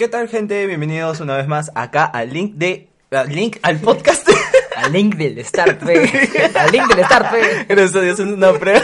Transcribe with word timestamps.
¿Qué 0.00 0.08
tal, 0.08 0.28
gente? 0.30 0.66
Bienvenidos 0.66 1.20
una 1.20 1.36
vez 1.36 1.46
más 1.46 1.70
acá 1.74 2.06
al 2.06 2.32
link 2.32 2.54
de. 2.54 2.88
Al 3.10 3.28
link 3.28 3.58
al 3.60 3.80
podcast. 3.80 4.26
Al 4.76 4.92
link 4.94 5.14
del 5.16 5.44
Start, 5.44 5.78
pe. 5.84 6.50
Al 6.58 6.72
link 6.72 6.86
del 6.94 7.04
Start, 7.04 7.30
pe. 7.30 7.66
Gracias 7.68 7.96
a 7.96 8.00
Dios, 8.00 8.18
es 8.18 8.26
una 8.26 8.50
prueba. 8.54 8.80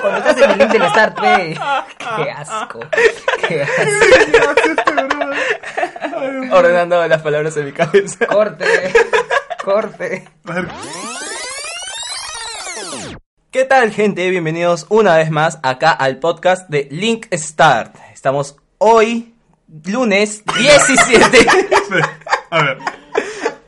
Cuando 0.00 0.18
estás 0.18 0.36
en 0.36 0.50
el 0.52 0.58
link 0.58 0.70
del 0.70 0.88
Start, 0.88 1.20
pe. 1.20 1.58
Qué 1.98 2.30
asco. 2.30 2.80
Qué 3.48 3.62
asco. 3.62 4.54
Ordenando 6.52 7.08
las 7.08 7.22
palabras 7.22 7.56
en 7.56 7.64
mi 7.64 7.72
cabeza. 7.72 8.24
Corte. 8.26 8.66
Corte. 9.64 10.28
¿Qué 13.50 13.64
tal, 13.64 13.90
gente? 13.90 14.30
Bienvenidos 14.30 14.86
una 14.90 15.16
vez 15.16 15.32
más 15.32 15.58
acá 15.64 15.90
al 15.90 16.20
podcast 16.20 16.70
de 16.70 16.86
Link 16.88 17.26
Start. 17.34 17.96
Estamos 18.12 18.54
hoy, 18.78 19.29
lunes 19.86 20.42
17. 20.44 21.46
A 22.50 22.62
ver. 22.62 22.78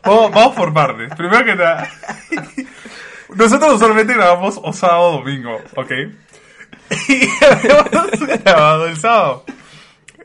Vamos, 0.05 0.33
vamos 0.33 0.57
por 0.57 0.73
partes. 0.73 1.15
Primero 1.15 1.45
que 1.45 1.55
nada. 1.55 1.89
Nosotros 3.35 3.75
usualmente 3.75 4.15
grabamos 4.15 4.61
o 4.63 4.73
sábado 4.73 5.11
o 5.11 5.13
domingo, 5.19 5.61
¿ok? 5.77 5.93
Y 7.09 7.45
habíamos 7.45 8.11
grabado 8.45 8.87
el 8.87 8.97
sábado. 8.99 9.45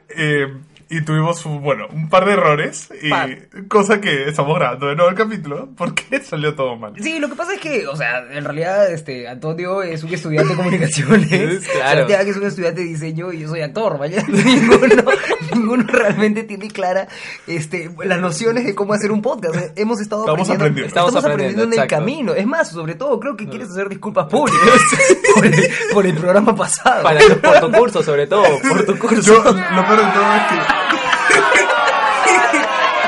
Eh, 0.09 0.53
y 0.89 1.01
tuvimos, 1.01 1.43
bueno, 1.43 1.87
un 1.91 2.09
par 2.09 2.25
de 2.25 2.33
errores. 2.33 2.89
Y 3.01 3.09
cosa 3.67 3.99
que 3.99 4.29
estamos 4.29 4.57
grabando 4.57 4.87
de 4.87 4.95
nuevo 4.95 5.09
el 5.09 5.17
capítulo 5.17 5.69
porque 5.75 6.21
salió 6.23 6.55
todo 6.55 6.75
mal. 6.75 6.93
Sí, 7.01 7.19
lo 7.19 7.29
que 7.29 7.35
pasa 7.35 7.53
es 7.55 7.59
que, 7.59 7.87
o 7.87 7.95
sea, 7.95 8.19
en 8.31 8.43
realidad, 8.43 8.91
este, 8.91 9.27
Antonio 9.27 9.83
es 9.83 10.03
un 10.03 10.13
estudiante 10.13 10.49
de 10.49 10.55
comunicaciones. 10.55 11.67
Claro. 11.77 11.99
Santiago 11.99 12.31
es 12.31 12.37
un 12.37 12.45
estudiante 12.45 12.81
de 12.81 12.87
diseño 12.87 13.31
y 13.31 13.39
yo 13.39 13.49
soy 13.49 13.61
actor, 13.61 13.97
¿vale? 13.97 14.23
Ninguno, 14.27 15.03
ninguno 15.53 15.83
realmente 15.87 16.43
tiene 16.43 16.69
clara, 16.69 17.07
este, 17.45 17.91
las 18.03 18.19
nociones 18.19 18.65
de 18.65 18.73
cómo 18.73 18.93
hacer 18.93 19.11
un 19.11 19.21
podcast. 19.21 19.77
Hemos 19.77 19.99
estado 19.99 20.21
Estamos 20.21 20.49
aprendiendo, 20.49 20.53
aprendiendo. 20.53 20.87
estamos 20.87 21.09
Estamos 21.09 21.31
aprendiendo 21.31 21.63
en 21.63 21.81
el 21.81 21.87
camino. 21.87 22.33
Es 22.33 22.45
más, 22.45 22.69
sobre 22.69 22.95
todo, 22.95 23.19
creo 23.19 23.35
que 23.35 23.47
quieres 23.47 23.69
hacer 23.69 23.89
disculpas 23.89 24.27
públicas 24.27 24.81
por 25.35 25.45
el, 25.45 25.69
por 25.93 26.05
el 26.05 26.15
programa 26.15 26.55
pasado. 26.55 27.03
Para, 27.03 27.19
por 27.19 27.59
tu 27.59 27.71
curso, 27.71 28.03
sobre 28.03 28.27
todo. 28.27 28.43
Por 28.67 28.85
tu 28.85 28.97
curso. 28.97 29.21
Yo, 29.21 29.43
lo 29.43 29.85
peor 29.85 30.05
de 30.05 30.11
todo 30.11 30.35
es 30.35 30.43
que. 30.49 30.76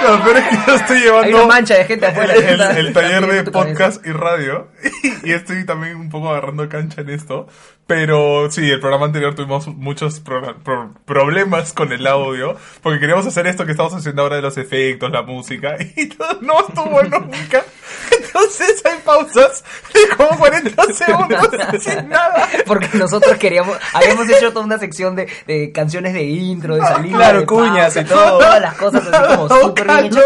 Lo 0.01 0.23
peor 0.23 0.37
es 0.37 0.47
que 0.47 0.57
yo 0.67 0.75
estoy 0.75 0.97
Hay 0.97 1.03
llevando. 1.03 1.37
una 1.37 1.45
mancha 1.47 1.75
de 1.75 1.85
gente 1.85 2.05
afuera. 2.05 2.33
el, 2.33 2.61
el 2.77 2.87
está 2.87 3.01
taller 3.01 3.25
de 3.27 3.51
podcast 3.51 4.05
y 4.05 4.11
radio 4.11 4.67
y 5.23 5.31
estoy 5.31 5.65
también 5.65 5.95
un 5.95 6.09
poco 6.09 6.29
agarrando 6.29 6.67
cancha 6.69 7.01
en 7.01 7.09
esto 7.09 7.47
pero 7.87 8.51
sí 8.51 8.69
el 8.69 8.79
programa 8.79 9.07
anterior 9.07 9.33
tuvimos 9.33 9.67
muchos 9.67 10.19
pro- 10.19 10.55
pro- 10.63 10.93
problemas 11.05 11.73
con 11.73 11.91
el 11.91 12.05
audio 12.05 12.55
porque 12.83 12.99
queríamos 12.99 13.25
hacer 13.25 13.47
esto 13.47 13.65
que 13.65 13.71
estamos 13.71 13.93
haciendo 13.95 14.21
ahora 14.21 14.35
de 14.35 14.41
los 14.43 14.57
efectos 14.57 15.11
la 15.11 15.23
música 15.23 15.75
y 15.97 16.05
no, 16.19 16.41
no 16.41 16.59
estuvo 16.67 16.85
bueno 16.85 17.19
nunca 17.19 17.63
entonces 18.25 18.81
hay 18.85 18.99
pausas 19.03 19.63
de 19.93 20.15
como 20.15 20.37
40 20.37 20.83
segundos 20.93 21.49
sin 21.79 22.09
nada 22.09 22.47
Porque 22.65 22.89
nosotros 22.97 23.37
queríamos, 23.37 23.77
habíamos 23.93 24.29
hecho 24.29 24.51
toda 24.53 24.65
una 24.65 24.77
sección 24.77 25.15
de, 25.15 25.27
de 25.47 25.71
canciones 25.71 26.13
de 26.13 26.23
intro, 26.23 26.75
de 26.75 26.81
salida, 26.81 27.17
claro, 27.17 27.39
de 27.41 27.45
cuñas 27.45 27.93
pausa, 27.95 28.01
y 28.01 28.05
todo. 28.05 28.37
Todas 28.39 28.61
las 28.61 28.73
cosas 28.75 29.07
así 29.07 29.35
como 29.35 29.49
súper 29.49 29.87
bien 29.87 30.05
hechas 30.05 30.23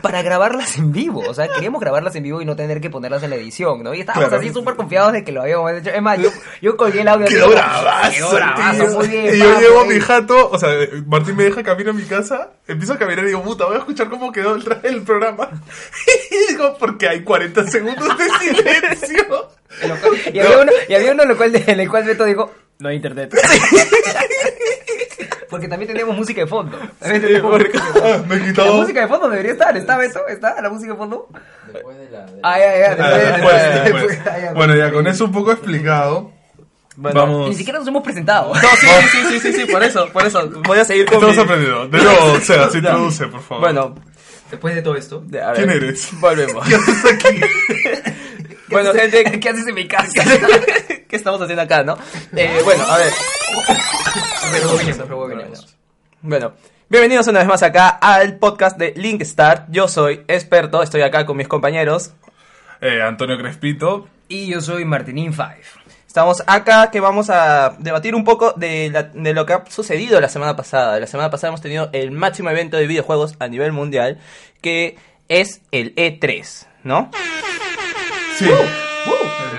para 0.00 0.22
grabarlas 0.22 0.76
en 0.78 0.92
vivo. 0.92 1.22
O 1.28 1.34
sea, 1.34 1.48
queríamos 1.48 1.80
grabarlas 1.80 2.14
en 2.16 2.22
vivo 2.22 2.40
y 2.40 2.44
no 2.44 2.54
tener 2.56 2.80
que 2.80 2.90
ponerlas 2.90 3.22
en 3.22 3.30
la 3.30 3.36
edición, 3.36 3.82
¿no? 3.82 3.89
Y 3.94 4.00
estábamos 4.00 4.28
Claro. 4.28 4.42
así 4.42 4.52
súper 4.52 4.74
confiados 4.76 5.12
de 5.12 5.24
que 5.24 5.32
lo 5.32 5.42
habíamos 5.42 5.72
hecho. 5.72 5.90
Es 5.90 6.02
más, 6.02 6.18
yo, 6.18 6.30
yo 6.60 6.76
colgué 6.76 7.02
el 7.02 7.08
audio. 7.08 7.26
como, 7.40 7.52
bravazo, 7.54 8.36
tío. 8.76 8.86
muy 8.98 9.08
bien. 9.08 9.34
Y 9.34 9.38
yo 9.38 9.60
llevo 9.60 9.80
a 9.80 9.84
eh. 9.84 9.88
mi 9.88 10.00
jato, 10.00 10.50
o 10.50 10.58
sea, 10.58 10.70
Martín 11.06 11.36
me 11.36 11.44
deja 11.44 11.62
camino 11.62 11.90
a 11.90 11.94
mi 11.94 12.04
casa, 12.04 12.50
empiezo 12.66 12.94
a 12.94 12.98
caminar 12.98 13.24
y 13.24 13.28
digo, 13.28 13.42
puta, 13.42 13.64
voy 13.66 13.76
a 13.76 13.78
escuchar 13.78 14.08
cómo 14.08 14.32
quedó 14.32 14.54
el, 14.54 14.64
el 14.82 15.02
programa. 15.02 15.50
Y 16.30 16.52
digo, 16.52 16.76
porque 16.78 17.08
hay 17.08 17.24
40 17.24 17.66
segundos 17.68 18.08
de 18.16 18.52
silencio. 18.54 19.48
Y 20.32 20.38
había 20.40 20.58
uno, 20.58 20.72
y 20.88 20.94
había 20.94 21.12
uno 21.12 21.22
en 21.22 21.30
el 21.30 21.36
cual, 21.36 21.54
en 21.54 21.80
el 21.80 21.88
cual 21.88 22.04
Beto 22.04 22.24
dijo, 22.24 22.50
no 22.80 22.88
hay 22.88 22.96
internet. 22.96 23.32
Porque 25.50 25.66
también 25.68 25.88
teníamos 25.88 26.16
música 26.16 26.40
de 26.42 26.46
fondo. 26.46 26.78
También 27.00 27.20
teníamos 27.22 27.50
porque- 27.50 27.76
música 27.78 27.92
de 27.92 28.00
fondo. 28.00 28.26
Me 28.28 28.34
he 28.36 28.52
La 28.54 28.72
música 28.72 29.00
de 29.02 29.08
fondo 29.08 29.28
debería 29.30 29.52
estar, 29.52 29.76
¿está 29.76 29.96
Beto? 29.98 30.26
¿Está 30.28 30.60
la 30.62 30.70
música 30.70 30.92
de 30.92 30.98
fondo? 30.98 31.28
Después 31.72 31.98
de 31.98 32.10
la. 32.10 32.24
de- 32.26 32.40
Ah, 32.42 32.58
ya, 32.58 32.78
ya, 32.96 33.82
después, 33.84 34.18
Bueno, 34.54 34.76
ya 34.76 34.92
con 34.92 35.06
eso 35.06 35.24
un 35.24 35.32
poco 35.32 35.52
explicado, 35.52 36.32
Bueno, 36.96 37.20
vamos. 37.20 37.48
Ni 37.48 37.54
siquiera 37.56 37.78
nos 37.80 37.88
hemos 37.88 38.02
presentado. 38.02 38.54
No, 38.54 38.60
sí, 38.60 38.86
sí, 38.86 38.86
sí, 39.10 39.40
sí, 39.40 39.40
sí, 39.40 39.52
sí, 39.66 39.72
por 39.72 39.82
eso, 39.82 40.08
por 40.12 40.24
eso. 40.26 40.48
Voy 40.66 40.78
a 40.78 40.84
seguir 40.84 41.06
con 41.06 41.14
Estamos 41.14 41.36
mi- 41.36 41.42
aprendiendo. 41.42 41.88
De 41.88 41.98
nuevo, 41.98 42.32
o 42.32 42.40
sea, 42.40 42.68
se 42.70 42.78
introduce, 42.78 43.26
por 43.26 43.40
favor. 43.42 43.60
Bueno, 43.64 43.94
Después 44.50 44.74
de 44.74 44.82
todo 44.82 44.96
esto, 44.96 45.22
a 45.40 45.52
ver, 45.52 45.54
¿Quién 45.54 45.70
eres? 45.70 46.08
Volvemos. 46.20 46.66
¿qué 46.68 46.74
haces 46.74 47.04
aquí? 47.04 47.40
Bueno, 48.70 48.92
gente, 48.92 49.24
¿Qué 49.40 49.48
haces 49.48 49.66
en 49.66 49.74
mi 49.74 49.86
casa? 49.88 50.12
¿qué 51.08 51.16
estamos 51.16 51.40
haciendo 51.40 51.62
acá, 51.62 51.82
no? 51.82 51.96
Eh, 52.36 52.60
bueno, 52.64 52.84
a 52.88 52.98
ver. 52.98 53.12
Bueno, 56.22 56.52
bienvenidos 56.88 57.26
una 57.26 57.40
vez 57.40 57.48
más 57.48 57.62
acá 57.62 57.88
al 57.88 58.36
podcast 58.38 58.78
de 58.78 58.92
Link 58.96 59.22
Start. 59.22 59.66
Yo 59.70 59.88
soy 59.88 60.22
experto, 60.28 60.82
estoy 60.82 61.02
acá 61.02 61.26
con 61.26 61.36
mis 61.36 61.48
compañeros. 61.48 62.12
Eh, 62.80 63.02
Antonio 63.02 63.36
Crespito. 63.38 64.08
Y 64.28 64.46
yo 64.48 64.60
soy 64.60 64.84
Martinin 64.84 65.32
Five. 65.34 65.62
Estamos 66.06 66.42
acá 66.46 66.90
que 66.90 67.00
vamos 67.00 67.30
a 67.30 67.74
debatir 67.78 68.14
un 68.14 68.24
poco 68.24 68.52
de, 68.52 68.90
la- 68.90 69.04
de 69.04 69.32
lo 69.34 69.46
que 69.46 69.52
ha 69.54 69.64
sucedido 69.68 70.20
la 70.20 70.28
semana 70.28 70.56
pasada. 70.56 70.98
La 71.00 71.06
semana 71.06 71.30
pasada 71.30 71.48
hemos 71.48 71.60
tenido 71.60 71.88
el 71.92 72.10
máximo 72.12 72.50
evento 72.50 72.76
de 72.76 72.86
videojuegos 72.86 73.34
a 73.38 73.48
nivel 73.48 73.72
mundial, 73.72 74.18
que 74.60 74.96
es 75.28 75.60
el 75.72 75.94
E3, 75.96 76.66
¿no? 76.84 77.10
Sí. 78.40 78.50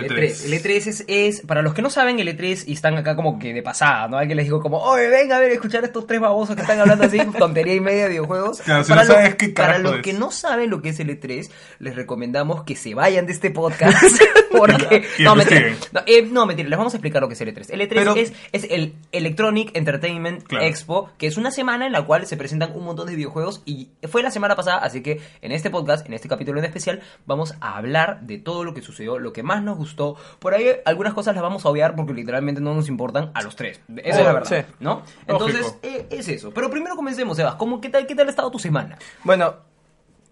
El 0.02 0.08
E3. 0.10 0.18
E3. 0.18 0.46
El 0.46 0.54
E3 0.54 0.88
es, 0.88 1.04
es, 1.08 1.42
para 1.42 1.62
los 1.62 1.74
que 1.74 1.82
no 1.82 1.90
saben, 1.90 2.20
el 2.20 2.28
E3 2.28 2.64
y 2.68 2.74
están 2.74 2.98
acá 2.98 3.16
como 3.16 3.38
que 3.40 3.54
de 3.54 3.62
pasada, 3.62 4.08
¿no? 4.08 4.18
Alguien 4.18 4.38
les 4.38 4.46
digo 4.48 4.60
como, 4.60 4.78
oye, 4.80 5.08
venga 5.10 5.38
a 5.38 5.40
ver, 5.40 5.52
escuchar 5.52 5.84
a 5.84 5.88
estos 5.88 6.06
tres 6.08 6.20
babosos 6.20 6.56
que 6.56 6.62
están 6.64 6.80
hablando 6.80 7.06
así, 7.06 7.20
tontería 7.38 7.76
y 7.76 7.80
media 7.80 8.04
de 8.04 8.10
videojuegos. 8.10 8.62
Claro, 8.62 8.84
si 8.84 8.90
para 8.90 9.04
no 9.04 9.08
los- 9.08 9.18
sabes 9.18 9.36
qué 9.36 9.50
para 9.50 9.68
carajo 9.74 9.84
los 9.84 9.96
es. 9.98 10.02
que 10.02 10.14
no 10.14 10.32
saben 10.32 10.70
lo 10.70 10.82
que 10.82 10.90
es 10.90 11.00
el 11.00 11.10
E3, 11.20 11.50
les 11.80 11.96
recomendamos 11.96 12.64
que 12.64 12.76
se 12.76 12.94
vayan 12.96 13.26
de 13.28 13.34
este 13.34 13.52
podcast, 13.52 13.96
porque... 14.58 15.06
No, 15.20 15.36
mentira, 15.36 15.74
no, 15.92 16.02
eh, 16.06 16.22
no, 16.30 16.46
mentira, 16.46 16.70
les 16.70 16.78
vamos 16.78 16.94
a 16.94 16.98
explicar 16.98 17.22
lo 17.22 17.28
que 17.28 17.34
es 17.36 17.42
el 17.42 17.54
E3. 17.56 17.68
El 17.70 17.82
E3 17.82 17.88
Pero- 17.90 18.16
es, 18.16 18.34
es 18.52 18.68
el 18.70 18.96
Electronic 19.12 19.76
Entertainment 19.76 20.44
Claro. 20.44 20.66
Expo, 20.66 21.10
que 21.18 21.28
es 21.28 21.38
una 21.38 21.52
semana 21.52 21.86
en 21.86 21.92
la 21.92 22.04
cual 22.04 22.26
se 22.26 22.38
presentan 22.38 22.72
un 22.76 22.84
montón 22.86 23.08
de 23.08 23.16
videojuegos 23.16 23.62
y 23.66 23.90
fue 24.10 24.24
la 24.24 24.32
semana 24.32 24.56
pasada, 24.56 24.78
así 24.80 25.02
que 25.02 25.22
en 25.42 25.52
este 25.52 25.70
podcast, 25.70 26.06
en 26.06 26.14
este 26.14 26.28
capítulo 26.28 26.60
en 26.60 26.66
especial, 26.66 27.02
vamos 27.26 27.56
a 27.62 27.78
hablar 27.78 28.22
de 28.22 28.38
todo 28.38 28.64
lo 28.64 28.74
que 28.74 28.82
sucedió, 28.82 29.20
lo 29.20 29.34
que 29.34 29.44
más 29.44 29.64
nos 29.64 29.78
gustó. 29.78 30.16
Por 30.40 30.54
ahí 30.54 30.68
algunas 30.86 31.14
cosas 31.14 31.34
las 31.36 31.42
vamos 31.44 31.66
a 31.66 31.70
obviar 31.70 31.96
porque 31.96 32.14
literalmente 32.14 32.62
no 32.62 32.74
nos 32.74 32.88
importan 32.90 33.32
a 33.34 33.42
los 33.42 33.56
tres. 33.56 33.80
Esa 34.04 34.20
es 34.20 34.26
la 34.26 34.34
verdad, 34.34 34.66
sí. 34.68 34.74
¿no? 34.80 35.04
Entonces, 35.28 35.76
eh, 35.84 36.08
es 36.10 36.28
eso. 36.28 36.52
Pero 36.52 36.70
primero 36.70 36.96
comencemos, 36.96 37.38
Sebas. 37.38 37.56
¿Cómo, 37.56 37.80
qué, 37.82 37.90
tal, 37.90 38.06
¿Qué 38.08 38.16
tal 38.16 38.28
ha 38.28 38.30
estado 38.30 38.52
tu 38.52 38.60
semana? 38.60 38.98
Bueno, 39.24 39.56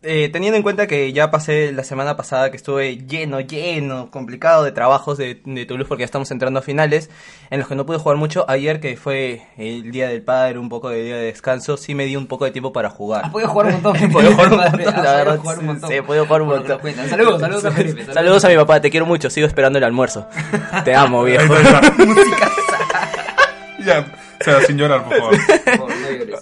eh, 0.02 0.30
teniendo 0.32 0.56
en 0.56 0.64
cuenta 0.64 0.88
que 0.88 1.12
ya 1.12 1.30
pasé 1.30 1.72
la 1.74 1.84
semana 1.84 2.16
pasada 2.16 2.52
que 2.52 2.58
estuve 2.58 2.98
lleno, 3.06 3.42
lleno, 3.42 4.10
complicado 4.10 4.64
de 4.64 4.72
trabajos 4.72 5.18
de, 5.18 5.42
de 5.44 5.66
Toulouse 5.66 5.88
porque 5.88 6.02
ya 6.02 6.06
estamos 6.06 6.32
entrando 6.32 6.60
a 6.60 6.62
finales, 6.62 7.10
en 7.50 7.60
los 7.60 7.68
que 7.68 7.76
no 7.76 7.86
pude 7.86 7.98
jugar 7.98 8.18
mucho, 8.18 8.46
ayer 8.50 8.80
que 8.80 8.96
fue 8.96 9.42
el 9.58 9.92
día 9.92 10.08
del 10.08 10.22
padre, 10.22 10.58
un 10.58 10.70
poco 10.70 10.90
de 10.90 11.04
día 11.04 11.16
de 11.18 11.24
descanso, 11.24 11.76
sí 11.76 11.96
me 11.96 12.06
di 12.06 12.16
un 12.16 12.28
poco 12.28 12.46
de 12.46 12.52
tiempo 12.52 12.72
para 12.72 12.90
jugar. 12.90 13.26
Has 13.26 13.32
podido 13.32 13.50
jugar 13.50 13.68
un 13.68 13.74
montón. 13.74 14.12
Podido 14.12 14.32
jugar 14.32 14.52
un 14.54 14.58
montón, 14.58 14.60
la 14.60 14.72
podido 14.72 14.92
verdad, 14.94 15.38
jugar 15.38 15.56
un 15.58 15.62
sí, 15.62 15.68
montón. 15.68 15.90
sí, 15.90 16.02
podido 16.02 16.26
jugar 16.26 16.42
un 16.42 16.48
montón. 16.48 16.80
Saludos, 17.10 17.42
saludos 17.42 17.66
a 17.66 17.72
Felipe. 17.72 18.14
Saludos 18.14 18.46
a 18.46 18.50
mi 18.50 18.56
papá, 18.56 18.82
te 18.82 18.90
quiero 18.90 19.06
mucho, 19.06 19.30
sigo 19.30 19.48
esperando 19.48 19.78
el 19.80 19.84
almuerzo. 19.84 20.28
Te 20.86 20.96
amo, 20.96 21.24
viejo. 21.24 21.54
Ya, 23.86 24.06
o 24.40 24.44
sea, 24.44 24.62
sin 24.62 24.78
llorar, 24.78 25.04
por 25.04 25.18
favor. 25.18 25.36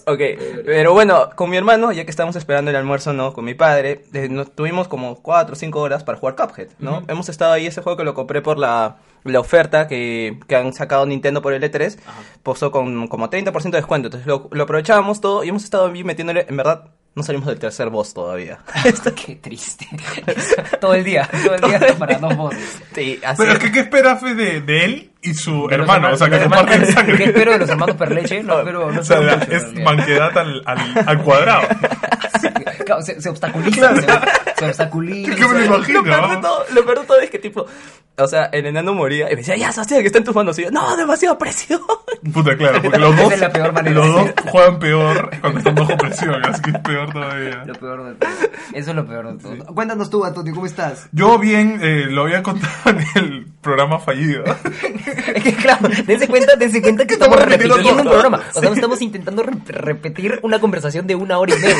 Ok, 0.05 0.21
pero 0.65 0.93
bueno, 0.93 1.29
con 1.35 1.49
mi 1.49 1.57
hermano, 1.57 1.91
ya 1.91 2.03
que 2.03 2.11
estábamos 2.11 2.35
esperando 2.35 2.71
el 2.71 2.77
almuerzo, 2.77 3.13
¿no? 3.13 3.33
Con 3.33 3.45
mi 3.45 3.53
padre, 3.53 4.03
eh, 4.13 4.29
nos 4.29 4.51
tuvimos 4.51 4.87
como 4.87 5.21
4 5.21 5.53
o 5.53 5.55
5 5.55 5.79
horas 5.79 6.03
para 6.03 6.17
jugar 6.17 6.35
Cuphead, 6.35 6.69
¿no? 6.79 7.03
Hemos 7.07 7.29
estado 7.29 7.53
ahí, 7.53 7.67
ese 7.67 7.81
juego 7.81 7.97
que 7.97 8.03
lo 8.03 8.13
compré 8.13 8.41
por 8.41 8.57
la, 8.57 8.97
la 9.23 9.39
oferta 9.39 9.87
que, 9.87 10.39
que 10.47 10.55
han 10.55 10.73
sacado 10.73 11.05
Nintendo 11.05 11.41
por 11.41 11.53
el 11.53 11.63
E3, 11.63 11.97
posó 12.43 12.71
con 12.71 13.07
como 13.07 13.29
30% 13.29 13.63
de 13.63 13.71
descuento, 13.71 14.07
entonces 14.07 14.27
lo, 14.27 14.47
lo 14.51 14.63
aprovechábamos 14.63 15.21
todo 15.21 15.43
y 15.43 15.49
hemos 15.49 15.63
estado 15.63 15.89
metiéndole, 15.91 16.45
en 16.47 16.57
verdad, 16.57 16.85
no 17.17 17.23
salimos 17.23 17.47
del 17.47 17.59
tercer 17.59 17.89
boss 17.89 18.13
todavía. 18.13 18.59
Qué 19.25 19.35
triste. 19.35 19.87
todo 20.79 20.93
el 20.93 21.03
día, 21.03 21.27
todo 21.43 21.55
el 21.55 21.61
día 21.61 21.95
para 21.97 22.17
dos 22.19 22.37
voces. 22.37 22.79
Sí, 22.93 23.19
así 23.25 23.37
Pero 23.41 23.53
es 23.53 23.59
que, 23.59 23.71
¿qué 23.71 23.79
esperas 23.81 24.21
fe, 24.21 24.35
de, 24.35 24.61
de 24.61 24.85
él 24.85 25.11
y 25.21 25.33
su 25.33 25.67
De 25.67 25.77
los 25.77 25.87
hermano? 25.89 26.13
O 26.13 26.17
sea, 26.17 26.29
que 26.29 26.35
hermanos- 26.35 26.57
comparten 26.65 26.85
¿Qué 26.85 26.91
sangre. 26.93 27.25
espero 27.25 27.51
de 27.53 27.57
los 27.59 27.69
hermanos 27.69 27.95
Perleche? 27.97 28.43
No 28.43 28.59
espero, 28.59 28.91
no 28.91 29.01
O 29.01 29.03
sea, 29.03 29.17
espero 29.17 29.31
la- 29.31 29.37
mucho, 29.37 29.51
en 29.51 29.57
es 29.57 29.63
realidad. 29.63 29.83
manquedad 29.85 30.37
al, 30.37 30.61
al, 30.65 31.03
al 31.07 31.23
cuadrado. 31.23 31.67
Claro, 32.85 33.01
Se, 33.01 33.19
se 33.19 33.29
obstaculiza, 33.29 33.95
se, 33.95 34.05
se 34.59 34.65
obstaculiza. 34.65 35.35
Que 35.35 35.47
me 35.47 35.59
lo 35.59 35.65
imagino. 35.65 35.99
Lo 36.01 36.03
peor, 36.05 36.29
de 36.29 36.37
todo, 36.37 36.65
lo 36.73 36.85
peor 36.85 36.99
de 37.01 37.05
todo 37.05 37.19
es 37.19 37.29
que 37.29 37.39
tipo 37.39 37.65
o 38.19 38.27
sea, 38.27 38.45
el 38.45 38.65
enano 38.65 38.95
moría 38.95 39.27
y 39.27 39.31
me 39.31 39.35
decía, 39.37 39.55
ya, 39.57 39.71
Sebastián, 39.71 40.01
que 40.01 40.07
está 40.07 40.17
en 40.17 40.23
tus 40.23 40.33
manos. 40.33 40.57
Y 40.57 40.63
yo, 40.63 40.71
no, 40.71 40.95
demasiada 40.97 41.37
presión. 41.37 41.81
Puta, 42.33 42.57
claro, 42.57 42.81
porque 42.81 42.97
los 42.97 43.13
Esa 43.13 43.21
dos, 43.23 43.33
es 43.33 43.39
la 43.41 43.49
peor 43.51 43.73
manera. 43.73 43.95
los 43.95 44.07
dos 44.11 44.29
juegan 44.49 44.79
peor 44.79 45.29
cuando 45.39 45.59
están 45.59 45.75
bajo 45.75 45.97
presión, 45.97 46.43
así 46.45 46.61
que 46.63 46.71
es 46.71 46.79
peor 46.79 47.06
todavía. 47.11 47.63
Lo 47.65 47.73
peor 47.75 48.03
de 48.05 48.15
todo. 48.15 48.29
Eso 48.73 48.89
es 48.91 48.95
lo 48.95 49.05
peor 49.07 49.33
de 49.37 49.43
todo. 49.43 49.73
Cuéntanos 49.73 50.09
tú, 50.09 50.23
Antonio, 50.25 50.53
¿cómo 50.53 50.65
estás? 50.65 51.07
Yo 51.11 51.37
bien, 51.39 51.79
eh, 51.81 52.05
lo 52.09 52.23
había 52.23 52.43
contado 52.43 52.73
en 52.89 52.99
el 53.15 53.47
programa 53.61 53.99
fallido. 53.99 54.43
Es 55.37 55.43
que 55.43 55.53
claro, 55.55 55.87
dense 56.05 56.27
cuenta, 56.27 56.55
dense 56.55 56.81
cuenta 56.81 57.05
que 57.05 57.13
estamos 57.15 57.37
Estamos 57.37 57.51
repitiendo 57.51 57.75
repitiendo 57.75 58.03
un 58.03 58.09
programa. 58.09 58.41
O 58.55 58.59
sea, 58.59 58.71
estamos 58.71 59.01
intentando 59.01 59.43
re- 59.43 59.57
repetir 59.67 60.39
una 60.41 60.59
conversación 60.59 61.05
de 61.07 61.15
una 61.15 61.37
hora 61.37 61.53
y 61.55 61.59
media. 61.59 61.75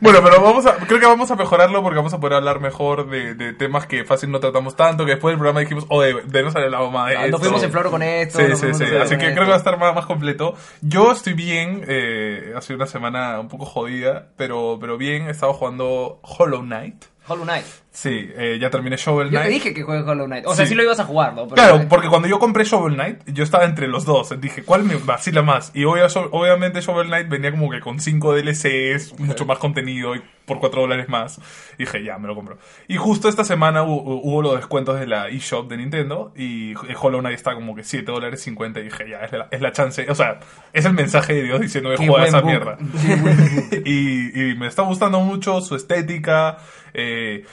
Bueno, 0.00 0.20
pero 0.22 0.40
vamos 0.42 0.66
a, 0.66 0.74
creo 0.76 1.00
que 1.00 1.06
vamos 1.06 1.30
a 1.30 1.36
mejorarlo 1.36 1.82
porque 1.82 1.96
vamos 1.96 2.12
a 2.14 2.20
poder 2.20 2.34
hablar 2.36 2.60
mejor 2.60 3.08
de, 3.08 3.34
de 3.34 3.52
temas 3.52 3.86
que 3.86 4.04
fácil 4.04 4.30
no 4.30 4.40
tratamos 4.40 4.76
tanto, 4.76 5.04
que 5.04 5.12
después 5.12 5.32
del 5.32 5.38
programa 5.38 5.60
dijimos, 5.60 5.86
oye, 5.88 6.14
de 6.26 6.42
no 6.42 6.50
salir 6.50 6.70
la 6.70 6.80
mamá 6.80 7.08
de 7.10 7.16
Ah, 7.16 7.24
esto. 7.26 7.32
Nos 7.32 7.40
fuimos 7.40 7.62
en 7.62 7.70
floro 7.72 7.90
con 7.90 8.02
esto. 8.02 8.38
Sí, 8.38 8.46
sí, 8.56 8.74
sí. 8.74 8.84
Así 8.84 9.16
que 9.16 9.24
esto. 9.26 9.34
creo 9.34 9.44
que 9.44 9.50
va 9.50 9.54
a 9.54 9.58
estar 9.58 9.78
más, 9.78 9.94
más 9.94 10.06
completo. 10.06 10.54
Yo 10.82 11.12
estoy 11.12 11.34
bien, 11.34 11.84
eh, 11.86 12.52
ha 12.56 12.60
sido 12.60 12.76
una 12.76 12.86
semana 12.86 13.38
un 13.40 13.48
poco 13.48 13.64
jodida, 13.66 14.28
pero, 14.36 14.78
pero 14.80 14.96
bien, 14.98 15.26
he 15.26 15.30
estado 15.30 15.52
jugando 15.52 16.20
Hollow 16.22 16.62
Knight. 16.62 17.04
Hollow 17.26 17.44
Knight. 17.44 17.64
Sí, 17.90 18.28
eh, 18.36 18.58
ya 18.60 18.70
terminé 18.70 18.96
Shovel 18.96 19.28
Yo 19.28 19.38
Knight. 19.38 19.44
te 19.46 19.50
dije 19.54 19.72
que 19.74 19.82
juegues 19.82 20.04
Hollow 20.04 20.26
Knight. 20.26 20.44
O 20.46 20.54
sea, 20.54 20.64
Sí. 20.66 20.70
sí, 20.70 20.74
lo 20.74 20.82
ibas 20.82 20.98
a 20.98 21.04
jugar, 21.04 21.32
¿no? 21.32 21.44
Pero- 21.46 21.54
Claro, 21.54 21.88
porque 21.88 22.08
cuando 22.08 22.26
yo 22.26 22.38
compré 22.40 22.64
Shovel 22.64 22.94
Knight, 22.94 23.20
yo 23.26 23.44
estaba 23.44 23.64
entre 23.64 23.86
los 23.86 24.04
dos. 24.04 24.38
Dije, 24.40 24.64
¿cuál 24.64 24.82
me 24.82 24.96
vacila 24.96 25.42
más? 25.42 25.70
Y 25.74 25.84
obvia- 25.84 26.08
obviamente 26.32 26.80
Shovel 26.80 27.06
Knight 27.06 27.28
venía 27.28 27.52
como 27.52 27.70
que 27.70 27.80
con 27.80 28.00
5 28.00 28.34
DLCs, 28.34 29.18
mucho 29.20 29.46
más 29.46 29.58
contenido 29.58 30.16
y 30.16 30.22
por 30.44 30.58
4 30.58 30.82
dólares 30.82 31.08
más. 31.08 31.38
Y 31.78 31.84
dije, 31.84 32.02
ya, 32.02 32.18
me 32.18 32.26
lo 32.26 32.34
compro. 32.34 32.58
Y 32.88 32.96
justo 32.96 33.28
esta 33.28 33.44
semana 33.44 33.84
hubo, 33.84 34.02
hubo 34.20 34.42
los 34.42 34.56
descuentos 34.56 34.98
de 34.98 35.06
la 35.06 35.28
eShop 35.28 35.70
de 35.70 35.76
Nintendo 35.76 36.32
y 36.36 36.74
Hollow 37.00 37.20
Knight 37.20 37.36
está 37.36 37.54
como 37.54 37.76
que 37.76 37.84
7 37.84 38.10
dólares 38.10 38.42
50 38.42 38.80
y 38.80 38.84
dije, 38.84 39.08
ya, 39.08 39.20
es 39.20 39.30
la, 39.32 39.46
es 39.52 39.60
la 39.60 39.70
chance. 39.70 40.04
O 40.10 40.14
sea, 40.16 40.40
es 40.72 40.84
el 40.84 40.94
mensaje 40.94 41.32
de 41.34 41.42
Dios 41.44 41.60
diciendo 41.60 41.90
juega 41.96 42.26
esa 42.26 42.40
book. 42.40 42.50
mierda. 42.50 42.76
Y, 43.84 44.50
y 44.50 44.54
me 44.56 44.66
está 44.66 44.82
gustando 44.82 45.20
mucho 45.20 45.60
su 45.60 45.76
estética. 45.76 46.58
Eh, 46.94 47.44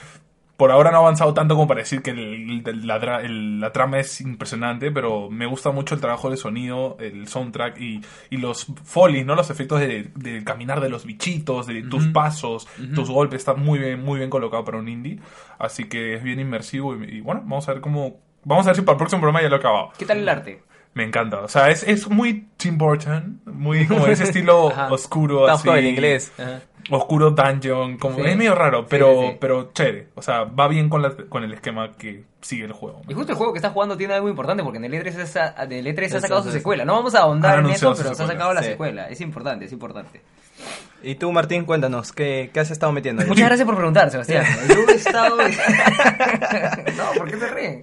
por 0.56 0.70
ahora 0.70 0.92
no 0.92 0.98
ha 0.98 1.00
avanzado 1.00 1.34
tanto 1.34 1.56
como 1.56 1.66
para 1.66 1.80
decir 1.80 2.02
que 2.02 2.10
el- 2.12 2.62
el- 2.64 2.86
la, 2.86 3.20
el- 3.20 3.58
la 3.58 3.72
trama 3.72 3.98
es 3.98 4.20
impresionante, 4.20 4.92
pero 4.92 5.28
me 5.28 5.46
gusta 5.46 5.72
mucho 5.72 5.94
el 5.96 6.00
trabajo 6.00 6.30
de 6.30 6.36
sonido, 6.36 6.96
el 7.00 7.26
soundtrack 7.26 7.80
y, 7.80 8.00
y 8.30 8.36
los 8.36 8.66
follies, 8.84 9.26
¿no? 9.26 9.34
Los 9.34 9.50
efectos 9.50 9.80
de, 9.80 10.10
de 10.14 10.44
caminar 10.44 10.80
de 10.80 10.88
los 10.88 11.04
bichitos, 11.04 11.66
de 11.66 11.82
tus 11.82 12.06
pasos, 12.08 12.68
tus 12.94 13.10
golpes, 13.10 13.40
está 13.40 13.54
muy 13.54 13.80
bien, 13.80 14.04
muy 14.04 14.18
bien 14.18 14.30
colocado 14.30 14.64
para 14.64 14.78
un 14.78 14.88
indie. 14.88 15.18
Así 15.58 15.84
que 15.88 16.14
es 16.14 16.22
bien 16.22 16.38
inmersivo 16.38 16.94
y, 16.96 17.16
y 17.16 17.20
bueno, 17.20 17.40
vamos 17.44 17.68
a 17.68 17.72
ver 17.72 17.80
cómo... 17.80 18.20
Vamos 18.44 18.66
a 18.66 18.70
ver 18.70 18.76
si 18.76 18.82
para 18.82 18.94
el 18.94 18.98
próximo 18.98 19.20
programa 19.20 19.42
ya 19.42 19.48
lo 19.48 19.56
he 19.56 19.58
acabado. 19.58 19.90
¿Qué 19.98 20.04
tal 20.04 20.18
el 20.18 20.28
arte? 20.28 20.62
Me 20.94 21.04
encanta. 21.04 21.40
O 21.40 21.48
sea, 21.48 21.70
es, 21.70 21.82
es 21.84 22.08
muy 22.10 22.48
Tim 22.56 22.76
Burton, 22.76 23.40
muy 23.46 23.86
como 23.86 24.06
ese 24.08 24.24
estilo 24.30 24.66
oscuro. 24.90 25.42
Estamos 25.48 25.60
así, 25.60 25.78
el 25.78 25.86
inglés. 25.86 26.32
Ajá. 26.38 26.60
Oscuro 26.90 27.30
dungeon, 27.30 27.96
como 27.98 28.16
Sí. 28.16 28.22
es 28.26 28.36
medio 28.36 28.54
raro, 28.54 28.86
pero 28.88 29.12
sí, 29.22 29.28
sí. 29.30 29.36
pero 29.40 29.70
chévere, 29.72 30.08
o 30.14 30.22
sea, 30.22 30.44
va 30.44 30.68
bien 30.68 30.88
con 30.88 31.02
la, 31.02 31.14
con 31.28 31.44
el 31.44 31.52
esquema 31.54 31.92
que 31.92 32.24
sigue 32.40 32.64
el 32.64 32.72
juego. 32.72 33.02
Y 33.08 33.14
justo 33.14 33.32
el 33.32 33.38
juego 33.38 33.52
que 33.52 33.58
estás 33.58 33.72
jugando 33.72 33.96
tiene 33.96 34.14
algo 34.14 34.28
importante 34.28 34.62
porque 34.64 34.78
en 34.78 34.84
el 34.86 34.92
E3, 34.94 35.06
es- 35.18 35.36
en 35.36 35.72
el 35.72 35.86
E3 35.86 36.02
ha 36.02 36.06
Eso, 36.06 36.20
sacado 36.20 36.42
su 36.42 36.50
secuela. 36.50 36.84
No 36.84 36.94
vamos 36.94 37.14
a 37.14 37.20
ahondar 37.20 37.58
en 37.60 37.66
eso, 37.70 37.94
pero 37.96 38.14
se 38.14 38.22
ha 38.22 38.26
sacado 38.26 38.52
la 38.52 38.62
secuela. 38.62 39.08
Es 39.08 39.20
importante, 39.20 39.66
es 39.66 39.72
importante. 39.72 40.20
Y 41.04 41.16
tú, 41.16 41.32
Martín, 41.32 41.64
cuéntanos, 41.64 42.12
¿qué, 42.12 42.50
qué 42.54 42.60
has 42.60 42.70
estado 42.70 42.92
metiendo? 42.92 43.26
Muchas 43.26 43.46
gracias 43.46 43.66
por 43.66 43.74
preguntar, 43.74 44.10
Sebastián. 44.10 44.46
Yo 44.68 44.88
he 44.88 44.94
estado. 44.94 45.36
no, 46.96 47.12
¿por 47.18 47.30
qué 47.30 47.38
se 47.38 47.48
ríen? 47.48 47.80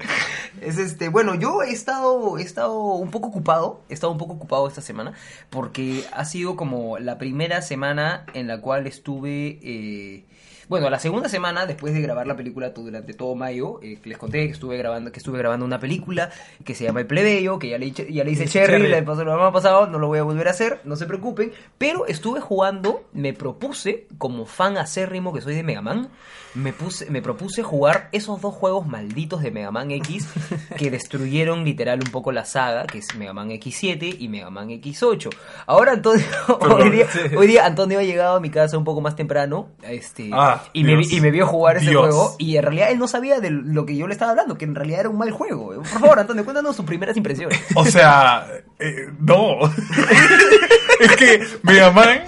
Es 0.61 0.77
este, 0.77 1.09
bueno, 1.09 1.35
yo 1.35 1.61
he 1.63 1.71
estado, 1.71 2.37
he 2.37 2.41
estado 2.41 2.73
un 2.93 3.11
poco 3.11 3.27
ocupado, 3.27 3.81
he 3.89 3.93
estado 3.93 4.11
un 4.11 4.17
poco 4.17 4.33
ocupado 4.33 4.67
esta 4.67 4.81
semana, 4.81 5.13
porque 5.49 6.03
ha 6.13 6.25
sido 6.25 6.55
como 6.55 6.97
la 6.99 7.17
primera 7.17 7.61
semana 7.61 8.25
en 8.33 8.47
la 8.47 8.61
cual 8.61 8.87
estuve. 8.87 9.59
eh, 9.63 10.25
bueno, 10.69 10.89
la 10.89 10.99
segunda 10.99 11.27
semana 11.27 11.65
después 11.65 11.93
de 11.93 12.01
grabar 12.01 12.27
la 12.27 12.35
película 12.37 12.69
durante 12.69 13.13
todo 13.13 13.35
mayo, 13.35 13.79
eh, 13.83 13.97
les 14.05 14.17
conté 14.17 14.45
que 14.45 14.53
estuve 14.53 14.77
grabando, 14.77 15.11
que 15.11 15.17
estuve 15.19 15.39
grabando 15.39 15.65
una 15.65 15.79
película 15.79 16.29
que 16.63 16.75
se 16.75 16.85
llama 16.85 17.01
El 17.01 17.07
Plebeyo, 17.07 17.59
que 17.59 17.69
ya 17.69 17.77
le, 17.77 17.87
hice- 17.87 18.13
ya 18.13 18.23
le 18.23 18.31
hice 18.31 18.45
Cherry, 18.47 18.87
la 18.87 19.03
programa 19.03 19.51
pasado, 19.51 19.87
no 19.87 19.97
lo 19.99 20.07
voy 20.07 20.19
a 20.19 20.23
volver 20.23 20.47
a 20.47 20.51
hacer, 20.51 20.79
no 20.85 20.95
se 20.95 21.05
preocupen, 21.07 21.51
pero 21.77 22.05
estuve 22.05 22.39
jugando, 22.39 23.03
me 23.13 23.33
propuse, 23.33 24.05
como 24.17 24.45
fan 24.45 24.77
acérrimo 24.77 25.33
que 25.33 25.41
soy 25.41 25.55
de 25.55 25.63
Mega 25.63 25.81
Man, 25.81 26.09
me, 26.55 26.73
puse, 26.73 27.09
me 27.11 27.21
propuse 27.21 27.61
jugar 27.63 28.09
esos 28.11 28.41
dos 28.41 28.53
juegos 28.55 28.87
malditos 28.87 29.41
de 29.41 29.51
Mega 29.51 29.71
Man 29.71 29.91
X 29.91 30.27
que 30.77 30.89
destruyeron 30.91 31.63
literal 31.65 31.99
un 32.03 32.11
poco 32.11 32.31
la 32.31 32.45
saga, 32.45 32.85
que 32.85 32.99
es 32.99 33.15
Mega 33.15 33.33
Man 33.33 33.49
X7 33.49 34.15
y 34.19 34.27
Mega 34.29 34.49
Man 34.49 34.69
X8. 34.69 35.29
Ahora 35.65 35.93
Antonio, 35.93 36.25
hoy 36.61 36.89
día, 36.91 37.07
hoy 37.37 37.47
día 37.47 37.65
Antonio 37.65 37.99
ha 37.99 38.03
llegado 38.03 38.35
a 38.35 38.39
mi 38.39 38.49
casa 38.51 38.77
un 38.77 38.83
poco 38.83 39.01
más 39.01 39.15
temprano, 39.15 39.69
este, 39.83 40.29
Ah, 40.33 40.58
y, 40.73 40.83
me, 40.83 41.01
y 41.01 41.21
me 41.21 41.31
vio 41.31 41.47
jugar 41.47 41.77
ese 41.77 41.89
Dios. 41.89 42.01
juego, 42.01 42.35
y 42.37 42.57
en 42.57 42.63
realidad 42.63 42.91
él 42.91 42.99
no 42.99 43.07
sabía 43.07 43.39
de 43.39 43.49
lo 43.51 43.85
que 43.85 43.95
yo 43.95 44.07
le 44.07 44.13
estaba 44.13 44.31
hablando, 44.31 44.57
que 44.57 44.65
en 44.65 44.75
realidad 44.75 45.01
era 45.01 45.09
un 45.09 45.17
mal 45.17 45.31
juego. 45.31 45.73
Por 45.75 45.85
favor, 45.85 46.19
Antonio, 46.19 46.43
cuéntanos 46.43 46.75
tus 46.75 46.85
primeras 46.85 47.15
impresiones. 47.17 47.59
O 47.75 47.85
sea, 47.85 48.45
eh, 48.79 49.07
no. 49.19 49.59
es 50.99 51.15
que 51.15 51.43
Mega 51.63 51.91
Man 51.91 52.21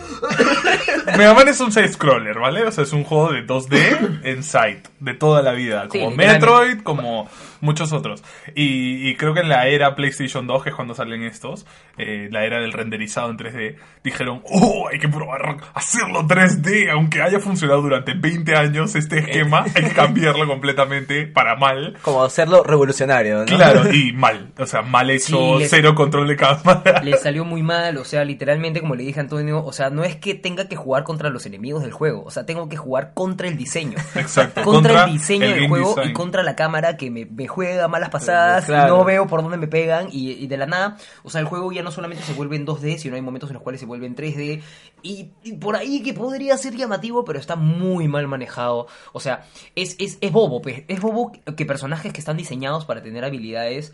Mega 1.18 1.34
Man 1.34 1.48
es 1.48 1.60
un 1.60 1.72
side 1.72 1.92
scroller, 1.92 2.40
¿vale? 2.40 2.64
O 2.64 2.72
sea, 2.72 2.84
es 2.84 2.94
un 2.94 3.04
juego 3.04 3.32
de 3.32 3.46
2D 3.46 4.22
en 4.24 4.44
side 4.44 4.84
de 5.00 5.14
toda 5.14 5.42
la 5.42 5.52
vida, 5.54 5.88
como. 5.88 6.12
Metroid, 6.12 6.82
como 6.82 7.28
muchos 7.62 7.94
otros. 7.94 8.24
Y, 8.56 9.10
y 9.10 9.16
creo 9.16 9.34
que 9.34 9.40
en 9.42 9.50
la 9.50 9.68
era 9.68 9.96
PlayStation 9.96 10.46
2, 10.48 10.64
que 10.64 10.70
es 10.70 10.76
cuando 10.76 10.94
salen 10.94 11.24
estos, 11.24 11.66
eh, 11.98 12.28
la 12.32 12.44
era 12.46 12.60
del 12.60 12.74
renderizado 12.74 13.30
en 13.30 13.38
3D, 13.38 13.76
dijeron, 14.04 14.42
¡oh! 14.46 14.88
Hay 14.92 15.00
que 15.00 15.08
probar 15.08 15.58
hacerlo 15.74 16.24
3D, 16.28 16.90
aunque 16.92 17.22
haya 17.22 17.40
funcionado 17.40 17.82
durante 17.82 18.14
20 18.14 18.56
años 18.56 18.96
este 18.96 19.20
esquema, 19.20 19.66
hay 19.76 19.84
que 19.84 19.90
cambiarlo 19.94 20.48
completamente 20.48 21.28
para 21.28 21.56
mal. 21.56 21.98
Como 22.02 22.24
hacerlo 22.24 22.64
revolucionario, 22.64 23.40
¿no? 23.40 23.46
Claro, 23.46 23.92
y 23.94 24.12
mal. 24.14 24.52
O 24.58 24.66
sea, 24.66 24.82
mal 24.82 25.10
hecho, 25.10 25.38
Sí, 25.58 25.60
les- 25.60 25.70
cero 25.70 25.96
control 25.96 26.28
de 26.28 26.36
cámara. 26.36 27.02
le 27.04 27.18
salió 27.18 27.46
muy 27.46 27.64
mal, 27.64 27.98
o 27.98 28.06
sea, 28.06 28.24
literalmente, 28.26 28.82
como 28.82 28.96
le 28.96 29.04
dije 29.04 29.20
a 29.20 29.24
Antonio, 29.24 29.64
o 29.64 29.72
sea, 29.74 29.90
no 29.90 30.04
es 30.04 30.16
que 30.16 30.34
tenga 30.36 30.68
que 30.68 30.76
jugar 30.76 31.04
contra 31.04 31.30
los 31.30 31.46
enemigos 31.46 31.82
del 31.84 31.92
juego, 31.92 32.24
o 32.26 32.32
sea, 32.32 32.46
tengo 32.46 32.68
que 32.70 32.78
jugar 32.78 33.14
contra 33.14 33.48
el 33.48 33.58
diseño. 33.58 33.98
Exacto. 34.16 34.62
Contra, 34.64 34.92
contra 34.94 35.04
el 35.06 35.14
diseño 35.14 35.46
el 35.46 35.54
del 35.56 35.68
juego 35.70 35.90
design. 35.96 36.10
y 36.10 36.14
contra 36.14 36.44
la 36.44 36.56
cámara 36.56 36.98
que 36.98 37.12
me, 37.12 37.26
me 37.26 37.48
juega 37.52 37.88
malas 37.88 38.10
pasadas, 38.10 38.66
Claro. 38.66 38.98
no 38.98 39.04
veo 39.06 39.28
por 39.28 39.42
dónde 39.44 39.58
me 39.58 39.68
pegan 39.68 40.08
y, 40.12 40.32
y 40.32 40.48
de 40.48 40.58
la 40.58 40.66
nada, 40.66 40.98
o 41.24 41.30
sea, 41.30 41.42
el 41.42 41.48
juego 41.48 41.72
ya 41.72 41.84
no 41.84 41.92
solamente 41.92 42.24
se 42.24 42.34
vuelve 42.34 42.56
en 42.56 42.66
2D, 42.66 42.98
sino 42.98 43.16
hay 43.16 43.22
momentos 43.22 43.50
en 43.50 43.54
los 43.56 43.64
cuales 43.64 43.80
se 43.80 43.86
vuelve 43.86 44.08
en 44.08 44.16
3D 44.16 44.62
y, 45.04 45.30
y 45.44 45.54
por 45.54 45.76
ahí 45.76 46.02
que 46.02 46.14
podría 46.14 46.58
ser 46.58 46.76
llamativo, 46.76 47.24
pero 47.24 47.38
está 47.40 47.56
muy 47.56 48.08
mal 48.08 48.28
manejado, 48.28 48.88
o 49.14 49.20
sea, 49.20 49.46
es, 49.76 49.96
es, 50.00 50.18
es 50.22 50.32
bobo, 50.32 50.62
pues, 50.62 50.84
es 50.88 51.00
bobo 51.00 51.32
que 51.56 51.66
personajes 51.66 52.12
que 52.14 52.20
están 52.20 52.38
diseñados 52.38 52.86
para 52.86 53.04
tener 53.04 53.24
habilidades 53.26 53.94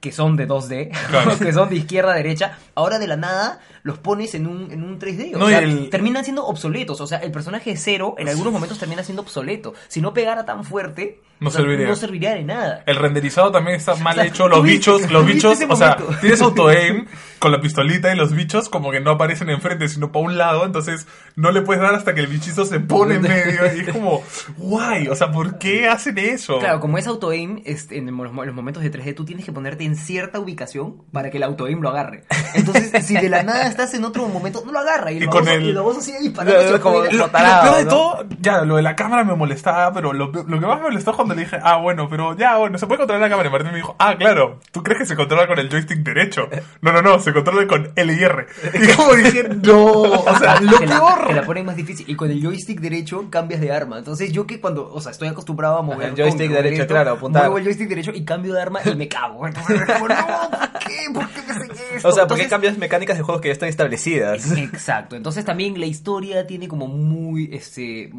que 0.00 0.12
son 0.12 0.36
de 0.36 0.46
2D, 0.46 0.90
Claro. 1.08 1.38
que 1.38 1.50
son 1.54 1.70
de 1.70 1.76
izquierda 1.76 2.12
a 2.12 2.14
derecha, 2.16 2.58
ahora 2.74 2.98
de 2.98 3.06
la 3.06 3.16
nada 3.16 3.60
los 3.84 3.98
pones 3.98 4.34
en 4.34 4.46
un, 4.46 4.70
en 4.70 4.82
un 4.84 4.98
3D. 5.00 5.34
O 5.34 5.38
No, 5.38 5.48
sea, 5.48 5.60
el- 5.60 5.88
terminan 5.88 6.24
siendo 6.24 6.44
obsoletos. 6.46 7.00
O 7.00 7.06
sea, 7.06 7.18
el 7.20 7.32
personaje 7.32 7.70
de 7.70 7.76
cero 7.78 8.14
en 8.18 8.28
algunos 8.28 8.52
momentos 8.52 8.78
termina 8.78 9.02
siendo 9.02 9.22
obsoleto. 9.22 9.72
Si 9.88 10.02
no 10.02 10.12
pegara 10.12 10.44
tan 10.44 10.62
fuerte, 10.64 11.22
No 11.44 11.48
o 11.48 11.52
sea, 11.52 11.60
serviría. 11.62 11.86
no 11.88 11.96
serviría 11.96 12.34
de 12.34 12.42
nada. 12.44 12.82
El 12.86 12.96
renderizado 12.96 13.52
también 13.52 13.76
está 13.76 13.94
mal 14.02 14.12
O 14.18 14.20
sea, 14.22 14.24
hecho. 14.24 14.48
Los 14.48 14.58
¿tuviste- 14.60 14.72
bichos, 14.72 15.10
los 15.10 15.26
bichos, 15.26 15.58
o 15.68 15.76
sea, 15.76 15.96
tienes 16.20 16.40
auto-aim 16.42 17.06
con 17.38 17.52
la 17.52 17.60
pistolita 17.60 18.10
y 18.12 18.16
los 18.16 18.32
bichos 18.34 18.68
como 18.70 18.90
que 18.90 19.00
no 19.00 19.10
aparecen 19.12 19.50
enfrente, 19.50 19.88
sino 19.88 20.10
para 20.12 20.24
un 20.24 20.38
lado. 20.38 20.64
Entonces 20.64 21.06
no 21.36 21.50
le 21.52 21.60
puedes 21.62 21.82
dar 21.82 21.94
hasta 21.94 22.14
que 22.14 22.20
el 22.20 22.26
bichito 22.26 22.64
se 22.64 22.80
pone 22.80 23.16
en 23.16 23.22
medio. 23.22 23.66
Y 23.76 23.80
es 23.80 23.88
como, 23.90 24.22
guay, 24.56 25.08
o 25.08 25.14
sea, 25.14 25.30
¿por 25.30 25.58
qué 25.58 25.88
hacen 25.88 26.16
eso? 26.18 26.58
Claro, 26.58 26.80
como 26.80 26.98
es 26.98 27.06
auto-aim, 27.06 27.60
este, 27.64 27.98
en 27.98 28.06
los 28.16 28.30
en 28.30 28.46
los 28.46 28.54
momentos 28.54 28.82
de 28.82 28.90
3D 28.90 29.14
tú 29.14 29.24
tienes 29.24 29.44
que 29.44 29.52
ponerte 29.52 29.84
en 29.84 29.96
cierta 29.96 30.38
ubicación 30.40 31.02
para 31.12 31.30
que 31.30 31.36
el 31.36 31.42
auto-aim 31.42 31.80
lo 31.80 31.90
agarre. 31.90 32.24
Entonces, 32.54 33.04
si 33.04 33.14
de 33.14 33.28
la 33.28 33.42
nada 33.42 33.66
estás 33.66 33.92
en 33.94 34.04
otro 34.04 34.26
momento, 34.28 34.62
no 34.64 34.72
lo 34.72 34.78
agarra. 34.78 35.12
Y, 35.12 35.22
Y 35.22 35.26
con 35.26 35.46
el- 35.48 35.62
y 35.64 35.68
el 35.70 35.76
baboso 35.76 36.00
sigue 36.00 36.20
disparando. 36.20 36.58
hacia 36.58 36.80
Como- 36.80 36.98
afuera. 37.00 37.12
Lo, 37.12 37.18
lo 37.26 37.30
Tarado, 37.30 37.62
peor 37.62 37.76
de 37.76 37.84
¿no? 37.84 37.90
todo, 37.90 38.24
ya, 38.40 38.62
lo 38.62 38.76
de 38.76 38.82
la 38.82 38.96
cámara 38.96 39.24
me 39.24 39.34
molestaba, 39.34 39.92
pero 39.92 40.12
lo, 40.12 40.26
lo 40.32 40.60
que 40.60 40.66
más 40.66 40.78
me 40.78 40.84
molestó 40.84 41.10
es 41.10 41.16
cuando 41.34 41.40
le 41.40 41.44
dije, 41.44 41.58
ah, 41.62 41.76
bueno, 41.78 42.08
pero 42.08 42.36
ya, 42.36 42.56
bueno, 42.56 42.78
se 42.78 42.86
puede 42.86 42.98
controlar 42.98 43.22
la 43.22 43.28
cámara. 43.30 43.48
Y 43.48 43.52
Martín 43.52 43.70
me 43.70 43.76
dijo, 43.76 43.96
ah, 43.98 44.16
claro, 44.16 44.60
¿tú 44.72 44.82
crees 44.82 45.00
que 45.00 45.06
se 45.06 45.16
controla 45.16 45.46
con 45.46 45.58
el 45.58 45.68
joystick 45.68 45.98
derecho? 45.98 46.48
No, 46.80 46.92
no, 46.92 47.02
no, 47.02 47.18
se 47.18 47.32
controla 47.32 47.66
con 47.66 47.92
L 47.96 48.12
y 48.12 48.22
R. 48.22 48.46
Y 48.74 48.96
como 48.96 49.14
dije, 49.14 49.44
no, 49.62 49.84
o 50.02 50.38
sea, 50.38 50.60
lo 50.60 50.78
que 50.78 50.86
la, 50.86 50.96
peor. 50.98 51.26
que 51.28 51.34
la 51.34 51.42
ponen 51.42 51.66
más 51.66 51.76
difícil. 51.76 52.08
Y 52.08 52.16
con 52.16 52.30
el 52.30 52.42
joystick 52.42 52.80
derecho 52.80 53.26
cambias 53.30 53.60
de 53.60 53.72
arma. 53.72 53.98
Entonces 53.98 54.32
yo 54.32 54.46
que 54.46 54.60
cuando, 54.60 54.90
o 54.92 55.00
sea, 55.00 55.12
estoy 55.12 55.28
acostumbrado 55.28 55.78
a 55.78 55.82
mover 55.82 56.08
el 56.10 56.14
joystick 56.16 56.46
con- 56.48 56.54
con 56.54 56.62
derecho, 56.64 56.82
esto, 56.82 56.94
claro, 56.94 57.10
apuntar. 57.12 57.42
Muevo 57.42 57.58
el 57.58 57.64
joystick 57.64 57.88
derecho 57.88 58.12
y 58.14 58.24
cambio 58.24 58.54
de 58.54 58.62
arma 58.62 58.80
y 58.84 58.94
me 58.94 59.08
cago. 59.08 59.46
Entonces 59.46 59.80
Como, 59.84 60.08
no, 60.08 60.14
¿por 60.16 60.78
qué? 60.80 60.96
¿Por 61.12 61.28
qué 61.28 61.42
me 61.46 61.52
hacen 61.54 61.70
esto? 61.96 62.08
O 62.08 62.12
sea, 62.12 62.26
¿por 62.26 62.36
qué 62.36 62.44
Entonces- 62.44 62.48
cambias 62.50 62.78
mecánicas 62.78 63.16
de 63.16 63.22
juegos 63.22 63.40
que 63.42 63.48
ya 63.48 63.52
están 63.52 63.68
establecidas? 63.68 64.52
Exacto, 64.56 65.16
entonces 65.16 65.44
también 65.44 65.78
la 65.80 65.86
historia 65.86 66.46
tiene 66.46 66.68
como 66.68 66.86
muy, 66.86 67.48
este, 67.52 68.10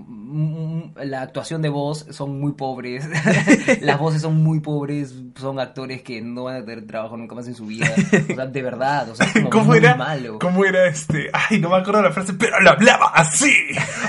la 0.95 1.21
actuación 1.21 1.61
de 1.61 1.69
voz 1.69 2.05
son 2.11 2.39
muy 2.39 2.53
pobres, 2.53 2.94
las 3.81 3.99
voces 3.99 4.21
son 4.21 4.43
muy 4.43 4.59
pobres, 4.59 5.13
son 5.39 5.59
actores 5.59 6.01
que 6.01 6.21
no 6.21 6.45
van 6.45 6.57
a 6.57 6.65
tener 6.65 6.85
trabajo 6.85 7.17
nunca 7.17 7.35
más 7.35 7.47
en 7.47 7.55
su 7.55 7.65
vida, 7.65 7.87
o 8.31 8.35
sea, 8.35 8.45
de 8.45 8.61
verdad, 8.61 9.09
o 9.09 9.15
sea, 9.15 9.31
como 9.33 9.49
¿Cómo 9.49 9.65
muy 9.65 9.77
era? 9.77 9.95
malo. 9.95 10.39
¿Cómo 10.39 10.65
era 10.65 10.87
este? 10.87 11.29
Ay, 11.33 11.59
no 11.59 11.69
me 11.69 11.77
acuerdo 11.77 12.01
la 12.01 12.11
frase, 12.11 12.33
pero 12.33 12.59
lo 12.61 12.71
hablaba 12.71 13.07
así. 13.13 13.53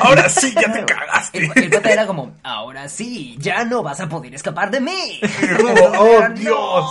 Ahora 0.01 0.29
sí, 0.29 0.55
ya 0.55 0.73
te 0.73 0.85
El, 1.33 1.51
el 1.55 1.71
pata 1.71 1.91
era 1.91 2.07
como, 2.07 2.33
ahora 2.43 2.89
sí, 2.89 3.37
ya 3.39 3.65
no 3.65 3.83
vas 3.83 4.01
a 4.01 4.09
poder 4.09 4.35
escapar 4.35 4.71
de 4.71 4.81
mí. 4.81 5.21
Como, 5.57 5.73
oh, 5.99 6.19
Era, 6.19 6.29
Dios. 6.31 6.85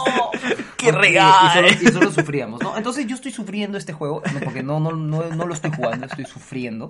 ¡Qué 0.77 0.91
regalo! 0.91 1.47
Y, 1.47 1.53
solo, 1.53 1.67
y 1.89 1.93
solo 1.93 2.11
sufríamos, 2.21 2.61
¿no? 2.61 2.77
Entonces 2.77 3.07
yo 3.07 3.15
estoy 3.15 3.31
sufriendo 3.31 3.77
este 3.77 3.93
juego, 3.93 4.21
porque 4.43 4.63
no, 4.63 4.79
no, 4.79 4.91
no, 4.91 5.23
no 5.23 5.45
lo 5.47 5.53
estoy 5.53 5.71
jugando, 5.75 6.05
estoy 6.05 6.25
sufriendo. 6.25 6.87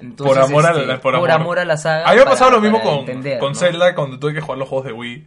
Entonces, 0.00 0.36
por 0.36 0.44
amor, 0.44 0.66
a 0.66 0.70
este, 0.70 0.86
la, 0.86 1.00
por, 1.00 1.14
amor. 1.30 1.58
a 1.58 1.64
la 1.64 1.76
saga. 1.76 2.04
A 2.06 2.10
mí 2.10 2.16
me 2.16 2.22
ha 2.22 2.24
para- 2.24 2.30
pasado 2.36 2.50
lo 2.52 2.60
mismo 2.60 2.80
con, 2.82 2.98
entender, 2.98 3.38
con 3.38 3.52
¿no? 3.52 3.58
Zelda 3.58 3.94
cuando 3.94 4.18
tuve 4.18 4.34
que 4.34 4.40
jugar 4.40 4.58
los 4.58 4.68
juegos 4.68 4.86
de 4.86 4.92
Wii. 4.92 5.26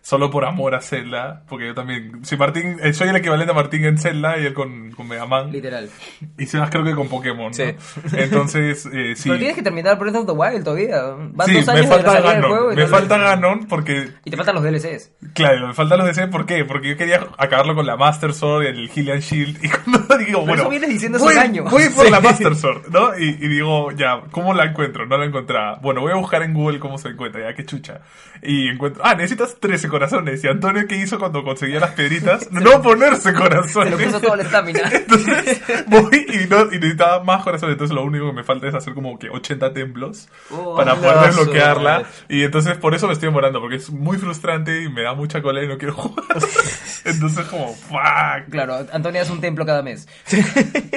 Solo 0.00 0.30
por 0.30 0.44
amor 0.44 0.74
a 0.74 0.80
Zelda. 0.80 1.42
Porque 1.48 1.66
yo 1.66 1.74
también. 1.74 2.24
Si 2.24 2.36
Martín. 2.36 2.78
eh, 2.82 2.92
soy 2.92 3.08
el 3.08 3.16
equivalente 3.16 3.52
a 3.52 3.54
Martín 3.54 3.84
en 3.84 3.98
Zelda 3.98 4.38
y 4.38 4.46
él 4.46 4.54
con, 4.54 4.90
con 4.92 5.06
Mega 5.08 5.26
Man. 5.26 5.50
Literal. 5.52 5.90
Y 6.38 6.46
Sebas 6.46 6.70
creo 6.70 6.84
que 6.84 6.94
con 6.94 7.08
Pokémon. 7.08 7.48
¿no? 7.48 7.52
Sí. 7.54 7.64
Entonces, 8.12 8.86
eh, 8.92 9.12
sí. 9.16 9.28
Pero 9.28 9.38
tienes 9.38 9.56
que 9.56 9.62
terminar 9.62 9.98
Breath 9.98 10.16
of 10.16 10.26
the 10.26 10.32
Wild 10.32 10.64
todavía. 10.64 11.02
Van 11.32 11.46
Sí, 11.46 11.54
dos 11.54 11.66
me 11.66 11.72
años 11.72 11.90
de 11.90 11.96
la 11.96 12.02
falta 12.02 12.12
del 12.14 12.22
Ganon. 12.22 12.50
juego. 12.50 12.72
y 12.72 12.76
Me 12.76 12.86
falta 12.86 13.18
Ganon 13.18 13.66
porque 13.66 14.08
Y 14.24 14.30
te 14.30 14.36
faltan 14.36 14.54
los 14.54 14.64
DLCs. 14.64 15.12
Claro, 15.34 15.68
me 15.68 15.74
faltan 15.74 15.98
los 15.98 16.06
DC, 16.06 16.28
¿por 16.28 16.46
qué? 16.46 16.64
Porque 16.64 16.88
yo 16.90 16.96
quería 16.96 17.26
acabarlo 17.36 17.74
con 17.74 17.86
la 17.86 17.96
Master 17.96 18.32
Sword, 18.32 18.66
el 18.66 18.88
Hylian 18.90 19.20
Shield, 19.20 19.64
y 19.64 19.68
cuando 19.84 20.16
digo, 20.18 20.40
bueno... 20.40 20.62
eso 20.62 20.70
vienes 20.70 20.88
diciendo 20.88 21.16
hace 21.18 21.26
voy, 21.26 21.36
año. 21.36 21.64
Voy 21.64 21.88
por 21.90 22.06
Sí. 22.06 22.10
la 22.10 22.20
Master 22.20 22.54
Sword, 22.56 22.88
¿no? 22.90 23.18
Y, 23.18 23.28
y 23.28 23.48
digo, 23.48 23.90
ya, 23.92 24.22
¿cómo 24.30 24.54
la 24.54 24.64
encuentro? 24.64 25.06
No 25.06 25.16
la 25.18 25.26
encontraba. 25.26 25.76
Bueno, 25.82 26.00
voy 26.00 26.12
a 26.12 26.16
buscar 26.16 26.42
en 26.42 26.54
Google 26.54 26.78
cómo 26.78 26.98
se 26.98 27.08
encuentra, 27.08 27.42
ya, 27.50 27.54
qué 27.54 27.64
chucha. 27.64 28.00
Y 28.42 28.68
encuentro, 28.68 29.02
ah, 29.04 29.14
necesitas 29.14 29.56
13 29.60 29.87
corazones. 29.88 30.42
Y 30.44 30.48
Antonio, 30.48 30.86
¿qué 30.88 30.96
hizo 30.96 31.18
cuando 31.18 31.42
conseguía 31.42 31.80
las 31.80 31.92
piedritas? 31.92 32.48
No 32.58 32.82
ponerse 32.82 33.30
Se 33.30 33.34
corazones. 33.34 33.92
lo 33.92 33.98
puso 33.98 34.20
toda 34.20 34.36
la 34.36 34.42
estamina. 34.42 34.80
Entonces 34.92 35.60
voy 35.86 36.26
y, 36.28 36.46
no, 36.48 36.64
y 36.72 36.78
necesitaba 36.78 37.22
más 37.24 37.42
corazones. 37.44 37.72
Entonces 37.74 37.94
lo 37.94 38.02
único 38.04 38.26
que 38.26 38.32
me 38.32 38.44
falta 38.44 38.68
es 38.68 38.74
hacer 38.74 38.94
como 38.94 39.18
que 39.18 39.28
80 39.30 39.72
templos 39.72 40.28
Oh, 40.50 40.76
para 40.76 40.94
no, 40.94 41.00
poder 41.00 41.20
desbloquearla. 41.26 42.00
su- 42.04 42.24
Y 42.34 42.42
entonces 42.42 42.76
por 42.76 42.94
eso 42.94 43.06
me 43.06 43.12
estoy 43.12 43.28
demorando, 43.28 43.60
porque 43.60 43.76
es 43.76 43.90
muy 43.90 44.18
frustrante 44.18 44.82
y 44.82 44.88
me 44.88 45.02
da 45.02 45.14
mucha 45.14 45.40
cola 45.42 45.62
y 45.62 45.68
no 45.68 45.78
quiero 45.78 45.94
jugar. 45.94 46.24
entonces 47.04 47.46
como, 47.46 47.74
fuck. 47.74 48.48
Claro, 48.50 48.86
Antonio 48.92 49.22
hace 49.22 49.32
un 49.32 49.40
templo 49.40 49.64
cada 49.66 49.82
mes. 49.82 50.08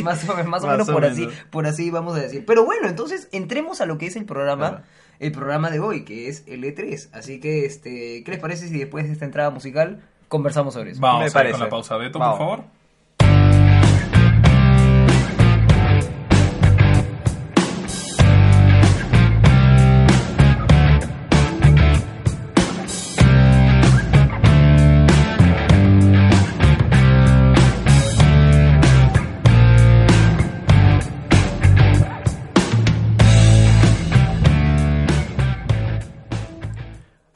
más 0.03 0.27
o, 0.27 0.33
más 0.43 0.63
o 0.63 0.67
Más 0.67 0.71
menos 0.73 0.89
o 0.89 0.93
por 0.93 1.01
menos. 1.03 1.17
así, 1.17 1.29
por 1.49 1.65
así 1.67 1.89
vamos 1.91 2.15
a 2.17 2.21
decir. 2.21 2.43
Pero 2.45 2.65
bueno, 2.65 2.87
entonces 2.87 3.27
entremos 3.31 3.81
a 3.81 3.85
lo 3.85 3.97
que 3.97 4.07
es 4.07 4.15
el 4.15 4.25
programa, 4.25 4.83
el 5.21 5.31
programa 5.31 5.69
de 5.69 5.79
hoy, 5.79 6.03
que 6.03 6.27
es 6.27 6.43
el 6.47 6.63
E3. 6.63 7.09
Así 7.13 7.39
que, 7.39 7.65
este, 7.65 8.23
¿qué 8.23 8.31
les 8.31 8.39
parece 8.39 8.67
si 8.67 8.77
después 8.77 9.05
de 9.07 9.13
esta 9.13 9.23
entrada 9.25 9.49
musical 9.51 10.01
conversamos 10.27 10.73
sobre 10.73 10.91
eso? 10.91 10.99
Vamos 11.01 11.19
Me 11.19 11.25
a 11.25 11.27
ir 11.27 11.33
parece. 11.33 11.51
con 11.53 11.61
la 11.61 11.69
pausa. 11.69 11.95
Beto, 11.97 12.19
Vamos. 12.19 12.37
por 12.37 12.47
favor. 12.47 12.65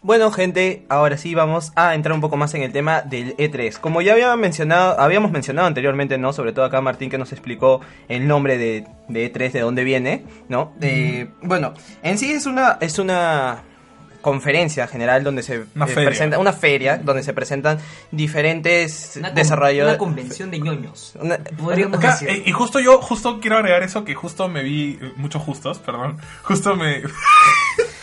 Bueno, 0.05 0.29
gente, 0.31 0.85
ahora 0.87 1.17
sí 1.17 1.33
vamos 1.33 1.71
a 1.75 1.95
entrar 1.95 2.13
un 2.13 2.21
poco 2.21 2.37
más 2.37 2.53
en 2.53 2.61
el 2.61 2.71
tema 2.71 3.01
del 3.01 3.35
E3. 3.37 3.79
Como 3.79 4.03
ya 4.03 4.13
había 4.13 4.35
mencionado, 4.35 4.99
habíamos 4.99 5.31
mencionado 5.31 5.67
anteriormente, 5.67 6.19
¿no? 6.19 6.31
Sobre 6.31 6.53
todo 6.53 6.63
acá 6.63 6.79
Martín 6.79 7.09
que 7.09 7.17
nos 7.17 7.31
explicó 7.31 7.81
el 8.07 8.27
nombre 8.27 8.59
de, 8.59 8.85
de 9.07 9.33
E3, 9.33 9.51
de 9.51 9.59
dónde 9.61 9.83
viene, 9.83 10.23
¿no? 10.47 10.73
Eh, 10.79 11.27
bueno, 11.41 11.73
en 12.03 12.19
sí 12.19 12.31
es 12.31 12.45
una, 12.45 12.77
es 12.81 12.99
una 12.99 13.63
conferencia 14.21 14.85
general 14.87 15.23
donde 15.23 15.41
se 15.41 15.63
Una 15.75 15.85
eh, 15.85 15.93
presenta, 15.93 16.37
una 16.37 16.53
feria 16.53 16.97
donde 16.97 17.23
se 17.23 17.33
presentan 17.33 17.79
diferentes 18.11 19.15
Una, 19.17 19.31
desarrollos. 19.31 19.87
una 19.87 19.97
convención 19.97 20.51
de 20.51 20.59
ñoños. 20.59 21.13
Una- 21.19 21.39
Podríamos 21.39 21.97
Acá, 21.97 22.11
decir. 22.11 22.29
eh, 22.29 22.43
y 22.45 22.51
justo 22.51 22.79
yo, 22.79 23.01
justo 23.01 23.39
quiero 23.39 23.57
agregar 23.57 23.81
eso, 23.81 24.03
que 24.05 24.13
justo 24.13 24.47
me 24.49 24.61
vi, 24.61 24.99
eh, 25.01 25.13
muchos 25.15 25.41
justos, 25.41 25.79
perdón, 25.79 26.17
justo 26.43 26.75
me, 26.75 27.01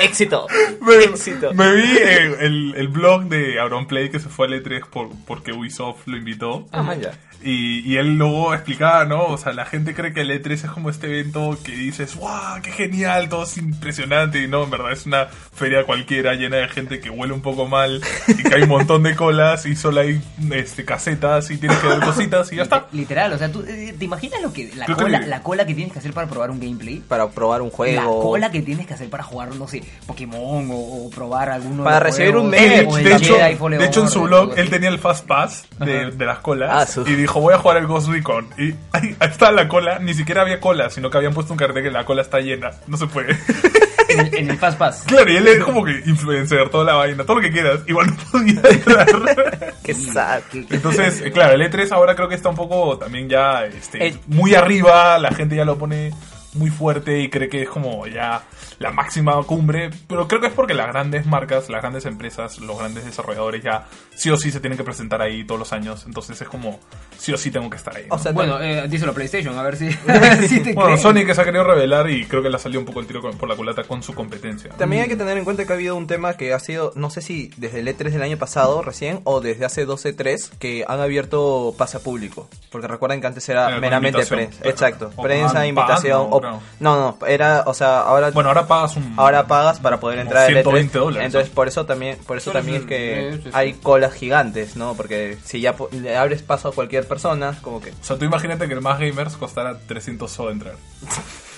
éxito, 0.00 0.46
me, 0.80 0.94
éxito. 1.04 1.52
me 1.54 1.72
vi 1.74 1.96
el, 2.40 2.74
el 2.76 2.88
blog 2.88 3.24
de 3.24 3.58
Auronplay 3.60 4.10
que 4.10 4.18
se 4.20 4.28
fue 4.28 4.46
al 4.46 4.54
E3 4.62 4.86
por, 4.86 5.08
porque 5.26 5.52
Ubisoft 5.52 6.06
lo 6.06 6.16
invitó. 6.16 6.66
Ah, 6.72 6.94
ya. 6.94 7.12
Y, 7.42 7.80
y 7.90 7.96
él 7.96 8.18
luego 8.18 8.52
explicaba, 8.52 9.06
¿no? 9.06 9.24
O 9.24 9.38
sea, 9.38 9.54
la 9.54 9.64
gente 9.64 9.94
cree 9.94 10.12
que 10.12 10.20
el 10.20 10.30
E3 10.30 10.52
es 10.52 10.64
como 10.66 10.90
este 10.90 11.06
evento 11.06 11.58
que 11.64 11.72
dices, 11.72 12.14
¡wow! 12.16 12.60
¡Qué 12.62 12.70
genial! 12.70 13.30
Todo 13.30 13.44
es 13.44 13.56
impresionante. 13.56 14.42
Y 14.42 14.46
no, 14.48 14.64
en 14.64 14.70
verdad 14.70 14.92
es 14.92 15.06
una 15.06 15.26
feria 15.26 15.84
cualquiera 15.84 16.34
llena 16.34 16.58
de 16.58 16.68
gente 16.68 17.00
que 17.00 17.08
huele 17.08 17.32
un 17.32 17.40
poco 17.40 17.66
mal 17.66 18.02
y 18.28 18.42
que 18.42 18.54
hay 18.54 18.62
un 18.64 18.68
montón 18.68 19.02
de 19.04 19.16
colas 19.16 19.64
y 19.64 19.74
solo 19.74 20.02
hay 20.02 20.20
este, 20.52 20.84
casetas 20.84 21.50
y 21.50 21.56
tienes 21.56 21.78
que 21.78 21.86
ver 21.88 22.00
cositas 22.00 22.52
y 22.52 22.56
ya 22.56 22.62
está. 22.64 22.88
Literal, 22.92 23.32
o 23.32 23.38
sea, 23.38 23.50
¿tú, 23.50 23.64
eh, 23.66 23.94
¿te 23.98 24.04
imaginas 24.04 24.42
lo 24.42 24.52
que 24.52 24.70
la 24.76 24.84
Creo 24.84 24.98
que- 24.98 25.02
cola, 25.04 25.20
la 25.20 25.42
cola 25.42 25.66
que 25.66 25.72
tienes 25.74 25.94
que 25.94 25.98
hacer 25.98 26.12
para 26.12 26.28
probar 26.28 26.50
un 26.50 26.60
gameplay? 26.60 27.00
Para 27.00 27.30
probar 27.30 27.62
un 27.62 27.70
juego. 27.70 27.96
La 27.96 28.04
cola 28.04 28.50
que 28.50 28.60
tienes 28.60 28.86
que 28.86 28.92
hacer 28.92 29.08
para 29.08 29.22
jugar, 29.22 29.54
no 29.54 29.66
sé, 29.66 29.82
Pokémon 30.06 30.68
o, 30.70 30.74
o 31.06 31.10
probar 31.10 31.50
alguno 31.50 31.84
Para 31.84 31.96
de 31.96 32.04
recibir 32.04 32.36
un 32.36 32.48
juegos, 32.50 32.68
mail. 32.68 32.86
o 32.88 32.98
el 32.98 33.04
de, 33.04 33.14
hecho, 33.14 33.34
de 33.36 33.84
hecho, 33.84 34.00
en 34.02 34.08
su 34.08 34.22
blog, 34.22 34.52
él 34.58 34.68
tenía 34.70 34.88
el 34.88 34.98
Fast 34.98 35.26
Pass 35.26 35.66
de, 35.78 36.10
de 36.10 36.24
las 36.26 36.38
colas 36.40 36.96
Ah, 36.98 37.02
y 37.06 37.14
dijo, 37.14 37.40
voy 37.40 37.54
a 37.54 37.58
jugar 37.58 37.76
el 37.76 37.86
Ghost 37.86 38.08
Recon. 38.08 38.48
Y 38.58 38.70
ahí, 38.92 39.16
ahí 39.20 39.28
está 39.30 39.52
la 39.52 39.68
cola, 39.68 39.98
ni 40.00 40.14
siquiera 40.14 40.42
había 40.42 40.58
cola, 40.60 40.90
sino 40.90 41.10
que 41.10 41.18
habían 41.18 41.32
puesto 41.34 41.52
un 41.52 41.58
cartel 41.58 41.82
que 41.84 41.90
la 41.90 42.04
cola 42.04 42.22
está 42.22 42.40
llena. 42.40 42.70
No 42.88 42.96
se 42.96 43.06
puede. 43.06 43.38
en, 44.08 44.20
el, 44.26 44.34
en 44.34 44.50
el 44.50 44.58
Fast 44.58 44.78
Pass. 44.78 45.04
claro, 45.06 45.30
y 45.30 45.36
él 45.36 45.46
es 45.46 45.62
como 45.62 45.84
que 45.84 45.92
influencer, 46.06 46.68
toda 46.70 46.84
la 46.84 46.94
vaina, 46.94 47.22
todo 47.24 47.36
lo 47.36 47.42
que 47.42 47.52
quieras. 47.52 47.80
Igual 47.86 48.08
no 48.08 48.16
podía 48.32 48.60
entrar. 48.68 49.74
Qué 49.84 49.94
sad. 49.94 50.40
Entonces, 50.52 51.20
eh, 51.20 51.30
claro, 51.30 51.54
el 51.54 51.62
E3 51.70 51.92
ahora 51.92 52.16
creo 52.16 52.28
que 52.28 52.34
está 52.34 52.48
un 52.48 52.56
poco 52.56 52.98
también 52.98 53.28
ya 53.28 53.64
este, 53.66 54.08
El- 54.08 54.18
muy 54.26 54.54
arriba, 54.56 55.18
la 55.18 55.30
gente 55.32 55.54
ya 55.54 55.64
lo 55.64 55.78
pone 55.78 56.12
muy 56.54 56.70
fuerte 56.70 57.20
y 57.20 57.28
cree 57.30 57.48
que 57.48 57.62
es 57.62 57.68
como 57.68 58.06
ya 58.06 58.42
la 58.78 58.90
máxima 58.90 59.40
cumbre, 59.44 59.90
pero 60.08 60.26
creo 60.26 60.40
que 60.40 60.48
es 60.48 60.52
porque 60.52 60.74
las 60.74 60.88
grandes 60.88 61.26
marcas, 61.26 61.68
las 61.68 61.80
grandes 61.82 62.06
empresas, 62.06 62.58
los 62.58 62.78
grandes 62.78 63.04
desarrolladores 63.04 63.62
ya 63.62 63.86
sí 64.14 64.30
o 64.30 64.36
sí 64.36 64.50
se 64.50 64.60
tienen 64.60 64.76
que 64.76 64.84
presentar 64.84 65.22
ahí 65.22 65.44
todos 65.44 65.58
los 65.58 65.72
años, 65.72 66.04
entonces 66.06 66.40
es 66.40 66.48
como 66.48 66.80
sí 67.18 67.32
o 67.32 67.36
sí 67.38 67.50
tengo 67.50 67.68
que 67.70 67.76
estar 67.76 67.96
ahí. 67.96 68.06
¿no? 68.08 68.16
O 68.16 68.18
sea, 68.18 68.32
Bueno, 68.32 68.60
eh, 68.60 68.86
díselo 68.88 69.12
a 69.12 69.14
PlayStation, 69.14 69.56
a 69.58 69.62
ver 69.62 69.76
si, 69.76 69.92
si 70.48 70.60
te 70.60 70.72
bueno, 70.72 70.96
creen. 70.96 70.98
Sony 70.98 71.24
que 71.26 71.34
se 71.34 71.40
ha 71.40 71.44
querido 71.44 71.64
revelar 71.64 72.10
y 72.10 72.24
creo 72.26 72.42
que 72.42 72.48
le 72.50 72.56
ha 72.56 72.58
salido 72.58 72.80
un 72.80 72.86
poco 72.86 73.00
el 73.00 73.06
tiro 73.06 73.20
con- 73.22 73.36
por 73.38 73.48
la 73.48 73.54
culata 73.56 73.84
con 73.84 74.02
su 74.02 74.14
competencia. 74.14 74.70
También 74.76 75.02
hay 75.02 75.08
que 75.08 75.16
tener 75.16 75.36
en 75.38 75.44
cuenta 75.44 75.64
que 75.66 75.72
ha 75.72 75.76
habido 75.76 75.94
un 75.96 76.06
tema 76.06 76.34
que 76.34 76.52
ha 76.52 76.58
sido, 76.58 76.92
no 76.96 77.10
sé 77.10 77.20
si 77.22 77.50
desde 77.58 77.80
el 77.80 77.88
E3 77.88 78.10
del 78.10 78.22
año 78.22 78.38
pasado 78.38 78.82
recién 78.82 79.20
o 79.24 79.40
desde 79.40 79.64
hace 79.64 79.84
12 79.84 80.12
3 80.14 80.52
que 80.58 80.84
han 80.88 81.00
abierto 81.00 81.74
pase 81.78 81.98
a 81.98 82.00
público. 82.00 82.48
Porque 82.70 82.88
recuerden 82.88 83.20
que 83.20 83.26
antes 83.26 83.48
era 83.48 83.76
Eh, 83.76 83.80
meramente 83.80 84.24
prensa. 84.26 84.60
Exacto, 84.68 85.10
prensa, 85.22 85.66
invitación. 85.66 86.28
O- 86.46 86.60
no, 86.80 87.16
no, 87.20 87.26
era, 87.26 87.64
o 87.66 87.74
sea, 87.74 88.00
ahora 88.00 88.30
Bueno, 88.30 88.48
ahora 88.50 88.66
pagas 88.66 88.96
un... 88.96 89.14
ahora 89.16 89.46
pagas 89.46 89.80
para 89.80 90.00
poder 90.00 90.18
entrar 90.20 90.42
al 90.46 90.52
120 90.52 90.98
E3. 90.98 91.00
dólares, 91.00 91.26
Entonces 91.26 91.50
¿no? 91.50 91.54
por 91.54 91.68
eso 91.68 91.86
también, 91.86 92.18
por 92.26 92.36
eso 92.38 92.50
también 92.52 92.78
es 92.82 92.86
que 92.86 93.30
sí, 93.32 93.36
sí, 93.38 93.42
sí. 93.44 93.50
hay 93.52 93.72
colas 93.74 94.12
gigantes, 94.14 94.76
¿no? 94.76 94.94
Porque 94.94 95.38
si 95.44 95.60
ya 95.60 95.76
po- 95.76 95.88
le 95.92 96.16
abres 96.16 96.42
paso 96.42 96.68
a 96.68 96.72
cualquier 96.72 97.06
persona, 97.06 97.58
como 97.62 97.80
que 97.80 97.90
O 97.90 97.94
sea, 98.04 98.16
tú 98.18 98.24
imagínate 98.24 98.66
que 98.68 98.74
el 98.74 98.80
más 98.80 98.98
gamers 98.98 99.36
costará 99.36 99.78
300 99.78 100.30
so 100.30 100.50
entrar. 100.50 100.74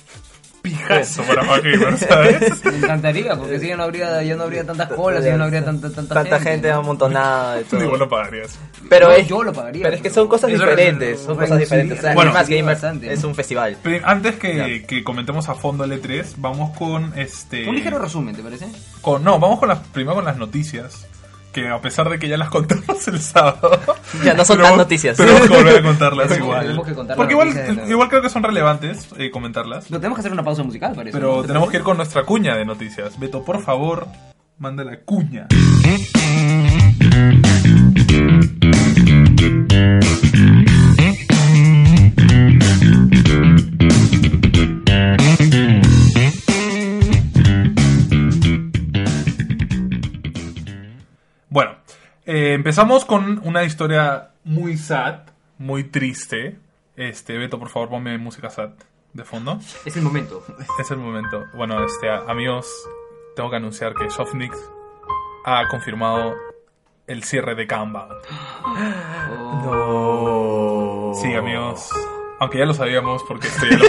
Pijazo 0.63 1.23
para 1.25 1.43
gamers, 1.61 2.01
¿sabes? 2.01 2.65
Me 2.65 2.77
encantaría, 2.77 3.37
porque 3.37 3.59
si 3.59 3.67
ya 3.69 3.77
no 3.77 3.83
habría, 3.83 4.23
ya 4.23 4.37
no 4.37 4.45
habría 4.45 4.65
tantas 4.65 4.89
colas, 4.93 5.25
ya 5.25 5.37
no 5.37 5.45
habría 5.45 5.65
tanta, 5.65 5.91
tanta, 5.91 6.15
tanta 6.15 6.41
gente 6.41 6.69
¿no? 6.71 6.77
amontonada 6.79 7.61
y 7.61 7.65
todo. 7.65 7.81
Digo, 7.81 7.97
no 7.97 8.09
pagarías. 8.09 8.59
Pero 8.89 9.09
No, 9.09 9.13
es, 9.13 9.27
yo 9.27 9.43
lo 9.43 9.53
pagaría. 9.53 9.83
pero 9.83 9.97
es 9.97 10.03
que 10.03 10.11
son 10.11 10.29
cosas 10.29 10.51
diferentes, 10.51 11.21
son 11.21 11.37
cosas 11.37 11.59
diferentes. 11.59 11.99
O 11.99 12.03
sea, 12.03 12.15
Bueno, 12.15 12.33
ni 12.49 12.63
más 12.63 12.75
bastante. 12.75 13.13
es 13.13 13.25
un 13.25 13.35
festival. 13.35 13.77
Pero 13.83 14.07
antes 14.07 14.37
que, 14.37 14.85
que 14.87 15.03
comentemos 15.03 15.49
a 15.49 15.55
fondo 15.55 15.85
el 15.85 16.01
E3, 16.01 16.35
vamos 16.39 16.77
con 16.79 17.13
este. 17.19 17.69
Un 17.69 17.75
ligero 17.75 17.99
resumen, 17.99 18.35
¿te 18.37 18.43
parece? 18.43 18.67
con, 19.01 19.25
no, 19.25 19.39
vamos 19.41 19.59
con 19.59 19.69
las, 19.69 19.79
primero 19.81 20.15
con 20.17 20.25
las 20.25 20.37
noticias. 20.37 21.07
Que 21.53 21.69
a 21.69 21.81
pesar 21.83 22.09
de 22.09 22.19
que 22.19 22.29
ya 22.29 22.37
las 22.39 22.49
contamos 22.49 23.07
el 23.09 23.21
sábado. 23.21 23.79
Ya 24.25 24.35
no 24.35 24.45
son 24.45 24.57
tenemos- 24.59 24.71
tan 24.71 24.79
noticias. 24.79 25.17
Tenemos 25.19 25.43
que 25.43 25.49
volver 25.49 25.79
a 25.79 25.83
contarlas 25.83 26.29
Tenemos- 26.29 26.47
igual. 26.49 26.63
tenemos 26.67 26.87
que 26.87 26.95
contar 26.95 27.17
Porque 27.17 27.33
igual, 27.33 27.85
igual 27.89 28.09
creo 28.09 28.23
que 28.23 28.31
son 28.31 28.43
relevantes 28.43 29.09
eh, 29.19 29.31
comentarlas. 29.31 29.85
Pero 29.89 30.01
tenemos 30.01 30.17
que 30.17 30.21
hacer 30.21 30.33
una 30.33 30.43
pausa 30.45 30.63
musical, 30.63 30.93
parece. 30.95 31.17
Pero 31.17 31.37
¿no? 31.37 31.43
tenemos 31.45 31.71
que 31.71 31.77
ir 31.79 31.83
con 31.83 31.97
nuestra 31.97 32.25
cuña 32.25 32.57
de 32.57 32.65
noticias. 32.65 33.19
Beto, 33.19 33.45
por 33.45 33.63
favor, 33.63 34.07
manda 34.59 34.85
la 34.85 35.01
cuña. 35.01 35.49
Eh, 52.27 52.55
empezamos 52.55 53.05
con 53.05 53.41
una 53.45 53.65
historia 53.65 54.31
muy 54.45 54.77
sad, 54.77 55.21
muy 55.59 55.85
triste. 55.85 56.59
Este, 56.97 57.39
Beto, 57.39 57.59
por 57.59 57.69
favor, 57.69 57.89
ponme 57.91 58.19
música 58.19 58.51
sad 58.51 58.71
de 59.13 59.25
fondo. 59.25 59.59
Es 59.85 59.97
el 59.97 60.03
momento. 60.03 60.45
Es 60.79 60.91
el 60.91 60.99
momento. 60.99 61.45
Bueno, 61.55 61.85
este, 61.85 62.09
amigos, 62.11 62.67
tengo 63.37 63.51
que 63.51 63.57
anunciar 63.57 63.95
que 63.95 64.11
Softnix 64.11 64.57
ha 65.45 65.67
confirmado 65.69 66.35
el 67.07 67.25
cierre 67.25 67.55
de 67.55 67.67
Gunbound. 67.67 68.13
No. 69.65 71.13
Sí, 71.15 71.33
amigos. 71.35 71.89
Aunque 72.41 72.59
ya 72.59 72.65
lo 72.65 72.75
sabíamos 72.75 73.23
porque 73.29 73.47
esto 73.47 73.67
ya 73.67 73.77
lo. 73.79 73.87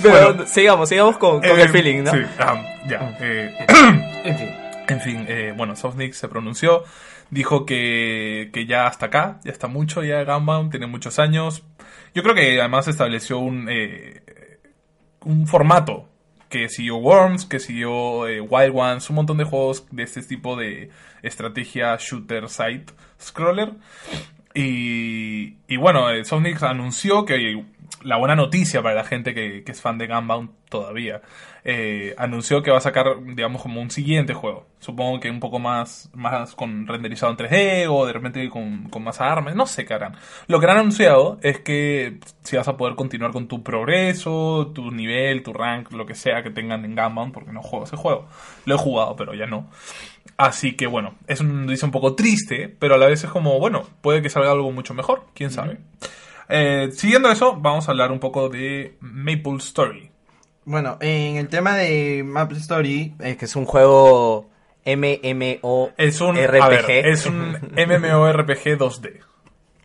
Pero 0.02 0.34
Bueno. 0.34 0.46
sigamos, 0.46 0.88
sigamos 0.88 1.18
con, 1.18 1.40
con 1.40 1.44
Eh, 1.58 1.62
el 1.62 1.68
feeling, 1.68 2.02
¿no? 2.04 2.10
Sí, 2.12 2.18
ah, 2.38 2.62
ya. 2.88 3.16
eh, 3.20 3.54
En 4.24 4.36
fin. 4.38 4.48
En 4.88 5.00
fin, 5.00 5.24
eh, 5.28 5.54
bueno, 5.56 5.76
Softnix 5.76 6.16
se 6.16 6.28
pronunció, 6.28 6.82
dijo 7.30 7.64
que, 7.64 8.50
que 8.52 8.66
ya 8.66 8.86
hasta 8.88 9.06
acá, 9.06 9.38
ya 9.44 9.52
está 9.52 9.68
mucho, 9.68 10.02
ya 10.02 10.24
Gunbound 10.24 10.70
tiene 10.72 10.86
muchos 10.88 11.20
años. 11.20 11.62
Yo 12.12 12.24
creo 12.24 12.34
que 12.34 12.58
además 12.58 12.88
estableció 12.88 13.38
un, 13.38 13.68
eh, 13.70 14.20
un 15.24 15.46
formato 15.46 16.08
que 16.48 16.68
siguió 16.68 16.96
Worms, 16.96 17.46
que 17.46 17.60
siguió 17.60 18.26
eh, 18.26 18.40
Wild 18.40 18.72
Ones, 18.74 19.08
un 19.10 19.14
montón 19.16 19.36
de 19.36 19.44
juegos 19.44 19.86
de 19.92 20.02
este 20.02 20.22
tipo 20.22 20.56
de 20.56 20.90
estrategia 21.22 21.96
shooter 22.00 22.48
side 22.48 22.86
scroller. 23.20 23.74
Y, 24.54 25.58
y 25.68 25.76
bueno, 25.76 26.10
eh, 26.10 26.24
anunció 26.62 27.24
que 27.24 27.62
la 28.02 28.16
buena 28.16 28.34
noticia 28.34 28.82
para 28.82 28.94
la 28.94 29.04
gente 29.04 29.34
que, 29.34 29.62
es 29.66 29.80
fan 29.80 29.98
de 29.98 30.06
Gunbound 30.06 30.50
todavía, 30.68 31.20
eh, 31.64 32.14
anunció 32.16 32.62
que 32.62 32.70
va 32.70 32.78
a 32.78 32.80
sacar, 32.80 33.22
digamos, 33.34 33.62
como 33.62 33.80
un 33.80 33.90
siguiente 33.90 34.32
juego. 34.32 34.66
Supongo 34.78 35.20
que 35.20 35.30
un 35.30 35.40
poco 35.40 35.58
más, 35.58 36.10
más 36.14 36.54
con 36.54 36.86
renderizado 36.86 37.32
en 37.32 37.38
3D 37.38 37.86
o 37.90 38.06
de 38.06 38.12
repente 38.12 38.48
con, 38.48 38.88
con 38.88 39.04
más 39.04 39.20
armas, 39.20 39.54
no 39.54 39.66
sé 39.66 39.84
qué 39.84 39.94
harán. 39.94 40.16
Lo 40.46 40.60
que 40.60 40.66
han 40.66 40.78
anunciado 40.78 41.38
es 41.42 41.60
que 41.60 42.18
si 42.42 42.56
vas 42.56 42.68
a 42.68 42.76
poder 42.76 42.94
continuar 42.94 43.32
con 43.32 43.48
tu 43.48 43.62
progreso, 43.62 44.72
tu 44.74 44.90
nivel, 44.90 45.42
tu 45.42 45.52
rank, 45.52 45.92
lo 45.92 46.06
que 46.06 46.14
sea 46.14 46.42
que 46.42 46.50
tengan 46.50 46.84
en 46.84 46.96
Gunbound, 46.96 47.32
porque 47.32 47.52
no 47.52 47.62
juego 47.62 47.84
ese 47.84 47.96
juego. 47.96 48.26
Lo 48.64 48.76
he 48.76 48.78
jugado, 48.78 49.16
pero 49.16 49.34
ya 49.34 49.46
no. 49.46 49.68
Así 50.36 50.74
que 50.74 50.86
bueno, 50.86 51.14
es 51.26 51.40
un 51.40 51.66
dice 51.66 51.84
un 51.84 51.92
poco 51.92 52.14
triste, 52.14 52.74
pero 52.78 52.94
a 52.94 52.98
la 52.98 53.06
vez 53.06 53.24
es 53.24 53.30
como, 53.30 53.58
bueno, 53.58 53.84
puede 54.00 54.22
que 54.22 54.30
salga 54.30 54.50
algo 54.50 54.72
mucho 54.72 54.94
mejor, 54.94 55.24
quién 55.34 55.50
sabe. 55.50 55.78
Eh, 56.50 56.90
siguiendo 56.92 57.30
eso, 57.30 57.56
vamos 57.56 57.88
a 57.88 57.92
hablar 57.92 58.10
un 58.10 58.18
poco 58.18 58.48
de 58.48 58.96
Maple 59.00 59.56
Story. 59.58 60.10
Bueno, 60.64 60.98
en 61.00 61.36
el 61.36 61.48
tema 61.48 61.76
de 61.76 62.22
Maple 62.24 62.58
Story, 62.58 63.14
eh, 63.20 63.36
que 63.36 63.44
es 63.44 63.56
un 63.56 63.64
juego 63.64 64.50
MMO 64.84 65.90
Es 65.96 66.20
un, 66.20 66.36
RPG, 66.36 66.90
es 66.90 67.26
un 67.26 67.52
MMORPG 67.76 68.78
2D. 68.78 69.20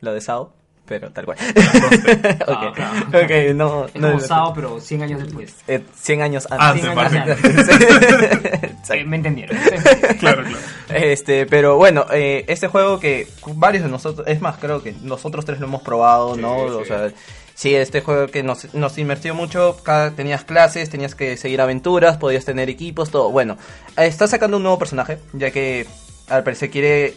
lo 0.02 0.14
de 0.14 0.22
SAO, 0.22 0.54
pero 0.86 1.10
tal 1.12 1.26
cual. 1.26 1.38
2D. 1.38 2.46
Ah, 2.48 2.68
ok, 2.70 2.76
claro. 2.76 3.00
ok, 3.26 3.56
no, 3.56 3.86
Es 3.86 3.96
no 3.96 4.08
como 4.10 4.20
Sao, 4.20 4.54
pero 4.54 4.80
100 4.80 5.02
años 5.04 5.24
después. 5.24 5.56
eh, 5.68 5.82
100 6.00 6.22
años 6.22 6.48
Antes, 6.50 6.86
antes. 6.86 6.96
vale. 6.96 7.32
Exacto. 7.44 8.94
Eh, 8.94 9.04
¿Me 9.06 9.18
entendieron? 9.18 9.58
claro, 10.20 10.44
claro. 10.44 10.58
Este, 10.90 11.46
pero 11.46 11.78
bueno, 11.78 12.06
eh, 12.12 12.46
este 12.48 12.68
juego 12.68 13.00
que 13.00 13.28
varios 13.56 13.84
de 13.84 13.90
nosotros, 13.90 14.28
es 14.28 14.42
más, 14.42 14.58
creo 14.58 14.82
que 14.84 14.94
nosotros 15.02 15.44
tres 15.46 15.60
lo 15.60 15.66
hemos 15.68 15.82
probado, 15.82 16.36
Sí, 16.36 16.42
¿no? 16.42 16.56
O 16.58 16.82
sí. 16.84 16.88
sea, 16.90 17.10
sí, 17.56 17.74
este 17.76 18.02
juego 18.02 18.28
que 18.28 18.44
nos, 18.44 18.74
nos 18.74 18.98
invirtió 18.98 19.34
mucho, 19.34 19.78
cada, 19.84 20.12
tenías 20.12 20.44
clases, 20.44 20.90
tenías 20.90 21.16
que 21.16 21.36
seguir 21.38 21.62
aventuras, 21.62 22.18
podías 22.18 22.46
tener 22.46 22.70
equipos, 22.70 23.10
todo. 23.10 23.32
Bueno, 23.32 23.58
eh, 23.98 24.06
está 24.06 24.28
sacando 24.28 24.58
un 24.58 24.64
nuevo 24.64 24.78
personaje, 24.80 25.18
ya 25.34 25.52
que 25.52 25.88
al 26.30 26.44
parecer 26.44 26.70
quiere 26.70 27.16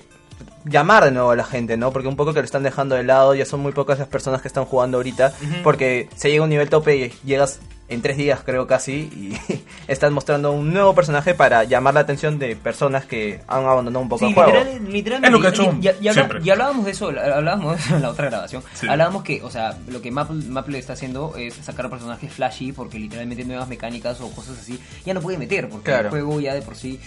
llamar 0.65 1.05
de 1.05 1.11
nuevo 1.11 1.31
a 1.31 1.37
la 1.37 1.45
gente, 1.45 1.77
¿no? 1.77 1.93
Porque 1.93 2.09
un 2.09 2.17
poco 2.17 2.33
que 2.33 2.41
lo 2.41 2.45
están 2.45 2.63
dejando 2.63 2.95
de 2.95 3.03
lado, 3.03 3.35
ya 3.35 3.45
son 3.45 3.61
muy 3.61 3.73
pocas 3.73 3.99
las 3.99 4.09
personas 4.09 4.43
que 4.43 4.49
están 4.49 4.65
jugando 4.65 4.99
ahorita, 4.99 5.33
porque 5.63 6.09
se 6.17 6.31
llega 6.31 6.43
a 6.43 6.45
un 6.45 6.51
nivel 6.51 6.69
tope 6.69 6.97
y 6.97 7.11
llegas 7.25 7.61
en 7.89 8.03
tres 8.03 8.17
días 8.19 8.41
creo 8.45 8.67
casi 8.67 8.93
y 8.93 9.37
están 9.89 10.13
mostrando 10.13 10.53
un 10.53 10.73
nuevo 10.73 10.95
personaje 10.95 11.35
para 11.35 11.65
llamar 11.65 11.95
la 11.95 12.01
atención 12.01 12.39
de 12.39 12.55
personas 12.57 13.07
que 13.07 13.41
han 13.49 13.65
abandonado 13.65 14.03
un 14.03 14.09
poco 14.09 14.27
Sí, 14.27 14.29
el 14.29 14.35
juego. 14.35 14.53
literal-. 14.89 15.25
Es 15.25 15.31
lo 15.31 15.41
que 15.41 15.47
ha 15.47 15.51
hecho 15.51 15.63
y- 15.81 15.87
y- 15.87 15.91
y 16.05 16.09
habla- 16.09 16.13
siempre. 16.13 16.41
y 16.45 16.51
hablábamos 16.51 16.85
de 16.85 16.91
eso, 16.91 17.09
hablábamos 17.09 17.77
de 17.77 17.83
eso 17.83 17.97
en 17.97 18.03
la 18.03 18.11
otra 18.11 18.27
grabación. 18.27 18.63
Sí. 18.75 18.87
Hablábamos 18.89 19.23
que, 19.23 19.43
o 19.43 19.51
sea, 19.51 19.79
lo 19.89 20.03
que 20.03 20.11
Maple, 20.11 20.45
Maple 20.49 20.79
está 20.79 20.93
haciendo 20.93 21.35
es 21.37 21.55
sacar 21.55 21.89
personajes 21.89 22.33
flashy 22.33 22.73
porque 22.73 22.99
literalmente 22.99 23.45
nuevas 23.45 23.69
mecánicas 23.69 24.21
o 24.21 24.31
cosas 24.33 24.59
así 24.59 24.79
ya 25.07 25.15
no 25.15 25.21
puede 25.21 25.39
meter 25.39 25.69
porque 25.69 25.87
Claro. 25.87 26.05
el 26.05 26.11
juego 26.11 26.41
ya 26.41 26.55
de 26.55 26.63
por 26.63 26.77
sí 26.77 27.01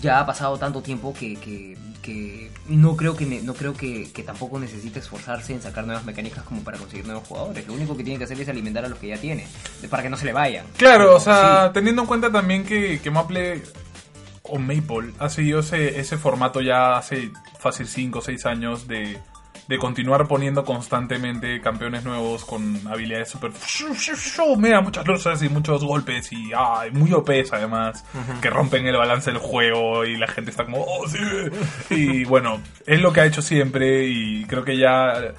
ya 0.00 0.20
ha 0.20 0.26
pasado 0.26 0.56
tanto 0.58 0.80
tiempo 0.80 1.12
que, 1.12 1.36
que, 1.36 1.76
que 2.00 2.50
no 2.68 2.96
creo 2.96 3.14
que 3.14 3.26
no 3.26 3.52
creo 3.52 3.74
que, 3.74 4.10
que 4.12 4.22
tampoco 4.22 4.58
necesite 4.58 5.00
esforzarse 5.00 5.52
en 5.52 5.60
sacar 5.60 5.84
nuevas 5.84 6.04
mecánicas 6.06 6.42
como 6.44 6.62
para 6.62 6.78
conseguir 6.78 7.04
nuevos 7.04 7.28
jugadores. 7.28 7.66
Lo 7.66 7.74
único 7.74 7.94
que 7.96 8.02
tiene 8.02 8.18
que 8.18 8.24
hacer 8.24 8.40
es 8.40 8.48
alimentar 8.48 8.84
a 8.84 8.88
los 8.88 8.98
que 8.98 9.08
ya 9.08 9.18
tiene 9.18 9.46
para 9.90 10.02
que 10.02 10.08
no 10.08 10.16
se 10.22 10.26
le 10.26 10.32
vayan. 10.32 10.66
Claro, 10.76 11.04
Pero 11.04 11.16
o 11.16 11.20
sea, 11.20 11.66
sí. 11.66 11.74
teniendo 11.74 12.02
en 12.02 12.08
cuenta 12.08 12.30
también 12.30 12.64
que, 12.64 13.00
que 13.00 13.10
Maple 13.10 13.62
o 14.44 14.58
Maple 14.58 15.12
ha 15.18 15.28
seguido 15.28 15.60
ese, 15.60 16.00
ese 16.00 16.16
formato 16.16 16.60
ya 16.60 16.96
hace 16.96 17.30
fácil 17.58 17.86
5 17.86 18.18
o 18.18 18.22
6 18.22 18.46
años 18.46 18.88
de, 18.88 19.18
de 19.68 19.78
continuar 19.78 20.26
poniendo 20.26 20.64
constantemente 20.64 21.60
campeones 21.60 22.04
nuevos 22.04 22.44
con 22.44 22.80
habilidades 22.88 23.30
súper... 23.30 23.52
Mira, 24.58 24.80
muchas 24.80 25.06
luces 25.06 25.42
y 25.42 25.48
muchos 25.48 25.84
golpes 25.84 26.32
y 26.32 26.50
ay, 26.56 26.90
muy 26.90 27.12
OPs 27.12 27.52
además, 27.52 28.04
que 28.40 28.50
rompen 28.50 28.86
el 28.86 28.96
balance 28.96 29.30
del 29.30 29.40
juego 29.40 30.04
y 30.04 30.16
la 30.16 30.26
gente 30.26 30.50
está 30.50 30.64
como, 30.64 30.84
oh 30.84 31.06
sí. 31.08 31.18
Y 31.90 32.24
bueno, 32.24 32.60
es 32.86 33.00
lo 33.00 33.12
que 33.12 33.20
ha 33.20 33.26
hecho 33.26 33.42
siempre 33.42 34.06
y 34.06 34.44
creo 34.44 34.64
que 34.64 34.76
ya... 34.76 35.34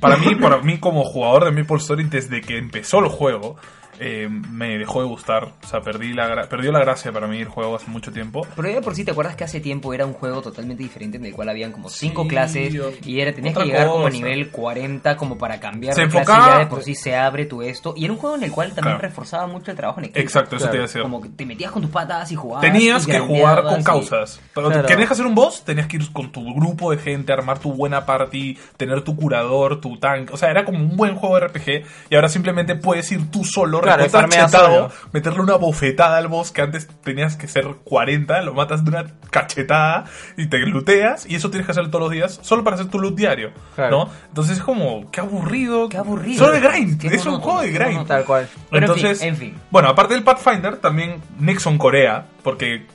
Para 0.00 0.16
mí, 0.16 0.34
para 0.36 0.58
mí 0.58 0.78
como 0.78 1.04
jugador 1.04 1.44
de 1.44 1.50
Maple 1.50 1.76
Story, 1.78 2.04
desde 2.04 2.40
que 2.40 2.56
empezó 2.58 3.00
el 3.00 3.08
juego, 3.08 3.56
eh, 4.00 4.28
me 4.28 4.78
dejó 4.78 5.02
de 5.02 5.08
gustar. 5.08 5.44
O 5.62 5.66
sea, 5.66 5.80
perdí 5.82 6.12
la 6.14 6.28
gra- 6.28 6.48
perdió 6.48 6.72
la 6.72 6.80
gracia 6.80 7.12
para 7.12 7.26
mí 7.26 7.38
el 7.38 7.48
juego 7.48 7.76
hace 7.76 7.90
mucho 7.90 8.10
tiempo. 8.12 8.46
Pero 8.56 8.68
ya 8.68 8.74
de 8.76 8.80
por 8.82 8.94
sí, 8.94 9.04
¿te 9.04 9.10
acuerdas 9.12 9.36
que 9.36 9.44
hace 9.44 9.60
tiempo 9.60 9.92
era 9.94 10.06
un 10.06 10.14
juego 10.14 10.42
totalmente 10.42 10.82
diferente 10.82 11.18
en 11.18 11.26
el 11.26 11.32
cual 11.34 11.48
habían 11.50 11.70
como 11.72 11.88
cinco 11.88 12.22
Sí, 12.22 12.28
clases 12.28 12.74
y 13.04 13.20
era 13.20 13.32
tenías 13.32 13.56
que 13.56 13.64
llegar 13.64 13.86
como 13.88 14.06
a 14.06 14.10
nivel 14.10 14.50
40 14.50 15.16
como 15.16 15.38
para 15.38 15.60
cambiar 15.60 15.94
Se 15.94 16.02
de 16.02 16.08
clase 16.08 16.22
enfocaba- 16.30 16.46
y 16.46 16.50
ya 16.52 16.58
de 16.60 16.66
por 16.66 16.82
sí 16.82 16.94
se 16.94 17.14
abre 17.16 17.46
tu 17.46 17.62
esto 17.62 17.94
y 17.96 18.04
era 18.04 18.12
un 18.12 18.18
juego 18.18 18.36
en 18.36 18.42
el 18.44 18.50
cual 18.50 18.68
también 18.68 18.96
Claro. 18.96 19.08
reforzaba 19.08 19.46
mucho 19.46 19.70
el 19.70 19.76
trabajo 19.76 20.00
en 20.00 20.06
equipo. 20.06 20.20
Exacto, 20.20 20.56
eso 20.56 20.64
Claro. 20.64 20.70
te 20.72 20.76
iba 20.78 20.84
a 20.84 20.86
decir. 20.86 21.02
Como 21.02 21.20
que 21.20 21.28
te 21.28 21.46
metías 21.46 21.70
con 21.70 21.82
tus 21.82 21.90
patas 21.90 22.32
y 22.32 22.36
jugabas. 22.36 22.62
Tenías 22.62 23.06
y 23.06 23.10
que 23.10 23.18
jugar 23.20 23.62
con 23.64 23.80
y- 23.80 23.84
causas. 23.84 24.40
Pero 24.54 24.68
Claro. 24.70 24.88
querías 24.88 25.10
hacer 25.10 25.26
un 25.26 25.34
boss, 25.34 25.62
tenías 25.64 25.86
que 25.86 25.96
ir 25.98 26.12
con 26.12 26.32
tu 26.32 26.42
grupo 26.54 26.90
de 26.90 26.98
gente, 26.98 27.32
armar 27.32 27.58
tu 27.58 27.72
buena 27.72 28.06
party, 28.06 28.58
tener 28.76 29.02
tu 29.02 29.14
curador, 29.16 29.80
tu 29.80 29.98
tank. 29.98 30.30
O 30.32 30.36
sea, 30.36 30.50
era 30.50 30.64
como 30.64 30.78
un 30.78 30.96
buen 30.96 31.14
juego 31.16 31.34
de 31.36 31.40
RPG. 31.42 31.84
Y 32.10 32.14
ahora 32.14 32.28
simplemente 32.28 32.74
puedes 32.76 33.10
ir 33.12 33.30
tú 33.30 33.44
solo, 33.44 33.80
Claro, 33.96 34.28
chetado, 34.28 34.48
solo. 34.48 34.92
meterle 35.12 35.40
una 35.40 35.56
bofetada 35.56 36.16
al 36.18 36.28
boss 36.28 36.52
que 36.52 36.62
antes 36.62 36.88
tenías 37.02 37.36
que 37.36 37.48
ser 37.48 37.66
40, 37.84 38.42
lo 38.42 38.54
matas 38.54 38.84
de 38.84 38.90
una 38.90 39.06
cachetada 39.30 40.04
y 40.36 40.46
te 40.46 40.58
looteas. 40.58 41.26
Y 41.28 41.34
eso 41.34 41.50
tienes 41.50 41.66
que 41.66 41.72
hacer 41.72 41.88
todos 41.88 42.02
los 42.02 42.10
días, 42.10 42.38
solo 42.42 42.64
para 42.64 42.76
hacer 42.76 42.88
tu 42.88 42.98
loot 42.98 43.14
diario. 43.14 43.52
Claro. 43.74 43.90
¿No? 44.06 44.10
Entonces 44.28 44.58
es 44.58 44.62
como, 44.62 45.10
qué 45.10 45.20
aburrido. 45.20 45.88
Qué 45.88 45.96
aburrido. 45.96 46.38
Solo 46.44 46.52
de 46.52 46.60
grind. 46.60 47.04
Es 47.04 47.26
un 47.26 47.40
juego 47.40 47.60
de 47.60 47.70
grind. 47.72 48.06
Tal 48.06 48.24
cual. 48.24 48.48
Pero 48.70 48.86
en 48.86 48.94
fin, 48.94 49.06
Entonces, 49.06 49.22
en 49.26 49.36
fin. 49.36 49.54
bueno, 49.70 49.88
aparte 49.88 50.14
del 50.14 50.22
Pathfinder, 50.22 50.76
también 50.76 51.20
Nexon 51.38 51.78
Corea, 51.78 52.26
porque 52.42 52.86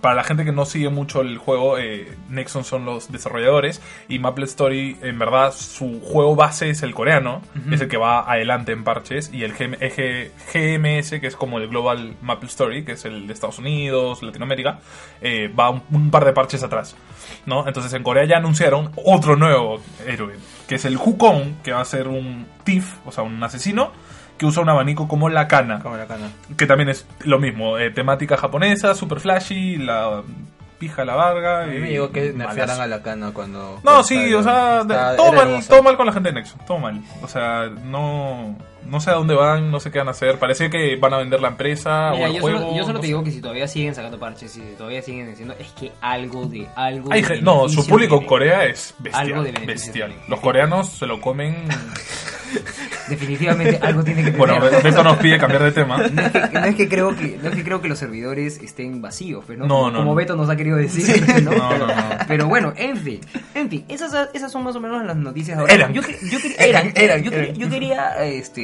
para 0.00 0.14
la 0.14 0.24
gente 0.24 0.44
que 0.44 0.52
no 0.52 0.64
sigue 0.64 0.88
mucho 0.88 1.20
el 1.20 1.38
juego, 1.38 1.78
eh, 1.78 2.16
Nexon 2.28 2.64
son 2.64 2.84
los 2.84 3.10
desarrolladores 3.10 3.80
y 4.08 4.18
Maple 4.18 4.44
Story, 4.46 4.96
en 5.02 5.18
verdad, 5.18 5.52
su 5.52 6.00
juego 6.00 6.36
base 6.36 6.70
es 6.70 6.82
el 6.82 6.94
coreano, 6.94 7.42
es 7.70 7.80
el 7.80 7.88
que 7.88 7.96
va 7.96 8.30
adelante 8.30 8.72
en 8.72 8.84
parches, 8.84 9.30
y 9.32 9.44
el 9.44 9.52
GMS, 9.52 11.20
que 11.20 11.26
es 11.26 11.36
como 11.36 11.58
el 11.58 11.68
Global 11.68 12.16
Maple 12.22 12.48
Story, 12.48 12.84
que 12.84 12.92
es 12.92 13.04
el 13.04 13.26
de 13.26 13.32
Estados 13.32 13.58
Unidos, 13.58 14.22
Latinoamérica, 14.22 14.80
eh, 15.20 15.48
va 15.48 15.70
un, 15.70 15.82
un 15.90 16.10
par 16.10 16.24
de 16.24 16.32
parches 16.32 16.62
atrás. 16.62 16.96
¿no? 17.46 17.66
Entonces 17.66 17.92
en 17.92 18.02
Corea 18.02 18.24
ya 18.24 18.36
anunciaron 18.36 18.90
otro 19.04 19.36
nuevo 19.36 19.80
héroe, 20.06 20.34
que 20.68 20.76
es 20.76 20.84
el 20.84 20.96
Wukong, 20.96 21.62
que 21.62 21.72
va 21.72 21.80
a 21.80 21.84
ser 21.84 22.08
un 22.08 22.46
thief, 22.64 22.94
o 23.04 23.12
sea, 23.12 23.24
un 23.24 23.42
asesino, 23.42 23.92
que 24.44 24.48
usa 24.48 24.62
un 24.62 24.68
abanico 24.68 25.08
como 25.08 25.28
la 25.30 25.48
cana 25.48 25.80
Como 25.80 25.96
la 25.96 26.06
cana. 26.06 26.28
que 26.56 26.66
también 26.66 26.90
es 26.90 27.06
lo 27.20 27.38
mismo, 27.38 27.78
eh, 27.78 27.90
temática 27.90 28.36
japonesa, 28.36 28.94
super 28.94 29.20
flashy, 29.20 29.76
la 29.76 30.22
pija 30.78 31.04
la 31.06 31.14
varga. 31.14 31.62
A 31.62 31.66
mí 31.66 31.76
y 31.76 31.80
me 31.80 31.88
digo 31.88 32.10
que 32.10 32.32
nerfearan 32.34 32.80
a 32.80 32.86
la 32.86 33.02
cana 33.02 33.30
cuando... 33.32 33.80
No, 33.82 34.02
sí, 34.02 34.34
o 34.34 34.42
sea, 34.42 34.80
Está- 34.82 35.16
todo 35.16 35.32
mal, 35.32 35.64
todo 35.66 35.82
mal 35.82 35.96
con 35.96 36.04
la 36.06 36.12
gente 36.12 36.28
de 36.28 36.34
Nexo, 36.34 36.56
todo 36.66 36.78
mal. 36.78 37.00
O 37.22 37.28
sea, 37.28 37.70
no, 37.84 38.54
No 38.86 39.00
sé 39.00 39.10
a 39.10 39.14
dónde 39.14 39.34
van, 39.34 39.70
no 39.70 39.80
sé 39.80 39.90
qué 39.90 39.98
van 39.98 40.08
a 40.08 40.12
hacer. 40.12 40.38
Parece 40.38 40.70
que 40.70 40.96
van 40.96 41.12
a 41.14 41.18
vender 41.18 41.40
la 41.40 41.48
empresa 41.48 42.10
Mira, 42.12 42.24
o 42.24 42.28
el 42.28 42.34
yo, 42.34 42.40
juego. 42.40 42.58
solo, 42.60 42.76
yo 42.76 42.82
solo 42.82 42.92
no 42.94 43.00
te 43.00 43.06
sé. 43.06 43.06
digo 43.08 43.24
que 43.24 43.30
si 43.30 43.40
todavía 43.40 43.66
siguen 43.68 43.94
sacando 43.94 44.18
parches 44.18 44.52
si 44.52 44.60
todavía 44.76 45.02
siguen 45.02 45.28
diciendo, 45.30 45.54
es 45.58 45.68
que 45.72 45.92
algo 46.00 46.46
de 46.46 46.66
algo. 46.76 47.08
De 47.10 47.40
no, 47.42 47.68
su 47.68 47.86
público 47.86 48.18
en. 48.20 48.26
Corea 48.26 48.64
es 48.66 48.94
Algo 48.98 49.04
bestial. 49.04 49.28
de 49.44 49.52
beneficio 49.52 49.66
bestial. 49.66 50.10
tiene. 50.10 50.24
Los 50.28 50.40
coreanos 50.40 50.88
se 50.90 51.06
lo 51.06 51.20
comen. 51.20 51.56
Definitivamente 53.08 53.78
algo 53.82 54.02
tiene 54.02 54.22
que 54.24 54.30
tener. 54.30 54.38
bueno, 54.38 54.60
Beto 54.82 55.02
nos 55.02 55.16
pide 55.18 55.38
cambiar 55.38 55.62
de 55.64 55.72
tema. 55.72 55.98
No 56.14 56.22
es, 56.22 56.30
que, 56.32 56.40
no 56.52 56.64
es 56.64 56.74
que 56.76 56.88
creo 56.88 57.16
que 57.16 57.38
no 57.42 57.48
es 57.50 57.56
que 57.56 57.64
creo 57.64 57.80
que 57.80 57.88
los 57.88 57.98
servidores 57.98 58.58
estén 58.62 59.02
vacíos, 59.02 59.44
pero 59.46 59.60
no, 59.60 59.66
No, 59.66 59.74
como, 59.76 59.90
no, 59.90 59.98
como. 59.98 60.14
Beto 60.14 60.36
nos 60.36 60.48
ha 60.48 60.56
querido 60.56 60.76
decir, 60.76 61.22
¿no? 61.42 61.50
No, 61.50 61.58
pero, 61.68 61.88
pero 62.28 62.48
bueno, 62.48 62.72
en 62.76 62.96
fin, 62.96 63.20
en 63.54 63.68
fin, 63.68 63.84
esas, 63.88 64.28
esas 64.32 64.50
son 64.52 64.62
más 64.62 64.76
o 64.76 64.80
menos 64.80 65.04
las 65.04 65.16
noticias 65.16 65.56
de 65.56 65.62
ahora. 65.62 65.74
Eran. 65.74 65.92
Yo, 65.92 66.02
yo 66.02 66.40
quería, 66.40 66.56
eran, 66.58 66.92
Eran, 66.94 67.22
yo, 67.22 67.32
eran. 67.32 67.54
yo 67.54 67.68
quería, 67.68 68.24
este, 68.24 68.62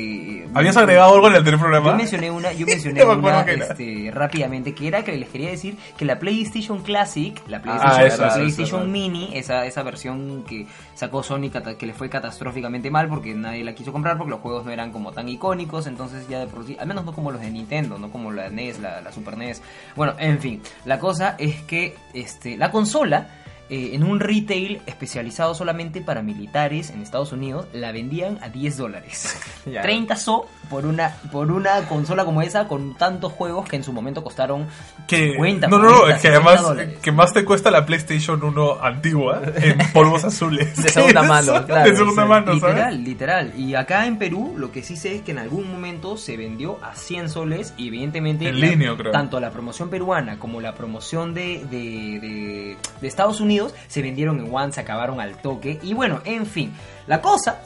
¿Habías 0.54 0.76
agregado 0.76 1.14
algo 1.14 1.26
en 1.28 1.32
el 1.34 1.38
anterior 1.38 1.60
programa? 1.60 1.90
Yo 1.90 1.96
mencioné 1.96 2.30
una, 2.30 2.52
yo 2.52 2.66
mencioné 2.66 3.04
No 3.04 3.12
una 3.12 3.42
este, 3.42 4.10
rápidamente, 4.12 4.74
que 4.74 4.88
era 4.88 5.04
que 5.04 5.12
les 5.16 5.28
quería 5.28 5.50
decir 5.50 5.76
que 5.96 6.04
la 6.04 6.18
PlayStation 6.18 6.82
Classic, 6.82 7.40
la 7.48 7.62
PlayStation, 7.62 8.00
Ah, 8.00 8.04
eso, 8.04 8.22
la 8.22 8.34
PlayStation 8.34 8.90
Mini, 8.90 9.30
esa, 9.34 9.66
esa 9.66 9.82
versión 9.82 10.44
que 10.44 10.66
sacó 10.94 11.22
Sony 11.22 11.50
que 11.78 11.86
le 11.86 11.94
fue 11.94 12.08
catastróficamente 12.08 12.90
mal 12.90 13.08
porque 13.08 13.34
nadie 13.34 13.64
la 13.64 13.74
quiso 13.74 13.92
comprar 13.92 14.16
porque 14.16 14.30
los 14.30 14.40
juegos 14.40 14.64
no 14.64 14.70
eran 14.70 14.92
como 14.92 15.12
tan 15.12 15.28
icónicos, 15.28 15.86
entonces 15.86 16.28
ya 16.28 16.40
de 16.40 16.46
por 16.46 16.66
sí, 16.66 16.76
al 16.78 16.86
menos 16.86 17.04
no 17.04 17.12
como 17.12 17.30
los 17.30 17.40
de 17.40 17.50
Nintendo, 17.50 17.98
no 17.98 18.10
como 18.10 18.32
la 18.32 18.50
NES, 18.50 18.80
la, 18.80 19.00
la 19.00 19.12
Super 19.12 19.36
NES. 19.36 19.62
Bueno, 19.96 20.14
en 20.18 20.38
fin, 20.38 20.62
la 20.84 20.98
cosa 20.98 21.36
es 21.38 21.62
que 21.62 21.96
este, 22.12 22.56
la 22.56 22.70
consola 22.70 23.28
eh, 23.70 23.94
en 23.94 24.02
un 24.02 24.18
retail 24.18 24.83
especializado 24.87 25.54
solamente 25.54 26.00
para 26.00 26.22
militares 26.22 26.90
en 26.90 27.02
Estados 27.02 27.33
Unidos 27.33 27.66
la 27.72 27.92
vendían 27.92 28.38
a 28.42 28.48
10 28.48 28.76
dólares. 28.76 29.37
Ya. 29.66 29.83
30 29.83 30.16
so 30.16 30.46
por 30.70 30.87
una 30.87 31.11
por 31.33 31.50
una 31.50 31.83
consola 31.88 32.24
como 32.24 32.40
esa 32.42 32.66
con 32.68 32.94
tantos 32.94 33.33
juegos 33.33 33.68
que 33.68 33.76
en 33.76 33.85
su 33.85 33.92
momento 33.92 34.22
costaron 34.24 34.66
Que, 35.06 35.33
50, 35.33 35.66
no, 35.68 35.78
no, 35.78 35.90
no, 35.90 35.98
40, 36.02 36.16
es 36.16 36.22
que 36.22 36.28
60 36.28 36.37
además 36.48 36.62
dólares. 36.62 36.98
que 37.02 37.12
más 37.12 37.33
te 37.33 37.44
cuesta 37.44 37.70
la 37.70 37.85
PlayStation 37.85 38.42
1 38.42 38.78
antigua 38.83 39.42
en 39.56 39.78
polvos 39.92 40.24
azules. 40.24 40.76
De 40.83 40.88
segunda 40.88 41.22
mano, 41.24 41.66
claro, 41.66 41.90
de 41.90 41.96
segunda 41.96 42.22
sí. 42.22 42.28
mano, 42.28 42.52
literal, 42.54 42.76
¿sabes? 42.92 42.98
literal. 43.00 43.52
Y 43.59 43.74
acá 43.74 44.06
en 44.06 44.16
Perú 44.18 44.54
lo 44.56 44.70
que 44.72 44.83
sí 44.83 44.96
sé 44.96 45.16
es 45.16 45.22
que 45.22 45.33
en 45.33 45.38
algún 45.38 45.70
momento 45.70 46.16
se 46.16 46.37
vendió 46.37 46.78
a 46.83 46.94
100 46.94 47.28
soles 47.30 47.74
y 47.76 47.88
evidentemente 47.88 48.48
En 48.48 48.61
la- 48.61 48.66
línea, 48.68 48.94
creo. 48.96 49.11
tanto 49.12 49.40
la 49.40 49.50
promoción 49.50 49.90
peruana 49.90 50.38
como 50.38 50.61
la 50.61 50.74
promoción 50.74 51.35
de, 51.35 51.64
de, 51.70 52.20
de- 52.20 52.76
de 53.00 53.09
Estados 53.09 53.40
Unidos 53.40 53.74
se 53.88 54.02
vendieron 54.02 54.38
en 54.38 54.54
One, 54.54 54.72
se 54.72 54.80
acabaron 54.80 55.20
al 55.20 55.37
toque. 55.42 55.78
Y 55.83 55.94
bueno, 55.94 56.20
en 56.24 56.46
fin, 56.46 56.72
la 57.10 57.20
cosa 57.20 57.58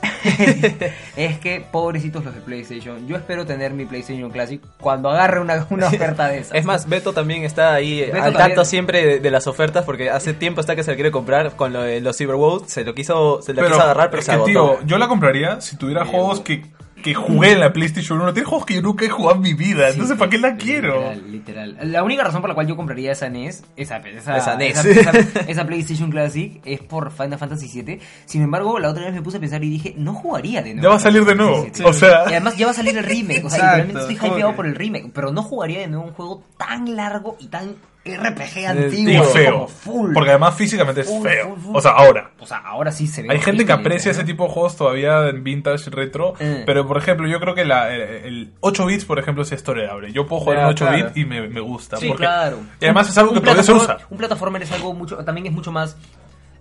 es 1.17 1.39
que 1.39 1.61
pobrecitos 1.71 2.25
los 2.25 2.35
de 2.35 2.41
PlayStation. 2.41 3.07
Yo 3.07 3.15
espero 3.15 3.45
tener 3.45 3.75
mi 3.75 3.85
PlayStation 3.85 4.31
Classic 4.31 4.59
cuando 4.81 5.11
agarre 5.11 5.39
una, 5.39 5.67
una 5.69 5.89
oferta 5.89 6.29
de 6.29 6.39
esas. 6.39 6.55
Es 6.57 6.65
más, 6.65 6.89
Beto 6.89 7.13
también 7.13 7.45
está 7.45 7.75
ahí 7.75 8.01
Beto 8.01 8.17
al 8.17 8.33
también. 8.33 8.39
tanto 8.39 8.65
siempre 8.65 9.05
de, 9.05 9.21
de 9.21 9.31
las 9.31 9.47
ofertas 9.47 9.85
porque 9.85 10.09
hace 10.09 10.33
tiempo 10.33 10.63
está 10.63 10.75
que 10.75 10.83
se 10.83 10.93
lo 10.93 10.95
quiere 10.95 11.11
comprar 11.11 11.57
con 11.57 11.75
lo 11.75 11.83
de 11.83 12.01
los 12.01 12.17
Cyber 12.17 12.37
World, 12.37 12.69
se 12.69 12.85
lo 12.85 12.95
quiso, 12.95 13.43
se 13.43 13.53
la 13.53 13.67
quiso 13.67 13.83
agarrar 13.83 14.09
pero 14.09 14.21
es 14.21 14.25
se 14.25 14.31
que, 14.31 14.37
agotó. 14.37 14.51
tío, 14.51 14.87
yo 14.87 14.97
la 14.97 15.09
compraría 15.09 15.61
si 15.61 15.77
tuviera 15.77 16.07
juegos 16.07 16.41
que, 16.41 16.65
que 17.05 17.13
jugué 17.15 17.53
en 17.53 17.61
la 17.61 17.73
PlayStation 17.73 18.19
1. 18.21 18.33
Tiene 18.33 18.49
juegos 18.49 18.65
que 18.67 18.75
yo 18.75 18.83
nunca 18.83 19.05
he 19.05 19.09
jugado 19.11 19.37
en 19.37 19.43
mi 19.43 19.53
vida, 19.55 19.91
entonces 19.91 20.17
¿para 20.17 20.31
qué 20.31 20.39
la 20.39 20.57
quiero? 20.57 20.97
Literal, 21.13 21.31
literal. 21.33 21.79
La 21.93 22.03
única 22.03 22.25
razón 22.25 22.41
por 22.41 22.49
la 22.49 22.55
cual 22.55 22.67
yo 22.67 22.75
compraría 22.77 23.13
esa 23.13 23.29
NES, 23.29 23.63
esa, 23.77 23.99
esa, 23.99 24.37
Esa 24.39 24.57
NES. 24.57 24.85
esa- 24.85 25.11
esa- 25.11 25.41
esa 25.41 25.67
PlayStation 25.67 26.11
Classic, 26.11 26.61
es 26.65 26.81
por 26.81 27.13
Final 27.13 27.39
Fantasy 27.39 27.69
VII. 27.83 28.01
Sin 28.25 28.41
embargo, 28.43 28.79
la 28.79 28.89
otra 28.89 29.05
vez 29.05 29.13
me 29.13 29.21
puse 29.23 29.37
a 29.37 29.41
pensar 29.41 29.63
y 29.63 29.69
dije, 29.69 29.95
no 29.99 30.15
jugaría 30.15 30.63
de 30.63 30.71
nuevo. 30.75 30.83
Ya 30.83 30.89
va 30.89 30.97
a 30.97 31.01
salir 31.01 31.25
de 31.27 31.35
nuevo, 31.35 31.63
VII. 31.73 31.85
o 31.85 31.93
sea- 31.93 32.25
Y 32.25 32.31
además 32.33 32.57
ya 32.57 32.65
va 32.67 32.73
a 32.73 32.75
salir 32.75 32.97
el 32.97 33.05
remake. 33.05 33.45
O 33.45 33.51
sea, 33.51 33.59
Exacto, 33.59 33.77
literalmente 33.77 34.15
estoy 34.15 34.31
hypeado 34.31 34.57
por 34.57 34.67
el 34.67 34.75
remake. 34.75 35.11
Pero 35.13 35.31
no 35.31 35.43
jugaría 35.43 35.81
de 35.81 35.89
nuevo 35.89 36.07
un 36.07 36.13
juego 36.15 36.43
tan 36.57 36.97
largo 36.97 37.37
y 37.39 37.49
tan 37.49 37.75
RPG 38.05 38.59
Y 38.59 38.65
antiguo. 38.67 39.23
así 39.23 39.33
feo. 39.39 39.53
como 39.53 39.69
full. 39.69 40.13
Porque 40.13 40.31
además 40.31 40.55
físicamente 40.57 41.01
es 41.01 41.07
Full, 41.09 41.23
feo. 41.27 41.49
full, 41.51 41.59
full. 41.61 41.77
O 41.77 41.81
sea, 41.81 41.93
ahora. 41.93 42.31
O 42.39 42.47
sea, 42.47 42.59
ahora 42.59 42.93
sí 42.93 43.07
se 43.07 43.23
ve. 43.23 43.29
Hay 43.31 43.41
gente 43.41 43.65
que 43.65 43.73
aprecia 43.73 44.11
¿no? 44.13 44.19
ese 44.19 44.25
tipo 44.25 44.45
de 44.45 44.51
juegos 44.51 44.77
todavía 44.77 45.29
en 45.29 45.43
vintage 45.43 45.89
retro, 45.91 46.35
Eh. 46.39 46.65
pero 46.67 46.87
por 46.87 46.99
ejemplo, 46.99 47.27
yo 47.27 47.41
creo 47.41 47.55
que 47.55 47.65
la, 47.65 47.95
el, 47.95 48.01
el 48.03 48.53
8 48.61 48.87
bits, 48.87 49.05
por 49.07 49.19
ejemplo, 49.19 49.43
es 49.43 49.63
tolerable. 49.65 50.13
Yo 50.13 50.27
puedo 50.27 50.43
jugar 50.43 50.59
en 50.59 50.65
8 50.67 50.85
claro. 50.87 51.05
bits 51.07 51.17
y 51.17 51.25
me, 51.25 51.49
me 51.49 51.61
gusta. 51.61 51.97
Sí, 51.97 52.09
porque- 52.09 52.25
claro. 52.25 52.59
Y 52.81 52.85
además 52.85 53.09
es 53.09 53.17
algo 53.17 53.31
Un 53.31 53.37
que 53.37 53.41
todavía 53.41 53.63
se 53.63 53.73
usa. 53.73 53.99
Un 54.11 54.19
plataformer 54.19 54.63
es 54.63 54.73
algo 54.73 54.93
mucho, 54.93 55.17
también 55.25 55.47
es 55.47 55.53
mucho 55.53 55.73
más. 55.73 55.97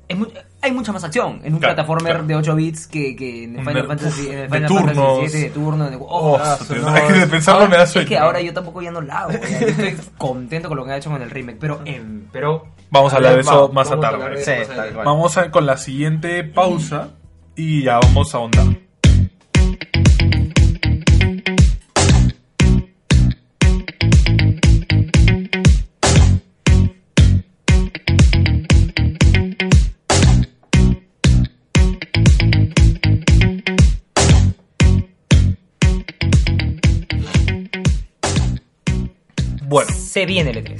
Es 0.07 0.17
mu- 0.17 0.27
hay 0.61 0.71
mucha 0.71 0.91
más 0.91 1.03
acción 1.03 1.41
en 1.43 1.53
un 1.53 1.59
Claro, 1.59 1.75
plataformer 1.75 2.13
claro. 2.13 2.27
de 2.27 2.35
8 2.35 2.55
bits 2.55 2.87
que, 2.87 3.15
que 3.15 3.45
en 3.45 3.59
el 3.59 3.65
Final 3.65 3.87
Fantasy, 3.87 4.27
en 4.27 4.33
el 4.39 4.49
de 4.49 4.55
Final 4.57 4.67
turnos. 4.67 4.95
Fantasy 4.95 5.33
VII 5.37 5.43
de 5.43 5.49
turno. 5.49 5.89
de- 5.89 5.97
oh, 5.99 6.37
no, 6.81 6.95
es 6.95 7.03
que 7.03 7.13
de 7.13 7.27
pensarlo 7.27 7.61
ahora- 7.61 7.71
me 7.71 7.77
da 7.77 7.85
sueño. 7.87 8.03
Es 8.03 8.09
que 8.09 8.17
ahora 8.17 8.41
yo 8.41 8.53
tampoco 8.53 8.81
ya 8.81 8.91
no 8.91 9.01
la 9.01 9.19
hago. 9.19 9.31
ya, 9.31 9.59
yo 9.59 9.67
estoy 9.67 9.95
contento 10.17 10.67
con 10.67 10.77
lo 10.77 10.85
que 10.85 10.91
ha 10.91 10.97
hecho 10.97 11.09
con 11.09 11.21
el 11.21 11.29
remake. 11.29 11.57
Pero, 11.59 11.81
pero 12.31 12.65
Vamos 12.91 13.11
a 13.13 13.15
hablar 13.15 13.33
de 13.35 13.41
eso 13.41 13.69
más 13.73 13.89
a 13.91 13.99
tarde. 13.99 14.43
Vamos 15.03 15.37
a, 15.37 15.49
con 15.51 15.65
la 15.65 15.77
siguiente 15.77 16.43
pausa 16.43 17.09
y 17.55 17.83
ya 17.83 17.99
vamos 17.99 18.33
a 18.35 18.37
ahondar. 18.37 18.65
Se 40.13 40.25
viene 40.27 40.51
el 40.51 40.63
E3. 40.63 40.79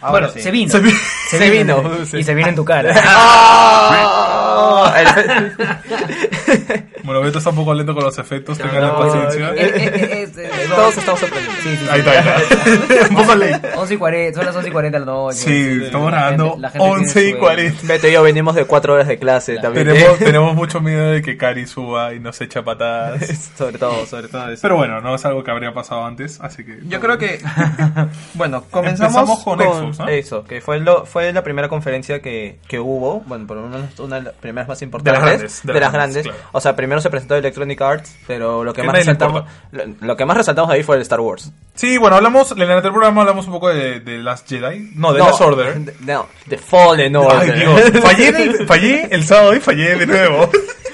Ahora 0.00 0.10
bueno, 0.10 0.28
sí. 0.30 0.40
se 0.40 0.50
vino. 0.50 0.72
Se 0.72 0.80
vi- 0.80 0.94
Se 1.28 1.50
vino, 1.50 1.82
Y 2.02 2.06
sí. 2.06 2.22
se 2.24 2.34
vino 2.34 2.48
en 2.48 2.54
tu 2.54 2.64
cara. 2.64 2.94
¡Ah! 3.04 4.94
Bueno, 7.10 7.22
Beto 7.24 7.38
está 7.38 7.50
un 7.50 7.56
poco 7.56 7.74
lento 7.74 7.92
con 7.92 8.04
los 8.04 8.16
efectos, 8.18 8.56
tengan 8.56 8.82
no, 8.82 8.96
paciencia. 8.98 9.50
eh, 9.50 9.54
Eh, 9.56 9.72
eh, 9.74 9.92
eh, 10.22 10.30
eh, 10.36 10.50
Todos 10.68 10.96
estamos 10.96 11.18
sorprendidos. 11.18 11.56
Sí, 11.60 11.70
sí, 11.70 11.76
sí. 11.76 11.86
Ahí 11.90 11.98
está, 11.98 12.12
ahí 12.12 12.42
está. 12.48 13.08
un 13.10 13.16
poco 13.16 13.34
late. 13.34 13.68
11 13.76 13.94
y 13.94 13.96
40, 13.96 14.36
son 14.36 14.46
las 14.46 14.54
11 14.56 14.68
y 14.68 14.72
40 14.72 14.98
de 15.00 15.04
la 15.04 15.12
noche. 15.12 15.36
Sí, 15.38 15.80
estamos 15.86 16.06
grabando 16.12 16.44
gente- 16.50 16.60
la 16.60 16.70
gente 16.70 16.78
tiene 16.86 17.00
11 17.00 17.20
y 17.20 17.22
sueño. 17.30 17.38
40. 17.40 17.78
Beto 17.88 18.06
y 18.08 18.12
yo 18.12 18.22
venimos 18.22 18.54
de 18.54 18.64
cuatro 18.64 18.94
horas 18.94 19.08
de 19.08 19.18
clase 19.18 19.56
también. 19.58 19.88
Tenemos, 19.88 20.18
tenemos 20.20 20.54
mucho 20.54 20.80
miedo 20.80 21.10
de 21.10 21.20
que 21.22 21.36
Cari 21.36 21.66
suba 21.66 22.14
y 22.14 22.20
nos 22.20 22.40
echa 22.40 22.62
patadas. 22.62 23.26
sobre 23.58 23.76
todo, 23.78 24.06
sobre 24.06 24.28
todo 24.28 24.48
eso. 24.48 24.62
Pero 24.62 24.76
bueno, 24.76 25.00
no 25.00 25.14
es 25.16 25.24
algo 25.24 25.42
que 25.42 25.50
habría 25.50 25.74
pasado 25.74 26.04
antes, 26.04 26.38
así 26.40 26.64
que... 26.64 26.78
Yo 26.84 27.00
creo 27.00 27.18
que, 27.18 27.40
bueno, 28.34 28.64
comenzamos 28.70 29.16
Empezamos 29.16 29.42
con 29.44 29.58
Xbox, 29.58 29.98
¿no? 29.98 30.08
eso, 30.08 30.44
que 30.44 30.60
fue 30.60 30.78
lo, 30.80 31.04
fue 31.06 31.32
la 31.32 31.42
primera 31.42 31.68
conferencia 31.68 32.20
que, 32.22 32.58
que 32.68 32.78
hubo, 32.78 33.20
bueno, 33.26 33.46
por 33.46 33.56
lo 33.56 33.66
menos 33.68 33.98
una 33.98 34.16
de 34.16 34.22
las 34.22 34.34
primeras 34.34 34.68
más 34.68 34.80
importantes, 34.82 35.22
grandes, 35.22 35.60
de 35.64 35.80
las 35.80 35.92
grandes. 35.92 36.22
claro. 36.24 36.38
O 36.52 36.60
sea, 36.60 36.76
primero 36.76 36.99
se 37.00 37.10
presentó 37.10 37.36
Electronic 37.36 37.80
Arts, 37.80 38.16
pero 38.26 38.62
lo 38.64 38.72
que 38.72 38.82
más 38.82 38.94
resaltamos, 38.96 39.44
lo, 39.72 39.82
lo 40.00 40.16
que 40.16 40.24
más 40.24 40.36
resaltamos 40.36 40.70
ahí 40.70 40.82
fue 40.82 40.96
el 40.96 41.02
Star 41.02 41.20
Wars. 41.20 41.50
Sí, 41.74 41.96
bueno, 41.98 42.16
hablamos, 42.16 42.52
en 42.52 42.58
el 42.62 42.70
anterior 42.70 42.92
programa 42.92 43.22
hablamos 43.22 43.46
un 43.46 43.52
poco 43.52 43.68
de, 43.68 44.00
de 44.00 44.18
Last 44.18 44.48
Jedi. 44.48 44.90
No, 44.94 45.12
de 45.12 45.20
Last 45.20 45.40
Order. 45.40 45.74
de- 45.78 45.94
No, 46.00 46.26
The 46.48 46.58
Fallen 46.58 47.16
Order. 47.16 47.52
Ay, 47.54 47.58
Dios. 47.60 48.02
Fallé, 48.02 48.28
el- 48.28 48.66
fallé 48.68 49.08
el 49.10 49.24
sábado 49.24 49.54
y 49.54 49.60
fallé 49.60 49.96
de 49.96 50.06
nuevo. 50.06 50.50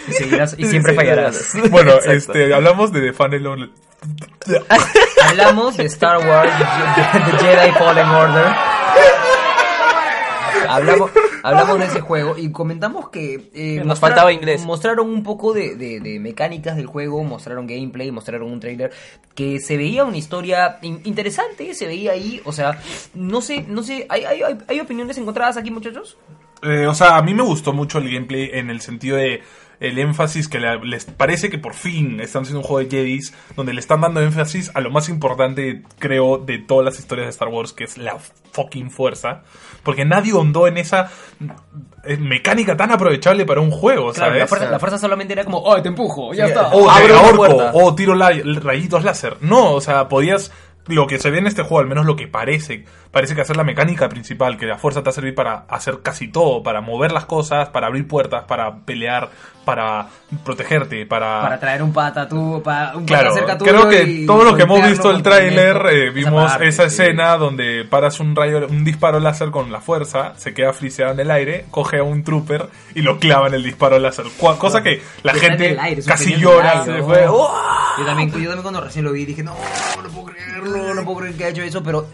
Y, 0.09 0.13
seguirás- 0.13 0.55
y 0.57 0.65
siempre 0.67 0.93
Sí, 0.93 0.97
fallarás. 0.97 1.53
Bueno, 1.71 1.93
Exacto. 1.93 2.13
este, 2.13 2.55
hablamos 2.55 2.93
de 2.93 3.01
The 3.13 3.47
Order. 3.47 3.71
Hablamos 5.25 5.77
de 5.77 5.85
Star 5.87 6.19
Wars, 6.19 6.53
The 6.57 7.45
Jedi 7.45 7.73
Fallen 7.73 8.07
Order. 8.09 8.55
Hablamos, 10.69 11.11
hablamos 11.49 11.79
de 11.79 11.87
ese 11.87 12.01
juego 12.01 12.37
y 12.37 12.51
comentamos 12.53 13.09
que 13.11 13.51
eh, 13.55 13.83
Nos 13.85 14.01
faltaba 14.01 14.33
inglés. 14.33 14.65
Mostraron 14.65 15.09
un 15.09 15.23
poco 15.23 15.53
de, 15.53 15.75
de- 15.77 16.01
de 16.01 16.19
mecánicas 16.19 16.77
del 16.77 16.87
juego, 16.87 17.23
mostraron 17.25 17.67
gameplay, 17.67 18.11
mostraron 18.11 18.51
un 18.51 18.61
trailer 18.61 18.91
que 19.35 19.61
se 19.61 19.77
veía 19.77 20.05
una 20.05 20.17
historia 20.17 20.79
in- 20.83 21.01
interesante, 21.05 21.75
se 21.75 21.87
veía 21.87 22.13
ahí, 22.13 22.41
o 22.45 22.53
sea, 22.53 22.81
no 23.15 23.41
sé, 23.41 23.65
no 23.69 23.83
sé, 23.83 24.07
¿hay, 24.09 24.25
hay, 24.25 24.43
hay- 24.43 24.59
hay 24.69 24.81
opiniones 24.81 25.19
encontradas 25.19 25.57
aquí 25.57 25.71
muchachos? 25.71 26.17
Eh, 26.63 26.87
o 26.87 26.95
sea, 26.95 27.17
a 27.19 27.23
mí 27.23 27.35
me 27.35 27.43
gustó 27.43 27.73
mucho 27.73 27.99
el 27.99 28.11
gameplay 28.11 28.51
en 28.53 28.71
el 28.71 28.81
sentido 28.81 29.17
de 29.19 29.43
el 29.81 29.99
énfasis 29.99 30.49
que 30.49 30.59
le- 30.61 30.79
les 30.85 31.05
parece 31.05 31.51
que 31.51 31.59
por 31.59 31.75
fin 31.75 32.21
están 32.21 32.43
haciendo 32.43 32.61
un 32.61 32.67
juego 32.67 32.89
de 32.89 32.97
Jedis 32.97 33.35
donde 33.57 33.73
le 33.75 33.81
están 33.81 34.01
dando 34.01 34.21
énfasis 34.23 34.71
a 34.75 34.81
lo 34.81 34.91
más 34.91 35.09
importante, 35.09 35.83
creo, 35.99 36.39
de 36.39 36.59
todas 36.59 36.85
las 36.85 36.99
historias 36.99 37.27
de 37.27 37.31
Star 37.31 37.49
Wars, 37.49 37.73
que 37.73 37.85
es 37.85 37.99
la 37.99 38.17
fucking 38.53 38.91
fuerza. 38.91 39.43
Porque 39.83 40.05
nadie 40.05 40.33
hondó 40.33 40.67
en 40.67 40.79
esa 40.79 41.11
eh, 42.05 42.17
mecánica 42.17 42.77
tan 42.77 42.91
aprovechable 42.91 43.45
para 43.45 43.61
un 43.61 43.71
juego, 43.71 44.13
Claro, 44.13 44.31
¿sabes? 44.31 44.41
la 44.41 44.47
fuerza, 44.47 44.71
la 44.71 44.79
fuerza 44.79 44.99
solamente 44.99 45.33
era 45.35 45.45
como, 45.45 45.59
oh, 45.59 45.81
te 45.83 45.89
empujo, 45.89 46.33
ya 46.35 46.47
está. 46.47 46.69
O 46.69 46.85
una 46.85 46.93
ahorco, 46.95 47.37
puerta. 47.37 47.71
o 47.75 47.95
tiro 47.95 48.15
la- 48.15 48.31
rayitos 48.61 49.05
láser. 49.05 49.37
No, 49.41 49.73
o 49.75 49.81
sea, 49.81 50.09
podías 50.09 50.53
lo 50.87 51.07
que 51.09 51.19
se 51.19 51.31
ve 51.31 51.39
en 51.39 51.49
este 51.49 51.63
juego, 51.63 51.81
al 51.81 51.89
menos 51.89 52.07
lo 52.07 52.15
que 52.17 52.29
parece, 52.29 52.85
parece 53.17 53.35
que 53.35 53.41
hacer 53.41 53.57
la 53.57 53.65
mecánica 53.65 54.11
principal, 54.11 54.59
que 54.59 54.67
la 54.67 54.77
fuerza 54.77 55.01
te 55.01 55.07
va 55.07 55.11
a 55.11 55.15
servir 55.15 55.35
para 55.35 55.65
hacer 55.71 56.01
casi 56.03 56.29
todo, 56.29 56.63
para 56.63 56.83
mover 56.83 57.13
las 57.13 57.25
cosas, 57.25 57.71
para 57.71 57.87
abrir 57.87 58.07
puertas, 58.07 58.45
para 58.45 58.77
pelear, 58.81 59.31
para 59.65 60.09
protegerte, 60.45 61.07
para... 61.07 61.41
Para 61.41 61.59
traer 61.59 61.83
un 61.83 61.95
pata 61.95 62.29
tú, 62.29 62.61
para 62.63 62.95
un 62.95 63.07
pata 63.07 63.21
Claro, 63.23 63.35
cerca 63.35 63.57
creo 63.57 63.89
que 63.89 64.03
y 64.03 64.27
todo 64.27 64.45
lo 64.45 64.55
que 64.55 64.65
hemos 64.65 64.87
visto 64.87 65.11
el 65.11 65.23
tráiler, 65.23 65.77
eh, 65.87 66.05
esa 66.09 66.13
vimos 66.13 66.51
parte, 66.51 66.69
esa 66.69 66.91
sí. 66.91 67.03
escena 67.03 67.39
donde 67.39 67.87
paras 67.89 68.21
un 68.21 68.37
rayo, 68.37 68.67
un 68.69 68.85
disparo 68.85 69.19
láser 69.19 69.51
con 69.51 69.73
la 69.73 69.81
fuerza, 69.81 70.35
se 70.37 70.53
queda 70.53 70.75
friseado 70.75 71.13
en 71.13 71.21
el 71.21 71.31
aire, 71.31 71.65
coge 71.71 72.01
a 72.01 72.03
un 72.03 72.23
trooper 72.23 72.69
y 72.95 73.01
lo 73.01 73.19
clava 73.19 73.49
en 73.49 73.55
el 73.55 73.63
disparo 73.63 73.99
láser. 73.99 74.27
Cosa 74.59 74.83
que 74.83 75.01
la 75.23 75.33
gente 75.33 75.75
aire, 75.81 76.03
casi 76.03 76.37
llora. 76.37 76.83
aire, 76.83 77.03
fue. 77.03 77.27
¡oh! 77.27 77.51
Yo 77.99 78.05
también, 78.05 78.29
yo 78.29 78.35
también 78.35 78.63
cuando 78.63 78.83
recién 78.83 79.07
lo 79.07 79.13
vi 79.13 79.25
dije, 79.25 79.43
no, 79.43 79.55
no 80.03 80.09
puedo 80.11 80.27
creerlo, 80.27 80.93
no 80.95 81.03
puedo 81.03 81.21
creer 81.21 81.35
que 81.35 81.45
ha 81.47 81.49
hecho 81.49 81.63
eso, 81.63 81.83
pero, 81.83 82.07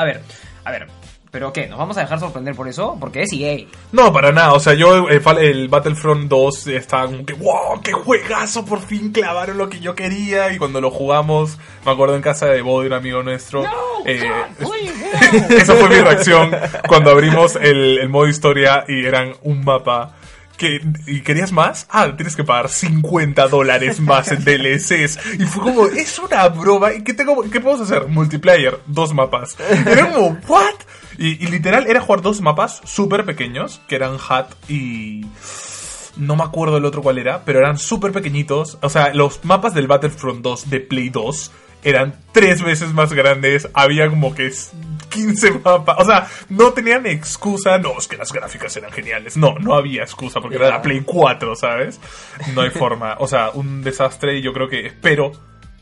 a 0.00 0.04
ver, 0.04 0.22
a 0.64 0.70
ver, 0.70 0.86
¿pero 1.30 1.52
qué? 1.52 1.66
¿Nos 1.68 1.78
vamos 1.78 1.96
a 1.96 2.00
dejar 2.00 2.18
sorprender 2.18 2.54
por 2.54 2.66
eso? 2.68 2.96
Porque 2.98 3.22
es 3.22 3.32
EA. 3.32 3.66
No, 3.92 4.12
para 4.12 4.32
nada. 4.32 4.52
O 4.54 4.60
sea, 4.60 4.74
yo 4.74 5.08
el, 5.08 5.22
fal- 5.22 5.38
el 5.38 5.68
Battlefront 5.68 6.28
2 6.28 6.66
estaba 6.68 7.06
como 7.06 7.24
que, 7.24 7.34
wow, 7.34 7.80
qué 7.82 7.92
juegazo, 7.92 8.64
por 8.64 8.80
fin 8.80 9.12
clavaron 9.12 9.56
lo 9.58 9.68
que 9.68 9.78
yo 9.80 9.94
quería. 9.94 10.52
Y 10.52 10.58
cuando 10.58 10.80
lo 10.80 10.90
jugamos, 10.90 11.58
me 11.86 11.92
acuerdo 11.92 12.16
en 12.16 12.22
casa 12.22 12.46
de 12.46 12.62
Bo 12.62 12.80
de 12.80 12.88
un 12.88 12.92
amigo 12.94 13.22
nuestro. 13.22 13.64
eh, 14.04 14.28
esa 15.50 15.74
fue 15.74 15.88
mi 15.88 15.96
reacción 15.96 16.50
cuando 16.88 17.10
abrimos 17.10 17.56
el, 17.56 17.98
el 17.98 18.08
modo 18.08 18.26
historia 18.28 18.84
y 18.88 19.04
eran 19.04 19.32
un 19.42 19.64
mapa. 19.64 20.16
¿Y 21.06 21.20
querías 21.22 21.52
más? 21.52 21.86
Ah, 21.90 22.14
tienes 22.16 22.36
que 22.36 22.44
pagar 22.44 22.68
50 22.68 23.48
dólares 23.48 24.00
más 24.00 24.30
en 24.30 24.44
DLCs. 24.44 25.18
Y 25.38 25.44
fue 25.44 25.62
como, 25.62 25.86
es 25.86 26.18
una 26.18 26.48
broma. 26.48 26.92
¿Y 26.92 27.02
qué, 27.02 27.14
tengo, 27.14 27.42
qué 27.50 27.60
podemos 27.60 27.80
hacer? 27.80 28.08
Multiplayer, 28.08 28.80
dos 28.86 29.14
mapas. 29.14 29.56
Era 29.86 30.10
como, 30.10 30.38
¿what? 30.48 30.74
Y, 31.18 31.44
y 31.44 31.48
literal 31.48 31.86
era 31.86 32.00
jugar 32.00 32.22
dos 32.22 32.40
mapas 32.40 32.80
súper 32.84 33.24
pequeños, 33.24 33.80
que 33.88 33.96
eran 33.96 34.16
Hat 34.28 34.48
y... 34.68 35.26
No 36.16 36.36
me 36.36 36.42
acuerdo 36.42 36.76
el 36.76 36.84
otro 36.84 37.02
cuál 37.02 37.18
era, 37.18 37.44
pero 37.44 37.60
eran 37.60 37.78
súper 37.78 38.12
pequeñitos. 38.12 38.78
O 38.82 38.90
sea, 38.90 39.14
los 39.14 39.44
mapas 39.44 39.74
del 39.74 39.86
Battlefront 39.86 40.42
2 40.42 40.68
de 40.68 40.80
Play 40.80 41.08
2 41.08 41.50
eran 41.82 42.14
tres 42.32 42.62
veces 42.62 42.92
más 42.92 43.12
grandes. 43.12 43.68
Había 43.74 44.08
como 44.08 44.34
que 44.34 44.50
15 45.10 45.60
mapas. 45.64 45.96
O 45.98 46.04
sea, 46.04 46.26
no 46.48 46.72
tenían 46.72 47.06
excusa. 47.06 47.78
No, 47.78 47.98
es 47.98 48.06
que 48.06 48.16
las 48.16 48.32
gráficas 48.32 48.76
eran 48.76 48.92
geniales. 48.92 49.36
No, 49.36 49.58
no 49.58 49.74
había 49.74 50.02
excusa 50.02 50.40
porque 50.40 50.56
era 50.56 50.68
la 50.68 50.82
Play 50.82 51.02
4, 51.04 51.54
¿sabes? 51.56 52.00
No 52.54 52.62
hay 52.62 52.70
forma. 52.70 53.16
O 53.18 53.26
sea, 53.26 53.50
un 53.50 53.82
desastre 53.82 54.38
y 54.38 54.42
yo 54.42 54.52
creo 54.52 54.68
que 54.68 54.86
espero 54.86 55.32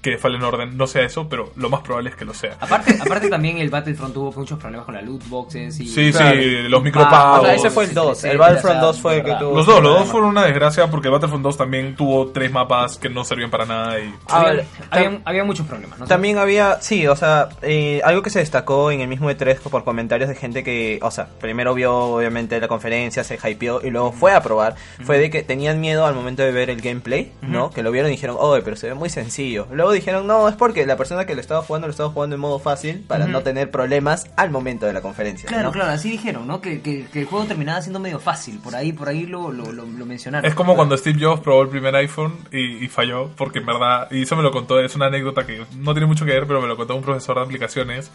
que 0.02 0.16
Fallen 0.16 0.42
Order 0.42 0.72
no 0.72 0.86
sea 0.86 1.02
eso, 1.02 1.28
pero 1.28 1.52
lo 1.56 1.68
más 1.70 1.80
probable 1.80 2.10
es 2.10 2.16
que 2.16 2.24
lo 2.24 2.32
sea. 2.34 2.56
Aparte, 2.60 2.96
aparte 3.00 3.28
también 3.28 3.58
el 3.58 3.68
Battlefront 3.70 4.14
tuvo 4.14 4.32
muchos 4.32 4.58
problemas 4.58 4.86
con 4.86 4.94
la 4.94 5.02
loot 5.02 5.28
boxes 5.28 5.80
y... 5.80 5.86
Sí, 5.88 6.12
Claro. 6.12 6.40
sí, 6.40 6.62
los 6.68 6.80
Ah, 6.80 6.84
micropagos. 6.84 7.40
O 7.40 7.44
sea, 7.44 7.54
ese 7.54 7.70
fue 7.70 7.84
el 7.84 7.94
2. 7.94 8.24
El 8.24 8.38
Battlefront 8.38 8.80
2 8.80 9.00
fue 9.00 9.16
el 9.16 9.24
que 9.24 9.34
tuvo. 9.34 9.56
Los 9.56 9.66
dos, 9.66 9.82
los 9.82 9.98
dos 9.98 10.08
fueron 10.08 10.28
una 10.30 10.44
desgracia 10.44 10.88
porque 10.88 11.08
Battlefront 11.08 11.42
2 11.42 11.56
también 11.56 11.96
tuvo 11.96 12.28
tres 12.28 12.50
mapas 12.52 12.96
que 12.98 13.08
no 13.08 13.24
servían 13.24 13.50
para 13.50 13.64
nada 13.66 13.98
y... 14.00 14.14
Había, 14.28 14.64
había, 14.90 15.20
había 15.24 15.44
muchos 15.44 15.66
problemas, 15.66 15.98
¿no? 15.98 16.06
También 16.06 16.38
había, 16.38 16.80
sí, 16.80 17.06
o 17.06 17.16
sea, 17.16 17.48
eh, 17.62 18.00
algo 18.04 18.22
que 18.22 18.30
se 18.30 18.38
destacó 18.38 18.90
en 18.92 19.00
el 19.00 19.08
mismo 19.08 19.30
E3 19.30 19.58
por 19.60 19.84
comentarios 19.84 20.28
de 20.28 20.34
gente 20.36 20.62
que, 20.62 20.98
o 21.02 21.10
sea, 21.10 21.28
primero 21.40 21.74
vio 21.74 21.94
obviamente 21.96 22.60
la 22.60 22.68
conferencia, 22.68 23.24
se 23.24 23.36
hypeó 23.42 23.80
y 23.84 23.90
luego 23.90 24.12
fue 24.12 24.32
a 24.32 24.42
probar, 24.42 24.76
fue 25.04 25.18
de 25.18 25.30
que 25.30 25.42
tenían 25.42 25.80
miedo 25.80 26.06
al 26.06 26.14
momento 26.14 26.42
de 26.42 26.52
ver 26.52 26.70
el 26.70 26.80
gameplay, 26.80 27.32
¿no? 27.42 27.70
Que 27.70 27.82
lo 27.82 27.90
vieron 27.90 28.10
y 28.10 28.14
dijeron, 28.14 28.36
oye, 28.38 28.62
pero 28.62 28.76
se 28.76 28.86
ve 28.88 28.94
muy 28.94 29.10
sencillo. 29.10 29.66
Luego 29.72 29.87
dijeron, 29.92 30.26
no, 30.26 30.48
es 30.48 30.54
porque 30.56 30.86
la 30.86 30.96
persona 30.96 31.24
que 31.26 31.34
lo 31.34 31.40
estaba 31.40 31.62
jugando 31.62 31.86
lo 31.86 31.90
estaba 31.90 32.10
jugando 32.10 32.34
en 32.34 32.40
modo 32.40 32.58
fácil 32.58 33.04
para 33.06 33.26
no 33.26 33.42
tener 33.42 33.70
problemas 33.70 34.30
al 34.36 34.50
momento 34.50 34.86
de 34.86 34.92
la 34.92 35.00
conferencia. 35.00 35.48
Claro, 35.48 35.64
¿no? 35.64 35.72
claro, 35.72 35.92
así 35.92 36.10
dijeron, 36.10 36.46
¿no? 36.46 36.60
Que, 36.60 36.80
que, 36.80 37.06
que 37.06 37.20
el 37.20 37.26
juego 37.26 37.46
terminaba 37.46 37.80
siendo 37.80 38.00
medio 38.00 38.18
fácil, 38.18 38.58
por 38.58 38.74
ahí, 38.74 38.92
por 38.92 39.08
ahí 39.08 39.26
lo, 39.26 39.50
lo, 39.52 39.72
lo, 39.72 39.84
lo 39.84 40.06
mencionaron. 40.06 40.48
Es 40.48 40.54
como 40.54 40.76
cuando 40.76 40.96
Steve 40.96 41.18
Jobs 41.20 41.40
probó 41.40 41.62
el 41.62 41.68
primer 41.68 41.94
iPhone 41.96 42.36
y, 42.52 42.84
y 42.84 42.88
falló, 42.88 43.30
porque 43.36 43.58
en 43.58 43.66
verdad, 43.66 44.08
y 44.10 44.22
eso 44.22 44.36
me 44.36 44.42
lo 44.42 44.50
contó, 44.50 44.80
es 44.80 44.94
una 44.96 45.06
anécdota 45.06 45.46
que 45.46 45.64
no 45.76 45.92
tiene 45.92 46.06
mucho 46.06 46.24
que 46.24 46.32
ver, 46.32 46.46
pero 46.46 46.60
me 46.60 46.68
lo 46.68 46.76
contó 46.76 46.94
un 46.96 47.02
profesor 47.02 47.36
de 47.36 47.42
aplicaciones, 47.42 48.10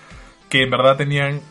que 0.50 0.64
en 0.64 0.70
verdad 0.70 0.98
tenían 0.98 1.42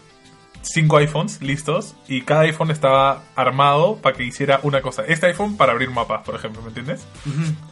cinco 0.62 0.96
iPhones 0.98 1.40
listos 1.42 1.94
y 2.08 2.22
cada 2.22 2.42
iPhone 2.42 2.70
estaba 2.70 3.22
armado 3.36 3.96
para 3.96 4.16
que 4.16 4.24
hiciera 4.24 4.60
una 4.62 4.80
cosa. 4.82 5.02
Este 5.06 5.26
iPhone 5.26 5.56
para 5.56 5.72
abrir 5.72 5.90
mapas, 5.90 6.22
por 6.24 6.34
ejemplo, 6.34 6.62
¿me 6.62 6.68
entiendes? 6.68 7.04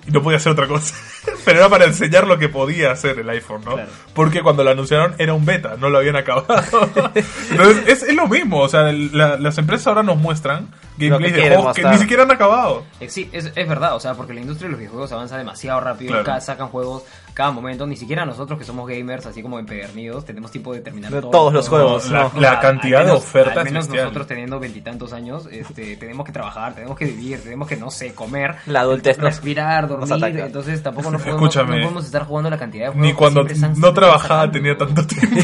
Y 0.07 0.11
no 0.11 0.23
podía 0.23 0.37
hacer 0.39 0.53
otra 0.53 0.67
cosa. 0.67 0.95
Pero 1.45 1.59
era 1.61 1.69
para 1.69 1.85
enseñar 1.87 2.27
lo 2.27 2.39
que 2.39 2.49
podía 2.49 2.91
hacer 2.93 3.19
el 3.19 3.29
iPhone, 3.31 3.63
¿no? 3.65 3.75
Claro. 3.75 3.91
Porque 4.15 4.43
cuando 4.43 4.65
lo 4.65 4.71
anunciaron 4.71 5.15
era 5.19 5.33
un 5.35 5.45
beta, 5.45 5.77
no 5.79 5.89
lo 5.89 5.99
habían 5.99 6.17
acabado. 6.17 6.47
Entonces 7.51 7.83
es, 7.87 8.03
es 8.03 8.15
lo 8.15 8.27
mismo, 8.29 8.59
o 8.61 8.69
sea, 8.69 8.93
la- 8.93 9.37
las 9.39 9.59
empresas 9.59 9.87
ahora 9.87 10.03
nos 10.03 10.17
muestran 10.19 10.69
gameplays 10.99 11.35
de 11.35 11.49
juegos 11.55 11.75
que 11.77 11.85
ni 11.85 11.99
siquiera 11.99 12.25
han 12.25 12.31
acabado. 12.31 12.85
Eh, 13.01 13.09
Sí, 13.09 13.29
es, 13.33 13.53
es 13.55 13.69
verdad, 13.69 13.95
o 13.97 14.01
sea, 14.01 14.15
porque 14.15 14.35
la 14.35 14.41
industria 14.41 14.67
de 14.69 14.73
los 14.73 14.79
videojuegos 14.79 15.13
avanza 15.13 15.37
demasiado 15.39 15.81
rápido, 15.81 16.23
Claro. 16.23 16.41
sacan 16.41 16.69
juegos 16.69 17.05
cada 17.41 17.53
momento, 17.53 17.87
ni 17.87 17.97
siquiera 17.97 18.27
nosotros 18.27 18.59
que 18.59 18.65
somos 18.67 18.87
gamers, 18.87 19.25
así 19.25 19.41
como 19.43 19.59
empedernidos, 19.59 20.25
tenemos 20.27 20.51
tiempo 20.51 20.75
de 20.75 20.81
terminar 20.81 21.11
De 21.11 21.23
todos 21.23 21.53
los 21.55 21.69
juegos, 21.69 22.11
La, 22.11 22.25
no. 22.35 22.41
la 22.41 22.51
Al 22.53 22.61
cantidad 22.61 23.05
de 23.05 23.13
ofertas 23.13 23.57
Al 23.57 23.65
menos 23.65 23.87
bestial. 23.87 24.05
nosotros 24.05 24.27
teniendo 24.27 24.61
veintitantos 24.61 25.13
años, 25.15 25.49
este, 25.51 25.97
tenemos 26.03 26.27
que 26.27 26.33
trabajar, 26.33 26.75
tenemos 26.75 26.99
que 26.99 27.07
vivir, 27.07 27.41
tenemos 27.43 27.67
que, 27.67 27.77
no 27.77 27.91
sé, 27.91 28.13
comer, 28.15 28.57
La 28.67 28.81
adultez 28.81 29.17
respirar, 29.19 29.89
nos 29.91 30.07
dormir, 30.09 30.39
entonces 30.41 30.83
tampoco 30.83 31.11
nos 31.11 31.23
podemos, 31.23 31.57
no 31.57 31.65
podemos 31.67 32.05
estar 32.05 32.25
jugando 32.27 32.51
la 32.51 32.59
cantidad 32.59 32.87
de 32.87 32.91
juegos 32.93 33.07
Ni 33.07 33.15
cuando 33.15 33.43
no 33.77 33.93
trabajaba 33.95 34.43
sacando. 34.47 34.53
tenía 34.53 34.77
tanto 34.77 35.07
tiempo. 35.07 35.37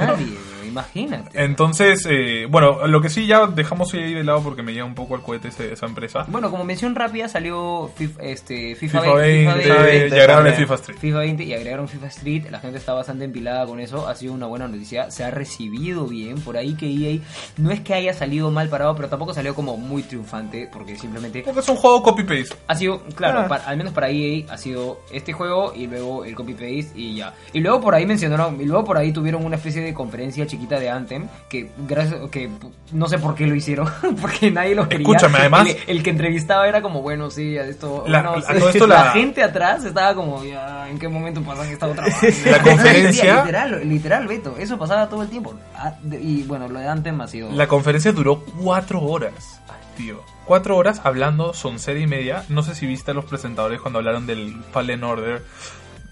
Nadie, 0.00 0.36
imagínate. 0.74 1.42
Entonces, 1.44 2.06
eh, 2.10 2.46
bueno, 2.50 2.86
lo 2.86 3.00
que 3.00 3.08
sí 3.10 3.26
ya 3.26 3.46
dejamos 3.46 3.92
ahí 3.94 4.12
de 4.14 4.24
lado 4.24 4.42
porque 4.42 4.62
me 4.62 4.72
lleva 4.72 4.86
un 4.86 4.94
poco 4.94 5.14
al 5.14 5.22
cohete 5.22 5.48
ese- 5.48 5.72
esa 5.72 5.86
empresa. 5.86 6.24
Bueno, 6.28 6.50
como 6.50 6.64
mención 6.64 6.94
rápida 6.94 7.28
salió 7.28 7.90
FIFA, 7.96 8.22
este, 8.22 8.74
FIFA, 8.74 9.00
FIFA 9.00 9.14
20, 9.14 9.46
20, 9.46 9.62
FIFA 9.62 9.74
y 9.74 9.84
20 10.00 10.20
agregaron. 10.20 10.54
FIFA 10.54 10.74
Street. 10.74 10.98
FIFA 10.98 11.18
20 11.18 11.44
y 11.44 11.52
agregaron 11.54 11.88
FIFA 11.88 12.06
Street. 12.08 12.44
La 12.50 12.58
gente 12.60 12.78
está 12.78 12.92
bastante 12.92 13.24
empilada 13.24 13.66
con 13.66 13.80
eso. 13.80 14.08
Ha 14.08 14.14
sido 14.14 14.32
una 14.34 14.46
buena 14.46 14.68
noticia. 14.68 15.10
Se 15.10 15.24
ha 15.24 15.30
recibido 15.30 16.06
bien. 16.06 16.40
Por 16.40 16.56
ahí 16.56 16.74
que 16.74 16.86
EA 16.86 17.20
no 17.56 17.70
es 17.70 17.80
que 17.80 17.94
haya 17.94 18.12
salido 18.14 18.50
mal 18.50 18.68
parado, 18.68 18.94
pero 18.96 19.08
tampoco 19.08 19.32
salió 19.34 19.54
como 19.54 19.76
muy 19.76 20.02
triunfante. 20.02 20.68
Porque 20.72 20.96
simplemente 20.96 21.42
Porque 21.42 21.60
es 21.60 21.68
un 21.68 21.76
juego 21.76 22.02
copy-paste. 22.02 22.56
ha 22.66 22.74
sido, 22.74 23.00
claro, 23.14 23.46
Ah. 23.50 23.62
al 23.66 23.76
menos 23.76 23.92
para 23.92 24.08
EA 24.10 24.44
ha 24.50 24.56
sido 24.58 25.00
este 25.12 25.32
juego 25.32 25.72
y 25.74 25.86
luego 25.86 26.24
el 26.24 26.34
copy-paste 26.34 26.92
y 26.96 27.16
ya. 27.16 27.34
Y 27.52 27.60
luego 27.60 27.80
por 27.80 27.94
ahí 27.94 28.06
mencionaron, 28.06 28.60
y 28.60 28.64
luego 28.64 28.84
por 28.84 28.96
ahí 28.98 29.12
tuvieron 29.12 29.44
una 29.44 29.56
especie 29.56 29.82
de 29.82 29.92
conferencia 29.94 30.46
chiquita 30.46 30.63
de 30.68 30.90
Anthem. 30.90 31.28
Que 31.48 31.70
gracias, 31.86 32.20
que 32.30 32.50
no 32.92 33.08
sé 33.08 33.18
por 33.18 33.34
qué 33.34 33.46
lo 33.46 33.54
hicieron. 33.54 33.88
porque 34.20 34.50
nadie 34.50 34.74
lo 34.74 34.88
quería. 34.88 35.06
Escúchame, 35.06 35.38
además- 35.38 35.68
El, 35.68 35.96
el 35.98 36.02
que 36.02 36.10
entrevistaba 36.10 36.66
era 36.68 36.82
como, 36.82 37.02
bueno, 37.02 37.30
sí, 37.30 37.56
esto. 37.56 38.04
La- 38.06 38.22
bueno, 38.22 38.44
a 38.46 38.54
todo 38.54 38.68
esto 38.70 38.86
la- 38.86 39.12
gente 39.12 39.42
atrás 39.42 39.84
estaba 39.84 40.14
como, 40.14 40.44
ya, 40.44 40.88
¿en 40.88 40.98
qué 40.98 41.08
momento 41.08 41.42
pasan 41.42 41.68
esta 41.68 41.86
otra? 41.86 42.04
La 42.46 42.62
conferencia- 42.62 43.40
literal, 43.42 43.88
literal, 43.88 44.26
Beto. 44.26 44.56
Eso 44.58 44.78
pasaba 44.78 45.08
todo 45.08 45.22
el 45.22 45.28
tiempo. 45.28 45.54
Ah, 45.76 45.94
Y 46.20 46.42
bueno, 46.44 46.68
lo 46.68 46.78
de 46.78 46.88
Anthem 46.88 47.20
ha 47.20 47.28
sido. 47.28 47.50
La 47.52 47.66
conferencia 47.68 48.12
duró 48.12 48.44
cuatro 48.62 49.00
horas, 49.02 49.60
tío. 49.96 50.20
Cuatro 50.44 50.76
horas 50.76 51.00
hablando, 51.04 51.54
son 51.54 51.78
serie 51.78 52.02
y 52.02 52.06
media. 52.06 52.44
No 52.50 52.62
sé 52.62 52.74
si 52.74 52.86
viste 52.86 53.12
a 53.12 53.14
los 53.14 53.24
presentadores 53.24 53.80
cuando 53.80 53.98
hablaron 53.98 54.26
del 54.26 54.54
Fallen 54.72 55.02
Order. 55.02 55.42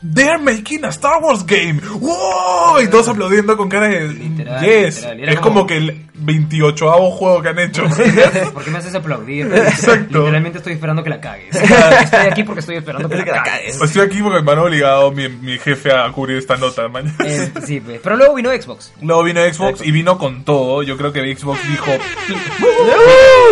They're 0.03 0.39
making 0.39 0.85
a 0.85 0.89
Star 0.89 1.23
Wars 1.23 1.45
game. 1.47 1.81
¡Wow! 2.01 2.81
Y 2.83 2.89
todos 2.89 3.09
aplaudiendo 3.09 3.57
con 3.57 3.69
cara 3.69 3.87
de 3.89 4.09
Literal, 4.09 4.61
yes. 4.65 4.97
literal. 4.97 5.29
Es 5.29 5.37
como- 5.41 5.53
como 5.55 5.67
que 5.67 5.77
el 5.77 6.07
28 6.15 6.91
juego 7.13 7.43
que 7.43 7.49
han 7.51 7.59
hecho. 7.59 7.85
¿Por 8.55 8.65
qué 8.65 8.71
me 8.71 8.79
haces 8.79 8.95
aplaudir? 8.95 9.47
Exacto. 9.55 10.19
Literalmente 10.21 10.59
estoy 10.59 10.73
esperando 10.75 11.03
que 11.05 11.11
la 11.11 11.21
cagues. 11.21 11.55
Estoy 12.03 12.27
aquí 12.31 12.43
porque 12.45 12.61
estoy 12.61 12.77
esperando 12.77 13.09
que 13.09 13.17
la, 13.17 13.25
cagues. 13.45 13.81
Estoy 13.81 14.03
aquí 14.03 14.23
porque 14.23 14.43
me 14.43 14.53
han 14.53 14.59
obligado 14.59 15.11
mi, 15.13 15.29
mi 15.29 15.59
jefe 15.59 15.93
a 15.93 16.11
cubrir 16.13 16.39
esta 16.39 16.57
nota 16.57 16.89
mañana. 16.89 17.15
Eh, 17.25 17.51
sí, 17.65 17.81
pues. 17.81 18.01
Pero 18.03 18.17
luego 18.17 18.35
vino 18.35 18.51
Xbox. 18.51 18.93
Luego 19.03 19.23
vino 19.25 19.41
Xbox 19.53 19.85
y 19.85 19.91
vino 19.91 20.17
con 20.19 20.45
todo. 20.45 20.83
Yo 20.83 20.97
creo 20.97 21.13
que 21.13 21.21
Xbox 21.37 21.61
dijo. 21.69 21.91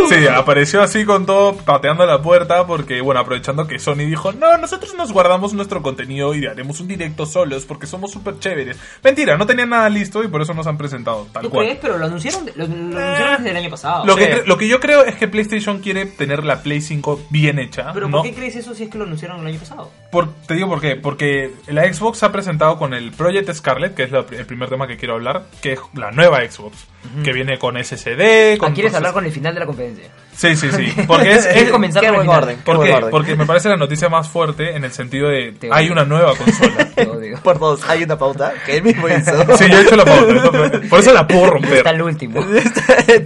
Sí, 0.09 0.27
apareció 0.27 0.83
así 0.83 1.05
con 1.05 1.27
todo, 1.27 1.57
pateando 1.57 2.05
la 2.07 2.23
puerta. 2.23 2.67
Porque, 2.67 3.01
bueno, 3.01 3.21
aprovechando 3.21 3.67
que 3.67 3.79
Sony 3.79 3.97
dijo: 4.07 4.33
No, 4.33 4.57
nosotros 4.59 4.95
nos 4.95 5.13
guardamos 5.13 5.53
nuestro 5.55 5.83
contenido 5.83 6.35
y 6.35 6.47
haremos 6.47 6.81
un 6.81 6.89
directo 6.89 7.27
solos 7.27 7.65
porque 7.65 7.87
somos 7.87 8.11
súper 8.13 8.39
chéveres. 8.39 8.77
Mentira, 9.03 9.37
no 9.37 9.47
tenían 9.47 9.71
nada 9.71 9.89
listo 9.89 10.23
y 10.25 10.29
por 10.29 10.43
eso 10.43 10.55
nos 10.55 10.67
han 10.67 10.77
presentado 10.79 11.27
tal 11.33 11.43
¿Tú 11.43 11.51
cual. 11.51 11.67
crees? 11.67 11.79
Pero 11.81 11.99
lo 11.99 12.07
anunciaron, 12.07 12.47
lo, 12.57 12.67
lo 12.67 12.73
anunciaron 12.99 13.37
desde 13.45 13.51
el 13.51 13.57
año 13.57 13.71
pasado. 13.71 14.05
Lo, 14.07 14.15
Sí. 14.17 14.21
que, 14.25 14.43
lo 14.47 14.57
que 14.59 14.69
yo 14.69 14.81
creo 14.81 15.05
es 15.05 15.15
que 15.17 15.29
PlayStation 15.29 15.81
quiere 15.81 16.07
tener 16.07 16.45
la 16.45 16.63
Play 16.63 16.81
5 16.81 17.21
bien 17.31 17.59
hecha. 17.59 17.93
¿Pero 17.93 18.09
¿no? 18.09 18.19
por 18.19 18.27
qué 18.27 18.35
crees 18.35 18.57
eso 18.57 18.75
si 18.75 18.85
es 18.85 18.91
que 18.91 18.99
lo 18.99 19.05
anunciaron 19.05 19.41
el 19.41 19.47
año 19.47 19.59
pasado? 19.59 19.91
Por- 20.11 20.33
te 20.47 20.55
digo 20.55 20.69
por 20.69 20.81
qué. 20.81 20.97
Porque 20.97 21.53
la 21.69 21.91
Xbox 21.93 22.19
se 22.19 22.27
ha 22.27 22.33
presentado 22.33 22.77
con 22.79 22.95
el 22.95 23.13
Project 23.13 23.53
Scarlet, 23.53 23.95
que 23.95 24.03
es 24.05 24.11
la- 24.11 24.25
el 24.31 24.47
primer 24.47 24.69
tema 24.69 24.87
que 24.87 24.97
quiero 24.97 25.15
hablar, 25.15 25.45
que 25.63 25.73
es 25.75 25.81
la 25.95 26.11
nueva 26.11 26.39
Xbox, 26.49 26.87
que 27.25 27.33
viene 27.33 27.59
con 27.59 27.77
SSD. 27.83 28.59
Con 28.59 28.71
Ah, 28.71 28.75
¿Quieres 28.75 28.95
hablar 28.95 29.13
con 29.13 29.25
el 29.25 29.33
final 29.33 29.55
de 29.55 29.61
la 29.61 29.67
conferencia? 29.67 30.05
Sí, 30.33 30.55
sí, 30.57 30.71
sí. 30.71 30.93
Porque 31.07 31.33
es, 31.33 31.47
Es 31.47 31.57
es- 31.57 31.71
comenzar 31.71 32.05
por 32.15 32.23
el 32.23 32.29
orden. 32.29 32.59
¿Por 32.65 32.85
Qué 32.85 32.93
orden. 32.93 33.11
Porque 33.11 33.37
me 33.37 33.47
parece 33.47 33.69
la 33.69 33.77
noticia 33.77 34.09
más 34.09 34.29
fuerte 34.29 34.77
en 34.77 34.85
el 34.85 34.93
sentido 34.93 35.29
de 35.29 35.53
Te 35.53 35.69
hay 35.73 35.85
odio. 35.87 35.93
una 35.93 36.05
nueva 36.05 36.35
consola. 36.37 36.89
Por 37.43 37.59
dos, 37.59 37.83
hay 37.89 38.03
una 38.03 38.19
pauta 38.19 38.53
que 38.67 38.77
él 38.77 38.83
mismo 38.83 39.09
hizo. 39.09 39.57
Sí, 39.57 39.65
yo 39.71 39.79
he 39.79 39.83
hecho 39.83 39.97
la 39.97 40.05
pauta, 40.05 40.51
por 40.91 41.01
eso 41.01 41.13
la 41.15 41.27
puedo 41.27 41.47
romper. 41.47 41.79
Está 41.79 41.91
el 41.91 42.03
último. 42.03 42.45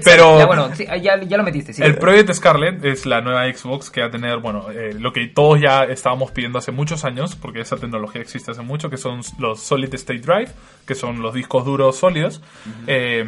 Pero 0.05 0.39
Ya, 0.39 0.47
bueno, 0.47 0.71
sí, 0.75 0.87
ya, 1.03 1.21
ya 1.21 1.37
lo 1.37 1.43
metiste, 1.43 1.73
sí. 1.73 1.83
el 1.83 1.97
Project 1.97 2.33
Scarlet 2.35 2.85
es 2.85 3.07
la 3.07 3.21
nueva 3.21 3.45
Xbox 3.53 3.91
que 3.91 4.01
va 4.03 4.07
a 4.07 4.11
tener, 4.11 4.39
bueno, 4.39 4.71
eh, 4.71 4.95
lo 4.99 5.13
que 5.13 5.27
todos 5.27 5.61
ya 5.61 5.85
estábamos 5.85 6.31
pidiendo 6.31 6.59
hace 6.59 6.71
muchos 6.71 7.05
años, 7.05 7.35
porque 7.35 7.61
esa 7.61 7.77
tecnología 7.77 8.21
existe 8.21 8.53
hace 8.53 8.63
mucho, 8.63 8.89
que 8.91 8.97
son 8.97 9.21
los 9.39 9.61
Solid 9.61 9.93
State 9.95 10.21
Drive, 10.21 10.51
que 10.87 10.95
son 10.95 11.21
los 11.21 11.35
discos 11.35 11.65
duros 11.65 11.97
sólidos. 11.97 12.41
Eh, 12.87 13.25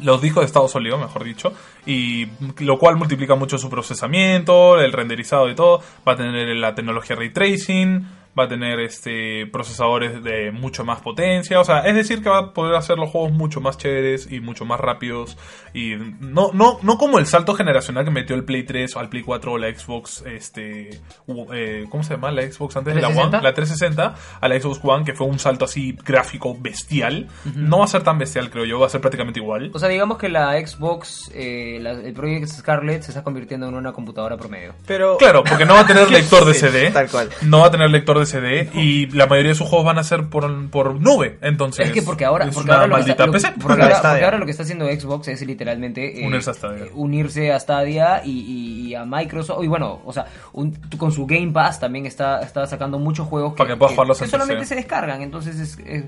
los 0.00 0.22
discos 0.22 0.42
de 0.42 0.46
estado 0.46 0.68
sólido, 0.68 0.98
mejor 0.98 1.24
dicho, 1.24 1.52
y 1.86 2.26
lo 2.60 2.78
cual 2.78 2.96
multiplica 2.96 3.34
mucho 3.34 3.58
su 3.58 3.68
procesamiento, 3.68 4.80
el 4.80 4.92
renderizado 4.92 5.50
y 5.50 5.54
todo. 5.54 5.82
Va 6.06 6.12
a 6.12 6.16
tener 6.16 6.56
la 6.56 6.74
tecnología 6.74 7.16
ray 7.16 7.30
tracing, 7.30 8.06
va 8.38 8.44
a 8.44 8.48
tener 8.48 8.80
este 8.80 9.46
procesadores 9.46 10.22
de 10.24 10.50
mucho 10.52 10.84
más 10.84 11.00
potencia, 11.00 11.60
o 11.60 11.64
sea, 11.64 11.80
es 11.80 11.94
decir 11.94 12.22
que 12.22 12.30
va 12.30 12.38
a 12.38 12.52
poder 12.54 12.74
hacer 12.76 12.96
los 12.96 13.10
juegos 13.10 13.32
mucho 13.32 13.60
más 13.60 13.76
chéveres 13.76 14.30
y 14.30 14.40
mucho 14.40 14.64
más 14.64 14.80
rápidos 14.80 15.36
y 15.74 15.96
no 16.20 16.50
no 16.52 16.78
no 16.82 16.96
como 16.98 17.18
el 17.18 17.26
salto 17.26 17.54
generacional 17.54 18.04
que 18.04 18.10
metió 18.10 18.34
el 18.34 18.44
Play 18.44 18.62
3 18.62 18.96
o 18.96 19.00
al 19.00 19.08
Play 19.10 19.22
4 19.22 19.52
o 19.52 19.58
la 19.58 19.68
Xbox 19.74 20.22
este 20.26 21.00
u- 21.26 21.52
eh, 21.52 21.84
¿cómo 21.90 22.02
se 22.02 22.14
llama? 22.14 22.30
La 22.30 22.42
Xbox 22.50 22.76
antes 22.76 22.94
de 22.94 23.00
la 23.02 23.08
One, 23.08 23.30
360. 23.30 23.42
la 23.42 23.54
360 23.54 24.14
a 24.40 24.48
la 24.48 24.60
Xbox 24.60 24.80
One 24.82 25.04
que 25.04 25.12
fue 25.14 25.26
un 25.26 25.38
salto 25.38 25.64
así 25.66 25.96
gráfico 26.04 26.56
bestial. 26.58 27.28
No 27.54 27.78
va 27.78 27.84
a 27.84 27.88
ser 27.88 28.02
tan 28.02 28.18
bestial, 28.18 28.50
creo 28.50 28.64
yo, 28.64 28.78
va 28.80 28.86
a 28.86 28.90
ser 28.90 29.00
prácticamente 29.00 29.40
igual. 29.40 29.70
O 29.74 29.78
sea, 29.78 29.88
digamos 29.88 30.18
que 30.18 30.28
la 30.28 30.52
Xbox, 30.66 31.30
eh, 31.34 31.78
la- 31.80 31.92
el 31.92 32.12
Project 32.14 32.46
Scarlet 32.48 33.02
se 33.02 33.10
está 33.10 33.22
convirtiendo 33.22 33.68
en 33.68 33.74
una 33.74 33.92
computadora 33.92 34.36
promedio. 34.36 34.74
Pero 34.86 35.16
Claro, 35.18 35.44
porque 35.44 35.64
no 35.64 35.74
va 35.74 35.80
a 35.80 35.86
tener 35.86 36.10
lector 36.10 36.44
de 36.44 36.54
Sí, 36.54 36.60
CD. 36.60 36.90
tal 36.90 37.08
cual. 37.10 37.28
No 37.42 37.60
va 37.60 37.66
a 37.66 37.70
tener 37.70 37.90
lector 37.90 38.18
de 38.18 38.21
CD 38.26 38.70
y 38.74 39.06
la 39.10 39.26
mayoría 39.26 39.50
de 39.50 39.54
sus 39.54 39.68
juegos 39.68 39.86
van 39.86 39.98
a 39.98 40.04
ser 40.04 40.28
por, 40.28 40.70
por 40.70 40.94
nube. 41.00 41.38
Entonces, 41.42 41.86
Es 41.86 41.92
que 41.92 42.02
porque 42.02 42.24
ahora, 42.24 42.46
es 42.46 42.54
porque 42.54 42.70
una 42.70 42.80
ahora, 42.80 42.86
lo 42.88 42.94
que 42.94 42.98
maldita 43.00 43.12
está, 43.12 43.26
lo- 43.26 43.32
PC. 43.32 43.52
porque 43.60 43.82
ahora- 43.82 44.00
porque 44.02 44.24
ahora 44.24 44.38
lo 44.38 44.44
que 44.44 44.50
está 44.50 44.62
haciendo 44.62 44.86
Xbox 44.86 45.28
es 45.28 45.42
literalmente 45.46 46.22
eh, 46.22 46.26
Unirse 46.26 46.50
a 46.50 46.54
Stadia. 46.54 46.84
eh, 46.84 46.90
unirse 46.94 47.52
a 47.52 47.58
Stadia 47.60 48.22
y, 48.24 48.30
y- 48.30 48.88
y 48.88 48.94
a 48.94 49.04
Microsoft. 49.04 49.62
Y 49.64 49.66
bueno, 49.68 50.00
o 50.04 50.12
sea, 50.12 50.26
un- 50.52 50.72
con 50.98 51.12
su 51.12 51.26
Game 51.26 51.52
Pass 51.52 51.80
también 51.80 52.06
está, 52.06 52.40
está 52.40 52.66
sacando 52.66 52.98
muchos 52.98 53.26
juegos 53.28 53.54
Para 53.54 53.76
que 53.76 53.86
jugarlos 53.86 54.18
que 54.18 54.24
en 54.24 54.30
solamente 54.30 54.64
se 54.66 54.74
descargan. 54.74 55.22
Entonces, 55.22 55.58
es, 55.58 55.78
es- 55.86 56.04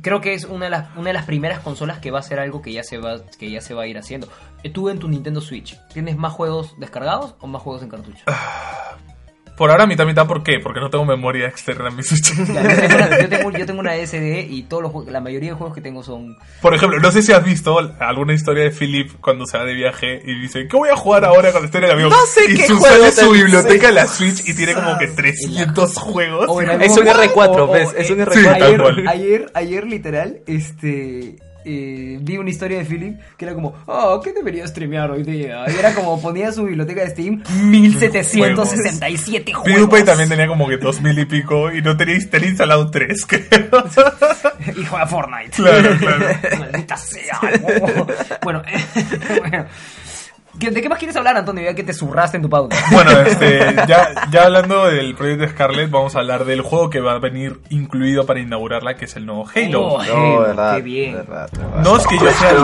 creo 0.00 0.20
que 0.20 0.32
es 0.34 0.44
una 0.44 0.64
de, 0.66 0.70
las, 0.70 0.96
una 0.96 1.08
de 1.08 1.12
las 1.12 1.24
primeras 1.26 1.60
consolas 1.60 1.98
que 1.98 2.10
va 2.10 2.18
a 2.20 2.22
ser 2.22 2.38
algo 2.38 2.62
que 2.62 2.72
ya 2.72 2.82
se 2.82 2.98
va, 2.98 3.18
que 3.38 3.50
ya 3.50 3.60
se 3.60 3.74
va 3.74 3.82
a 3.82 3.86
ir 3.86 3.98
haciendo. 3.98 4.28
Eh, 4.62 4.70
Tú 4.70 4.88
en 4.88 4.98
tu 4.98 5.08
Nintendo 5.08 5.40
Switch, 5.40 5.78
¿tienes 5.92 6.16
más 6.16 6.32
juegos 6.32 6.74
descargados 6.78 7.34
o 7.40 7.46
más 7.46 7.60
juegos 7.62 7.82
en 7.82 7.88
cartucho? 7.90 8.24
Por 9.56 9.70
ahora 9.70 9.86
mitad 9.86 10.06
mitad, 10.06 10.26
¿por 10.26 10.42
qué? 10.42 10.58
Porque 10.60 10.80
no 10.80 10.88
tengo 10.90 11.04
memoria 11.04 11.46
externa 11.46 11.88
en 11.88 11.96
mi 11.96 12.02
Switch. 12.02 12.32
Ya, 12.52 12.62
yo, 12.62 12.78
tengo 12.80 12.94
una, 12.96 13.20
yo, 13.20 13.28
tengo, 13.28 13.50
yo 13.50 13.66
tengo 13.66 13.80
una 13.80 13.94
SD 13.96 14.46
y 14.48 14.62
todos 14.64 14.82
los, 14.82 15.06
la 15.06 15.20
mayoría 15.20 15.50
de 15.50 15.56
juegos 15.56 15.74
que 15.74 15.80
tengo 15.82 16.02
son 16.02 16.36
Por 16.62 16.74
ejemplo, 16.74 16.98
no 17.00 17.12
sé 17.12 17.22
si 17.22 17.32
has 17.32 17.44
visto 17.44 17.78
alguna 18.00 18.32
historia 18.32 18.64
de 18.64 18.70
Philip 18.70 19.12
cuando 19.20 19.44
se 19.46 19.58
va 19.58 19.64
de 19.64 19.74
viaje 19.74 20.20
y 20.24 20.40
dice, 20.40 20.66
¿qué 20.68 20.76
voy 20.76 20.88
a 20.88 20.96
jugar 20.96 21.24
ahora 21.26 21.50
cuando 21.50 21.66
esté 21.66 21.78
en 21.78 21.84
el 21.84 21.90
avión? 21.90 22.10
No 22.10 22.26
sé 22.26 22.50
y 22.50 22.56
qué 22.56 22.66
su- 22.66 22.78
juego 22.78 22.96
sale 22.96 23.12
su 23.12 23.30
te- 23.32 23.38
biblioteca 23.38 23.86
de 23.88 23.92
la 23.92 24.06
Switch 24.06 24.48
y 24.48 24.54
tiene 24.54 24.74
como 24.74 24.96
que 24.98 25.06
300 25.08 25.98
juegos. 25.98 26.46
O 26.48 26.60
en 26.62 26.80
Es 26.82 26.96
un 26.96 27.06
R4, 27.06 27.34
o- 27.36 27.64
o- 27.64 27.72
¿ves? 27.72 27.90
Es 27.96 28.10
un 28.10 28.20
eh, 28.20 28.24
R4. 28.26 28.32
Sí, 28.34 28.44
tal 28.44 28.62
ayer, 28.62 28.80
cual. 28.80 29.08
ayer, 29.08 29.50
ayer, 29.54 29.86
literal, 29.86 30.40
este. 30.46 31.36
Eh, 31.64 32.18
vi 32.20 32.38
una 32.38 32.50
historia 32.50 32.78
de 32.78 32.84
Philip 32.84 33.20
que 33.36 33.44
era 33.44 33.54
como, 33.54 33.74
oh, 33.86 34.20
¿qué 34.22 34.32
debería 34.32 34.66
streamear 34.66 35.10
hoy 35.10 35.22
día? 35.22 35.64
Y 35.68 35.78
era 35.78 35.94
como 35.94 36.20
ponía 36.20 36.52
su 36.52 36.64
biblioteca 36.64 37.02
de 37.02 37.10
Steam, 37.10 37.42
1767 37.64 39.52
juegos. 39.54 39.72
PewDiePie 39.72 40.04
también 40.04 40.28
tenía 40.28 40.46
como 40.46 40.68
que 40.68 40.76
2000 40.76 41.18
y 41.18 41.24
pico 41.24 41.72
y 41.72 41.82
no 41.82 41.96
tenía, 41.96 42.18
tenía 42.30 42.48
instalado 42.50 42.90
3, 42.90 43.26
creo. 43.28 43.42
Y 44.76 44.84
juega 44.84 45.06
Fortnite. 45.06 45.50
Claro, 45.50 45.96
claro. 45.98 46.26
Maldita 46.58 46.96
sea. 46.96 47.40
no. 47.42 48.06
bueno, 48.42 48.62
bueno. 49.40 49.66
¿Qué- 50.58 50.70
¿De 50.70 50.82
qué 50.82 50.88
más 50.88 50.98
quieres 50.98 51.16
hablar, 51.16 51.36
Antonio? 51.36 51.64
Ya 51.64 51.74
que 51.74 51.82
te 51.82 51.92
zurraste 51.94 52.36
en 52.36 52.42
tu 52.42 52.50
pauta. 52.50 52.76
Bueno, 52.92 53.10
este, 53.22 53.74
ya, 53.88 54.28
ya 54.30 54.44
hablando 54.44 54.86
del 54.86 55.14
proyecto 55.14 55.48
Scarlet, 55.48 55.90
vamos 55.90 56.14
a 56.14 56.18
hablar 56.20 56.44
del 56.44 56.60
juego 56.60 56.90
que 56.90 57.00
va 57.00 57.12
a 57.14 57.18
venir 57.18 57.60
incluido 57.70 58.26
para 58.26 58.40
inaugurarla, 58.40 58.94
que 58.96 59.06
es 59.06 59.16
el 59.16 59.24
nuevo 59.26 59.46
Halo. 59.54 59.82
Oh, 59.86 59.98
No, 59.98 60.02
Halo, 60.12 60.40
verdad, 60.42 60.76
qué 60.76 60.82
bien. 60.82 61.14
verdad, 61.14 61.48
verdad. 61.52 61.82
No 61.82 61.96
es 61.96 62.06
que 62.06 62.18
yo 62.18 62.30
sea 62.32 62.52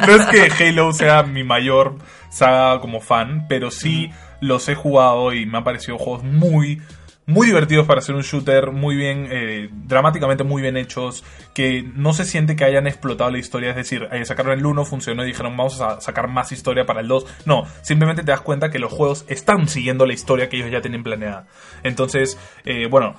no 0.06 0.14
es 0.14 0.26
que 0.26 0.50
Halo 0.68 0.92
sea 0.92 1.22
mi 1.22 1.44
mayor 1.44 1.96
saga 2.30 2.80
como 2.80 3.00
fan, 3.00 3.46
pero 3.48 3.70
sí 3.70 4.10
los 4.40 4.68
he 4.68 4.74
jugado 4.74 5.32
y 5.34 5.46
me 5.46 5.58
han 5.58 5.64
parecido 5.64 5.98
juegos 5.98 6.24
muy 6.24 6.80
muy 7.26 7.46
divertidos 7.46 7.86
para 7.86 8.00
hacer 8.00 8.14
un 8.14 8.22
shooter, 8.22 8.72
muy 8.72 8.96
bien, 8.96 9.28
eh, 9.30 9.68
dramáticamente 9.70 10.42
muy 10.42 10.62
bien 10.62 10.76
hechos, 10.76 11.24
que 11.54 11.82
no 11.94 12.12
se 12.12 12.24
siente 12.24 12.56
que 12.56 12.64
hayan 12.64 12.86
explotado 12.86 13.30
la 13.30 13.38
historia, 13.38 13.70
es 13.70 13.76
decir, 13.76 14.08
eh, 14.10 14.24
sacaron 14.24 14.58
el 14.58 14.66
1, 14.66 14.84
funcionó 14.84 15.22
y 15.22 15.28
dijeron 15.28 15.56
vamos 15.56 15.80
a 15.80 16.00
sacar 16.00 16.28
más 16.28 16.50
historia 16.50 16.86
para 16.86 17.00
el 17.00 17.08
2. 17.08 17.26
No, 17.46 17.66
simplemente 17.82 18.22
te 18.22 18.32
das 18.32 18.40
cuenta 18.40 18.70
que 18.70 18.78
los 18.78 18.92
juegos 18.92 19.24
están 19.28 19.68
siguiendo 19.68 20.06
la 20.06 20.12
historia 20.12 20.48
que 20.48 20.56
ellos 20.56 20.70
ya 20.70 20.80
tienen 20.80 21.02
planeada. 21.02 21.46
Entonces, 21.82 22.38
eh, 22.64 22.86
bueno, 22.90 23.14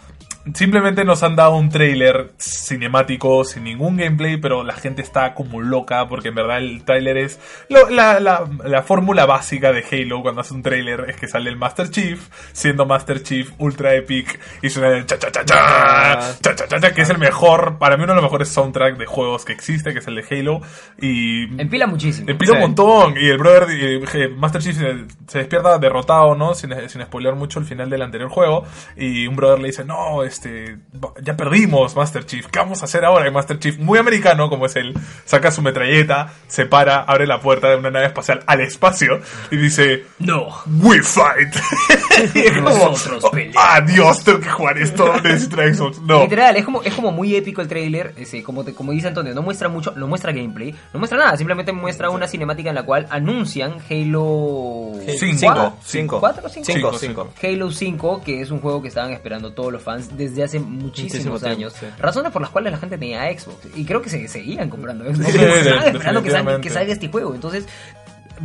simplemente 0.54 1.06
nos 1.06 1.23
han 1.23 1.36
dado 1.36 1.56
un 1.56 1.69
trailer 1.69 2.32
cinemático 2.38 3.43
sin 3.43 3.63
ningún 3.63 3.97
gameplay, 3.97 4.38
pero 4.38 4.63
la 4.63 4.73
gente 4.73 5.01
está 5.01 5.34
como 5.34 5.62
loca 5.62 6.08
porque 6.08 6.30
en 6.30 6.36
verdad 6.36 6.58
el 6.60 6.84
trailer 6.84 7.17
es 7.17 7.39
lo- 7.69 7.89
la, 7.89 8.19
la- 8.19 8.49
la 8.63 8.82
fórmula 8.84 9.25
básica 9.25 9.71
de 9.71 9.84
Halo 9.91 10.21
cuando 10.21 10.41
hace 10.41 10.54
un 10.54 10.63
trailer 10.63 11.06
es 11.10 11.17
que 11.17 11.27
sale 11.27 11.49
el 11.49 11.58
Master 11.58 11.89
Chief 11.89 12.27
siendo 12.54 12.86
Master 12.86 13.21
Chief 13.23 13.51
ultra 13.58 13.93
epic 13.95 14.39
y 14.62 14.69
suena 14.69 14.95
el 14.97 15.06
cha 15.06 15.19
cha 15.19 15.32
cha 15.32 15.45
cha, 15.45 16.36
cha, 16.41 16.56
cha, 16.56 16.67
cha, 16.67 16.80
cha, 16.80 16.93
que 16.93 17.01
es 17.01 17.10
el 17.10 17.17
mejor, 17.17 17.77
para 17.77 17.97
mí 17.97 18.04
uno 18.04 18.13
de 18.13 18.17
los 18.21 18.23
mejores 18.23 18.49
soundtrack 18.49 18.97
de 18.97 19.06
juegos 19.06 19.45
que 19.45 19.54
existe, 19.54 19.93
que 19.93 19.99
es 19.99 20.08
el 20.08 20.15
de 20.15 20.25
Halo 20.30 20.62
y 20.99 21.43
Empila 21.62 21.88
muchísimo. 21.88 22.30
Empila 22.30 22.54
un 22.54 22.58
Sí. 22.58 22.62
montón. 22.62 23.13
Y 23.17 23.30
el 23.30 23.38
brother, 23.38 23.67
eh, 23.71 24.01
eh, 24.13 24.27
Master 24.30 24.62
Chief 24.62 24.75
se, 24.75 25.06
se 25.27 25.38
despierta 25.39 25.77
derrotado, 25.77 26.36
¿no? 26.36 26.54
Sin, 26.56 26.73
sin 26.89 27.01
spoiler 27.04 27.36
mucho 27.36 27.60
el 27.60 27.65
final 27.65 27.89
del 27.89 28.01
anterior 28.01 28.30
juego. 28.30 28.65
Y 28.95 29.27
un 29.27 29.36
brother 29.36 29.60
le 29.60 29.67
dice, 29.67 29.84
no, 29.86 30.23
este, 30.32 30.78
ya 31.22 31.36
perdimos, 31.36 31.96
Master 31.96 32.26
Chief. 32.26 32.46
¿Qué 32.48 32.60
vamos 32.60 32.82
a 32.82 32.86
hacer 32.86 33.06
ahora? 33.06 33.28
Y 33.28 33.32
Master 33.32 33.60
Chief, 33.60 33.78
muy 33.78 34.00
americano 34.00 34.50
como 34.50 34.65
es 34.65 34.76
él, 34.76 34.94
saca 35.26 35.52
su 35.52 35.62
metralleta, 35.62 36.34
se 36.48 36.65
para, 36.65 37.02
abre 37.02 37.28
la 37.28 37.39
puerta 37.41 37.70
de 37.70 37.76
una 37.76 37.91
nave 37.91 38.06
espacial 38.08 38.44
al 38.48 38.62
espacio 38.62 39.20
y 39.52 39.58
dice, 39.58 40.06
No. 40.20 40.48
We 40.82 41.02
fight. 41.02 41.56
Y 42.36 42.39
es 42.39 42.52
como, 42.54 42.70
Nosotros 42.70 43.30
peleamos. 43.32 43.56
ah, 43.58 43.82
Dios, 43.82 44.24
tengo 44.24 44.39
que 44.39 44.50
jugar 44.50 44.78
esto. 44.78 45.12
No. 46.06 46.22
Literal, 46.24 46.56
es 46.58 46.65
como, 46.65 46.82
es 46.84 46.94
como 46.94 47.12
muy 47.12 47.36
épico 47.36 47.62
el 47.62 47.67
trailer. 47.67 48.13
ese, 48.17 48.44
como, 48.44 48.63
te- 48.63 48.74
como 48.74 48.91
dice 48.91 49.08
Antonio, 49.08 49.34
no 49.34 49.41
muestra 49.41 49.70
mucho, 49.70 49.94
no 49.96 50.08
muestra 50.08 50.32
gameplay, 50.32 50.74
no 50.94 51.00
muestra 51.00 51.17
nada, 51.17 51.36
simplemente 51.38 51.72
muestra 51.72 52.10
una 52.10 52.28
cinemática 52.28 52.70
en 52.70 52.76
la 52.76 52.84
cual 52.84 53.08
anuncian 53.10 53.76
Halo 53.89 54.91
Cinco. 55.17 55.39
¿Cuatro? 55.41 55.74
Cinco. 55.84 56.20
¿Cuatro 56.20 56.46
o 56.46 56.50
cinco? 56.50 56.65
Cinco, 56.65 56.94
Cinco, 56.98 57.30
cinco. 57.34 57.34
Halo 57.48 57.72
5, 57.72 58.22
que 58.24 58.41
es 58.41 58.52
un 58.52 58.60
juego 58.60 58.82
que 58.82 58.88
estaban 58.88 59.12
esperando 59.12 59.54
todos 59.54 59.72
los 59.72 59.82
fans 59.82 60.15
desde 60.30 60.44
hace 60.44 60.60
muchísimos 60.60 60.84
Muchísimo 60.84 61.40
tiempo, 61.40 61.48
años. 61.48 61.74
sí. 61.80 61.86
Razones 62.00 62.32
por 62.32 62.42
las 62.42 62.52
cuales 62.52 62.72
la 62.74 62.78
gente 62.80 62.98
tenía 62.98 63.24
Xbox. 63.38 63.68
Y 63.76 63.86
creo 63.86 64.02
que 64.02 64.10
se 64.10 64.28
seguían 64.28 64.70
comprando 64.70 65.04
Xbox. 65.06 65.32
Sí, 65.32 65.38
estaban 65.42 65.88
esperando 65.88 66.00
que 66.00 66.02
salga, 66.02 66.22
definitivamente. 66.22 66.68
que 66.68 66.74
salga 66.74 66.94
este 66.94 67.08
juego. 67.10 67.36
Entonces, 67.36 67.66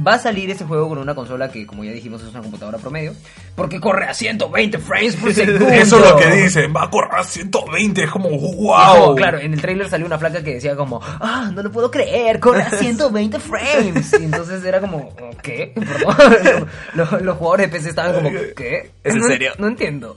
va 0.07 0.15
a 0.15 0.19
salir 0.19 0.51
este 0.51 0.65
juego 0.65 0.89
con 0.89 0.99
una 0.99 1.15
consola 1.15 1.51
que, 1.51 1.67
como 1.67 1.85
ya 1.85 1.93
dijimos, 1.93 2.23
es 2.23 2.29
una 2.31 2.41
computadora 2.41 2.79
promedio. 2.79 3.13
Porque 3.55 3.81
corre 3.81 4.07
a 4.07 4.15
120 4.15 4.79
frames 4.79 5.17
por 5.17 5.33
segundo. 5.33 5.69
Eso 5.71 5.99
es 5.99 6.11
lo 6.11 6.17
que 6.17 6.27
dicen. 6.31 6.75
Va 6.75 6.85
a 6.85 6.91
correr 6.91 7.15
a 7.21 7.25
120. 7.25 8.05
Es 8.05 8.11
como, 8.11 8.29
wow. 8.31 8.97
como, 9.01 9.15
claro, 9.15 9.39
en 9.39 9.53
el 9.55 9.61
trailer 9.61 9.89
salió 9.89 10.07
una 10.07 10.19
placa 10.19 10.43
que 10.43 10.55
decía 10.55 10.77
como, 10.77 11.01
ah, 11.03 11.51
no 11.55 11.63
lo 11.63 11.71
puedo 11.71 11.91
creer, 11.91 12.41
corre 12.41 12.63
a 12.63 12.71
120 12.71 13.39
frames. 13.39 14.13
Y 14.21 14.25
entonces 14.25 14.65
era 14.65 14.81
como, 14.81 15.15
¿qué? 15.43 15.73
Los, 16.95 17.13
los 17.23 17.37
jugadores 17.37 17.71
de 17.71 17.77
PC 17.77 17.91
estaban 17.91 18.15
como, 18.15 18.31
¿qué? 18.57 18.91
¿Es 19.05 19.15
en 19.15 19.21
No- 19.21 19.27
serio? 19.29 19.53
No 19.59 19.69
entiendo. 19.69 20.17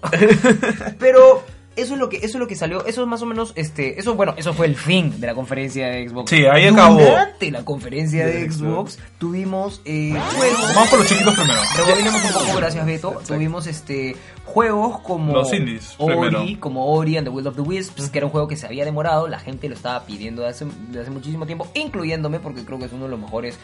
Pero 0.99 1.43
eso 1.75 1.93
es 1.93 1.99
lo 1.99 2.09
que, 2.09 2.17
eso 2.17 2.27
es 2.27 2.35
lo 2.35 2.47
que 2.47 2.55
salió, 2.55 2.85
eso 2.85 3.01
es 3.01 3.07
más 3.07 3.21
o 3.21 3.25
menos, 3.25 3.53
este, 3.55 3.99
eso, 3.99 4.15
bueno, 4.15 4.33
eso 4.37 4.53
fue 4.53 4.65
el 4.65 4.75
fin 4.75 5.19
de 5.19 5.27
la 5.27 5.35
conferencia 5.35 5.87
de 5.87 6.09
Xbox. 6.09 6.29
Sí, 6.29 6.45
ahí 6.45 6.67
acabó. 6.67 6.99
Durante 6.99 7.51
la 7.51 7.63
conferencia 7.63 8.25
de 8.25 8.49
Xbox 8.51 8.99
tuvimos 9.17 9.81
eh, 9.85 10.13
juegos. 10.35 10.75
Vamos 10.75 10.89
por 10.89 10.99
los 10.99 11.07
chiquitos 11.07 11.35
primero. 11.35 11.59
Rebobinemos 11.77 12.23
un 12.23 12.33
poco, 12.33 12.57
gracias 12.57 12.85
Beto. 12.85 13.21
Tuvimos 13.25 13.67
este 13.67 14.15
juegos 14.49 14.99
como 15.01 15.33
Los 15.33 15.53
indies, 15.53 15.95
Ori, 15.97 16.15
primero. 16.15 16.43
como 16.59 16.85
Ori 16.93 17.17
and 17.17 17.25
the 17.27 17.31
Will 17.33 17.47
of 17.47 17.55
the 17.55 17.61
Wisps, 17.61 18.09
que 18.09 18.17
era 18.19 18.25
un 18.25 18.31
juego 18.31 18.47
que 18.47 18.55
se 18.55 18.65
había 18.65 18.83
demorado, 18.85 19.27
la 19.27 19.39
gente 19.39 19.69
lo 19.69 19.75
estaba 19.75 20.05
pidiendo 20.05 20.41
de 20.41 20.49
hace, 20.49 20.65
de 20.89 21.01
hace 21.01 21.11
muchísimo 21.11 21.45
tiempo, 21.45 21.67
incluyéndome 21.75 22.39
porque 22.39 22.65
creo 22.65 22.79
que 22.79 22.85
es 22.85 22.91
uno 22.93 23.05
de 23.05 23.11
los 23.11 23.19
mejores, 23.19 23.57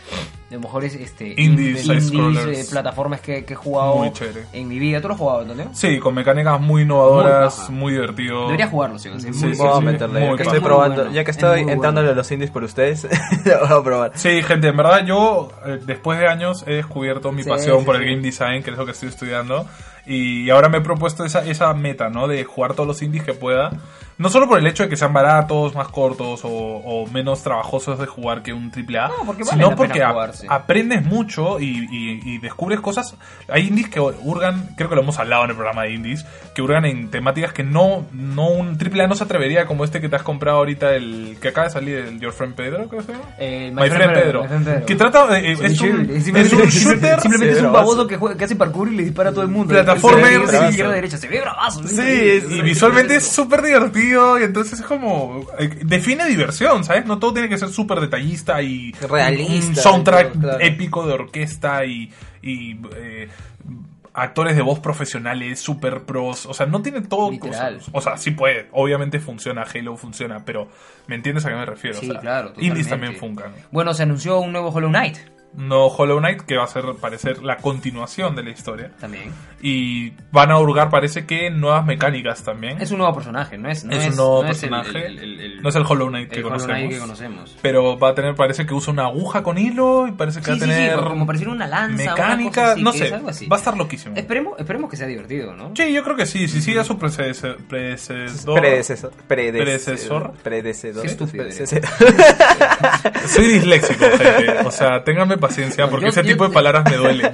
de 0.50 0.56
los 0.56 0.63
mejores 0.63 0.95
este, 0.95 1.34
Indies, 1.38 1.86
indies, 1.86 2.12
eh, 2.48 2.65
plataformas 2.69 3.21
que, 3.21 3.45
que 3.45 3.54
he 3.54 3.56
jugado 3.56 3.95
Muy 3.98 4.12
en 4.54 4.67
mi 4.67 4.80
vida. 4.80 5.02
¿Tú 5.02 5.08
lo 5.08 5.13
has 5.15 5.19
jugado, 5.19 5.39
Antonio? 5.41 5.69
Sí, 5.74 6.00
con 6.00 6.13
mecánicas 6.13 6.60
muy 6.62 6.84
innovadoras, 6.84 7.69
Muy 7.69 7.80
muy, 7.86 7.93
divertido. 7.93 8.45
Debería 8.45 8.67
jugarlo, 8.67 9.00
sí. 9.00 9.10
sí, 9.17 9.34
Sí, 9.34 9.54
sí, 9.54 9.58
Voy 9.58 9.67
a 9.69 9.78
sí, 9.78 9.84
meterle, 9.84 10.21
ya 10.28 10.36
que 10.36 10.43
estoy 10.43 10.60
probando, 10.60 10.95
bueno. 11.02 11.12
ya 11.12 11.24
que 11.24 11.32
Es 11.32 11.38
estoy 11.38 11.63
muy 11.63 11.74
entrándole 11.74 12.07
bueno. 12.07 12.20
a 12.20 12.24
los 12.24 12.32
indies 12.32 12.51
por 12.51 12.64
ustedes, 12.64 13.03
lo 13.45 13.68
voy 13.68 13.80
a 13.80 13.84
probar. 13.84 14.12
Sí, 14.16 14.41
gente, 14.43 14.68
en 14.68 14.78
verdad 14.78 15.05
yo 15.05 15.49
eh, 15.66 15.80
después 15.86 16.20
de 16.20 16.28
años 16.28 16.64
he 16.68 16.74
descubierto 16.76 17.32
mi 17.32 17.43
Sí, 17.43 17.49
pasión 17.49 17.80
sí, 17.80 17.86
por 17.86 17.95
sí. 17.97 18.03
el 18.03 18.10
game 18.10 18.22
design, 18.22 18.64
que 18.64 18.72
es 18.72 18.78
lo 18.78 18.86
que 18.86 18.91
estoy 18.91 19.10
estudiando, 19.10 19.66
y 20.06 20.49
ahora 20.49 20.70
me 20.70 20.78
he 20.78 20.82
propuesto 20.82 21.26
esa, 21.26 21.45
esa 21.45 21.74
meta, 21.74 22.10
¿no? 22.10 22.28
De 22.28 22.43
jugar 22.43 22.74
todos 22.74 22.88
los 22.88 23.01
indies 23.01 23.24
que 23.24 23.34
pueda. 23.34 23.72
No 24.18 24.30
solo 24.30 24.47
por 24.47 24.59
el 24.59 24.68
hecho 24.68 24.84
de 24.84 24.89
que 24.89 24.95
sean 24.95 25.11
baratos, 25.11 25.76
más 25.76 25.89
cortos 25.89 26.41
o, 26.45 26.49
o 26.49 27.07
menos 27.07 27.43
trabajosos 27.43 27.99
de 27.99 28.05
jugar 28.05 28.43
que 28.43 28.53
un 28.53 28.72
AAA, 28.74 29.09
No, 29.09 29.13
porque 29.26 29.43
vale 29.43 29.57
sino 29.63 29.76
porque 29.76 30.01
aprendes 30.47 31.03
mucho 31.05 31.59
y, 31.59 31.66
y- 31.91 32.22
y 32.24 32.38
descubres 32.38 32.80
cosas. 32.80 33.16
Hay 33.49 33.68
indies 33.68 33.89
que 33.89 33.99
hurgan, 33.99 34.70
creo 34.78 34.88
que 34.89 34.95
lo 34.95 35.01
hemos 35.01 35.20
hablado 35.20 35.43
en 35.43 35.49
el 35.49 35.55
programa 35.55 35.84
de 35.84 35.91
indies, 35.93 36.26
que 36.53 36.61
hurgan 36.61 36.86
en 36.86 37.09
temáticas 37.11 37.51
que 37.51 37.63
no, 37.63 38.05
no 38.13 38.47
un 38.47 38.78
AAA 38.80 39.07
no 39.07 39.16
se 39.16 39.24
atrevería, 39.26 39.66
como 39.66 39.84
este 39.84 39.99
que 39.99 40.07
te 40.07 40.16
has 40.16 40.24
comprado 40.24 40.59
ahorita, 40.59 40.93
el 40.95 41.38
que 41.41 41.49
acaba 41.49 41.68
de 41.68 41.74
salir, 41.74 41.97
el 41.97 42.20
Your 42.20 42.32
Friend 42.32 42.53
Pedro, 42.55 42.88
creo 42.88 43.01
que 43.01 43.05
se 43.07 43.11
llama. 43.11 43.26
Eh, 43.38 43.72
My 43.76 43.89
Friend 43.89 44.13
Pedro. 44.13 44.41
My 44.43 44.47
Friend 44.47 44.66
Pedro. 44.66 44.86
Que 44.86 44.95
trata. 44.95 45.39
eh, 45.39 45.55
Sí, 45.57 45.66
es, 45.66 45.82
un, 45.82 46.09
es 46.09 46.74
shooter. 46.74 47.20
Simplemente 47.20 47.57
es 47.57 47.61
un 47.63 47.74
baboso 47.74 48.07
que, 48.07 48.16
juega, 48.18 48.38
que 48.38 48.45
hace 48.45 48.55
parkour 48.55 48.88
y 48.88 48.95
le 48.95 49.03
dispara 49.03 49.32
a 49.32 49.34
todo 49.34 49.41
el 49.43 49.49
mundo. 49.49 49.74
Plataformer, 49.74 50.26
Se 50.32 50.39
ve- 50.39 50.47
se 50.47 50.51
ve 50.53 50.59
sí. 50.59 50.70
izquierda 50.70 50.91
a 50.91 50.95
derecha. 50.95 51.18
Se 51.18 51.28
ve 51.28 51.41
bravazo. 51.41 51.84
Sí, 51.86 52.01
es- 52.01 52.49
y 52.49 52.61
visualmente 52.61 53.16
es 53.18 53.28
súper 53.28 53.61
divertido 53.61 54.05
y 54.12 54.43
entonces 54.43 54.80
es 54.80 54.86
como... 54.86 55.47
eh, 55.60 55.70
define 55.84 56.26
diversión, 56.26 56.84
¿sabes? 56.84 57.06
No 57.06 57.20
todo 57.20 57.34
tiene 57.34 57.49
que 57.49 57.58
ser 57.58 57.70
súper 57.70 57.99
detallista 57.99 58.62
y... 58.62 58.91
Realista 58.93 59.70
Un 59.70 59.76
soundtrack 59.76 60.32
todo, 60.34 60.41
claro. 60.41 60.60
épico 60.62 61.08
de 61.08 61.14
orquesta 61.14 61.86
y... 61.86 62.12
y, 62.41 62.80
eh, 62.95 63.30
actores 64.16 64.56
de 64.56 64.62
voz 64.62 64.80
profesionales, 64.80 65.60
super 65.60 66.03
pros, 66.03 66.45
o 66.45 66.53
sea, 66.53 66.66
no 66.66 66.82
tiene 66.82 67.01
todo 67.01 67.30
Literal. 67.30 67.76
cosas. 67.76 67.89
O 67.93 67.99
sea, 67.99 68.16
sí 68.18 68.32
puede, 68.32 68.70
obviamente 68.72 69.20
funciona, 69.20 69.64
Halo 69.64 69.97
funciona, 69.97 70.45
pero 70.45 70.70
¿me 71.08 71.16
entiendes 71.16 71.45
a 71.45 71.49
qué 71.49 71.56
me 71.56 71.66
refiero? 71.66 71.99
Sí, 71.99 72.10
o 72.10 72.14
sea, 72.14 72.22
claro. 72.22 72.53
Indies 72.58 72.88
también 72.88 73.18
funcan. 73.18 73.51
Bueno, 73.72 73.93
se 73.93 74.03
anunció 74.03 74.39
un 74.39 74.53
nuevo 74.53 74.70
Hollow 74.70 74.89
Knight. 74.89 75.18
No 75.58 75.88
Hollow 75.88 76.20
Knight, 76.20 76.41
que 76.41 76.58
va 76.58 76.64
a 76.66 76.68
ser 76.68 76.84
parecer 76.99 77.41
la 77.43 77.58
continuación 77.58 78.36
de 78.36 78.43
la 78.43 78.49
historia. 78.49 78.91
También. 78.99 79.32
Y 79.62 80.12
van 80.32 80.51
a 80.51 80.60
hurgar, 80.60 80.89
parece 80.89 81.26
que 81.26 81.49
nuevas 81.49 81.86
mecánicas 81.86 82.43
también. 82.43 82.80
Es 82.82 82.91
un 82.91 82.97
nuevo 82.99 83.14
personaje, 83.16 83.58
¿no 83.58 83.70
es? 83.70 83.84
No 83.86 83.93
Es 83.95 84.08
un 84.08 84.16
nuevo 84.16 84.43
no 84.43 84.49
es 84.51 84.62
el- 84.64 84.70
personaje. 84.70 85.06
el- 85.08 85.20
el- 85.20 85.39
el- 85.39 85.62
no 85.62 85.70
es 85.70 85.76
el 85.76 85.84
Hollow 85.88 86.10
Knight 86.10 86.30
que 86.30 86.39
Hollow 86.39 86.49
conocemos. 86.51 86.78
Knight 86.78 86.91
que 86.93 86.99
conocemos. 86.99 87.58
Pero 87.62 87.97
va 87.97 88.10
a 88.10 88.16
tener, 88.16 88.36
parece 88.36 88.66
que 88.66 88.74
usa 88.74 88.93
una 88.93 89.06
aguja 89.06 89.41
con 89.43 89.58
hilo 89.58 90.08
y 90.08 90.12
parece 90.12 90.39
que 90.39 90.45
Sí, 90.45 90.51
va 90.51 90.56
a 90.56 90.60
sí, 90.60 90.66
sí, 90.66 90.70
tener 90.72 90.95
como 90.99 91.26
pareciera 91.26 91.51
una 91.51 91.68
lanza. 91.68 92.03
una 92.03 92.12
mecánica. 92.14 92.62
cosa 92.62 92.72
así, 92.74 92.84
no 92.84 92.91
sé, 92.93 93.06
es 93.08 93.14
algo 93.14 93.30
así. 93.30 93.47
va 93.47 93.56
a 93.56 93.60
estar 93.60 93.78
loquísimo. 93.78 94.16
Esperemos, 94.18 94.60
esperemos 94.60 94.89
que 94.89 94.97
sea 94.97 95.08
divertido, 95.08 95.56
¿no? 95.56 95.72
Sí, 95.76 95.91
yo 95.93 96.03
creo 96.03 96.16
que 96.16 96.26
sí. 96.26 96.47
Si 96.47 96.62
sigue 96.62 96.80
a 96.80 96.84
su 96.84 96.97
predecesor. 96.99 97.58
predecesor- 97.68 98.56
Predecesor. 98.56 99.12
Predecesor. 99.28 100.34
Predecedor. 100.43 101.01
Qué 101.01 101.08
estúpido 101.08 101.43
Predecesor. 101.45 101.82
Soy 103.28 103.47
disléxico, 103.47 104.06
gente. 104.06 104.60
O 104.66 104.72
sea, 104.72 105.03
ténganme 105.03 105.38
paciencia 105.48 105.89
porque 105.89 106.06
yo- 106.06 106.10
ese 106.10 106.24
yo- 106.24 106.30
tipo 106.34 106.48
de 106.48 106.54
palabras 106.54 106.84
me 106.89 106.96
duelen. 106.98 107.32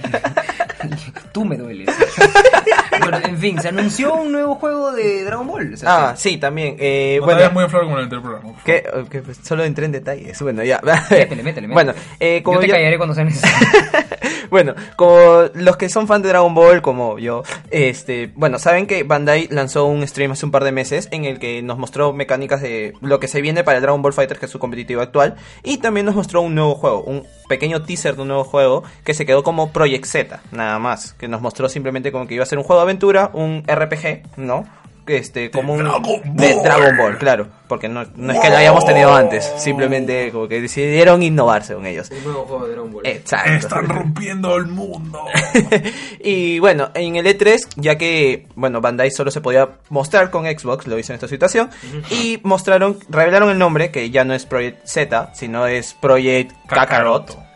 Tú 1.31 1.45
me 1.45 1.57
dueles. 1.57 1.87
bueno, 2.99 3.17
en 3.23 3.37
fin, 3.37 3.59
se 3.61 3.69
anunció 3.69 4.13
un 4.15 4.31
nuevo 4.31 4.55
juego 4.55 4.91
de 4.91 5.23
Dragon 5.23 5.47
Ball. 5.47 5.75
Ah, 5.85 6.13
sí, 6.17 6.37
también. 6.37 6.75
Eh, 6.79 7.17
No 7.19 7.25
te 7.27 7.33
bueno, 7.33 7.39
vayas 7.39 7.53
muy 7.53 7.63
en 7.63 7.69
flor 7.69 7.85
con 7.89 7.99
el 7.99 8.09
del 8.09 8.21
programa. 8.21 8.43
por 8.53 8.61
favor. 8.61 8.63
que, 8.65 9.09
que, 9.09 9.21
pues, 9.21 9.39
solo 9.43 9.63
entré 9.63 9.85
en 9.85 9.91
detalles. 9.91 10.39
Bueno, 10.51 10.63
ya. 10.63 10.79
Métele, 10.83 11.43
métele, 11.43 11.43
métele. 11.43 11.67
Bueno, 11.73 11.93
eh, 12.19 12.41
como 12.43 12.55
Yo 12.57 12.61
te 12.61 12.67
yo- 12.67 12.73
callaré 12.73 12.97
cuando 12.97 13.15
sea 13.15 13.23
necesario. 13.23 13.67
bueno, 14.49 14.73
como 14.95 15.43
los 15.53 15.77
que 15.77 15.87
son 15.89 16.07
fan 16.07 16.21
de 16.21 16.29
Dragon 16.29 16.53
Ball, 16.53 16.81
como 16.81 17.19
yo, 17.19 17.43
este, 17.69 18.31
bueno, 18.35 18.59
saben 18.59 18.87
que 18.87 19.03
Bandai 19.03 19.47
lanzó 19.51 19.85
un 19.85 20.05
stream 20.07 20.31
hace 20.31 20.45
un 20.45 20.51
par 20.51 20.63
de 20.63 20.71
meses 20.71 21.07
en 21.11 21.25
el 21.25 21.39
que 21.39 21.61
nos 21.61 21.77
mostró 21.77 22.11
mecánicas 22.13 22.61
de 22.61 22.93
lo 23.01 23.19
que 23.19 23.27
se 23.27 23.41
viene 23.41 23.63
para 23.63 23.77
el 23.77 23.81
Dragon 23.83 24.01
Ball 24.01 24.13
Fighter, 24.13 24.37
que 24.39 24.45
es 24.45 24.51
su 24.51 24.59
competitivo 24.59 25.01
actual, 25.01 25.35
y 25.63 25.77
también 25.77 26.05
nos 26.05 26.15
mostró 26.15 26.41
un 26.41 26.55
nuevo 26.55 26.75
juego, 26.75 27.03
un 27.03 27.25
pequeño 27.47 27.83
teaser 27.83 28.15
de 28.15 28.21
un 28.23 28.27
nuevo 28.29 28.43
juego 28.43 28.83
que 29.03 29.13
se 29.13 29.25
quedó 29.25 29.43
como 29.43 29.71
Project 29.71 30.05
Z, 30.05 30.41
nada 30.51 30.79
más, 30.79 31.13
que 31.13 31.27
nos 31.27 31.41
mostró 31.41 31.69
simplemente 31.69 32.11
como 32.11 32.27
que 32.27 32.33
iba 32.35 32.43
a 32.43 32.47
ser 32.47 32.57
un 32.57 32.63
juego 32.63 32.80
de 32.81 32.91
aventura, 32.91 33.31
un 33.33 33.63
RPG, 33.67 34.37
¿no? 34.37 34.65
Este, 35.07 35.49
como 35.49 35.73
un 35.73 35.83
Dragon 35.83 36.21
de 36.35 36.53
Ball. 36.53 36.63
Dragon 36.63 36.97
Ball, 36.97 37.17
claro, 37.17 37.47
porque 37.67 37.89
no, 37.89 38.05
no 38.15 38.33
es 38.33 38.39
que 38.39 38.49
lo 38.49 38.57
hayamos 38.57 38.85
tenido 38.85 39.13
antes, 39.13 39.51
simplemente 39.57 40.31
como 40.31 40.47
que 40.47 40.61
decidieron 40.61 41.23
innovarse 41.23 41.73
con 41.73 41.85
ellos. 41.87 42.09
Un 42.11 42.23
nuevo 42.23 42.45
juego 42.45 42.65
de 42.65 42.71
Dragon 42.73 42.93
Ball. 42.93 43.07
Exacto. 43.07 43.51
Están 43.51 43.89
rompiendo 43.89 44.55
el 44.55 44.67
mundo. 44.67 45.25
y 46.19 46.59
bueno, 46.59 46.91
en 46.93 47.15
el 47.15 47.25
E3, 47.25 47.67
ya 47.77 47.97
que, 47.97 48.47
bueno, 48.55 48.79
Bandai 48.79 49.09
solo 49.09 49.31
se 49.31 49.41
podía 49.41 49.69
mostrar 49.89 50.29
con 50.29 50.45
Xbox, 50.45 50.85
lo 50.87 50.99
hizo 50.99 51.11
en 51.11 51.15
esta 51.15 51.27
situación, 51.27 51.69
y 52.11 52.39
mostraron, 52.43 52.99
revelaron 53.09 53.49
el 53.49 53.57
nombre, 53.57 53.91
que 53.91 54.11
ya 54.11 54.23
no 54.23 54.33
es 54.35 54.45
Project 54.45 54.85
Z, 54.85 55.31
sino 55.33 55.65
es 55.65 55.93
Project 55.95 56.51
Kakarot. 56.67 57.25
Kakaroto. 57.25 57.33
Kakarot, 57.33 57.50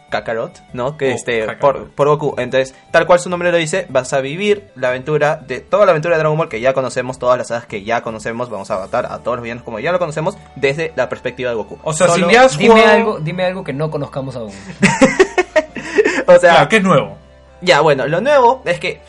¿no? 0.74 0.98
Que 0.98 1.12
Oh, 1.12 1.16
este, 1.16 1.40
Kakarot. 1.46 1.60
por, 1.60 1.90
por 1.92 2.08
Goku. 2.08 2.36
Entonces, 2.40 2.74
tal 2.92 3.06
cual 3.06 3.20
su 3.20 3.30
nombre 3.30 3.52
lo 3.52 3.58
dice, 3.58 3.86
vas 3.90 4.14
a 4.14 4.22
vivir 4.22 4.70
la 4.76 4.88
aventura 4.90 5.36
de 5.38 5.60
toda 5.60 5.86
la 5.86 5.92
aventura 5.92 6.16
de 6.16 6.20
Dragon 6.20 6.38
Ball 6.38 6.50
que 6.50 6.62
ya 6.62 6.74
conocemos, 6.74 7.20
todas 7.20 7.38
las 7.38 7.48
sagas 7.50 7.66
que 7.66 7.84
ya 7.84 8.02
conocemos, 8.02 8.50
vamos 8.50 8.70
a 8.72 8.80
matar 8.80 9.06
a 9.08 9.20
todos 9.20 9.38
los 9.38 9.44
villanos 9.44 9.64
como 9.64 9.80
ya 9.80 9.92
lo 9.92 10.00
conocemos, 10.00 10.38
desde 10.56 10.94
la 10.96 11.10
perspectiva 11.10 11.50
de 11.50 11.56
Goku. 11.56 11.78
O 11.84 11.94
sea, 11.94 12.08
Solo- 12.08 12.28
si 12.28 12.34
ya 12.34 12.44
has 12.44 12.58
dime, 12.58 12.74
jugado... 12.76 12.92
algo, 12.92 13.20
dime 13.20 13.44
algo 13.46 13.64
que 13.64 13.74
no 13.74 13.90
conozcamos 13.92 14.36
aún. 14.36 14.52
o 16.28 16.32
sea, 16.40 16.52
Claro, 16.52 16.70
¿qué 16.70 16.78
es 16.78 16.84
nuevo? 16.84 17.18
Ya, 17.62 17.82
bueno, 17.82 18.08
lo 18.08 18.22
nuevo 18.22 18.62
es 18.66 18.80
que 18.80 19.02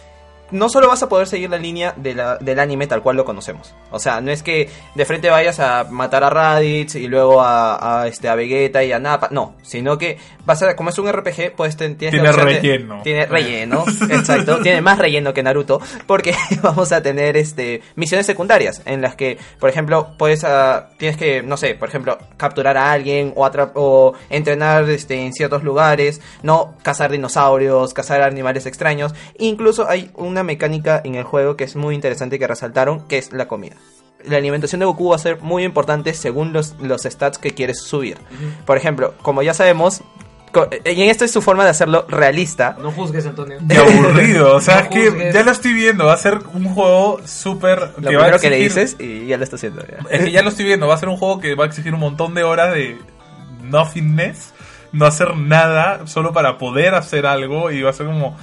no 0.51 0.68
solo 0.68 0.88
vas 0.88 1.03
a 1.03 1.09
poder 1.09 1.26
seguir 1.26 1.51
la 1.51 1.59
línea 1.59 1.92
de 1.97 2.14
la- 2.14 2.36
del 2.38 2.59
anime 2.61 2.86
tal 2.86 3.03
cual 3.03 3.16
lo 3.16 3.24
conocemos. 3.24 3.74
O 3.90 3.99
sea, 3.99 4.20
no 4.20 4.30
es 4.30 4.42
que 4.42 4.70
de 4.94 5.05
frente 5.05 5.30
vayas 5.30 5.59
a 5.61 5.84
matar 5.90 6.22
a 6.24 6.30
Raditz 6.30 6.94
y 6.97 7.09
luego 7.09 7.40
a, 7.42 8.03
a, 8.03 8.07
este, 8.07 8.28
a 8.28 8.34
Vegeta 8.34 8.82
y 8.84 8.92
a 8.92 8.99
Nappa. 8.99 9.28
No, 9.30 9.55
sino 9.62 9.99
que 9.99 10.18
vas 10.44 10.62
a, 10.62 10.76
como 10.76 10.90
es 10.90 10.99
un 10.99 11.11
RPG, 11.11 11.55
pues 11.57 11.76
tienes 11.76 11.99
Tiene 11.99 12.22
la 12.22 12.30
opción 12.30 12.47
de- 12.49 12.55
relleno. 12.55 13.01
tiene 13.03 13.26
relleno, 13.26 13.84
exacto. 14.11 14.61
Tiene 14.62 14.80
más 14.80 14.99
relleno 14.99 15.32
que 15.34 15.42
Naruto. 15.42 15.80
Porque 16.07 16.34
vamos 16.62 16.92
a 16.92 17.03
tener 17.03 17.36
este 17.36 17.82
misiones 17.97 18.26
secundarias 18.26 18.82
en 18.84 19.03
las 19.03 19.16
que, 19.16 19.38
por 19.59 19.68
ejemplo, 19.70 20.14
puedes 20.18 20.44
ah, 20.44 20.90
tienes 20.99 21.16
que, 21.16 21.42
no 21.42 21.57
sé, 21.57 21.74
por 21.74 21.88
ejemplo, 21.88 22.18
capturar 22.36 22.76
a 22.76 22.92
alguien 22.92 23.32
o, 23.36 23.47
o 23.74 24.14
entrenar 24.30 24.88
este, 24.90 25.14
en 25.24 25.32
ciertos 25.32 25.62
lugares, 25.64 26.20
no 26.42 26.74
cazar 26.82 27.11
dinosaurios, 27.11 27.94
cazar 27.94 28.22
animales 28.22 28.66
extraños. 28.66 29.14
Incluso 29.38 29.88
hay 29.88 30.11
una 30.37 30.43
mecánica 30.45 31.01
en 31.03 31.14
el 31.14 31.24
juego 31.24 31.57
que 31.57 31.64
es 31.64 31.74
muy 31.76 31.95
interesante 31.95 32.39
que 32.39 32.47
resaltaron, 32.47 33.01
que 33.09 33.16
es 33.18 33.32
la 33.32 33.49
comida. 33.49 33.76
La 34.24 34.37
alimentación 34.37 34.80
de 34.80 34.84
Goku 34.87 35.11
va 35.11 35.16
a 35.16 35.18
ser 35.18 35.41
muy 35.41 35.64
importante 35.64 36.12
según 36.12 36.53
los, 36.53 36.74
los 36.80 37.03
stats 37.03 37.39
que 37.39 37.53
quieres 37.53 37.80
subir. 37.80 38.18
Por 38.66 38.76
ejemplo, 38.76 39.14
como 39.22 39.43
ya 39.43 39.55
sabemos, 39.55 40.03
co- 40.53 40.68
y 40.84 41.03
en 41.03 41.11
esto 41.11 41.24
es 41.24 41.30
su 41.30 41.41
forma 41.43 41.64
de 41.64 41.70
hacerlo 41.70 42.07
realista. 42.09 42.76
No 42.82 42.91
juzgues, 42.91 43.24
Antonio. 43.26 43.59
Qué 43.68 43.76
aburrido. 43.76 44.57
O 44.57 44.61
sea, 44.61 44.74
No 44.80 44.80
es 44.82 44.89
que 44.89 45.11
juzgues. 45.11 45.34
ya 45.34 45.43
lo 45.45 45.53
estoy 45.53 45.72
viendo. 45.74 46.07
Va 46.07 46.14
a 46.14 46.18
ser 46.18 46.39
un 46.55 46.64
juego 46.74 47.20
súper... 47.24 47.78
Lo 47.78 47.84
va 47.87 47.91
a 47.93 48.03
primero 48.03 48.39
que 48.41 48.51
le 48.51 48.57
dices 48.57 48.97
y 48.99 49.26
ya 49.26 49.37
lo 49.39 49.45
está 49.45 49.57
haciendo. 49.57 49.82
ya. 49.87 49.99
Es 50.11 50.24
que 50.24 50.32
ya 50.32 50.43
lo 50.43 50.49
estoy 50.49 50.64
viendo. 50.64 50.87
Va 50.89 50.95
a 50.95 50.99
ser 50.99 51.09
un 51.09 51.16
juego 51.18 51.39
que 51.41 51.55
va 51.55 51.64
a 51.64 51.66
exigir 51.68 51.95
un 51.95 52.01
montón 52.01 52.34
de 52.34 52.43
horas 52.43 52.74
de 52.74 52.99
nothingness. 53.62 54.53
No 54.93 55.07
hacer 55.07 55.37
nada 55.37 56.07
solo 56.07 56.32
para 56.32 56.59
poder 56.59 56.95
hacer 56.95 57.26
algo. 57.26 57.70
Y 57.70 57.82
va 57.82 57.91
a 57.91 57.93
ser 57.93 58.07
como... 58.07 58.37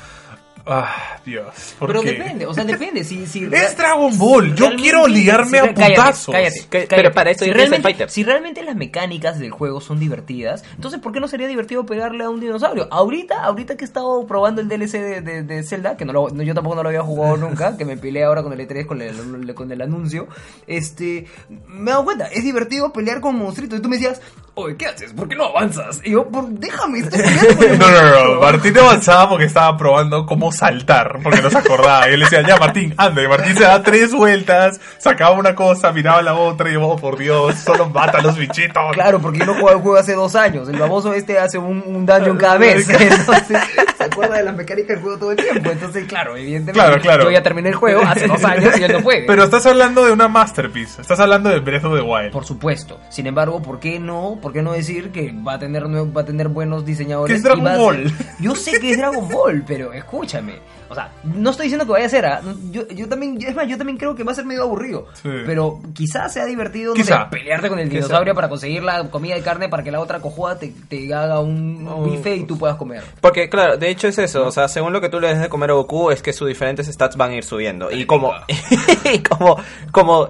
Ah, 0.65 1.19
Dios. 1.25 1.75
¿por 1.77 1.89
Pero 1.89 2.01
qué? 2.01 2.13
depende, 2.13 2.45
o 2.45 2.53
sea, 2.53 2.63
depende. 2.63 3.03
Si, 3.03 3.25
si 3.27 3.43
Es 3.51 3.75
Dragon 3.75 4.17
Ball. 4.17 4.55
Yo 4.55 4.69
quiero 4.77 5.07
ligarme 5.07 5.59
a 5.59 5.73
cállate, 5.73 5.95
putazos. 5.95 6.33
Cállate, 6.33 6.87
pero 6.89 7.11
para 7.11 7.31
eso 7.31 7.43
si 7.43 7.51
realmente, 7.51 7.83
fighter. 7.83 8.09
si 8.09 8.23
realmente 8.23 8.63
las 8.63 8.75
mecánicas 8.77 9.39
del 9.39 9.51
juego 9.51 9.81
son 9.81 9.99
divertidas, 9.99 10.63
entonces 10.75 11.01
¿por 11.01 11.11
qué 11.11 11.19
no 11.19 11.27
sería 11.27 11.47
divertido 11.47 11.85
pegarle 11.85 12.23
a 12.23 12.29
un 12.29 12.39
dinosaurio? 12.39 12.87
Ahorita, 12.91 13.43
ahorita 13.43 13.75
que 13.75 13.83
he 13.83 13.87
estado 13.87 14.25
probando 14.25 14.61
el 14.61 14.69
DLC 14.69 14.93
de, 15.01 15.21
de, 15.21 15.43
de 15.43 15.63
Zelda, 15.63 15.97
que 15.97 16.05
no 16.05 16.13
lo- 16.13 16.29
no, 16.29 16.43
yo 16.43 16.53
tampoco 16.53 16.75
no 16.77 16.83
lo 16.83 16.89
había 16.89 17.01
jugado 17.01 17.35
nunca, 17.35 17.75
que 17.75 17.83
me 17.83 17.97
peleé 17.97 18.23
ahora 18.23 18.41
con 18.41 18.53
el 18.53 18.59
E3 18.65 18.85
con 18.85 19.01
el, 19.01 19.53
con 19.55 19.69
el 19.69 19.81
anuncio, 19.81 20.29
este, 20.65 21.27
me 21.67 21.89
he 21.91 21.93
dado 21.93 22.05
cuenta, 22.05 22.27
es 22.27 22.41
divertido 22.43 22.93
pelear 22.93 23.19
con 23.19 23.35
monstruitos. 23.37 23.79
Y 23.79 23.81
tú 23.81 23.89
me 23.89 23.97
decías, 23.97 24.21
oye, 24.55 24.77
¿qué 24.77 24.85
haces? 24.85 25.13
¿Por 25.13 25.27
qué 25.27 25.35
no 25.35 25.45
avanzas? 25.45 26.01
Y 26.03 26.11
yo, 26.11 26.27
por, 26.27 26.47
déjame, 26.49 26.99
estoy 26.99 27.19
No, 27.77 27.89
no, 27.89 28.01
no, 28.01 28.01
monstruo". 28.01 28.41
Martín 28.41 28.77
avanzaba 28.77 29.29
porque 29.29 29.45
estaba 29.45 29.75
probando 29.77 30.25
cómo 30.25 30.51
saltar, 30.51 31.19
porque 31.23 31.41
no 31.41 31.49
se 31.49 31.57
acordaba. 31.57 32.09
Y 32.09 32.13
él 32.13 32.19
decía, 32.21 32.41
ya 32.47 32.57
Martín, 32.57 32.93
anda. 32.97 33.23
Y 33.23 33.27
Martín 33.27 33.55
se 33.55 33.63
da 33.63 33.81
tres 33.81 34.13
vueltas, 34.13 34.79
sacaba 34.97 35.37
una 35.37 35.55
cosa, 35.55 35.91
miraba 35.91 36.21
la 36.21 36.35
otra 36.35 36.69
y 36.69 36.73
yo, 36.73 36.87
oh, 36.87 36.95
por 36.97 37.17
Dios, 37.17 37.55
solo 37.55 37.89
mata 37.89 38.19
a 38.19 38.21
los 38.21 38.37
bichitos. 38.37 38.93
Claro, 38.93 39.19
porque 39.19 39.39
yo 39.39 39.45
no 39.45 39.53
jugaba 39.55 39.77
el 39.77 39.81
juego 39.81 39.97
hace 39.97 40.13
dos 40.13 40.35
años. 40.35 40.67
El 40.69 40.77
baboso 40.77 41.13
este 41.13 41.39
hace 41.39 41.57
un, 41.57 41.83
un 41.85 42.05
dungeon 42.05 42.37
cada 42.37 42.57
vez. 42.57 42.87
Entonces, 42.89 43.57
se 43.97 44.03
acuerda 44.03 44.37
de 44.37 44.43
las 44.43 44.55
mecánicas 44.55 44.89
del 44.89 44.99
juego 44.99 45.17
todo 45.17 45.31
el 45.31 45.37
tiempo. 45.37 45.69
Entonces, 45.69 46.05
claro, 46.05 46.35
evidentemente. 46.35 46.73
Claro, 46.73 47.01
claro. 47.01 47.23
Yo 47.23 47.31
ya 47.31 47.43
terminé 47.43 47.69
el 47.69 47.75
juego 47.75 48.01
hace 48.01 48.27
dos 48.27 48.43
años 48.43 48.77
y 48.77 48.83
él 48.83 48.91
no 48.91 49.01
juega. 49.01 49.25
Pero 49.27 49.43
estás 49.43 49.65
hablando 49.65 50.05
de 50.05 50.11
una 50.11 50.27
masterpiece. 50.27 51.01
Estás 51.01 51.19
hablando 51.19 51.49
de 51.49 51.59
Breath 51.59 51.85
of 51.85 51.95
the 51.95 52.01
Wild. 52.01 52.31
Por 52.31 52.45
supuesto. 52.45 52.99
Sin 53.09 53.27
embargo, 53.27 53.61
¿por 53.61 53.79
qué 53.79 53.99
no? 53.99 54.37
¿Por 54.43 54.51
qué 54.53 54.61
no 54.61 54.73
decir 54.73 55.09
que 55.11 55.31
va 55.31 55.53
a 55.53 55.59
tener 55.59 55.85
va 55.85 56.21
a 56.21 56.25
tener 56.25 56.49
buenos 56.49 56.85
diseñadores? 56.85 57.31
Que 57.33 57.37
es 57.37 57.43
Dragon 57.43 57.63
Ball. 57.63 58.09
ser- 58.09 58.27
Yo 58.41 58.53
sé 58.55 58.77
que 58.79 58.91
es 58.91 58.97
Dragon 58.97 59.27
Ball, 59.29 59.63
pero 59.65 59.93
escúchame. 59.93 60.55
O 60.89 60.95
sea, 60.95 61.11
no 61.23 61.49
estoy 61.49 61.67
diciendo 61.67 61.85
que 61.87 61.93
vaya 61.93 62.05
a 62.05 62.09
ser, 62.09 62.25
¿ah? 62.25 62.41
yo, 62.69 62.87
yo 62.89 63.07
también, 63.09 63.39
es 63.41 63.55
más, 63.55 63.67
yo 63.67 63.77
también 63.79 63.97
creo 63.97 64.13
que 64.13 64.23
va 64.23 64.33
a 64.33 64.35
ser 64.35 64.45
medio 64.45 64.63
aburrido. 64.63 65.07
Sí. 65.13 65.29
Pero 65.45 65.79
quizás 65.93 66.31
sea 66.33 66.45
divertido 66.45 66.89
no 66.91 66.95
Quizá. 66.95 67.23
sé, 67.23 67.29
pelearte 67.31 67.69
con 67.69 67.79
el 67.79 67.85
Quizá. 67.89 67.95
dinosaurio 68.05 68.35
para 68.35 68.47
conseguir 68.49 68.83
la 68.83 69.09
comida 69.09 69.33
de 69.33 69.41
carne 69.41 69.69
para 69.69 69.81
que 69.81 69.89
la 69.91 70.01
otra 70.01 70.19
cojuda 70.19 70.59
te, 70.59 70.71
te 70.89 71.11
haga 71.13 71.39
un 71.39 71.87
Oh. 71.89 72.03
bife 72.03 72.35
y 72.35 72.43
tú 72.43 72.57
puedas 72.59 72.75
comer. 72.75 73.01
Porque, 73.21 73.49
claro, 73.49 73.77
de 73.77 73.89
hecho 73.89 74.07
es 74.09 74.17
eso. 74.19 74.45
O 74.45 74.51
sea, 74.51 74.67
según 74.67 74.93
lo 74.93 75.01
que 75.01 75.09
tú 75.09 75.19
le 75.19 75.29
des 75.29 75.39
de 75.39 75.49
comer 75.49 75.71
a 75.71 75.73
Goku, 75.73 76.11
es 76.11 76.21
que 76.21 76.31
sus 76.33 76.47
diferentes 76.49 76.85
stats 76.87 77.15
van 77.15 77.31
a 77.31 77.35
ir 77.37 77.43
subiendo. 77.45 77.89
Y 77.89 78.05
como, 78.05 78.31
y 79.11 79.19
como, 79.19 79.57
como, 79.91 80.29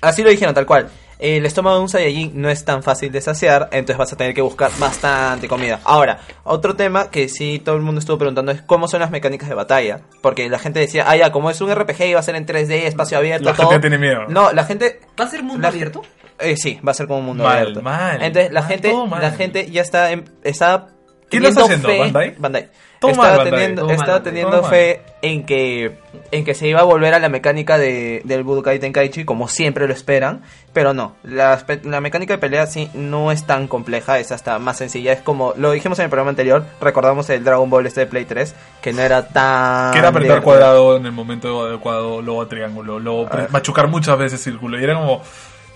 así 0.00 0.22
lo 0.22 0.30
dijeron 0.30 0.54
tal 0.54 0.64
cual. 0.64 0.88
El 1.18 1.44
estómago 1.46 1.76
de 1.76 1.82
un 1.82 1.88
Saiyajin 1.88 2.40
no 2.40 2.48
es 2.48 2.64
tan 2.64 2.82
fácil 2.84 3.10
de 3.10 3.20
saciar, 3.20 3.68
entonces 3.72 3.96
vas 3.98 4.12
a 4.12 4.16
tener 4.16 4.34
que 4.34 4.40
buscar 4.40 4.70
bastante 4.78 5.48
comida. 5.48 5.80
Ahora, 5.84 6.20
otro 6.44 6.76
tema 6.76 7.10
que 7.10 7.28
sí 7.28 7.60
todo 7.64 7.74
el 7.74 7.82
mundo 7.82 7.98
estuvo 7.98 8.18
preguntando 8.18 8.52
es 8.52 8.62
cómo 8.62 8.86
son 8.86 9.00
las 9.00 9.10
mecánicas 9.10 9.48
de 9.48 9.54
batalla. 9.56 10.02
Porque 10.22 10.48
la 10.48 10.58
gente 10.60 10.78
decía, 10.78 11.04
ah, 11.08 11.16
ya, 11.16 11.32
como 11.32 11.50
es 11.50 11.60
un 11.60 11.74
RPG 11.74 12.02
y 12.06 12.14
va 12.14 12.20
a 12.20 12.22
ser 12.22 12.36
en 12.36 12.46
3D, 12.46 12.84
espacio 12.86 13.18
abierto, 13.18 13.50
La 13.50 13.56
todo. 13.56 13.68
gente 13.70 13.88
tiene 13.88 13.98
miedo. 13.98 14.26
No, 14.28 14.52
la 14.52 14.64
gente 14.64 15.00
¿Va 15.20 15.24
a 15.24 15.28
ser 15.28 15.42
mundo 15.42 15.62
La- 15.62 15.68
abierto? 15.68 16.02
eh, 16.38 16.56
sí, 16.56 16.78
va 16.86 16.92
a 16.92 16.94
ser 16.94 17.08
como 17.08 17.18
un 17.18 17.26
mundo 17.26 17.42
Mal, 17.42 17.58
abierto. 17.58 17.82
mal. 17.82 18.22
Entonces 18.22 18.52
la 18.52 18.60
Mal, 18.60 18.68
gente, 18.70 18.92
la 19.20 19.30
gente 19.32 19.70
ya 19.72 19.82
está, 19.82 20.12
en- 20.12 20.30
está 20.44 20.86
¿Quién 21.28 21.42
lo 21.42 21.48
está 21.48 21.62
haciendo? 21.64 21.88
fe- 21.88 21.98
¿Bandai? 21.98 22.34
Bandai. 22.38 22.68
Bandai. 23.00 23.50
teniendo, 23.50 23.86
Bandai. 23.86 24.22
teniendo 24.22 24.64
fe 24.64 25.02
en 25.22 25.44
que 25.46 25.98
en 26.30 26.44
que 26.44 26.54
se 26.54 26.66
iba 26.68 26.80
a 26.80 26.84
volver 26.84 27.14
a 27.14 27.18
la 27.18 27.28
mecánica 27.28 27.78
de, 27.78 28.20
del 28.24 28.42
Budokai 28.42 28.78
Tenkaichi 28.78 29.24
como 29.24 29.48
siempre 29.48 29.86
lo 29.86 29.92
esperan, 29.94 30.42
pero 30.72 30.92
no, 30.94 31.14
la, 31.22 31.62
la 31.84 32.00
mecánica 32.00 32.34
de 32.34 32.38
pelea 32.38 32.66
sí 32.66 32.90
no 32.94 33.30
es 33.32 33.44
tan 33.46 33.66
compleja, 33.68 34.18
es 34.18 34.32
hasta 34.32 34.58
más 34.58 34.76
sencilla, 34.78 35.12
es 35.12 35.20
como 35.22 35.54
lo 35.56 35.70
dijimos 35.72 35.98
en 36.00 36.04
el 36.04 36.10
programa 36.10 36.30
anterior, 36.30 36.64
recordamos 36.80 37.30
el 37.30 37.44
Dragon 37.44 37.70
Ball 37.70 37.86
este 37.86 38.00
de 38.00 38.06
Play 38.06 38.24
3, 38.24 38.54
que 38.82 38.92
no 38.92 39.02
era 39.02 39.28
tan 39.28 39.92
Que 39.92 39.98
era 40.00 40.08
apretar 40.08 40.40
divertido. 40.40 40.42
cuadrado 40.42 40.96
en 40.96 41.06
el 41.06 41.12
momento 41.12 41.66
adecuado, 41.66 42.20
luego 42.20 42.46
triángulo, 42.46 42.98
luego 42.98 43.28
Ah. 43.30 43.46
machucar 43.50 43.88
muchas 43.88 44.18
veces 44.18 44.42
círculo. 44.42 44.78
Y 44.80 44.84
era 44.84 44.94
como, 44.94 45.22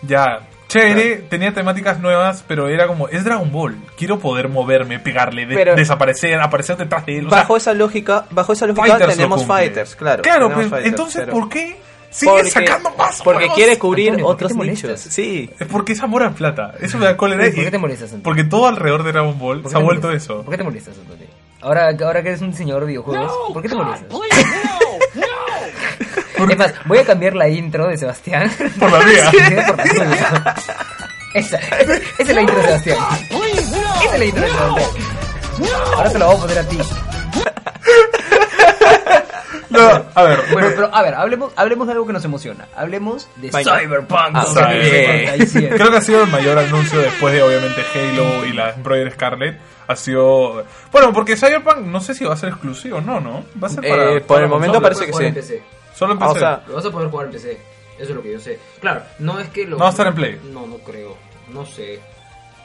ya, 0.03 0.41
chévere, 0.73 1.17
tenía 1.29 1.53
temáticas 1.53 2.01
nuevas, 2.01 2.45
pero 2.47 2.69
era 2.69 2.87
como, 2.87 3.09
es 3.09 3.25
Dragon 3.25 3.51
Ball. 3.53 3.77
Quiero 3.97 4.19
poder 4.19 4.49
moverme, 4.49 4.99
pegarle, 4.99 5.47
de- 5.47 5.55
Pero- 5.55 5.75
desaparecer, 5.75 6.41
aparecer 6.41 6.77
detrás 6.77 7.05
de 7.07 7.19
él. 7.19 7.27
o 7.27 7.31
sea, 7.31 7.39
Bajo 7.41 7.57
esa 7.57 7.75
lógica, 7.75 8.25
bajo 8.31 8.53
esa 8.53 8.67
lógica 8.67 8.87
Fighters 8.87 9.15
tenemos 9.17 9.45
fighters, 9.47 9.95
claro. 9.97 10.23
Claro, 10.23 10.51
pues, 10.53 10.69
fighters, 10.69 10.87
entonces, 10.89 11.23
pero- 11.27 11.33
¿por 11.39 11.49
qué 11.49 11.77
sigue 12.11 12.33
Porque- 12.33 12.51
sacando 12.51 12.91
más 12.97 13.23
Porque 13.23 13.39
juegos? 13.41 13.57
quiere 13.57 13.79
cubrir 13.79 14.09
Antonio, 14.11 14.27
¿por 14.27 14.37
qué 14.37 14.45
otros 14.47 14.67
nichos. 14.67 15.01
Sí. 15.01 15.51
Es 15.59 15.67
porque 15.69 15.93
es 15.93 16.03
amor 16.03 16.23
a 16.25 16.31
plata. 16.31 16.75
Eso 16.81 16.99
me 16.99 17.05
da 17.07 17.17
cólera. 17.17 17.45
¿Por 17.45 17.55
qué 17.65 17.71
te 17.71 17.79
molestas, 17.79 18.09
Antonio? 18.13 18.25
Porque 18.25 18.45
todo 18.45 18.67
alrededor 18.67 19.03
de 19.03 19.13
Dragon 19.13 19.39
Ball 19.39 19.63
¿Por 19.63 19.71
se 19.71 19.77
ha 19.77 19.81
vuelto 19.81 20.09
molestas? 20.09 20.31
eso. 20.31 20.43
¿Por 20.43 20.51
qué 20.53 20.59
te 20.59 20.65
molestas, 20.65 20.99
Antonio? 20.99 21.27
Ahora, 21.63 21.91
ahora 22.05 22.23
que 22.23 22.29
eres 22.31 22.41
un 22.43 22.51
diseñador 22.51 22.83
de 22.83 22.89
videojuegos, 22.89 23.33
¿por 23.53 23.63
qué 23.63 23.69
te 23.69 23.75
molestas? 23.77 24.09
Es 26.51 26.59
más, 26.59 26.75
voy 26.87 26.99
a 26.99 27.05
cambiar 27.05 27.35
la 27.35 27.49
intro 27.49 27.87
de 27.89 27.97
Sebastián. 27.97 28.51
Por 28.79 28.91
la 28.93 29.01
mía. 29.05 29.31
Sí, 29.31 29.39
por 29.67 29.77
la 29.77 29.85
tuya. 29.85 30.55
Esa, 31.35 31.57
esa, 31.59 31.95
esa 31.95 32.03
es 32.19 32.35
la 32.35 32.41
intro 32.43 32.57
de 32.57 32.63
Sebastián. 32.63 32.99
Esa 33.31 34.13
es 34.15 34.19
la 34.19 34.25
intro 34.25 34.43
de 34.43 34.49
Sebastián. 34.51 34.89
Ahora 35.97 36.11
te 36.11 36.19
la 36.19 36.27
voy 36.27 36.37
a 36.37 36.41
poner 36.41 36.59
a 36.59 36.65
ti. 36.69 36.79
No, 39.71 40.05
a 40.15 40.23
ver. 40.23 40.39
Bueno, 40.53 40.69
pero 40.75 40.95
a 40.95 41.03
ver, 41.03 41.15
hablemos, 41.15 41.53
hablemos 41.57 41.87
de 41.87 41.95
algo 41.95 42.07
que 42.07 42.13
nos 42.13 42.25
emociona. 42.25 42.67
Hablemos 42.77 43.27
de. 43.37 43.51
Cyberpunk 43.51 44.31
Ah, 44.35 44.45
2077. 44.45 45.77
Creo 45.77 45.91
que 45.91 45.97
ha 45.97 46.01
sido 46.03 46.25
el 46.25 46.31
mayor 46.31 46.59
anuncio 46.59 46.99
después 46.99 47.33
de 47.33 47.43
obviamente 47.43 47.83
Halo 47.95 48.45
y 48.47 48.53
la 48.53 48.71
Embroidered 48.71 49.15
Scarlet. 49.15 49.59
Ha 49.89 49.97
sido. 49.97 50.65
Bueno, 50.91 51.13
porque 51.15 51.37
Cyberpunk 51.37 51.79
no 51.79 52.01
sé 52.01 52.15
si 52.15 52.25
va 52.25 52.35
a 52.35 52.37
ser 52.37 52.51
exclusivo, 52.51 53.01
no, 53.01 53.19
¿no? 53.21 53.45
Va 53.63 53.69
a 53.69 53.71
ser 53.71 53.89
para. 53.89 54.11
Eh, 54.11 54.21
por 54.21 54.27
para 54.37 54.45
el 54.45 54.49
momento 54.51 54.83
parece 54.83 55.07
que 55.07 55.13
sí. 55.15 55.33
PC. 55.33 55.63
Solo 55.95 56.15
en 56.15 56.23
Ah, 56.23 56.27
o 56.31 56.33
PC. 56.35 56.41
sea, 56.41 56.65
Lo 56.69 56.75
vas 56.75 56.87
a 56.87 56.91
poder 56.91 57.09
jugar 57.11 57.27
en 57.27 57.33
PC. 57.33 57.53
Eso 57.99 58.11
es 58.11 58.17
lo 58.17 58.23
que 58.23 58.33
yo 58.33 58.41
sé. 58.41 58.59
Claro, 58.81 59.03
no 59.19 59.39
es 59.39 59.49
que 59.51 59.65
lo. 59.65 59.77
No 59.77 59.83
va 59.85 59.89
a 59.89 59.91
estar 59.91 60.07
en 60.07 60.15
Play. 60.15 60.41
No, 60.45 60.67
no 60.67 60.79
creo. 60.79 61.17
No 61.49 61.65
sé. 61.67 62.01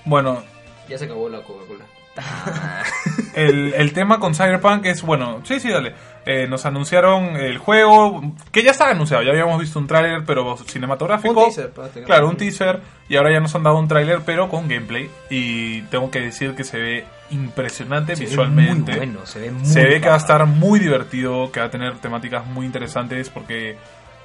Bueno, 0.05 0.43
Ya 0.88 0.97
se 0.97 1.05
acabó 1.05 1.28
la 1.30 1.43
Coca-Cola. 1.43 1.86
el, 3.36 3.74
el 3.74 3.93
tema 3.93 4.20
con 4.20 4.34
Cyberpunk 4.36 4.86
es, 4.86 5.01
bueno, 5.01 5.41
sí, 5.43 5.59
sí, 5.59 5.70
dale. 5.70 5.93
Eh, 6.26 6.45
nos 6.47 6.65
anunciaron 6.65 7.38
el 7.38 7.57
juego, 7.57 8.22
que 8.51 8.61
ya 8.61 8.72
estaba 8.72 8.91
anunciado, 8.91 9.24
ya 9.24 9.32
habíamos 9.32 9.59
visto 9.61 9.80
un 9.80 9.88
tráiler, 9.88 10.24
pero 10.26 10.57
cinematográfico. 10.57 11.45
Un 11.45 11.53
teaser. 11.53 11.72
Claro, 12.05 12.28
un 12.30 12.36
teaser, 12.36 12.82
y 13.07 13.15
ahora 13.15 13.32
ya 13.32 13.39
nos 13.39 13.55
han 13.55 13.63
dado 13.63 13.80
un 13.80 13.88
tráiler, 13.88 14.22
pero 14.26 14.49
con 14.49 14.68
gameplay. 14.68 15.09
Y 15.30 15.84
tengo 15.84 16.11
que 16.11 16.20
decir 16.20 16.53
que 16.53 16.65
se 16.65 16.80
ve 16.80 17.05
impresionante 17.30 18.15
Se 18.15 18.24
ve 18.24 18.30
visualmente. 18.30 18.91
Muy 18.91 18.97
bueno, 19.05 19.26
se 19.26 19.39
ve 19.39 19.51
muy 19.51 19.65
se 19.65 19.84
ve 19.84 20.01
que 20.01 20.09
va 20.09 20.15
a 20.15 20.18
estar 20.18 20.45
muy 20.45 20.80
divertido, 20.82 21.49
que 21.51 21.61
va 21.61 21.68
a 21.68 21.72
tener 21.72 21.97
temáticas 21.99 22.45
muy 22.45 22.65
interesantes 22.65 23.30
porque 23.30 23.78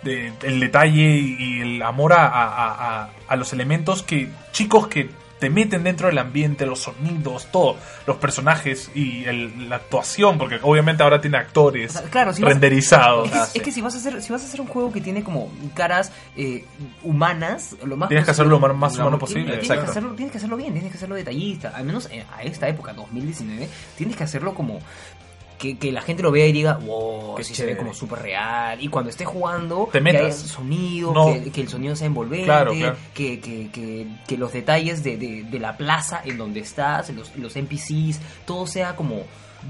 de- 0.03 0.33
el 0.43 0.59
detalle 0.59 1.19
y 1.19 1.61
el 1.61 1.83
amor 1.83 2.15
a, 2.15 2.27
a- 2.27 2.49
a- 2.49 3.03
a- 3.05 3.11
a 3.29 3.37
los 3.37 3.53
elementos 3.53 4.03
que 4.03 4.29
chicos 4.51 4.89
que 4.89 5.09
te 5.43 5.51
meten 5.51 5.83
dentro 5.83 6.07
del 6.07 6.19
ambiente, 6.19 6.65
los 6.67 6.83
sonidos, 6.83 7.49
todo, 7.51 7.77
los 8.07 8.17
personajes 8.19 8.93
y 8.95 9.25
el- 9.25 9.69
la 9.69 9.75
actuación, 9.77 10.39
porque 10.39 10.61
obviamente 10.63 11.03
ahora 11.03 11.21
tiene 11.21 11.37
actores 11.37 11.97
O 11.97 11.99
sea, 11.99 12.09
claro, 12.09 12.33
si 12.33 12.43
vas 12.43 12.51
a- 12.51 12.53
renderizados. 12.53 13.29
Es 13.33 13.49
que, 13.51 13.59
es 13.59 13.65
que 13.65 13.73
si 13.73 13.81
vas 13.81 13.95
a 13.95 13.99
hacer 13.99 14.23
si 14.23 14.31
vas 14.33 14.41
a 14.43 14.47
hacer 14.47 14.61
un 14.61 14.69
juego 14.69 14.93
que 14.93 15.01
tiene 15.01 15.25
como 15.25 15.51
caras 15.75 16.13
eh, 16.37 16.65
humanas, 17.03 17.75
lo 17.85 17.97
más 17.97 18.09
Tienes 18.09 18.25
que 18.25 18.31
hacerlo 18.31 18.57
lo 18.61 18.75
más 18.75 18.97
humano 18.97 19.19
posible, 19.19 19.45
Tienes, 19.59 19.65
exacto. 19.65 19.85
que 19.85 19.91
hacerlo, 19.91 20.11
tienes 20.15 20.31
que 20.31 20.39
hacerlo 20.39 20.57
bien, 20.57 20.73
tienes 20.75 20.93
que 20.93 20.97
hacerlo 20.97 21.17
detallista. 21.17 21.71
Al 21.75 21.85
menos 21.87 22.09
eh, 22.13 22.25
a 22.33 22.45
esta 22.45 22.69
época, 22.69 22.93
2019, 22.93 23.69
tienes 23.99 24.17
que 24.17 24.23
hacerlo 24.23 24.55
como 24.55 24.79
que, 25.63 25.79
que 25.79 25.93
la 25.93 26.03
gente 26.03 26.25
lo 26.25 26.33
vea 26.33 26.45
y 26.47 26.53
diga, 26.53 26.75
wow, 26.75 27.37
Qué 27.37 27.45
sí 27.45 27.55
se 27.55 27.65
ve 27.65 27.77
como 27.77 27.95
súper 27.95 28.19
real. 28.19 28.83
Y 28.83 28.89
cuando 28.89 29.11
esté 29.11 29.25
jugando, 29.25 29.89
Te 29.93 30.03
que 30.03 30.11
haya 30.19 30.33
sonido, 30.33 31.15
No. 31.15 31.27
que, 31.33 31.53
que 31.53 31.61
el 31.61 31.69
sonido 31.69 31.95
sea 31.95 32.09
envolvente, 32.09 32.47
Claro, 32.47 32.73
claro. 32.73 32.97
Que, 33.15 33.39
que, 33.39 33.71
que, 33.71 34.09
que 34.27 34.37
los 34.37 34.53
detalles 34.53 35.05
de, 35.05 35.17
de, 35.17 35.45
de 35.45 35.59
la 35.61 35.77
plaza 35.77 36.21
en 36.25 36.37
donde 36.37 36.59
estás, 36.61 37.11
los, 37.11 37.35
los 37.37 37.55
NPCs, 37.55 38.19
todo 38.45 38.67
sea 38.67 38.97
como 38.97 39.23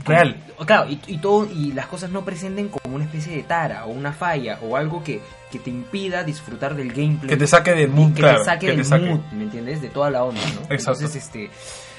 Real. 0.07 0.43
Claro, 0.65 0.89
y, 0.89 0.99
y 1.07 1.19
todo, 1.19 1.47
y 1.55 1.73
las 1.75 1.87
cosas 1.87 2.09
no 2.09 2.25
presenten 2.25 2.71
como 2.71 2.97
una 2.97 3.05
especie 3.05 3.37
de 3.37 3.43
tara 3.43 3.85
o 3.85 3.91
una 3.91 4.15
falla 4.15 4.59
o 4.63 4.79
algo 4.79 5.05
que, 5.05 5.21
que 5.51 5.59
te 5.59 5.69
impida 5.69 6.25
disfrutar 6.25 6.75
del 6.75 6.95
gameplay. 6.95 7.29
Que 7.29 7.37
te 7.37 7.47
saque 7.47 7.73
del 7.75 7.91
mood, 7.91 8.15
que 8.15 8.21
claro, 8.23 8.39
te 8.39 8.45
saque 8.47 8.67
que 8.69 8.73
te 8.73 8.77
del 8.79 8.87
saque. 8.87 9.05
mood, 9.05 9.21
¿me 9.33 9.43
entiendes? 9.45 9.83
De 9.83 9.91
toda 9.91 10.09
la 10.11 10.25
onda, 10.25 10.41
¿no? 10.41 10.61
Exacto. 10.75 10.93
Entonces, 11.03 11.15
este, 11.17 11.51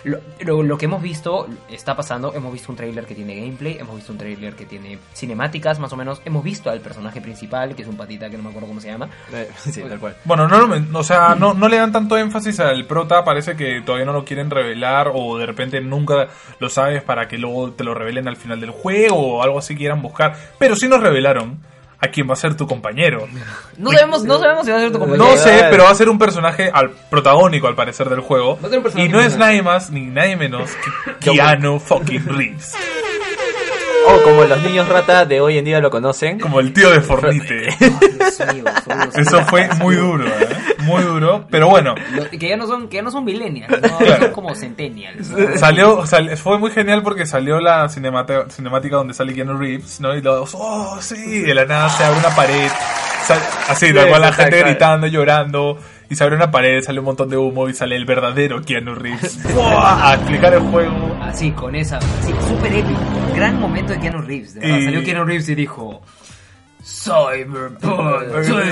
lo, 0.04 0.20
lo, 0.42 0.64
lo 0.64 0.78
que 0.78 0.86
hemos 0.86 1.02
visto 1.02 1.48
está 1.70 1.96
pasando, 1.96 2.34
hemos 2.34 2.52
visto 2.52 2.72
un 2.72 2.76
tráiler 2.78 3.06
que 3.06 3.16
tiene 3.16 3.36
gameplay, 3.36 3.78
hemos 3.80 3.96
visto 3.96 4.12
un 4.12 4.18
tráiler 4.18 4.56
que 4.56 4.66
tiene 4.66 5.00
cinemáticas, 5.14 5.80
más 5.80 5.92
o 5.94 5.96
menos, 5.98 6.22
hemos 6.26 6.44
visto 6.44 6.70
al 6.70 6.80
personaje 6.82 7.22
principal, 7.22 7.76
que 7.76 7.82
es 7.84 7.88
un 7.88 7.96
patita 7.98 8.30
que 8.30 8.38
no 8.38 8.44
me 8.44 8.50
acuerdo 8.50 8.68
cómo 8.68 8.82
se 8.82 8.90
llama. 8.90 9.10
Eh, 9.34 9.50
sí, 9.58 9.82
tal 9.82 10.00
cual. 10.00 10.18
Bueno, 10.26 10.48
no, 10.48 10.60
lo 10.60 10.68
men- 10.68 10.94
o 10.96 11.04
sea, 11.04 11.36
no, 11.36 11.54
no 11.54 11.68
le 11.70 11.78
dan 11.78 11.92
tanto 11.92 12.18
énfasis 12.18 12.60
al 12.60 12.86
prota, 12.86 13.24
parece 13.24 13.56
que 13.56 13.82
todavía 13.82 14.06
no 14.06 14.14
lo 14.14 14.26
quieren 14.26 14.50
revelar 14.50 15.12
o 15.14 15.38
de 15.38 15.46
repente 15.46 15.80
nunca 15.82 16.28
lo 16.60 16.70
sabes 16.70 17.04
para 17.04 17.28
que 17.28 17.38
luego 17.38 17.72
te 17.72 17.84
lo 17.84 17.94
revelen 17.94 18.28
al 18.28 18.36
final 18.38 18.60
del 18.60 18.72
juego 18.72 19.38
o 19.38 19.44
algo 19.44 19.60
así 19.60 19.76
quieran 19.76 20.02
buscar. 20.02 20.36
Pero 20.60 20.76
sí 20.76 20.88
nos 20.88 21.02
revelaron 21.02 21.60
a 22.04 22.10
quién 22.10 22.28
va 22.30 22.34
a 22.34 22.36
ser 22.36 22.56
tu 22.56 22.68
compañero. 22.68 23.28
No 23.78 23.92
sabemos, 23.92 24.26
no 24.26 24.38
sabemos 24.38 24.66
si 24.66 24.72
va 24.72 24.78
a 24.78 24.82
ser 24.82 24.92
tu 24.92 25.00
compañero. 25.00 25.26
No 25.26 25.38
sé, 25.38 25.68
pero 25.72 25.86
va 25.86 25.92
a 25.92 25.96
ser 25.96 26.10
un 26.10 26.20
personaje 26.20 26.70
al 26.72 26.90
protagónico 26.90 27.68
al 27.68 27.76
parecer 27.76 28.10
del 28.10 28.20
juego. 28.20 28.60
Va 28.62 28.68
a 28.68 28.70
ser 28.70 28.80
un 28.80 28.84
personaje 28.84 29.10
Y 29.10 29.12
no 29.12 29.22
es 29.22 29.38
nadie 29.38 29.62
más 29.62 29.90
ni 29.90 30.02
nadie 30.08 30.36
menos 30.36 30.70
que 31.22 31.32
Keanu 31.32 31.80
fucking 31.80 32.26
Reeves. 32.26 32.74
O 34.08 34.22
como 34.24 34.44
los 34.44 34.62
niños 34.62 34.88
rata 34.90 35.26
de 35.26 35.40
hoy 35.42 35.58
en 35.58 35.66
día 35.66 35.80
lo 35.80 35.90
conocen. 35.90 36.40
Como 36.40 36.60
el 36.60 36.74
tío 36.74 36.90
de 36.92 37.02
Fornite. 37.02 37.70
Eso 39.16 39.46
fue 39.46 39.68
muy 39.80 39.96
duro, 39.96 40.26
¿eh? 40.28 40.48
Muy 40.80 41.04
duro. 41.04 41.46
Pero 41.50 41.70
bueno, 41.70 41.96
que 42.32 42.50
ya 42.50 42.58
no 42.58 42.68
son, 42.68 42.88
que 42.90 42.98
ya 42.98 43.02
no 43.04 43.12
son 43.12 43.24
millennials, 43.24 43.70
no, 43.82 43.98
Claro. 43.98 44.24
son 44.26 44.32
como 44.34 44.56
centennials. 44.56 45.32
Salió, 45.60 46.06
sal- 46.06 46.36
fue 46.38 46.58
muy 46.58 46.72
genial 46.72 47.02
porque 47.04 47.26
salió 47.26 47.60
la 47.60 47.88
cinemática 47.90 48.98
donde 48.98 49.14
sale 49.14 49.34
Keanu 49.34 49.58
Reeves, 49.58 50.00
¿no? 50.02 50.16
Y 50.16 50.22
los, 50.22 50.54
oh, 50.56 50.98
sí, 51.02 51.40
de 51.42 51.54
la 51.54 51.66
nada 51.66 51.90
se 51.90 52.04
abre 52.04 52.20
una 52.20 52.36
pared, 52.36 52.70
sal- 53.26 53.40
así, 53.70 53.88
Sí, 53.88 53.94
tal 53.94 54.10
cual 54.10 54.22
la 54.22 54.34
gente 54.34 54.60
gritando, 54.60 55.08
llorando, 55.08 55.78
y 56.14 56.16
se 56.16 56.24
abre 56.24 56.36
una 56.36 56.50
pared, 56.52 56.82
sale 56.82 57.00
un 57.00 57.06
montón 57.06 57.30
de 57.30 57.38
humo 57.38 57.68
y 57.68 57.74
sale 57.74 57.96
el 57.96 58.06
verdadero 58.06 58.62
Keanu 58.62 58.96
Reeves 58.96 59.40
¡Buah! 59.54 60.10
a 60.12 60.14
explicar 60.16 60.54
el 60.54 60.62
juego. 60.62 61.18
Así, 61.22 61.52
con 61.52 61.76
esa, 61.76 61.98
así, 61.98 62.34
súper 62.48 62.72
épico. 62.74 63.00
Gran 63.36 63.60
momento 63.60 63.94
de 63.94 64.00
Keanu 64.00 64.22
Reeves. 64.22 64.54
De 64.54 64.60
verdad. 64.62 64.78
Y- 64.78 64.86
Salió 64.86 65.04
Keanu 65.04 65.26
Reeves 65.26 65.50
y 65.50 65.56
dijo: 65.56 66.02
Cyberpunk. 66.84 68.22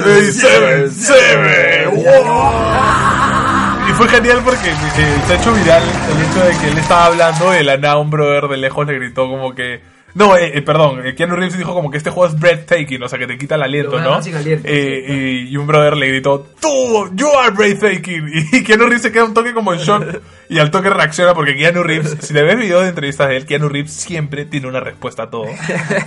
¡Ey, 0.06 0.32
Seven, 0.32 0.92
Seven! 0.92 1.90
¡Wow! 1.96 3.90
Y 3.90 3.94
fue 3.94 4.08
genial 4.10 4.42
porque 4.44 4.70
eh, 4.70 5.22
se 5.28 5.34
ha 5.34 5.36
hecho 5.36 5.54
viral 5.54 5.82
el 5.84 6.22
hecho 6.30 6.46
de 6.46 6.58
que 6.62 6.68
él 6.72 6.78
estaba 6.78 7.06
hablando 7.08 7.60
y 7.60 7.64
la 7.64 7.78
nada 7.78 7.98
un 7.98 8.10
brother 8.10 8.48
de 8.48 8.58
lejos 8.58 8.86
le 8.88 8.94
gritó 8.96 9.28
como 9.28 9.54
que 9.56 9.82
No, 10.14 10.36
eh, 10.38 10.52
eh, 10.58 10.62
perdón, 10.62 11.06
eh, 11.06 11.16
Keanu 11.16 11.36
Reeves 11.36 11.58
dijo 11.58 11.74
como 11.74 11.90
que 11.90 11.98
este 11.98 12.10
juego 12.10 12.34
es 12.34 12.40
breathtaking, 12.40 13.02
o 13.04 13.08
sea, 13.08 13.18
que 13.18 13.28
te 13.28 13.38
quita 13.38 13.56
el 13.56 13.64
aliento, 13.64 14.00
¿no? 14.00 14.16
aliento, 14.16 14.68
Eh, 14.68 15.04
sí. 15.08 15.14
y, 15.14 15.54
y 15.54 15.58
un 15.58 15.68
brother 15.68 15.96
le 15.96 16.08
gritó, 16.08 16.48
tú, 16.60 17.10
you 17.16 17.28
are 17.40 17.52
breathtaking. 17.52 18.30
Y 18.52 18.64
Keanu 18.64 18.84
Reeves 18.86 19.02
se 19.04 19.12
queda 19.12 19.24
un 19.26 19.34
toque 19.34 19.54
como 19.54 19.74
en 19.74 19.80
shock 19.80 20.04
y 20.50 20.60
al 20.60 20.70
toque 20.70 20.90
reacciona 20.90 21.34
porque 21.34 21.56
Keanu 21.56 21.84
Reeves, 21.84 22.18
si 22.20 22.34
le 22.34 22.44
ves 22.44 22.58
videos 22.58 22.82
de 22.84 22.90
entrevistas 22.90 23.30
de 23.30 23.38
él, 23.38 23.46
Keanu 23.46 23.70
Reeves 23.70 23.94
siempre 23.94 24.46
tiene 24.46 24.68
una 24.68 24.82
respuesta 24.82 25.24
a 25.24 25.30
todo. 25.30 25.46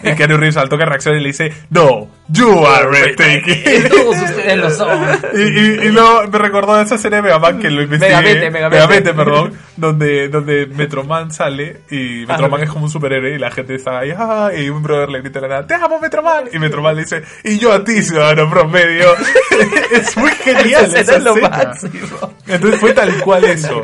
Y 0.03 0.15
Keanu 0.15 0.37
Reeves 0.37 0.57
al 0.59 0.69
toque 0.69 0.85
reacciona 0.85 1.19
y 1.19 1.23
le 1.23 1.29
dice, 1.29 1.53
no, 1.71 2.09
you 2.29 2.67
are 2.67 2.87
breathtaking. 2.89 3.89
Todos 3.89 4.17
ustedes 4.23 4.57
lo 4.59 4.71
son. 4.71 4.99
Y, 5.35 5.41
y, 5.41 5.87
y 5.87 5.89
luego 5.93 6.29
me 6.31 6.39
recordó 6.39 6.79
esa 6.81 6.99
serie 6.99 7.17
de 7.17 7.23
Megaman 7.23 7.59
que 7.59 7.71
lo 7.71 7.83
investigué. 7.83 8.15
Megamente, 8.17 8.51
Megamente. 8.51 9.15
perdón. 9.15 9.53
Donde, 9.77 10.29
donde 10.29 10.67
Metroman 10.67 11.33
sale 11.33 11.81
y 11.91 12.25
Metroman 12.29 12.63
es 12.63 12.69
como 12.71 12.85
un 12.85 12.91
superhéroe 12.91 13.35
y 13.35 13.39
la 13.39 13.51
gente 13.51 13.75
está 13.75 13.94
ahí, 13.95 14.13
ah, 14.17 14.51
y 14.57 14.69
un 14.69 14.83
brother 14.83 15.09
le 15.09 15.21
grita 15.21 15.39
a 15.39 15.43
la 15.43 15.49
nada, 15.49 15.67
te 15.67 15.75
amo 15.75 15.99
Metroman. 16.01 16.49
Y 16.53 16.59
Metroman 16.59 16.97
le 16.97 17.03
dice, 17.03 17.23
y 17.43 17.59
yo 17.59 17.73
a 17.73 17.83
ti, 17.83 18.03
ciudadano 18.03 18.49
promedio. 18.51 19.15
es 19.93 20.17
muy 20.17 20.31
genial 20.31 20.85
Esa 20.87 21.01
esa 21.01 21.17
es 21.17 21.23
lo 21.23 21.37
máximo. 21.37 22.35
Entonces 22.47 22.81
fue 22.81 22.93
tal 22.93 23.21
cual 23.23 23.45
eso. 23.45 23.83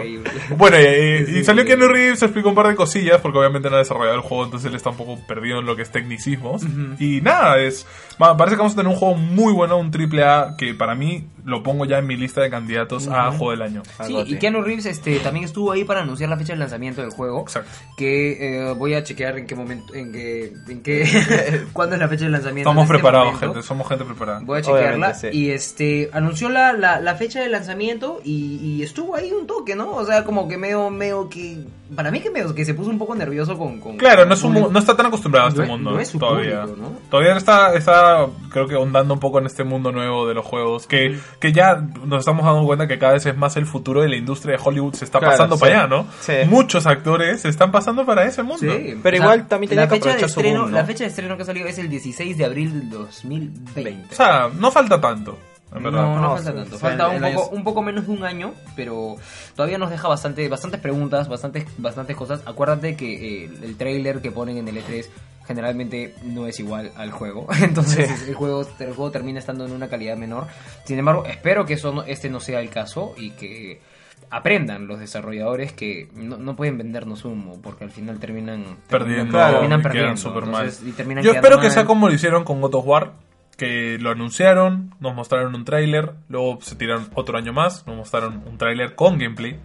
Bueno, 0.56 0.76
eh, 0.78 1.26
y 1.28 1.44
salió 1.44 1.64
Keanu 1.64 1.88
Reeves, 1.88 2.22
explicó 2.22 2.48
un 2.48 2.54
par 2.54 2.68
de 2.68 2.74
cosillas, 2.74 3.20
porque 3.20 3.38
obviamente 3.38 3.70
no 3.70 3.76
ha 3.76 3.80
desarrollado 3.80 4.16
el 4.16 4.22
juego, 4.22 4.44
entonces 4.44 4.68
él 4.68 4.76
está 4.76 4.90
un 4.90 4.96
poco 4.96 5.18
perdido 5.26 5.60
en 5.60 5.66
lo 5.66 5.76
que 5.76 5.82
es 5.82 5.90
tecnicismos. 5.90 6.62
Y 6.98 7.20
nada, 7.20 7.58
es 7.58 7.86
va, 8.20 8.36
parece 8.36 8.56
que 8.56 8.58
vamos 8.58 8.72
a 8.74 8.76
tener 8.76 8.92
un 8.92 8.98
juego 8.98 9.14
muy 9.14 9.52
bueno, 9.52 9.78
un 9.78 9.90
triple 9.90 10.24
A, 10.24 10.54
que 10.58 10.74
para 10.74 10.94
mí 10.94 11.26
lo 11.44 11.62
pongo 11.62 11.84
ya 11.84 11.98
en 11.98 12.06
mi 12.06 12.16
lista 12.16 12.40
de 12.42 12.50
candidatos 12.50 13.08
a 13.08 13.30
juego 13.32 13.52
del 13.52 13.62
año. 13.62 13.82
Sí, 14.06 14.16
y. 14.26 14.36
Keanu 14.36 14.62
Reeves 14.62 14.86
este, 14.86 15.18
también 15.20 15.44
estuvo 15.44 15.72
ahí 15.72 15.84
para 15.84 16.02
anunciar 16.02 16.28
la 16.30 16.36
fecha 16.36 16.52
de 16.52 16.58
lanzamiento 16.58 17.00
del 17.00 17.10
juego. 17.10 17.42
Exacto. 17.42 17.70
Que 17.96 18.68
eh, 18.68 18.74
voy 18.74 18.94
a 18.94 19.02
chequear 19.02 19.38
en 19.38 19.46
qué 19.46 19.54
momento, 19.54 19.94
en 20.00 20.12
qué, 20.12 20.52
en 20.68 20.82
qué, 20.82 21.62
cuándo 21.72 21.94
es 21.94 22.00
la 22.00 22.08
fecha 22.08 22.24
de 22.24 22.30
lanzamiento. 22.30 22.68
Estamos 22.70 22.84
este 22.84 22.94
preparados, 22.94 23.26
momento. 23.34 23.46
gente, 23.54 23.62
somos 23.66 23.88
gente 23.88 24.04
preparada. 24.04 24.40
Voy 24.42 24.58
a 24.58 24.62
chequearla 24.62 25.14
sí. 25.14 25.28
y 25.32 25.50
este 25.50 26.10
anunció 26.12 26.48
la, 26.48 26.72
la, 26.72 27.00
la 27.00 27.14
fecha 27.14 27.40
de 27.40 27.48
lanzamiento 27.48 28.20
y, 28.24 28.56
y 28.62 28.82
estuvo 28.82 29.14
ahí 29.16 29.32
un 29.32 29.46
toque, 29.46 29.74
¿no? 29.76 29.92
O 29.92 30.04
sea, 30.04 30.24
como 30.24 30.48
que 30.48 30.56
medio, 30.58 30.90
medio 30.90 31.28
que 31.28 31.58
para 31.94 32.10
mí 32.12 32.20
que 32.20 32.30
medio 32.30 32.54
que 32.54 32.64
se 32.64 32.74
puso 32.74 32.88
un 32.90 32.98
poco 32.98 33.14
nervioso 33.16 33.58
con, 33.58 33.80
con 33.80 33.96
Claro, 33.96 34.24
no, 34.24 34.34
es 34.34 34.42
un, 34.44 34.54
con- 34.54 34.72
no 34.72 34.78
está 34.78 34.96
tan 34.96 35.06
acostumbrado 35.06 35.46
a 35.46 35.48
este 35.50 35.58
No 35.60 35.64
es- 35.64 35.70
mundo 35.70 35.90
no 35.92 36.00
es 36.00 36.08
su 36.08 36.18
todavía. 36.18 36.62
público, 36.62 36.80
¿no? 36.82 36.92
Todavía 37.10 37.36
está, 37.36 37.74
está, 37.74 38.26
creo 38.50 38.66
que 38.68 38.76
ondando 38.76 39.14
un 39.14 39.20
poco 39.20 39.38
en 39.40 39.46
este 39.46 39.64
mundo 39.64 39.90
nuevo 39.92 40.26
de 40.28 40.34
los 40.34 40.44
juegos, 40.46 40.86
que, 40.86 41.18
que 41.40 41.52
ya 41.52 41.76
nos 42.04 42.20
estamos 42.20 42.44
dando 42.44 42.64
cuenta 42.64 42.86
que 42.86 42.98
cada 42.98 43.14
vez 43.14 43.26
es 43.26 43.36
más 43.36 43.56
el 43.56 43.66
futuro 43.66 44.02
de 44.02 44.08
la 44.08 44.16
industria 44.16 44.56
de 44.56 44.62
Hollywood 44.64 44.94
se 44.94 45.04
está 45.04 45.18
Claro, 45.18 45.32
pasando 45.32 45.56
sí. 45.56 45.60
para 45.60 45.78
allá, 45.80 45.86
¿no? 45.88 46.06
Sí. 46.20 46.32
Muchos 46.46 46.86
actores 46.86 47.40
se 47.42 47.48
están 47.48 47.72
pasando 47.72 48.06
para 48.06 48.24
ese 48.24 48.42
mundo. 48.44 48.58
Sí, 48.72 48.94
Pero 49.02 49.16
igual 49.16 49.48
también 49.48 49.70
tenía 49.70 49.88
fecha 49.90 50.16
de 50.16 50.24
estreno, 50.26 50.60
boom, 50.62 50.70
¿no? 50.70 50.76
La 50.78 50.84
fecha 50.86 51.04
de 51.04 51.10
estreno 51.10 51.36
que 51.36 51.42
ha 51.42 51.46
salido 51.46 51.66
es 51.68 51.78
el 51.78 51.88
16 51.88 52.38
de 52.38 52.44
abril 52.44 52.72
del 52.80 52.90
2020. 52.90 54.08
O 54.12 54.16
sea, 54.16 54.48
no 54.54 54.70
falta 54.70 55.00
tanto, 55.00 55.38
en 55.74 55.82
verdad. 55.82 56.02
No, 56.02 56.14
no, 56.16 56.20
No, 56.22 56.36
falta 56.36 56.50
sí, 56.50 56.56
tanto. 56.56 56.76
sí, 56.76 56.80
Falta 56.80 57.10
el- 57.12 57.18
un, 57.18 57.24
el 57.24 57.34
poco, 57.34 57.56
un 57.56 57.64
poco 57.64 57.82
menos 57.82 58.06
de 58.06 58.12
un 58.12 58.24
año, 58.24 58.54
pero 58.76 59.16
todavía 59.54 59.78
nos 59.78 59.90
deja 59.90 60.08
bastante, 60.08 60.48
bastantes 60.48 60.80
preguntas, 60.80 61.28
bastantes, 61.28 61.66
bastantes 61.78 62.16
cosas. 62.16 62.42
Acuérdate 62.46 62.96
que 62.96 63.44
eh, 63.44 63.50
el 63.62 63.76
trailer 63.76 64.20
que 64.20 64.30
ponen 64.30 64.56
en 64.58 64.68
el 64.68 64.76
E3 64.78 65.06
generalmente 65.46 66.14
no 66.24 66.46
es 66.46 66.60
igual 66.60 66.92
al 66.96 67.10
juego. 67.10 67.46
Entonces 67.62 68.28
el, 68.28 68.34
juego, 68.34 68.62
el 68.78 68.94
juego 68.94 69.10
termina 69.10 69.38
estando 69.40 69.64
en 69.66 69.72
una 69.72 69.88
calidad 69.88 70.16
menor. 70.16 70.46
Sin 70.84 70.98
embargo, 70.98 71.24
espero 71.26 71.66
que 71.66 71.74
eso 71.74 71.92
no- 71.92 72.02
este 72.04 72.30
no 72.30 72.40
sea 72.40 72.60
el 72.60 72.70
caso 72.70 73.14
y 73.16 73.30
que 73.30 73.80
aprendan 74.30 74.86
los 74.86 75.00
desarrolladores 75.00 75.72
que 75.72 76.08
no, 76.14 76.36
no 76.38 76.56
pueden 76.56 76.78
vendernos 76.78 77.24
humo 77.24 77.58
porque 77.62 77.84
al 77.84 77.90
final 77.90 78.18
terminan 78.18 78.78
perdiendo, 78.88 79.32
terminan, 79.36 79.60
quedan 79.60 79.82
perdiendo 79.82 80.38
Entonces, 80.38 80.82
y 80.86 80.92
terminan 80.92 81.24
Yo 81.24 81.32
espero 81.32 81.56
que 81.56 81.66
mal. 81.66 81.72
sea 81.72 81.84
como 81.84 82.08
lo 82.08 82.14
hicieron 82.14 82.44
con 82.44 82.60
God 82.60 82.74
of 82.76 82.86
War, 82.86 83.12
que 83.60 83.98
lo 84.00 84.10
anunciaron, 84.10 84.94
nos 85.00 85.14
mostraron 85.14 85.54
un 85.54 85.66
tráiler, 85.66 86.14
luego 86.30 86.58
se 86.62 86.76
tiraron 86.76 87.10
otro 87.14 87.36
año 87.36 87.52
más, 87.52 87.86
nos 87.86 87.94
mostraron 87.94 88.42
un 88.46 88.56
tráiler 88.56 88.94
con 88.94 89.18
gameplay, 89.18 89.60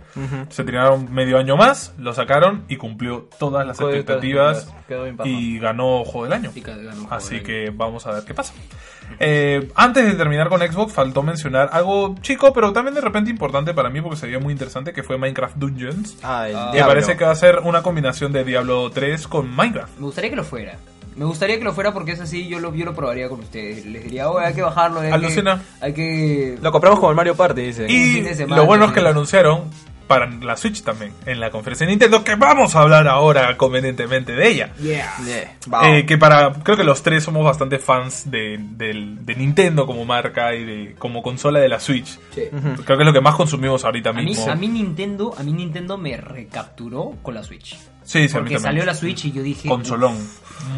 se 0.50 0.66
tiraron 0.66 1.14
medio 1.14 1.38
año 1.38 1.56
más, 1.56 1.94
lo 1.98 2.14
sacaron 2.14 2.66
y 2.68 2.76
cumplió 2.76 3.30
todas 3.40 3.66
las 3.66 3.80
expectativas 3.80 4.70
quedó 4.86 5.08
y 5.24 5.60
ganó 5.60 6.04
Juego 6.04 6.26
del 6.26 6.34
Año. 6.34 6.52
Y 6.54 6.60
ganó 6.60 6.92
Juego 6.92 7.08
Así 7.10 7.36
del 7.36 7.44
que 7.44 7.72
vamos 7.74 8.06
a 8.06 8.12
ver 8.12 8.26
qué 8.26 8.34
pasa. 8.34 8.54
Eh, 9.20 9.72
antes 9.76 10.04
de 10.06 10.16
terminar 10.16 10.50
con 10.50 10.60
Xbox, 10.60 10.92
faltó 10.92 11.24
mencionar 11.24 11.70
algo 11.72 12.16
chico, 12.22 12.52
pero 12.52 12.74
también 12.74 12.96
de 12.96 13.02
repente 13.02 13.30
importante 13.30 13.74
para 13.74 13.90
mí 13.90 14.02
porque 14.02 14.18
sería 14.18 14.40
muy 14.40 14.52
interesante, 14.52 14.92
que 14.92 15.04
fue 15.04 15.18
Minecraft 15.18 15.56
Dungeons. 15.56 16.18
Ah, 16.22 16.50
el 16.50 16.56
Ah. 16.58 16.66
Me 16.66 16.72
Diablo. 16.74 16.94
parece 16.96 17.16
que 17.16 17.24
va 17.24 17.32
a 17.32 17.36
ser 17.36 17.60
una 17.64 17.82
combinación 17.82 18.34
de 18.34 18.44
Diablo 18.44 18.90
3 18.92 19.26
con 19.30 19.56
Minecraft. 19.56 19.98
Me 20.00 20.06
gustaría 20.06 20.30
que 20.32 20.36
lo 20.36 20.44
fuera. 20.44 20.78
Me 21.16 21.26
gustaría 21.26 21.58
que 21.58 21.64
lo 21.64 21.74
fuera 21.74 21.94
porque 21.94 22.12
es 22.12 22.20
así, 22.20 22.48
yo 22.48 22.60
lo, 22.60 22.74
yo 22.76 22.84
lo 22.86 22.94
probaría 22.94 23.30
con 23.30 23.40
ustedes. 23.40 23.86
Les 23.86 24.04
diría, 24.04 24.30
oye, 24.30 24.48
hay 24.48 24.54
que 24.54 24.62
bajarlo. 24.62 25.00
Hay 25.00 25.12
Alucina. 25.12 25.62
Que, 25.80 25.86
hay 25.86 25.94
que... 25.94 26.58
Lo 26.62 26.72
compramos 26.72 27.00
como 27.00 27.12
el 27.12 27.16
Mario 27.16 27.36
Party, 27.36 27.62
dice. 27.62 27.86
Y 27.90 28.20
de 28.22 28.34
semana, 28.36 28.62
lo 28.62 28.66
bueno 28.68 28.86
es 28.86 28.92
que 28.92 29.02
lo 29.02 29.10
anunciaron 29.10 29.70
para 30.08 30.30
la 30.30 30.56
Switch 30.56 30.84
también, 30.84 31.14
en 31.26 31.40
la 31.40 31.50
conferencia 31.50 31.88
de 31.88 31.92
Nintendo, 31.94 32.24
que 32.24 32.36
vamos 32.36 32.76
a 32.76 32.82
hablar 32.82 33.08
ahora 33.08 33.58
convenientemente 33.58 34.34
de 34.34 34.48
ella. 34.50 34.74
Yeah. 34.80 35.12
Yeah. 35.26 35.58
Wow. 35.66 35.84
Eh, 35.86 36.06
que 36.06 36.18
para, 36.20 36.54
creo 36.54 36.78
que 36.78 36.84
los 36.84 37.02
tres 37.02 37.24
somos 37.24 37.44
bastante 37.44 37.80
fans 37.80 38.30
de, 38.30 38.60
del- 38.60 39.26
de 39.26 39.36
Nintendo 39.36 39.88
como 39.88 40.06
marca 40.06 40.54
y 40.54 40.64
de 40.64 40.96
como 41.00 41.24
consola 41.24 41.60
de 41.60 41.70
la 41.70 41.80
Switch. 41.80 42.20
Sí. 42.36 42.42
Creo 42.52 42.98
que 42.98 43.04
es 43.04 43.06
lo 43.08 43.14
que 43.14 43.22
más 43.22 43.34
consumimos 43.36 43.84
ahorita 43.84 44.12
A 44.12 44.14
mí, 44.14 44.26
mismo. 44.26 44.52
a 44.52 44.56
mí 44.56 44.68
Nintendo, 44.68 45.34
a 45.36 45.42
mí 45.42 45.52
Nintendo 45.54 45.98
me 45.98 46.18
recapturó 46.18 47.14
con 47.24 47.34
la 47.34 47.42
Switch. 47.44 47.76
Sí, 48.06 48.28
sí, 48.30 48.38
a 48.38 48.40
mí 48.40 48.44
Porque 48.44 48.54
también. 48.56 48.60
salió 48.62 48.86
la 48.86 48.94
Switch 48.94 49.26
y 49.26 49.32
yo 49.34 49.44
dije... 49.44 49.68
Consolón. 49.68 50.18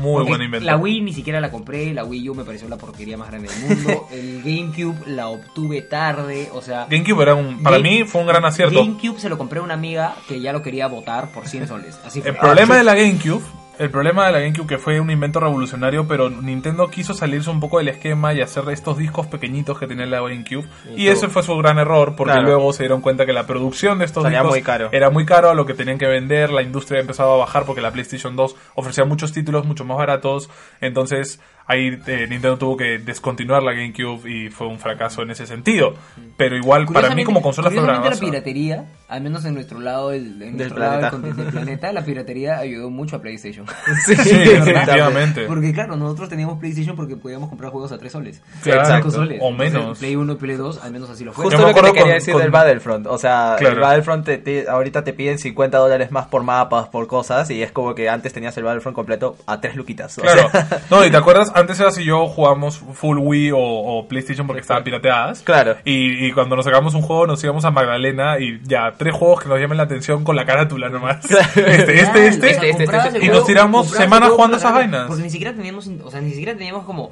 Muy 0.01 0.13
Porque 0.15 0.29
buen 0.31 0.41
invento. 0.41 0.65
La 0.65 0.75
Wii 0.75 1.01
ni 1.01 1.13
siquiera 1.13 1.39
la 1.39 1.49
compré, 1.51 1.93
la 1.93 2.03
Wii 2.03 2.29
U 2.29 2.35
me 2.35 2.43
pareció 2.43 2.67
la 2.67 2.77
porquería 2.77 3.15
más 3.17 3.29
grande 3.29 3.47
del 3.47 3.59
mundo. 3.77 4.07
El 4.11 4.41
GameCube 4.43 4.95
la 5.07 5.29
obtuve 5.29 5.81
tarde, 5.83 6.49
o 6.53 6.61
sea... 6.61 6.87
GameCube 6.89 7.21
era 7.21 7.35
un, 7.35 7.61
para 7.63 7.77
Game- 7.77 7.89
mí 7.99 8.03
fue 8.05 8.21
un 8.21 8.27
gran 8.27 8.43
acierto. 8.43 8.79
GameCube 8.83 9.19
se 9.19 9.29
lo 9.29 9.37
compré 9.37 9.59
a 9.59 9.61
una 9.61 9.75
amiga 9.75 10.15
que 10.27 10.41
ya 10.41 10.51
lo 10.51 10.61
quería 10.61 10.87
votar 10.87 11.31
por 11.31 11.47
100 11.47 11.67
soles. 11.67 11.97
Así 12.03 12.21
fue. 12.21 12.31
El 12.31 12.37
problema 12.37 12.75
de 12.75 12.83
la 12.83 12.95
GameCube, 12.95 13.41
el 13.79 13.89
problema 13.89 14.25
de 14.27 14.31
la 14.31 14.39
GameCube 14.39 14.67
que 14.67 14.77
fue 14.77 14.99
un 14.99 15.09
invento 15.11 15.39
revolucionario, 15.39 16.07
pero 16.07 16.29
Nintendo 16.29 16.87
quiso 16.89 17.13
salirse 17.13 17.49
un 17.49 17.59
poco 17.59 17.77
del 17.77 17.87
esquema 17.89 18.33
y 18.33 18.41
hacer 18.41 18.63
estos 18.69 18.97
discos 18.97 19.27
pequeñitos 19.27 19.77
que 19.79 19.87
tenía 19.87 20.05
la 20.05 20.21
GameCube. 20.21 20.65
Y, 20.95 21.03
Y 21.03 21.07
ese 21.09 21.27
fue 21.27 21.43
su 21.43 21.55
gran 21.57 21.77
error, 21.79 22.15
porque 22.15 22.33
Claro. 22.33 22.47
luego 22.47 22.73
se 22.73 22.83
dieron 22.83 23.01
cuenta 23.01 23.25
que 23.25 23.33
la 23.33 23.45
producción 23.47 23.99
de 23.99 24.05
estos 24.05 24.23
Salía 24.23 24.39
discos 24.39 24.55
muy 24.55 24.61
caro. 24.63 24.89
era 24.91 25.09
muy 25.09 25.25
caro 25.25 25.49
a 25.49 25.53
lo 25.53 25.65
que 25.65 25.73
tenían 25.73 25.97
que 25.97 26.07
vender, 26.07 26.51
la 26.51 26.61
industria 26.61 26.99
empezaba 27.01 27.33
a 27.33 27.37
bajar 27.37 27.65
porque 27.65 27.81
la 27.81 27.91
PlayStation 27.91 28.35
2 28.35 28.55
ofrecía 28.75 29.05
muchos 29.05 29.31
títulos 29.33 29.65
mucho 29.65 29.85
más 29.85 29.97
baratos, 29.97 30.49
entonces 30.81 31.39
ahí 31.67 31.99
eh, 32.07 32.27
Nintendo 32.29 32.57
tuvo 32.57 32.77
que 32.77 32.97
descontinuar 32.99 33.61
la 33.63 33.73
GameCube 33.73 34.29
y 34.29 34.49
fue 34.49 34.67
un 34.67 34.79
fracaso 34.79 35.21
en 35.21 35.31
ese 35.31 35.45
sentido. 35.47 35.93
Pero 36.37 36.55
igual 36.55 36.85
para 36.87 37.13
mí 37.15 37.23
como 37.23 37.41
consola 37.41 37.69
fue 37.71 37.81
la 37.81 38.11
piratería, 38.19 38.85
al 39.07 39.21
menos 39.21 39.43
en 39.45 39.53
nuestro 39.55 39.79
lado 39.79 40.09
del, 40.09 40.41
en 40.41 40.57
nuestro 40.57 40.79
lado 40.79 40.99
planeta. 40.99 41.17
del 41.17 41.33
contin- 41.33 41.35
del 41.35 41.51
planeta, 41.53 41.91
la 41.93 42.03
piratería 42.05 42.57
ayudó 42.59 42.89
mucho 42.89 43.15
a 43.17 43.21
PlayStation. 43.21 43.65
Sí, 44.05 44.15
Sí, 44.15 44.33
definitivamente. 44.37 45.45
Porque 45.45 45.73
claro, 45.73 45.95
nosotros 45.95 46.29
teníamos 46.29 46.59
PlayStation 46.59 46.95
porque 46.95 47.15
podíamos 47.15 47.49
comprar 47.49 47.71
juegos 47.71 47.91
a 47.91 47.97
3 47.97 48.11
soles. 48.11 48.41
Claro, 48.63 49.09
soles. 49.11 49.39
o 49.41 49.49
Entonces, 49.49 49.73
menos. 49.73 49.97
Play 49.99 50.15
1 50.15 50.33
y 50.33 50.35
Play 50.35 50.55
2, 50.55 50.83
al 50.83 50.91
menos 50.91 51.09
así 51.09 51.23
lo 51.23 51.33
fue. 51.33 51.45
Justo 51.45 51.59
Yo 51.59 51.67
lo 51.67 51.73
que 51.73 51.81
te 51.81 51.87
quería 51.87 52.01
con- 52.03 52.11
decir 52.11 52.33
con- 52.33 52.41
del 52.41 52.51
Battlefront. 52.51 53.07
O 53.07 53.17
sea, 53.17 53.55
Claro. 53.59 53.75
el 53.75 53.81
Battlefront 53.81 54.25
te- 54.25 54.37
te- 54.37 54.69
ahorita 54.69 55.03
te 55.03 55.13
piden 55.13 55.39
50 55.39 55.77
dólares 55.77 56.11
más 56.11 56.27
por 56.27 56.43
mapas, 56.43 56.87
por 56.89 57.07
cosas, 57.07 57.49
y 57.49 57.61
es 57.61 57.71
como 57.71 57.95
que 57.95 58.09
antes 58.09 58.33
tenías 58.33 58.55
el 58.57 58.63
Battlefront 58.63 58.95
completo 58.95 59.37
a 59.45 59.59
3 59.59 59.75
luquitas. 59.75 60.17
o 60.17 60.21
Claro. 60.21 60.49
sea, 60.51 60.81
No, 60.89 61.05
y 61.05 61.09
te 61.11 61.17
acuerdas, 61.17 61.51
antes 61.57 61.79
era 61.79 61.91
si 61.91 62.03
yo 62.03 62.27
jugamos 62.27 62.77
full 62.93 63.17
Wii 63.19 63.51
o, 63.51 63.59
o 63.59 64.07
PlayStation 64.07 64.47
porque 64.47 64.61
estaban 64.61 64.83
pirateadas. 64.83 65.41
Claro. 65.41 65.75
Y, 65.83 66.27
y 66.27 66.31
cuando 66.31 66.55
nos 66.55 66.65
sacamos 66.65 66.93
un 66.93 67.01
juego 67.01 67.27
nos 67.27 67.43
íbamos 67.43 67.65
a 67.65 67.71
Magdalena 67.71 68.39
y 68.39 68.59
ya, 68.63 68.93
tres 68.97 69.13
juegos 69.13 69.41
que 69.43 69.49
nos 69.49 69.59
llamen 69.59 69.77
la 69.77 69.83
atención 69.83 70.23
con 70.23 70.35
la 70.35 70.45
carátula 70.45 70.89
nomás. 70.89 71.25
Este, 71.57 72.01
este, 72.01 72.17
Claro, 72.17 72.19
este, 72.19 72.47
o 72.47 72.49
sea, 72.49 72.49
este, 72.49 72.69
este, 72.69 72.83
comprabas 72.85 73.07
este, 73.07 73.19
el 73.19 73.25
y 73.25 73.29
nos 73.29 73.45
tiramos 73.45 73.89
semanas 73.89 74.29
jugando 74.29 74.57
esas 74.57 74.73
vainas. 74.73 75.07
Porque 75.07 75.23
ni 75.23 75.29
siquiera 75.29 75.53
teníamos, 75.53 75.89
o 76.03 76.11
sea, 76.11 76.21
ni 76.21 76.31
siquiera 76.31 76.53
teníamos 76.53 76.85
como 76.85 77.11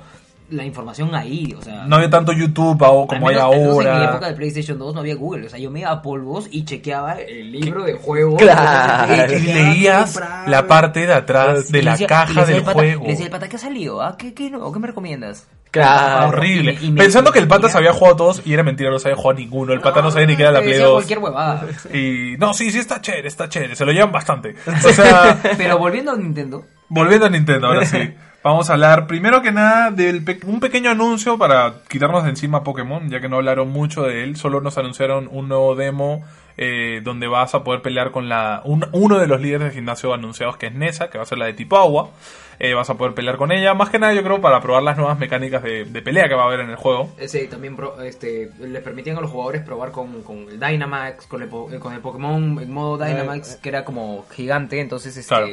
la 0.50 0.64
información 0.64 1.16
ahí, 1.16 1.56
o 1.58 1.62
sea... 1.62 1.86
No 1.88 1.96
había 1.96 2.10
tanto 2.10 2.32
YouTube 2.32 2.82
o 2.82 3.08
como 3.08 3.30
hay 3.30 3.36
menos 3.36 3.54
En 3.56 3.68
ahora. 3.68 4.04
época 4.12 4.28
de 4.30 4.34
PlayStation 4.36 4.78
2 4.78 4.94
no 4.94 5.00
había 5.02 5.16
Google, 5.16 5.48
o 5.48 5.50
sea, 5.50 5.58
yo 5.60 5.72
me 5.72 5.80
iba 5.80 5.90
a 5.92 6.02
polvos 6.02 6.48
y 6.52 6.66
chequeaba 6.66 7.14
el 7.20 7.52
libro 7.52 7.84
de 7.84 7.94
juego. 7.94 8.38
Claro. 8.38 9.34
Y 9.34 9.40
leías 9.42 10.22
la 10.48 10.68
parte 10.68 11.08
de 11.08 11.14
atrás 11.14 11.72
de 11.72 11.82
la 11.84 11.98
caja 12.06 12.46
del 12.46 12.58
el 12.58 12.62
pata- 12.64 12.74
juego. 12.74 13.04
Le 13.06 13.10
decía 13.12 13.26
el 13.26 13.32
pata, 13.32 13.50
¿qué 13.50 13.56
ha 13.56 13.60
salido? 13.60 14.02
¿Ah, 14.02 14.16
¿qué, 14.18 14.34
qué, 14.34 14.50
no? 14.50 14.72
¿Qué 14.72 14.80
me 14.80 14.88
recomiendas? 14.88 15.48
Claro. 15.72 16.30
Horrible. 16.30 16.78
Y 16.80 16.92
me- 16.92 17.02
Pensando 17.02 17.32
que 17.32 17.40
el 17.40 17.48
pata 17.48 17.68
se 17.68 17.78
había 17.78 17.92
jugado 17.92 18.14
a 18.14 18.18
todos 18.18 18.42
y 18.46 18.54
era 18.54 18.64
mentira, 18.64 18.90
no 18.92 19.00
se 19.00 19.10
había 19.10 19.18
jugado 19.22 19.38
a 19.38 19.42
ninguno. 19.42 19.74
El 19.74 19.82
pata 19.82 20.02
no, 20.02 20.10
sabía 20.12 20.28
ni 20.28 20.36
qué 20.38 20.44
era 20.44 20.52
la 20.54 20.60
Play 20.60 20.72
decía 20.74 20.86
2. 20.86 20.94
cualquier 20.94 21.20
huevada. 21.20 21.66
Y 21.94 22.36
no, 22.38 22.54
sí, 22.54 22.72
sí 22.72 22.80
está 22.80 23.02
chévere, 23.02 23.28
está 23.28 23.50
chévere. 23.50 23.76
Se 23.76 23.84
lo 23.84 23.92
llevan 23.92 24.12
bastante. 24.12 24.56
O 24.86 24.90
sea, 24.94 25.38
Pero 25.58 25.78
volviendo 25.78 26.12
a 26.12 26.16
Nintendo, 26.16 26.64
volviendo 26.88 27.26
a 27.26 27.30
Nintendo, 27.30 27.68
ahora 27.68 27.84
sí. 27.86 27.98
Vamos 28.46 28.70
a 28.70 28.74
hablar 28.74 29.08
primero 29.08 29.42
que 29.42 29.52
nada 29.52 29.90
de 29.90 30.22
un 30.46 30.60
pequeño 30.60 30.92
anuncio 30.92 31.36
para 31.36 31.78
quitarnos 31.90 32.24
de 32.26 32.30
encima 32.30 32.64
Pokémon, 32.64 33.10
ya 33.10 33.20
que 33.20 33.28
no 33.28 33.38
hablaron 33.38 33.70
mucho 33.72 34.04
de 34.04 34.24
él, 34.24 34.36
solo 34.38 34.62
nos 34.62 34.78
anunciaron 34.78 35.28
un 35.32 35.48
nuevo 35.50 35.74
demo 35.76 36.24
eh, 36.56 37.02
donde 37.04 37.26
vas 37.28 37.56
a 37.56 37.64
poder 37.64 37.82
pelear 37.82 38.12
con 38.12 38.30
la 38.30 38.62
un- 38.64 38.86
uno 38.92 39.18
de 39.18 39.26
los 39.26 39.42
líderes 39.42 39.70
de 39.70 39.74
gimnasio 39.74 40.14
anunciados 40.14 40.58
que 40.58 40.68
es 40.68 40.76
Nessa, 40.76 41.10
que 41.10 41.18
va 41.18 41.24
a 41.24 41.28
ser 41.28 41.40
la 41.40 41.48
de 41.48 41.54
tipo 41.54 41.76
agua. 41.76 42.12
Eh, 42.60 42.76
vas 42.76 42.88
a 42.92 42.94
poder 42.94 43.16
pelear 43.16 43.36
con 43.38 43.52
ella, 43.52 43.74
más 43.74 43.90
que 43.90 43.98
nada 43.98 44.14
yo 44.14 44.22
creo 44.22 44.40
para 44.40 44.62
probar 44.62 44.84
las 44.84 44.96
nuevas 44.96 45.18
mecánicas 45.18 45.64
de, 45.64 45.86
de 45.86 46.02
pelea 46.04 46.30
que 46.30 46.36
va 46.36 46.44
a 46.44 46.46
haber 46.46 46.60
en 46.60 46.70
el 46.70 46.76
juego. 46.76 47.10
Eh, 47.18 47.28
Sí, 47.28 47.48
también 47.48 47.76
pro- 47.76 48.00
este, 48.04 48.52
les 48.60 48.84
permitían 48.84 49.18
a 49.18 49.22
los 49.22 49.32
jugadores 49.32 49.64
probar 49.64 49.92
con, 49.92 50.22
con 50.22 50.48
el 50.50 50.60
Dynamax, 50.60 51.26
con 51.26 51.42
el, 51.42 51.50
po- 51.50 51.70
eh, 51.74 51.80
con 51.80 51.94
el 51.94 52.00
Pokémon 52.00 52.60
en 52.62 52.72
modo 52.72 53.04
Dynamax. 53.04 53.56
que 53.56 53.70
era 53.70 53.84
como 53.84 54.24
gigante, 54.32 54.80
entonces 54.80 55.18
este 55.18 55.28
Claro. 55.28 55.48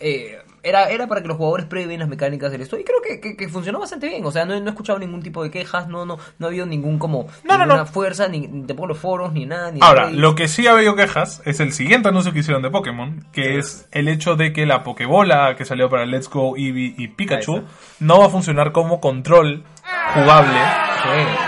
eh, 0.00 0.38
era, 0.68 0.88
era 0.90 1.06
para 1.06 1.22
que 1.22 1.28
los 1.28 1.36
jugadores 1.36 1.66
prueben 1.66 2.00
las 2.00 2.08
mecánicas 2.08 2.50
del 2.52 2.60
esto 2.62 2.78
y 2.78 2.84
creo 2.84 3.00
que, 3.02 3.20
que- 3.20 3.36
que 3.36 3.48
funcionó 3.48 3.78
bastante 3.80 4.08
bien, 4.08 4.24
o 4.24 4.30
sea, 4.30 4.44
no, 4.44 4.58
no 4.58 4.66
he 4.66 4.70
escuchado 4.70 4.98
ningún 4.98 5.22
tipo 5.22 5.42
de 5.42 5.50
quejas, 5.50 5.88
no 5.88 6.04
no 6.04 6.18
no 6.38 6.46
ha 6.46 6.48
habido 6.48 6.66
ningún 6.66 6.98
como 6.98 7.26
No, 7.44 7.54
no, 7.54 7.58
ninguna 7.64 7.76
no. 7.78 7.86
fuerza 7.86 8.28
ni 8.28 8.40
ni 8.46 8.66
tampoco 8.66 8.88
los 8.88 8.98
foros 8.98 9.32
ni 9.32 9.46
nada 9.46 9.70
ni 9.70 9.80
Ahora, 9.82 10.10
lo 10.10 10.34
que 10.34 10.48
sí 10.48 10.66
ha 10.66 10.72
habido 10.72 10.94
quejas 10.96 11.42
es 11.44 11.60
el 11.60 11.72
siguiente 11.72 12.08
anuncio 12.08 12.32
que 12.32 12.40
hicieron 12.40 12.62
de 12.62 12.70
Pokémon, 12.70 13.24
que 13.32 13.58
es 13.58 13.88
el 13.92 14.08
hecho 14.08 14.36
de 14.36 14.52
que 14.52 14.66
la 14.66 14.82
Pokébola 14.84 15.54
que 15.56 15.64
salió 15.64 15.88
para 15.88 16.06
Let's 16.06 16.28
Go, 16.28 16.56
Eevee 16.56 16.94
y 16.98 17.08
Pikachu 17.08 17.62
no 18.00 18.18
va 18.20 18.26
a 18.26 18.30
funcionar 18.30 18.72
como 18.72 19.00
control 19.00 19.64
jugable. 20.22 20.58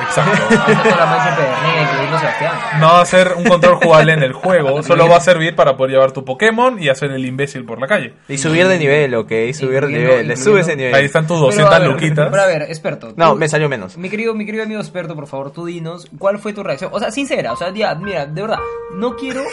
Exacto. 0.03 0.55
Incluyendo 0.55 2.19
Sebastián. 2.19 2.53
No 2.81 2.87
va 2.89 3.01
a 3.01 3.07
ser 3.07 3.33
un 3.37 3.45
control 3.45 3.75
jugable 3.77 4.13
en 4.13 4.23
el 4.23 4.33
juego, 4.33 4.83
solo 4.85 5.09
va 5.09 5.17
a 5.17 5.21
servir 5.21 5.57
para 5.57 5.77
poder 5.77 5.93
llevar 5.93 6.13
tu 6.13 6.25
Pokémon 6.25 6.81
y 6.81 6.89
hacer 6.89 7.11
el 7.11 7.25
imbécil 7.25 7.65
por 7.65 7.81
la 7.81 7.87
calle. 7.87 8.15
Y 8.29 8.39
subir 8.39 8.69
de 8.69 8.79
nivel, 8.79 9.15
ok, 9.15 9.33
subir 9.53 9.87
de 9.87 9.93
nivel, 9.93 10.29
le 10.29 10.37
subes 10.37 10.67
de 10.67 10.77
nivel. 10.77 10.95
Ahí 10.95 11.07
están 11.07 11.27
tus 11.27 11.37
Pero, 11.39 11.47
200 11.47 11.75
a 11.75 11.79
ver, 11.81 11.89
luquitas. 11.89 12.29
Pero 12.31 12.43
a 12.43 12.47
ver, 12.47 12.63
experto. 12.63 13.13
No, 13.17 13.31
tú- 13.33 13.37
me 13.37 13.49
salió 13.49 13.69
menos. 13.69 13.97
Mi 13.99 14.09
querido, 14.09 14.35
mi 14.35 14.47
querido 14.47 14.65
amigo 14.65 14.81
experto, 14.81 15.15
por 15.17 15.27
favor, 15.27 15.51
tú 15.53 15.67
dinos, 15.67 16.09
¿cuál 16.19 16.39
fue 16.39 16.53
tu 16.53 16.63
reacción? 16.63 16.91
O 16.93 17.01
sea, 17.01 17.11
sincera, 17.11 17.53
o 17.53 17.57
sea, 17.57 17.73
ya, 17.75 17.95
mira, 17.97 18.27
de 18.27 18.41
verdad, 18.41 18.59
no 18.95 19.17
quiero... 19.17 19.43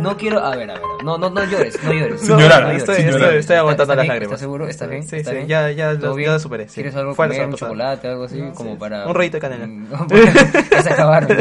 no 0.00 0.16
quiero... 0.16 0.40
A 0.44 0.56
ver, 0.56 0.70
a 0.70 0.74
ver, 0.74 0.82
no, 1.04 1.18
no, 1.18 1.30
no 1.30 1.44
llores, 1.44 1.82
no 1.84 1.92
llores. 1.92 2.20
Sin 2.20 2.36
llorar, 2.38 2.64
no 2.64 2.70
estoy- 2.70 2.96
¿Estás- 2.96 2.98
estoy- 2.98 3.14
estás 3.22 3.34
estoy 3.34 3.56
aguantando 3.56 3.94
las 3.94 4.06
lágrimas. 4.06 4.26
¿Estás 4.32 4.40
seguro? 4.40 4.68
¿Estás 4.68 4.88
bien? 4.90 5.02
Sí, 5.02 5.16
¿Estás 5.16 5.30
sí, 5.32 5.36
bien? 5.38 5.48
ya- 5.48 5.70
ya 5.70 5.98
¿Todo 5.98 6.16
lo- 6.16 6.22
ya 6.22 6.32
lo 6.32 6.38
superé, 6.38 6.68
sí. 6.68 6.74
¿Quieres 6.74 6.96
algo 6.96 7.14
comer, 7.14 7.46
un 7.46 7.54
chocolate, 7.54 8.08
algo 8.08 8.24
así, 8.24 8.40
como 8.54 8.78
para... 8.78 9.06
Un 9.06 9.14
rollito 9.14 9.36
de 9.36 9.40
canela. 9.40 9.66
Mm, 9.66 9.86
ya 10.70 10.82
se 10.82 10.92
acabaron, 10.92 11.36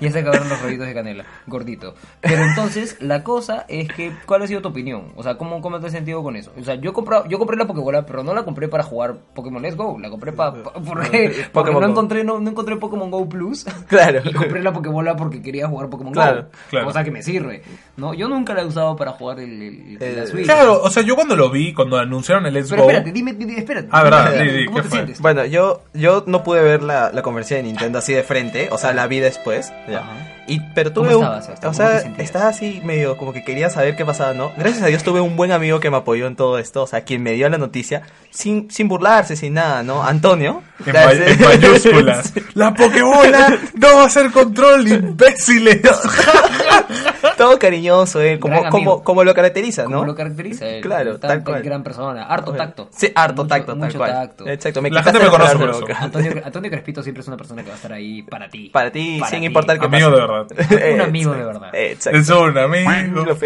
ya 0.00 0.10
se 0.12 0.18
acabaron 0.18 0.48
los 0.48 0.60
rollitos 0.62 0.86
de 0.86 0.94
canela, 0.94 1.24
gordito. 1.46 1.94
Pero 2.20 2.42
entonces, 2.44 2.96
la 3.00 3.22
cosa 3.24 3.64
es 3.68 3.88
que, 3.92 4.12
¿cuál 4.26 4.42
ha 4.42 4.46
sido 4.46 4.62
tu 4.62 4.68
opinión? 4.68 5.12
O 5.16 5.22
sea, 5.22 5.36
¿cómo, 5.36 5.60
cómo 5.60 5.80
te 5.80 5.86
has 5.86 5.92
sentido 5.92 6.22
con 6.22 6.36
eso? 6.36 6.52
O 6.60 6.64
sea, 6.64 6.74
yo, 6.76 6.92
comprado, 6.92 7.26
yo 7.28 7.38
compré 7.38 7.56
la 7.56 7.66
Pokébola, 7.66 8.04
pero 8.06 8.22
no 8.22 8.34
la 8.34 8.44
compré 8.44 8.68
para 8.68 8.82
jugar 8.82 9.16
Pokémon 9.34 9.62
Let's 9.62 9.76
Go, 9.76 9.98
la 9.98 10.10
compré 10.10 10.32
para... 10.32 10.52
porque 10.62 10.76
porque 10.84 11.48
Pokémon 11.52 11.82
no 11.82 11.88
encontré, 11.90 12.24
no, 12.24 12.38
no 12.40 12.50
encontré 12.50 12.76
Pokémon 12.76 13.10
Go 13.10 13.28
Plus. 13.28 13.64
Claro. 13.88 14.20
Y 14.24 14.32
compré 14.32 14.62
la 14.62 14.72
Pokébola 14.72 15.16
porque 15.16 15.42
quería 15.42 15.68
jugar 15.68 15.88
Pokémon 15.88 16.12
Claro, 16.12 16.42
Go. 16.42 16.48
claro. 16.70 16.86
Cosa 16.86 17.04
que 17.04 17.10
me 17.16 17.22
sirve. 17.22 17.62
¿no? 17.96 18.14
Yo 18.14 18.28
nunca 18.28 18.54
la 18.54 18.62
he 18.62 18.64
usado 18.64 18.94
para 18.96 19.12
jugar 19.12 19.40
el, 19.40 19.50
el, 19.62 19.98
el- 20.02 20.16
la 20.16 20.22
Eh, 20.22 20.26
Switch. 20.26 20.44
Claro, 20.44 20.82
o 20.82 20.90
sea, 20.90 21.02
yo 21.02 21.14
cuando 21.16 21.34
lo 21.36 21.50
vi, 21.50 21.72
cuando 21.72 21.98
anunciaron 21.98 22.46
el 22.46 22.54
Let's 22.54 22.70
Pero 22.70 22.82
Go... 22.84 22.90
espérate, 22.90 23.12
dime, 23.12 23.32
dime, 23.32 23.58
espérate. 23.58 23.88
Ah, 23.90 24.02
verdad, 24.02 24.32
Dime, 24.32 24.44
di, 24.52 24.58
di, 24.58 24.66
¿Cómo 24.66 24.76
¿qué 24.78 24.82
te 24.82 24.88
fue? 24.88 24.98
sientes? 24.98 25.20
Bueno, 25.20 25.44
yo, 25.46 25.82
yo 25.94 26.24
no 26.26 26.42
pude 26.44 26.62
ver 26.62 26.82
la, 26.82 27.10
la 27.12 27.22
conversión 27.22 27.60
de 27.60 27.64
Nintendo 27.68 27.98
así 27.98 28.12
de 28.12 28.22
frente, 28.22 28.68
o 28.70 28.78
sea, 28.78 28.92
la 28.92 29.06
vi 29.06 29.20
después. 29.20 29.72
ya. 29.88 30.35
Y, 30.48 30.60
pero 30.74 30.92
¿Cómo 30.92 31.06
tuve 31.06 31.16
un. 31.16 31.22
estabas, 31.24 31.44
Sebastián? 31.46 31.72
O 31.72 31.76
¿Cómo 31.76 31.88
te 31.88 32.00
sea, 32.16 32.24
estaba 32.24 32.48
así 32.48 32.80
medio 32.84 33.16
como 33.16 33.32
que 33.32 33.42
quería 33.44 33.68
saber 33.70 33.96
qué 33.96 34.04
pasaba, 34.04 34.32
¿no? 34.32 34.52
Gracias 34.56 34.82
a 34.82 34.86
Dios 34.86 35.02
tuve 35.02 35.20
un 35.20 35.36
buen 35.36 35.50
amigo 35.52 35.80
que 35.80 35.90
me 35.90 35.96
apoyó 35.96 36.26
en 36.26 36.36
todo 36.36 36.58
esto, 36.58 36.82
o 36.82 36.86
sea, 36.86 37.02
quien 37.02 37.22
me 37.22 37.32
dio 37.32 37.48
la 37.48 37.58
noticia, 37.58 38.02
sin, 38.30 38.70
sin 38.70 38.86
burlarse, 38.88 39.34
sin 39.36 39.54
nada, 39.54 39.82
¿no? 39.82 40.02
Antonio. 40.04 40.62
En, 40.84 40.92
ma- 40.92 41.12
en 41.12 41.40
mayúsculas. 41.40 42.32
La 42.54 42.72
Pokébola 42.74 43.58
no 43.74 43.96
va 43.96 44.04
a 44.04 44.10
ser 44.10 44.30
control, 44.30 44.86
imbéciles. 44.88 45.80
todo 47.36 47.58
cariñoso, 47.58 48.20
él, 48.20 48.38
como, 48.38 48.68
como, 48.70 49.02
como 49.02 49.24
lo 49.24 49.34
caracteriza, 49.34 49.84
¿no? 49.84 49.90
Como 49.90 50.04
lo 50.04 50.14
caracteriza 50.14 50.66
él. 50.68 50.82
Claro, 50.82 51.12
Tan- 51.18 51.20
tal 51.20 51.30
tan 51.38 51.44
cual. 51.44 51.62
gran 51.62 51.82
persona. 51.82 52.24
Harto 52.24 52.52
tacto. 52.52 52.88
Sí, 52.92 53.10
harto 53.14 53.42
Mucho- 53.42 53.48
tacto, 53.54 53.72
tal 53.72 53.78
mucho 53.78 53.98
cual. 53.98 54.12
tacto. 54.12 54.46
Exacto, 54.48 54.82
me 54.82 54.90
La 54.90 55.02
gente 55.02 55.18
me 55.18 55.28
conoce 55.28 55.56
por 55.56 55.70
eso. 55.70 55.84
Antonio, 55.98 56.32
Antonio 56.44 56.70
Crespito 56.70 57.02
siempre 57.02 57.22
es 57.22 57.28
una 57.28 57.36
persona 57.36 57.62
que 57.62 57.68
va 57.68 57.74
a 57.74 57.76
estar 57.76 57.92
ahí 57.92 58.22
para 58.22 58.48
ti. 58.48 58.70
Para 58.72 58.90
ti, 58.90 59.16
Para 59.18 59.30
sin 59.30 59.40
ti. 59.40 59.46
importar 59.46 59.78
qué 59.78 59.86
Amigo 59.86 60.10
pase. 60.10 60.20
de 60.20 60.26
verdad. 60.26 60.35
Un 60.94 61.00
amigo 61.00 61.32
de 61.32 61.44
verdad. 61.44 61.70
Exacto. 61.74 62.18
Es 62.18 62.28
un 62.28 62.58
amigo. 62.58 62.90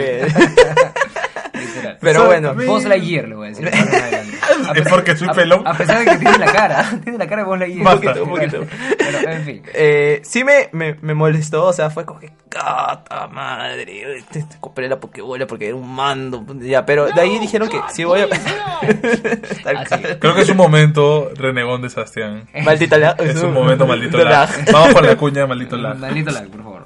Pero 2.01 2.27
bueno. 2.27 2.55
Buzz 2.55 2.85
Lightyear 2.85 3.29
le 3.29 3.35
voy 3.35 3.47
a 3.49 3.51
decir. 3.51 3.71
Es 4.75 4.89
porque 4.89 5.17
soy 5.17 5.29
pelón. 5.29 5.67
A 5.67 5.75
pesar 5.75 5.99
de 6.01 6.05
que 6.05 6.17
tiene 6.19 6.39
la 6.39 6.53
cara. 6.53 6.91
Tiene 7.03 7.19
la 7.19 7.27
cara 7.27 7.43
de 7.43 7.49
Buzz 7.49 7.59
Lightyear. 7.59 7.85
Basta. 7.85 8.23
Un 8.23 8.29
poquito, 8.31 8.61
un 8.61 8.69
Pero, 8.99 9.31
en 9.31 9.45
fin. 9.45 9.63
Eh, 9.75 10.21
sí 10.25 10.45
me, 10.45 10.69
me, 10.73 10.97
me 11.01 11.15
molestó, 11.15 11.67
o 11.67 11.73
sea, 11.73 11.91
fue 11.91 12.05
como 12.05 12.21
que, 12.21 12.31
¡cata 12.49 13.27
madre! 13.29 14.19
este- 14.19 14.41
este, 14.41 14.57
compré 14.61 14.89
la 14.89 14.99
Pokébola 15.01 15.47
porque 15.47 15.69
era 15.69 15.77
un 15.77 15.95
mando, 15.95 16.45
ya, 16.61 16.85
pero 16.85 17.07
de 17.07 17.21
ahí 17.21 17.39
dijeron 17.39 17.69
que 17.69 17.81
sí 17.93 18.05
voy 18.05 18.21
a... 18.21 18.29
Cual. 18.29 18.39
Creo 20.21 20.35
que 20.35 20.43
es 20.43 20.49
un 20.49 20.57
momento 20.57 21.31
renegón 21.35 21.83
de 21.83 21.91
Sebastián. 21.91 22.49
Maldita 22.65 22.99
la... 22.99 23.11
Es 23.19 23.43
un 23.43 23.53
momento 23.53 23.87
maldito 23.87 24.19
lag. 24.19 24.49
Vamos 24.73 24.95
con 24.95 25.07
la 25.07 25.17
cuña, 25.17 25.47
maldito 25.47 25.77
lag. 25.77 25.97
Maldito 25.97 26.31
lag, 26.31 26.49
por 26.49 26.63
favor. 26.63 26.80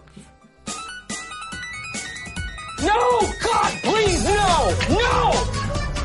No! 2.84 3.20
God, 3.42 3.72
please, 3.82 4.24
no! 4.24 4.70
No! 4.90 5.32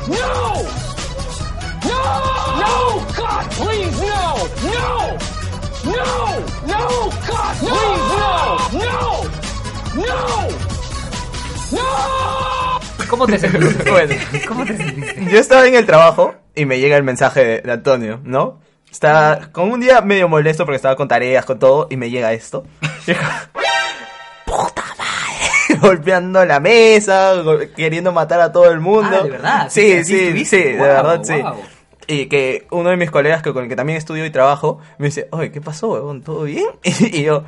No! 0.08 0.62
No! 1.84 2.00
No! 2.60 2.72
God, 3.16 3.44
please, 3.58 3.96
no! 4.00 4.22
No! 4.64 5.18
No! 5.84 6.08
No! 6.66 6.88
God, 7.28 7.54
please, 7.60 8.04
no! 8.16 8.34
No! 8.72 8.98
No! 9.94 10.20
No! 11.72 12.80
¿Cómo 13.08 13.26
te 13.26 13.38
sentiste? 13.38 13.90
Bueno. 13.90 14.14
¿Cómo 14.48 14.64
te 14.64 14.76
sentiste? 14.76 15.26
Yo 15.30 15.38
estaba 15.38 15.66
en 15.66 15.74
el 15.74 15.86
trabajo 15.86 16.34
y 16.54 16.64
me 16.64 16.78
llega 16.78 16.96
el 16.96 17.02
mensaje 17.02 17.44
de, 17.44 17.60
de 17.60 17.72
Antonio, 17.72 18.20
¿no? 18.24 18.60
Estaba 18.90 19.52
con 19.52 19.70
un 19.70 19.80
día 19.80 20.00
medio 20.00 20.28
molesto 20.28 20.64
porque 20.64 20.76
estaba 20.76 20.96
con 20.96 21.08
tareas, 21.08 21.44
con 21.44 21.58
todo, 21.58 21.86
y 21.90 21.96
me 21.96 22.10
llega 22.10 22.32
esto. 22.32 22.64
Golpeando 25.82 26.44
la 26.44 26.60
mesa, 26.60 27.34
queriendo 27.76 28.12
matar 28.12 28.40
a 28.40 28.52
todo 28.52 28.70
el 28.70 28.80
mundo. 28.80 29.16
Ah, 29.20 29.22
¿de 29.22 29.30
verdad? 29.30 29.66
Sí, 29.70 29.92
¿Así 29.92 30.32
sí, 30.32 30.44
sí, 30.44 30.62
de 30.62 30.76
verdad, 30.76 31.20
sí. 31.22 31.42
Y 32.06 32.26
que 32.26 32.66
uno 32.70 32.90
de 32.90 32.96
mis 32.96 33.10
colegas 33.10 33.42
que, 33.42 33.52
con 33.52 33.64
el 33.64 33.68
que 33.68 33.76
también 33.76 33.96
estudio 33.96 34.26
y 34.26 34.30
trabajo 34.30 34.80
me 34.98 35.06
dice, 35.06 35.28
oye, 35.30 35.52
¿qué 35.52 35.60
pasó, 35.60 35.90
huevón? 35.90 36.22
¿Todo 36.22 36.42
bien? 36.42 36.66
Y, 36.82 37.22
yo, 37.22 37.44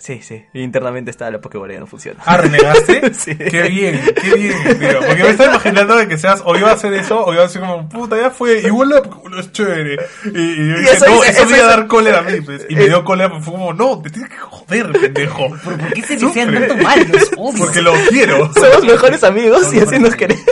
sí, 0.00 0.20
sí, 0.22 0.44
internamente 0.54 1.10
está 1.10 1.30
la 1.30 1.40
Pokébola 1.40 1.74
ya 1.74 1.80
no 1.80 1.86
funciona. 1.86 2.20
Ah, 2.26 2.36
¿renegaste? 2.38 3.12
Sí. 3.20 3.36
Qué 3.36 3.62
bien, 3.68 4.00
qué 4.20 4.34
bien, 4.34 4.78
tío. 4.78 4.98
Porque 5.06 5.22
me 5.22 5.28
estaba 5.30 5.50
imaginando 5.50 5.96
de 5.96 6.08
que 6.08 6.16
seas, 6.18 6.42
o 6.44 6.56
iba 6.56 6.70
a 6.70 6.74
hacer 6.74 6.92
eso, 6.94 7.24
o 7.24 7.32
iba 7.32 7.42
a 7.42 7.46
decir 7.46 7.60
como, 7.60 7.88
puta, 7.88 8.16
ya 8.16 8.30
fue, 8.30 8.60
igual 8.60 8.88
la 8.88 9.02
Pokébola 9.02 9.40
es 9.40 9.52
chévere. 9.52 9.98
Y, 10.24 10.28
y 10.38 10.68
yo 10.70 10.78
dije, 10.78 10.92
eso 10.92 11.06
no, 11.06 11.22
eso 11.24 11.46
me 11.46 11.56
iba 11.56 11.66
a 11.66 11.68
dar 11.76 11.86
cólera 11.86 12.18
a 12.20 12.22
mí, 12.22 12.40
pues. 12.40 12.66
Y 12.68 12.74
me 12.74 12.86
dio 12.86 13.04
cólera, 13.04 13.30
pues 13.30 13.44
fue 13.44 13.54
como, 13.54 13.72
no, 13.74 14.00
te 14.02 14.10
tienes 14.10 14.30
que 14.30 14.36
joder, 14.38 14.92
pendejo. 14.92 15.48
¿Pero 15.64 15.78
por 15.78 15.92
qué 15.92 16.02
se 16.02 16.16
desean 16.16 16.52
tanto 16.54 16.76
mal? 16.78 17.06
Los 17.12 17.30
odio. 17.36 17.58
Porque 17.58 17.82
lo 17.82 17.92
quiero. 18.08 18.52
Somos 18.54 18.84
mejores 18.84 19.22
amigos 19.24 19.72
y 19.74 19.80
así 19.80 19.98
nos 19.98 20.14
queremos. 20.16 20.44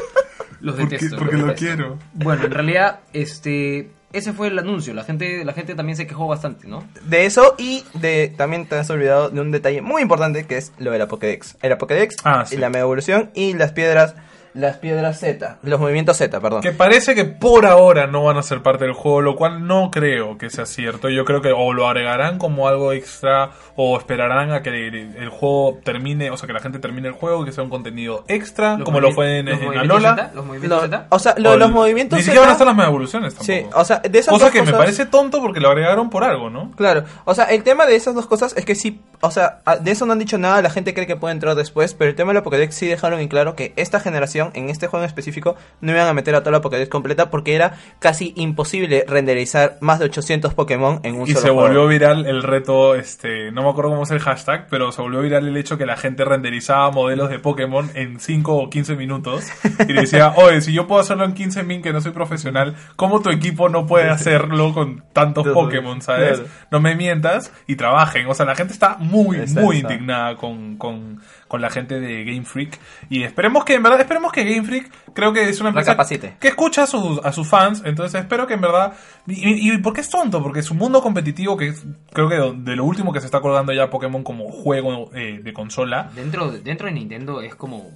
Los 0.61 0.75
Porque, 0.75 0.97
detesto. 0.97 1.17
porque 1.17 1.37
los 1.37 1.43
lo 1.47 1.53
detesto. 1.53 1.77
quiero. 1.77 1.99
Bueno, 2.15 2.45
en 2.45 2.51
realidad, 2.51 3.01
este... 3.13 3.91
Ese 4.13 4.33
fue 4.33 4.49
el 4.49 4.59
anuncio. 4.59 4.95
La 4.95 5.05
gente, 5.05 5.45
la 5.45 5.53
gente 5.53 5.75
también 5.75 5.97
se 5.97 6.07
quejó 6.07 6.27
bastante, 6.27 6.67
¿no? 6.67 6.83
De 7.05 7.27
eso 7.27 7.55
y 7.59 7.85
de 7.95 8.33
también 8.37 8.67
te 8.67 8.77
has 8.77 8.89
olvidado 8.89 9.29
de 9.29 9.41
un 9.41 9.51
detalle 9.51 9.83
muy 9.83 10.01
importante 10.01 10.47
que 10.47 10.57
es 10.57 10.73
lo 10.79 10.91
de 10.93 10.99
la 10.99 11.09
Pokédex. 11.09 11.57
La 11.61 11.77
Pokédex 11.77 12.17
Ah, 12.25 12.45
sí. 12.47 12.55
y 12.55 12.59
la 12.59 12.71
Mega 12.71 12.83
Evolución 12.85 13.31
y 13.35 13.53
las 13.53 13.73
piedras, 13.73 14.15
las 14.59 14.77
piedras 14.79 15.21
Z, 15.21 15.59
los 15.63 15.79
movimientos 15.79 16.17
Z, 16.17 16.41
perdón. 16.41 16.63
Que 16.63 16.73
parece 16.73 17.15
que 17.15 17.25
por 17.25 17.65
ahora 17.65 18.09
no 18.09 18.25
van 18.25 18.37
a 18.39 18.43
ser 18.43 18.61
parte 18.61 18.85
del 18.85 18.93
juego, 18.93 19.21
lo 19.21 19.37
cual 19.37 19.67
no 19.67 19.91
creo 19.91 20.37
que 20.37 20.51
sea 20.51 20.67
cierto. 20.67 21.09
Yo 21.09 21.25
creo 21.25 21.41
que 21.41 21.53
o 21.53 21.73
lo 21.73 21.87
agregarán 21.87 22.39
como 22.39 22.67
algo 22.67 22.93
extra 22.93 23.51
o 23.77 23.97
esperarán 23.97 24.53
a 24.53 24.63
que 24.63 24.71
el, 24.71 25.29
juego 25.29 25.79
termine, 25.85 26.31
o 26.31 26.37
sea, 26.37 26.49
que 26.49 26.53
la 26.53 26.61
gente 26.61 26.81
termine 26.81 27.09
el 27.09 27.15
juego, 27.15 27.45
que 27.45 27.53
sea 27.53 27.63
un 27.63 27.71
contenido 27.71 28.25
extra, 28.27 28.77
Los 28.77 28.85
como 28.85 29.01
lo 29.01 29.13
fue 29.13 29.39
en, 29.39 29.49
en 29.49 29.79
Alola. 29.79 30.17
Z, 30.17 30.31
Los 30.35 30.45
movimientos 30.45 30.83
Z. 30.83 31.07
o 31.09 31.19
sea, 31.19 31.35
lo 31.39 31.51
de 31.51 31.57
O 31.57 31.59
los 31.59 31.71
movimientos 31.71 32.19
Ni 32.19 32.25
siquiera 32.25 32.41
van 32.41 32.51
a 32.51 32.53
estar 32.53 32.67
Z. 32.67 32.71
las 32.71 32.77
mega 32.77 32.89
evoluciones 32.89 33.35
tampoco. 33.35 33.53
Sí, 33.53 33.67
o 33.73 33.85
sea, 33.85 33.99
de 34.01 34.19
esas 34.19 34.33
Cosa 34.33 34.47
dos 34.47 34.53
que 34.53 34.63
me 34.63 34.73
parece 34.73 35.07
tonto 35.07 35.41
porque 35.41 35.61
lo 35.61 35.69
agregaron 35.69 36.11
por 36.11 36.25
algo, 36.25 36.51
¿no? 36.51 36.73
Claro, 36.73 37.05
o 37.25 37.35
sea, 37.35 37.45
el 37.45 37.63
tema 37.63 37.87
de 37.87 37.95
esas 37.95 38.15
dos 38.15 38.27
cosas 38.27 38.57
es 38.57 38.65
que 38.65 38.75
sí, 38.75 39.01
o 39.21 39.31
sea, 39.31 39.61
de 39.81 39.91
eso 39.91 40.07
no 40.07 40.13
han 40.13 40.19
dicho 40.19 40.39
nada, 40.39 40.63
la 40.63 40.71
gente 40.71 40.95
cree 40.95 41.07
que 41.07 41.17
puede 41.17 41.33
entrar 41.33 41.55
después, 41.55 41.95
pero 41.95 42.11
el 42.11 42.17
tema 42.17 42.31
de 42.33 42.35
la 42.39 42.43
Pokédex 42.43 42.75
sí 42.75 42.87
dejaron 42.87 43.21
en 43.21 43.29
claro 43.29 43.55
que 43.57 43.73
esta 43.77 44.01
generación, 44.01 44.51
en 44.55 44.69
este 44.71 44.87
juego 44.87 45.05
en 45.05 45.09
específico, 45.09 45.57
no 45.81 45.93
iban 45.93 46.07
a 46.07 46.13
meter 46.13 46.35
a 46.35 46.41
toda 46.41 46.53
la 46.53 46.61
Pokédex 46.61 46.89
completa 46.89 47.31
porque 47.31 47.55
era 47.55 47.75
casi 47.99 48.33
imposible 48.37 49.05
renderizar 49.09 49.77
más 49.81 49.99
de 49.99 50.07
800 50.07 50.55
Pokémon 50.55 51.01
en 51.03 51.17
un 51.17 51.29
Y 51.29 51.33
solo 51.33 51.41
se 51.41 51.49
juego. 51.51 51.61
volvió 51.63 51.87
viral 51.87 52.27
el 52.27 52.43
reto, 52.43 52.95
este, 52.95 53.51
no 53.53 53.63
me 53.63 53.71
acuerdo 53.71 53.91
cómo 53.91 54.03
es 54.05 54.11
el 54.11 54.21
hashtag, 54.21 54.67
pero 54.71 54.93
se 54.93 55.03
volvió 55.03 55.21
viral 55.21 55.47
el 55.49 55.57
hecho 55.57 55.79
que 55.79 55.87
la 55.87 55.97
gente 55.97 56.25
renderizaba 56.25 56.91
modelos 56.91 57.31
de 57.31 57.39
Pokémon 57.39 57.91
en 57.95 58.21
5 58.21 58.55
o 58.57 58.71
15 58.71 58.97
minutos 58.97 59.45
y 59.89 59.93
decía, 59.93 60.33
oye, 60.37 60.61
si 60.61 60.73
yo 60.73 60.87
puedo 60.87 61.01
hacerlo 61.01 61.25
en 61.25 61.35
15 61.35 61.63
min 61.65 61.83
que 61.83 61.93
no 61.93 62.01
soy 62.01 62.13
profesional, 62.13 62.77
¿cómo 62.97 63.21
tu 63.21 63.31
equipo 63.31 63.69
no 63.69 63.87
puede 63.87 64.09
hacerlo 64.09 64.73
con 64.75 65.05
tantos 65.13 65.47
Pokémon, 65.49 66.01
sabes? 66.03 66.43
No 66.71 66.81
me 66.81 66.95
mientas 66.95 67.53
y 67.67 67.77
trabajen. 67.77 68.27
O 68.29 68.35
sea, 68.35 68.47
la 68.47 68.55
gente 68.55 68.73
está 68.73 68.97
muy, 69.09 69.39
muy 69.47 69.79
indignada 69.79 70.37
con, 70.37 70.77
con, 70.77 71.21
con 71.49 71.61
la 71.63 71.71
gente 71.71 71.99
de 71.99 72.25
Game 72.25 72.45
Freak 72.45 72.79
y 73.11 73.23
esperemos 73.25 73.65
que, 73.65 73.75
en 73.75 73.83
verdad, 73.83 74.01
esperemos 74.01 74.31
que 74.33 74.45
Game 74.45 74.65
Freak 74.67 74.91
creo 75.15 75.33
que 75.33 75.49
es 75.49 75.59
una 75.61 75.71
empresa 75.71 75.93
Recapacite. 75.93 76.37
que 76.39 76.49
escucha 76.49 76.83
a 76.85 76.87
sus, 76.87 77.19
a 77.25 77.33
sus 77.33 77.49
fans, 77.49 77.83
entonces 77.85 78.21
espero 78.21 78.47
que 78.47 78.55
en 78.55 78.61
verdad... 78.61 78.93
Y, 79.27 79.73
y, 79.73 79.79
¿por 79.79 79.93
qué 79.93 80.01
es 80.03 80.09
tonto? 80.11 80.43
Porque 80.43 80.63
su 80.63 80.75
mundo 80.75 81.03
competitivo, 81.03 81.57
que 81.57 81.69
es, 81.69 81.85
creo 82.13 82.29
que 82.29 82.37
de 82.63 82.77
lo 82.77 82.85
último 82.85 83.13
que 83.13 83.21
se 83.21 83.27
está 83.27 83.41
colgando 83.41 83.73
ya 83.73 83.91
Pokémon 83.91 84.23
como 84.23 84.51
juego 84.51 85.11
eh, 85.15 85.41
de 85.43 85.53
consola, 85.53 86.11
Dentro, 86.15 86.51
dentro 86.53 86.87
de 86.87 86.93
Nintendo 86.93 87.41
es 87.41 87.55
como... 87.55 87.91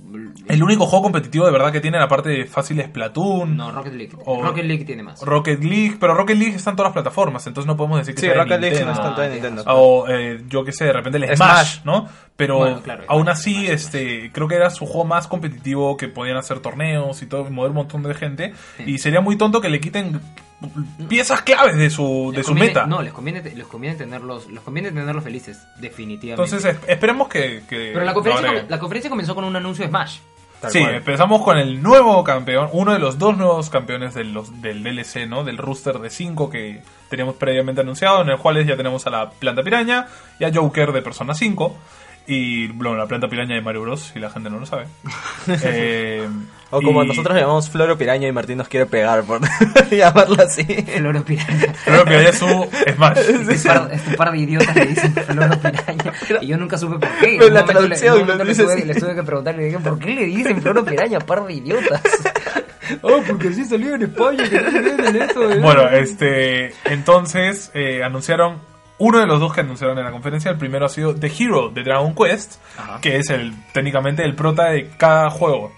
el 0.49 0.63
único 0.63 0.87
juego 0.87 1.05
competitivo 1.05 1.47
de 1.47 1.53
verdad 1.53 1.71
que 1.73 1.81
tiene 1.81 1.99
la 1.99 2.09
parte 2.09 2.29
de 2.31 2.45
fácil 2.47 2.81
es 2.81 2.87
Splatoon, 2.87 3.57
No, 3.57 3.71
Rocket 3.73 3.95
League. 3.95 4.13
O- 4.25 4.43
Rocket 4.43 4.65
League 4.65 4.85
tiene 4.85 5.03
más. 5.03 5.21
Rocket 5.23 5.63
League, 5.63 5.97
pero 6.01 6.15
Rocket 6.15 6.37
League 6.37 6.57
está 6.57 6.71
en 6.71 6.77
todas 6.77 6.89
las 6.91 6.95
plataformas, 6.95 7.47
entonces 7.47 7.67
no 7.67 7.77
podemos 7.77 7.99
decir 7.99 8.15
que 8.15 8.21
Sí, 8.21 8.27
sea 8.27 8.35
de 8.37 8.41
Rocket 8.43 8.61
League 8.61 8.85
no 8.85 8.93
está 8.93 9.09
en 9.09 9.15
toda 9.15 9.27
Ah, 9.27 9.31
Nintendo. 9.31 9.63
O 9.67 10.09
eh, 10.09 10.43
yo 10.49 10.65
que 10.65 10.73
sé, 10.73 10.85
de 10.87 10.93
repente 10.93 11.19
el 11.19 11.37
Smash, 11.37 11.37
Smash. 11.37 11.85
¿no? 11.85 12.09
Pero 12.37 12.59
Bueno, 12.59 12.81
claro, 12.83 13.05
aún 13.09 13.25
Smash, 13.25 13.42
así, 13.43 13.67
este, 13.67 14.31
creo 14.33 14.49
que 14.49 14.55
era 14.55 14.71
su 14.71 14.87
juego 14.87 15.05
más 15.05 15.27
competitivo, 15.27 15.97
que 15.97 16.09
podían 16.09 16.37
hacer 16.37 16.61
torneos 16.61 17.21
y 17.23 17.27
todo, 17.27 17.51
mover 17.51 17.71
un 17.71 17.77
montón 17.77 18.03
de 18.03 18.15
gente. 18.15 18.55
Y 18.87 18.99
sería 18.99 19.21
muy 19.21 19.37
tonto 19.37 19.61
que 19.61 19.69
le 19.69 19.81
quiten 19.81 20.21
piezas 21.09 21.43
claves 21.43 21.77
de 21.77 21.91
su, 21.91 22.33
de 22.35 22.43
su 22.45 22.51
conviene- 22.53 22.69
meta. 22.69 22.87
No, 22.87 23.03
les 23.03 23.13
conviene, 23.13 23.43
les 23.43 23.67
conviene 23.67 23.97
tenerlos, 23.97 24.49
les 24.51 24.61
conviene 24.61 24.91
tenerlos 24.93 25.25
felices, 25.25 25.59
definitivamente. 25.81 26.55
Entonces 26.55 26.77
es- 26.83 26.89
esperemos 26.89 27.29
que... 27.29 27.63
que 27.69 27.91
Pero 27.93 28.05
la 28.05 28.15
conferencia, 28.15 28.65
la 28.69 28.79
comenzó 28.79 29.35
con 29.35 29.45
un 29.45 29.57
anuncio 29.57 29.85
de 29.85 29.89
Smash. 29.89 30.19
Tal 30.61 30.71
Sí, 30.71 30.79
cual. 30.79 30.95
empezamos 30.95 31.43
con 31.43 31.59
el 31.59 31.83
nuevo 31.83 32.23
campeón, 32.23 32.69
uno 32.71 32.93
de 32.93 33.01
los 33.01 33.19
dos 33.19 33.37
nuevos 33.37 33.69
campeones 33.69 34.15
de 34.15 34.23
los, 34.23 34.63
del 34.63 34.85
DLC, 34.85 35.27
¿no? 35.29 35.43
Del 35.43 35.59
rooster 35.59 35.99
de 35.99 36.09
5 36.09 36.49
que 36.51 36.83
teníamos 37.11 37.35
previamente 37.35 37.81
anunciado, 37.81 38.23
en 38.23 38.29
el 38.31 38.39
cual 38.39 38.65
ya 38.65 38.77
tenemos 38.77 39.05
a 39.09 39.11
la 39.11 39.31
planta 39.31 39.65
piraña 39.65 40.07
y 40.39 40.45
a 40.45 40.53
Joker 40.55 40.93
de 40.93 41.03
Persona 41.03 41.35
5. 41.35 41.77
Y, 42.27 42.69
bueno, 42.69 42.97
la 42.97 43.07
planta 43.07 43.29
piraña 43.29 43.55
de 43.57 43.61
Mario 43.63 43.83
Bros, 43.83 44.11
si 44.13 44.21
la 44.21 44.31
gente 44.31 44.49
no 44.49 44.59
lo 44.61 44.67
sabe. 44.67 44.87
Eh, 45.65 46.29
O 46.71 46.81
como 46.81 47.03
y- 47.03 47.09
nosotros 47.09 47.37
llamamos 47.37 47.69
Floro 47.69 47.99
Piraña 47.99 48.29
y 48.29 48.33
Martín 48.33 48.59
nos 48.59 48.69
quiere 48.69 48.87
pegar 48.87 49.25
por 49.25 49.41
llamarlo 49.91 50.37
así. 50.43 50.63
Floro 50.65 51.23
Piraña. 51.25 51.75
Floro 51.85 52.05
Piraña 52.05 52.29
es 52.29 52.39
su 52.39 52.47
Smash. 52.95 53.19
Este 53.19 53.69
par, 53.69 53.91
este 53.93 54.17
par 54.17 54.31
de 54.33 54.39
idiotas 54.39 54.75
le 54.77 54.87
dicen 54.87 55.13
Floro 55.15 55.59
Piraña. 55.61 56.13
Y 56.41 56.47
yo 56.47 56.57
nunca 56.57 56.79
supe 56.79 56.99
por 56.99 57.09
qué. 57.21 57.37
Pero 57.41 57.51
la 57.51 57.65
traducción 57.65 58.27
le, 58.39 58.45
dice 58.45 58.63
tuve, 58.63 58.73
así. 58.75 58.85
le 58.85 58.95
tuve 58.95 59.15
que 59.17 59.23
preguntar, 59.25 59.55
le 59.57 59.65
dije, 59.65 59.79
¿por 59.81 59.99
qué 59.99 60.15
le 60.15 60.25
dicen 60.27 60.63
Floro 60.63 60.85
Piraña, 60.85 61.19
par 61.19 61.45
de 61.45 61.53
idiotas? 61.55 62.01
Oh, 63.01 63.23
porque 63.27 63.49
así 63.49 63.65
salió 63.65 63.95
en 63.95 64.03
España, 64.03 64.47
que 64.51 64.61
no 64.61 64.71
se 64.71 65.07
en 65.09 65.23
eso. 65.23 65.51
¿eh? 65.53 65.61
Bueno, 65.61 65.89
este, 65.89 66.75
entonces 66.85 67.71
eh, 67.75 68.03
anunciaron 68.03 68.59
uno 69.05 69.19
de 69.19 69.27
los 69.27 69.41
dos 69.41 69.53
que 69.53 69.61
anunciaron 69.63 69.99
en 69.99 70.05
la 70.05 70.13
conferencia. 70.13 70.51
El 70.51 70.59
primero 70.59 70.87
ha 70.87 70.89
sido 70.89 71.15
The 71.15 71.27
Hero 71.39 71.71
de 71.71 71.83
Dragon 71.83 72.15
Quest, 72.15 72.57
Ajá. 72.79 73.01
que 73.01 73.17
es 73.17 73.31
el 73.31 73.53
técnicamente 73.73 74.23
el 74.25 74.35
prota 74.35 74.67
de 74.71 74.91
cada 74.97 75.29
juego. 75.31 75.73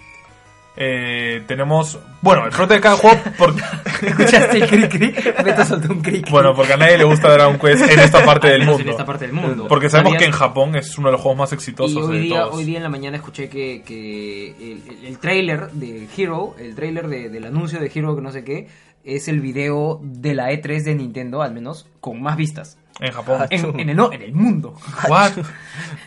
Eh, 0.77 1.45
tenemos, 1.47 2.01
bueno, 2.21 2.45
el 2.47 2.51
prota 2.51 2.75
de 2.75 2.81
cada 2.81 2.97
juego, 2.97 3.17
por- 3.39 3.55
¿Escuchaste 4.03 4.57
el 4.59 4.67
cri 4.69 4.89
cri? 4.89 5.15
Beto 5.45 5.65
soltó 5.65 5.93
un 5.93 6.03
cri 6.03 6.21
cri. 6.21 6.33
bueno, 6.33 6.53
porque 6.53 6.73
a 6.73 6.77
nadie 6.77 6.99
le 6.99 7.05
gusta 7.05 7.31
Dragon 7.33 7.59
Quest 7.61 7.89
en 7.89 8.01
esta 8.01 8.25
parte 8.25 8.49
del 8.49 8.65
mundo. 8.67 8.83
En 8.83 8.89
esta 8.89 9.05
parte 9.07 9.27
del 9.27 9.35
mundo. 9.35 9.67
Porque 9.69 9.89
sabemos 9.89 10.15
Había- 10.15 10.19
que 10.19 10.25
en 10.27 10.33
Japón 10.33 10.75
es 10.75 10.99
uno 10.99 11.09
de 11.09 11.13
los 11.13 11.21
juegos 11.21 11.39
más 11.39 11.53
Y 11.53 11.55
exitosos 11.55 11.97
hoy 12.09 12.17
de 12.17 12.23
día, 12.25 12.41
todos. 12.43 12.57
hoy 12.57 12.65
día 12.65 12.79
en 12.79 12.83
la 12.83 12.89
mañana 12.89 13.17
escuché 13.17 13.49
que, 13.49 13.83
que 13.87 14.49
el, 14.51 14.83
el, 14.99 15.07
el 15.07 15.19
trailer 15.19 15.71
de 15.71 16.09
Hero, 16.17 16.57
el 16.59 16.75
trailer 16.75 17.07
de- 17.07 17.29
del 17.29 17.45
anuncio 17.47 17.79
de 17.79 17.91
Hero 17.95 18.17
que 18.17 18.23
no 18.23 18.33
sé 18.33 18.43
qué, 18.43 18.67
es 19.05 19.29
el 19.29 19.41
video 19.41 20.01
de 20.03 20.35
la 20.35 20.51
E3 20.51 20.83
de 20.83 20.95
Nintendo, 20.97 21.41
al 21.43 21.55
menos, 21.55 21.87
con 22.01 22.21
más 22.21 22.37
vistas. 22.37 22.79
En 23.01 23.13
Japón. 23.13 23.47
En, 23.51 23.81
en 23.81 23.89
el, 23.91 23.97
no, 23.97 24.13
en 24.13 24.23
el 24.23 24.33
mundo. 24.33 24.75
What? 25.09 25.33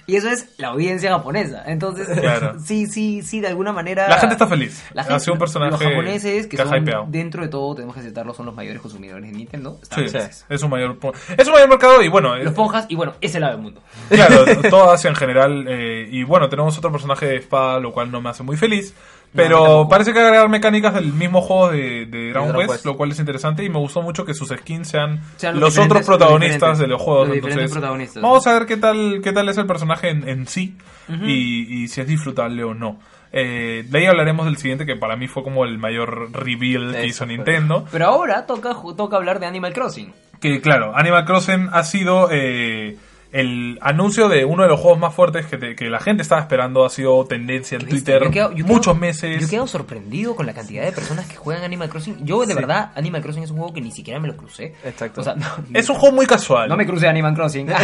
Y 0.05 0.15
eso 0.15 0.29
es 0.29 0.47
la 0.57 0.69
audiencia 0.69 1.11
japonesa. 1.11 1.63
Entonces, 1.65 2.07
Claro. 2.19 2.57
sí, 2.63 2.85
sí, 2.87 3.21
sí, 3.23 3.41
de 3.41 3.47
alguna 3.49 3.73
manera... 3.73 4.07
La 4.07 4.19
gente 4.19 4.35
está 4.35 4.47
feliz. 4.47 4.85
La 4.93 5.01
ha 5.01 5.05
gente- 5.05 5.19
sido 5.19 5.33
un 5.33 5.39
personaje 5.39 5.71
Los 5.71 5.81
japoneses, 5.81 6.47
que 6.47 6.55
que 6.55 6.61
ha 6.61 6.65
son, 6.65 6.81
hypeado. 6.81 7.05
dentro 7.09 7.43
de 7.43 7.49
todo, 7.49 7.75
tenemos 7.75 7.93
que 7.93 7.99
aceptarlo, 7.99 8.33
son 8.33 8.45
los 8.45 8.55
mayores 8.55 8.81
consumidores 8.81 9.25
de 9.25 9.31
Nintendo. 9.35 9.79
Sí, 9.83 9.89
felices. 9.95 10.45
es 10.47 10.63
un 10.63 10.69
mayor 10.69 10.97
es 11.37 11.47
un 11.47 11.53
mayor 11.53 11.69
mercado 11.69 12.01
y 12.01 12.07
bueno, 12.07 12.35
Los 12.37 12.53
ponjas, 12.53 12.85
y 12.87 12.95
bueno, 12.95 13.15
ese 13.19 13.39
lado 13.41 13.53
del 13.53 13.61
mundo. 13.63 13.81
Claro, 14.09 14.45
todo 14.69 14.89
Asia 14.91 15.09
en 15.09 15.15
general. 15.15 15.65
eh, 15.67 16.07
y 16.09 16.23
bueno, 16.23 16.47
tenemos 16.47 16.77
otro 16.77 16.91
personaje 16.91 17.25
de 17.25 17.35
espada, 17.35 17.79
lo 17.81 17.91
cual 17.91 18.09
no 18.11 18.21
me 18.21 18.29
hace 18.29 18.43
muy 18.43 18.55
feliz. 18.55 18.93
Pero 19.35 19.87
parece 19.89 20.13
que 20.13 20.19
agregar 20.19 20.49
mecánicas 20.49 20.93
del 20.95 21.13
mismo 21.13 21.41
juego 21.41 21.69
de, 21.69 22.05
de 22.07 22.29
Dragon 22.31 22.53
Quest, 22.55 22.71
Quest. 22.71 22.85
lo 22.85 22.97
cual 22.97 23.11
es 23.11 23.19
interesante. 23.19 23.63
Y 23.63 23.69
me 23.69 23.77
gustó 23.77 24.01
mucho 24.01 24.25
que 24.25 24.33
sus 24.33 24.49
skins 24.49 24.87
sean, 24.87 25.21
los 25.41 25.53
los 25.55 25.77
otros 25.77 25.99
los 25.99 26.05
protagonistas 26.07 26.59
diferentes- 26.59 26.77
de 26.79 26.87
los 26.87 27.01
juegos. 27.01 27.27
los 27.27 27.37
Entonces, 27.37 27.71
protagonistas. 27.71 28.23
vamos 28.23 28.47
a 28.47 28.53
ver 28.53 28.65
qué 28.65 28.77
tal, 28.77 29.21
qué 29.23 29.31
tal 29.33 29.47
es 29.49 29.57
el 29.57 29.67
personaje 29.67 30.09
en, 30.09 30.27
en 30.27 30.47
sí 30.47 30.75
y, 31.23 31.83
y 31.83 31.87
si 31.87 32.01
es 32.01 32.07
disfrutable 32.07 32.63
o 32.63 32.73
no. 32.73 32.99
Eh, 33.31 33.83
de 33.87 33.99
ahí 33.99 34.05
hablaremos 34.05 34.45
del 34.45 34.57
siguiente, 34.57 34.85
que 34.85 34.95
para 34.95 35.15
mí 35.17 35.27
fue 35.27 35.43
como 35.43 35.65
el 35.65 35.77
mayor 35.77 36.31
reveal 36.31 36.93
que 36.93 37.05
hizo. 37.07 37.25
Nintendo. 37.25 37.85
Pero 37.91 38.05
ahora 38.07 38.45
toca, 38.45 38.75
toca 38.95 39.17
hablar 39.17 39.39
de 39.39 39.45
Animal 39.45 39.73
Crossing. 39.73 40.13
Que 40.39 40.61
claro, 40.61 40.93
Animal 40.95 41.25
Crossing 41.25 41.69
ha 41.73 41.83
sido 41.83 42.29
eh, 42.31 42.97
el 43.31 43.77
anuncio 43.81 44.29
de 44.29 44.45
uno 44.45 44.63
de 44.63 44.69
los 44.69 44.79
juegos 44.79 44.99
más 44.99 45.13
fuertes 45.13 45.45
que, 45.47 45.57
te- 45.57 45.75
que 45.75 45.89
la 45.89 45.99
gente 45.99 46.23
estaba 46.23 46.41
esperando. 46.41 46.85
Ha 46.85 46.89
sido 46.89 47.25
tendencia 47.25 47.77
en. 47.77 47.87
Twitter 47.87 48.23
Yo 48.23 48.31
quedo- 48.31 48.49
yo 48.51 48.65
quedo- 48.65 48.67
muchos 48.73 48.97
meses. 48.97 49.41
Yo 49.41 49.49
quedo 49.49 49.67
sorprendido 49.67 50.35
con 50.35 50.45
la 50.45 50.53
cantidad 50.53 50.83
de 50.83 50.91
personas 50.91 51.25
que 51.27 51.35
juegan 51.35 51.63
Animal 51.63 51.89
Crossing. 51.89 52.25
Yo, 52.25 52.41
de 52.41 52.47
Sí. 52.47 52.53
verdad, 52.53 52.91
Animal 52.95 53.21
Crossing 53.21 53.43
es 53.43 53.51
un 53.51 53.57
juego 53.57 53.73
que 53.73 53.81
ni 53.81 53.91
siquiera 53.91 54.19
me 54.19 54.27
lo 54.27 54.37
crucé. 54.37 54.73
Exacto. 54.85 55.21
O 55.21 55.23
sea, 55.23 55.35
no, 55.35 55.45
Es 55.73 55.89
un 55.89 55.95
juego 55.97 56.15
muy 56.15 56.25
casual. 56.25 56.69
no 56.69 56.77
me 56.77 56.85
crucé 56.85 57.07
Animal 57.07 57.33
Crossing. 57.35 57.67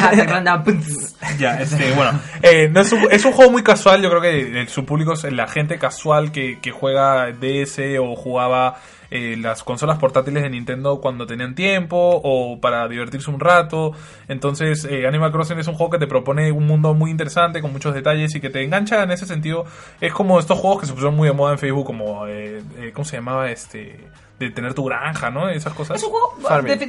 Ya, 1.39 1.59
este, 1.61 1.91
bueno, 1.93 2.19
eh, 2.41 2.69
no 2.69 2.81
es, 2.81 2.91
un, 2.91 3.07
es 3.11 3.25
un 3.25 3.31
juego 3.31 3.51
muy 3.51 3.63
casual. 3.63 4.01
Yo 4.01 4.09
creo 4.09 4.21
que 4.21 4.61
eh, 4.61 4.67
su 4.67 4.85
público 4.85 5.13
es 5.13 5.23
la 5.31 5.47
gente 5.47 5.77
casual 5.77 6.31
que, 6.31 6.59
que 6.61 6.71
juega 6.71 7.31
DS 7.31 7.79
o 7.99 8.15
jugaba 8.15 8.75
eh, 9.13 9.37
las 9.37 9.63
consolas 9.63 9.99
portátiles 9.99 10.41
de 10.41 10.49
Nintendo 10.49 10.99
cuando 10.99 11.27
tenían 11.27 11.53
tiempo 11.53 12.19
o 12.23 12.59
para 12.59 12.87
divertirse 12.87 13.29
un 13.29 13.39
rato. 13.39 13.91
Entonces, 14.27 14.85
eh, 14.85 15.05
Animal 15.05 15.31
Crossing 15.31 15.59
es 15.59 15.67
un 15.67 15.75
juego 15.75 15.91
que 15.91 15.99
te 15.99 16.07
propone 16.07 16.51
un 16.51 16.65
mundo 16.65 16.95
muy 16.95 17.11
interesante 17.11 17.61
con 17.61 17.71
muchos 17.71 17.93
detalles 17.93 18.33
y 18.33 18.41
que 18.41 18.49
te 18.49 18.63
engancha 18.63 19.03
en 19.03 19.11
ese 19.11 19.27
sentido. 19.27 19.65
Es 20.01 20.13
como 20.13 20.39
estos 20.39 20.57
juegos 20.57 20.81
que 20.81 20.87
se 20.87 20.93
pusieron 20.93 21.15
muy 21.15 21.27
de 21.27 21.33
moda 21.35 21.51
en 21.51 21.59
Facebook, 21.59 21.85
como, 21.85 22.25
eh, 22.25 22.63
eh, 22.79 22.91
¿cómo 22.91 23.05
se 23.05 23.17
llamaba? 23.17 23.51
Este, 23.51 23.99
de 24.39 24.49
tener 24.49 24.73
tu 24.73 24.85
granja, 24.85 25.29
¿no? 25.29 25.47
Esas 25.47 25.73
cosas. 25.73 25.97
Es 25.97 26.03
un 26.03 26.09
juego, 26.09 26.35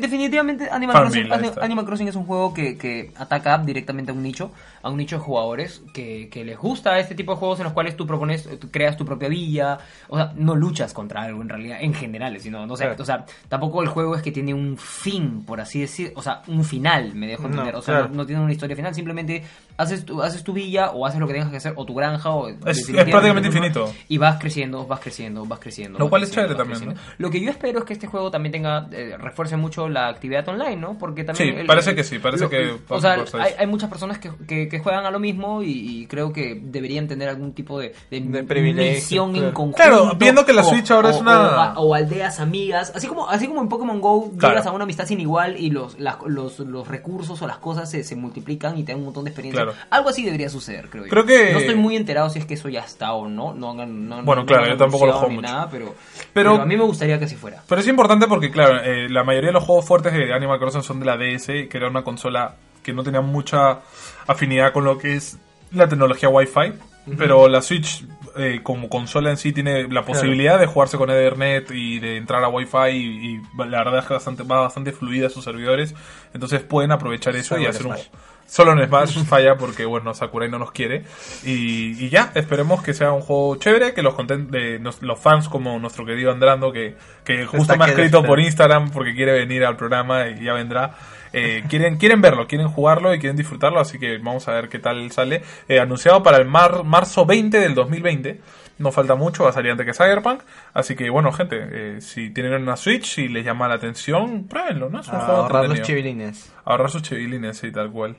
definitivamente 0.01 0.69
Animal 0.71 0.97
Farmville, 0.97 1.29
Crossing. 1.29 1.63
Animal 1.63 1.85
Crossing 1.85 2.09
es 2.09 2.17
un 2.17 2.25
juego 2.25 2.55
que, 2.55 2.79
que 2.79 3.13
ataca 3.17 3.59
directamente 3.59 4.13
a 4.13 4.15
un 4.15 4.23
nicho, 4.23 4.51
a 4.85 4.91
un 4.91 4.99
nicho 4.99 5.17
de 5.17 5.23
jugadores 5.23 5.83
que, 5.93 6.29
que 6.31 6.45
les 6.45 6.59
gusta 6.59 6.99
este 6.99 7.15
tipo 7.15 7.33
de 7.33 7.39
juegos 7.39 7.59
en 7.59 7.65
los 7.65 7.73
cuales 7.73 7.97
tú 7.97 8.07
propones, 8.07 8.47
tú 8.61 8.71
creas 8.71 8.97
tu 8.97 9.05
propia 9.05 9.29
villa, 9.29 9.79
o 10.09 10.17
sea, 10.17 10.33
no 10.37 10.55
luchas 10.55 10.93
contra 10.93 11.23
algo 11.23 11.43
en 11.43 11.49
realidad, 11.49 11.79
en 11.81 11.95
general, 11.95 12.39
sino, 12.41 12.67
no 12.67 12.77
sé, 12.77 12.85
Claro. 12.85 13.03
o 13.03 13.07
sea, 13.07 13.25
tampoco 13.49 13.83
el 13.83 13.89
juego 13.89 14.15
es 14.15 14.23
que 14.23 14.31
tiene 14.31 14.53
un 14.55 14.77
fin, 14.77 15.43
por 15.47 15.61
así 15.61 15.81
decir, 15.81 16.13
o 16.15 16.23
sea, 16.23 16.43
un 16.49 16.65
final, 16.65 17.15
me 17.15 17.27
dejo 17.27 17.43
No, 17.45 17.49
entender, 17.49 17.75
o 17.77 17.83
sea, 17.83 17.95
claro. 17.95 18.09
no, 18.11 18.17
no 18.17 18.27
tiene 18.27 18.43
una 18.43 18.53
historia 18.53 18.77
final, 18.77 18.95
simplemente 18.95 19.43
haces 19.79 20.05
tu, 20.05 20.23
haces 20.23 20.45
tu 20.45 20.53
villa 20.53 20.91
o 20.91 21.07
haces 21.07 21.19
lo 21.19 21.27
que 21.27 21.33
tengas 21.33 21.51
que 21.51 21.57
hacer, 21.57 21.73
o 21.77 21.85
tu 21.87 21.95
granja, 21.95 22.31
o 22.31 22.47
definitivamente 22.49 23.11
prácticamente 23.11 23.49
tu- 23.49 23.57
infinito. 23.57 23.95
Y 24.09 24.19
vas 24.19 24.39
creciendo, 24.39 24.87
vas 24.87 25.01
creciendo, 25.01 25.47
vas 25.47 25.59
creciendo. 25.61 25.99
Lo 25.99 26.05
vas 26.05 26.11
cual 26.11 26.23
es 26.25 26.31
chévere 26.31 26.55
también, 26.55 26.79
creciendo. 26.79 27.01
Lo 27.19 27.31
que 27.31 27.41
yo 27.41 27.51
espero 27.51 27.79
es 27.79 27.85
que 27.87 27.95
este 27.95 28.07
juego 28.07 28.31
también 28.31 28.53
tenga, 28.53 28.87
eh, 28.93 29.17
refuerce 29.19 29.57
mucho 29.57 29.89
la 29.89 30.09
actividad 30.09 30.47
online, 30.49 30.77
¿no? 30.77 30.99
Porque 30.99 31.25
también... 31.25 31.57
Sí, 31.61 31.65
parece 31.67 31.95
que 31.95 32.05
sí, 32.05 32.19
parece 32.19 32.49
que 32.49 32.77
O 32.89 33.01
sea, 33.01 33.25
hay, 33.41 33.53
hay 33.59 33.67
muchas 33.67 33.89
personas 33.89 34.19
que, 34.19 34.31
que, 34.47 34.69
que 34.77 34.83
juegan 34.83 35.07
a 35.07 35.11
lo 35.11 35.19
mismo 35.21 35.63
y, 35.63 35.71
y 36.03 36.07
creo 36.07 36.33
que 36.33 36.59
deberían 36.63 37.07
tener 37.09 37.29
algún 37.29 37.53
tipo 37.53 37.79
de, 37.79 37.95
de, 38.11 38.21
De 38.21 38.43
privilegio, 38.45 38.95
misión 38.95 39.29
en 39.31 39.35
claro. 39.43 39.55
conjunto. 39.55 39.77
Claro, 39.77 40.13
viendo 40.19 40.45
que 40.45 40.53
la 40.53 40.63
Switch 40.65 40.91
ahora 40.91 41.11
es 41.11 41.21
una- 41.21 41.75
O, 41.77 41.89
o 41.89 41.95
aldeas 41.95 42.41
amigas, 42.41 42.93
así 42.95 43.07
como, 43.07 43.29
así 43.29 43.47
como 43.47 43.61
en 43.63 43.69
Pokémon 43.69 44.01
GO 44.01 44.31
Claro. 44.37 44.55
llegas 44.55 44.67
a 44.67 44.73
una 44.73 44.85
amistad 44.85 45.07
sin 45.07 45.21
igual 45.21 45.57
y 45.59 45.71
los, 45.71 45.99
las- 46.01 46.17
los, 46.27 46.59
los 46.61 46.89
recursos 46.89 47.41
o 47.41 47.47
las 47.47 47.59
cosas 47.59 47.91
se, 47.91 48.03
se 48.05 48.17
multiplican 48.17 48.77
y 48.79 48.83
te 48.85 48.93
dan 48.93 48.99
un 48.99 49.05
montón 49.07 49.25
de 49.25 49.31
experiencia. 49.31 49.63
Claro. 49.65 49.79
Algo 49.91 50.09
así 50.09 50.25
debería 50.25 50.49
suceder, 50.51 50.89
creo 50.91 51.05
yo. 51.05 51.11
Creo 51.11 51.25
que- 51.25 51.53
No 51.53 51.59
estoy 51.59 51.75
muy 51.77 51.97
enterado 51.97 52.29
si 52.31 52.39
es 52.41 52.47
que 52.47 52.55
eso 52.55 52.69
ya 52.69 52.81
está 52.81 53.13
o 53.13 53.29
no. 53.29 53.55
no, 53.55 53.75
no, 53.75 53.87
no 53.87 54.23
Bueno, 54.25 54.43
no 54.43 54.47
claro, 54.47 54.67
yo 54.69 54.77
tampoco 54.77 55.07
lo 55.07 55.13
juego 55.13 55.29
mucho. 55.35 55.43
Nada, 55.49 55.69
pero, 55.71 55.95
Pero- 56.33 56.53
pero 56.53 56.63
a 56.63 56.67
mí 56.67 56.77
me 56.77 56.85
gustaría 56.85 57.19
que 57.19 57.27
así 57.27 57.37
fuera. 57.37 57.63
Pero 57.69 57.81
es 57.81 57.87
importante 57.89 58.27
porque, 58.27 58.51
claro, 58.51 58.79
eh, 58.83 59.09
la 59.09 59.23
mayoría 59.25 59.49
de 59.51 59.55
los 59.55 59.65
juegos 59.65 59.85
fuertes 59.87 60.13
de 60.13 60.33
Animal 60.35 60.59
Crossing 60.59 60.83
son 60.83 61.01
de 61.01 61.07
la 61.07 61.17
DS, 61.17 61.69
que 61.69 61.77
era 61.77 61.89
una 61.89 62.03
consola 62.03 62.57
que 62.83 62.93
no 62.93 63.03
tenían 63.03 63.25
mucha 63.27 63.81
afinidad 64.27 64.73
con 64.73 64.85
lo 64.85 64.99
que 64.99 65.17
es 65.17 65.39
la 65.73 65.89
tecnología 65.89 66.29
Wi-Fi. 66.29 66.73
Pero 67.19 67.49
la 67.49 67.61
Switch, 67.61 68.03
eh, 68.35 68.61
como 68.63 68.89
consola 68.89 69.29
en 69.29 69.37
sí, 69.37 69.53
tiene 69.53 69.87
la 69.89 70.07
posibilidad 70.07 70.59
de 70.59 70.65
jugarse 70.65 70.97
con 70.97 71.11
Ethernet 71.11 71.71
y 71.71 71.99
de 71.99 72.17
entrar 72.17 72.43
a 72.43 72.49
Wi-Fi. 72.49 72.89
Y, 72.93 73.35
y 73.35 73.41
la 73.59 73.85
verdad 73.85 73.99
es 73.99 74.07
que 74.07 74.15
bastante, 74.15 74.43
va 74.43 74.61
bastante 74.61 74.91
fluida 74.93 75.29
sus 75.29 75.45
servidores. 75.45 75.95
Entonces 76.33 76.63
pueden 76.63 76.93
aprovechar 76.93 77.37
eso 77.37 77.57
y 77.59 77.65
Solo 77.65 77.71
hacer 77.71 77.87
un. 77.87 77.93
Smash. 77.97 78.07
Solo 78.47 78.73
en 78.73 78.87
Smash 78.89 79.25
falla 79.27 79.57
porque, 79.57 79.85
bueno, 79.85 80.15
Sakurai 80.15 80.49
no 80.51 80.59
nos 80.59 80.73
quiere. 80.73 81.05
Y, 81.45 82.03
y 82.03 82.09
ya, 82.09 82.33
esperemos 82.35 82.83
que 82.83 82.95
sea 82.95 83.13
un 83.13 83.21
juego 83.21 83.57
chévere, 83.57 83.93
que 83.93 84.01
los, 84.01 84.15
conten- 84.15 84.49
de, 84.49 84.79
nos- 84.79 85.03
los 85.03 85.19
fans 85.21 85.51
como 85.51 85.79
nuestro 85.79 86.07
querido 86.07 86.31
Andrando, 86.33 86.73
que, 86.73 86.97
que 87.23 87.45
justo 87.45 87.73
Está 87.73 87.77
me 87.77 87.85
ha 87.85 87.89
escrito 87.89 88.23
por 88.23 88.41
Instagram 88.41 88.91
porque 88.93 89.15
quiere 89.15 89.33
venir 89.33 89.63
al 89.65 89.77
programa 89.77 90.27
y 90.29 90.43
ya 90.43 90.55
vendrá. 90.55 90.95
Eh, 91.37 91.65
quieren, 91.69 91.97
quieren 91.97 92.21
verlo, 92.23 92.47
quieren 92.47 92.69
jugarlo 92.69 93.13
y 93.13 93.19
quieren 93.19 93.37
disfrutarlo, 93.37 93.81
así 93.81 93.99
que 93.99 94.19
vamos 94.19 94.47
a 94.49 94.53
ver 94.53 94.69
qué 94.69 94.79
tal 94.79 95.11
sale. 95.11 95.43
Eh, 95.69 95.81
anunciado 95.81 96.23
para 96.23 96.39
el 96.39 96.47
mar- 96.47 96.85
marzo 96.85 97.27
20 97.27 97.59
del 97.59 97.75
2020. 97.75 98.41
No 98.79 98.91
falta 98.91 99.15
mucho, 99.15 99.45
va 99.45 99.51
a 99.51 99.53
salir 99.53 99.71
antes 99.71 99.87
que 99.87 99.95
Cyberpunk. 99.95 100.43
Así 100.73 100.97
que 100.97 101.09
bueno, 101.11 101.31
gente, 101.33 101.57
eh, 101.71 102.01
si 102.01 102.31
tienen 102.31 102.55
una 102.63 102.77
Switch 102.77 103.19
y 103.19 103.29
les 103.29 103.45
llama 103.45 103.69
la 103.69 103.75
atención, 103.75 104.49
pruébenlo, 104.49 104.91
¿no? 104.91 105.01
Es 105.01 105.09
un 105.09 105.15
A 105.17 105.21
juego 105.21 105.43
ahorrar 105.43 105.69
los 105.69 105.83
chivilines. 105.83 106.53
Ahorrar 106.65 106.91
sus 106.91 107.03
chivilines, 107.03 107.57
sí, 107.59 107.71
tal 107.71 107.91
cual. 107.91 108.17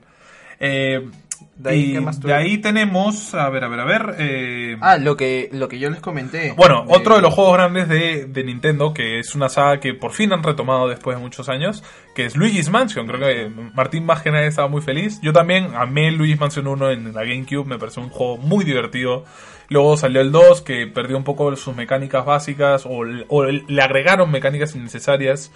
Eh, 0.60 1.10
De 1.58 1.70
ahí, 1.70 1.84
y 1.92 1.94
¿qué 1.94 2.02
más 2.02 2.18
de 2.18 2.22
tuve? 2.24 2.34
ahí 2.34 2.58
tenemos, 2.58 3.34
a 3.34 3.50
ver, 3.50 3.64
a 3.64 3.68
ver, 3.70 3.80
a 3.80 3.86
ver. 3.86 4.16
eh, 4.20 4.78
Ah, 4.82 4.98
lo 4.98 5.16
que, 5.16 5.50
lo 5.54 5.68
que 5.70 5.80
yo 5.80 5.90
les 5.90 6.02
comenté. 6.02 6.54
bueno, 6.58 6.86
De- 6.86 6.94
otro 6.94 7.16
de 7.16 7.22
los 7.22 7.34
juegos 7.34 7.54
grandes 7.54 7.88
de, 7.88 8.26
de 8.26 8.44
Nintendo, 8.44 8.94
que 8.94 9.20
es 9.20 9.36
una 9.36 9.48
saga 9.48 9.80
que 9.80 9.94
por 9.94 10.12
fin 10.12 10.34
han 10.34 10.44
retomado 10.44 10.88
después 10.90 11.16
de 11.18 11.22
muchos 11.24 11.48
años, 11.48 11.84
que 12.14 12.26
es 12.26 12.36
Luigi's 12.36 12.70
Mansion. 12.70 13.08
Creo 13.08 13.20
que 13.20 13.50
Martín 13.74 14.06
más 14.06 14.22
que 14.22 14.32
nadie 14.32 14.48
estaba 14.48 14.68
muy 14.68 14.82
feliz. 14.82 15.20
Yo 15.22 15.32
también 15.32 15.70
amé 15.76 16.12
Luigi's 16.12 16.40
Mansion 16.40 16.68
1 16.68 16.92
en 16.92 17.14
la 17.14 17.24
GameCube, 17.24 17.66
me 17.66 17.78
pareció 17.80 18.04
un 18.04 18.10
juego 18.10 18.38
muy 18.38 18.66
divertido. 18.66 19.24
Luego 19.70 19.96
salió 19.98 20.22
el 20.22 20.32
2, 20.32 20.62
que 20.62 20.88
perdió 20.88 21.16
un 21.18 21.24
poco 21.24 21.56
sus 21.56 21.76
mecánicas 21.76 22.26
básicas, 22.26 22.86
o, 22.86 23.04
o 23.30 23.46
le 23.46 23.82
agregaron 23.82 24.30
mecánicas 24.30 24.76
innecesarias, 24.76 25.52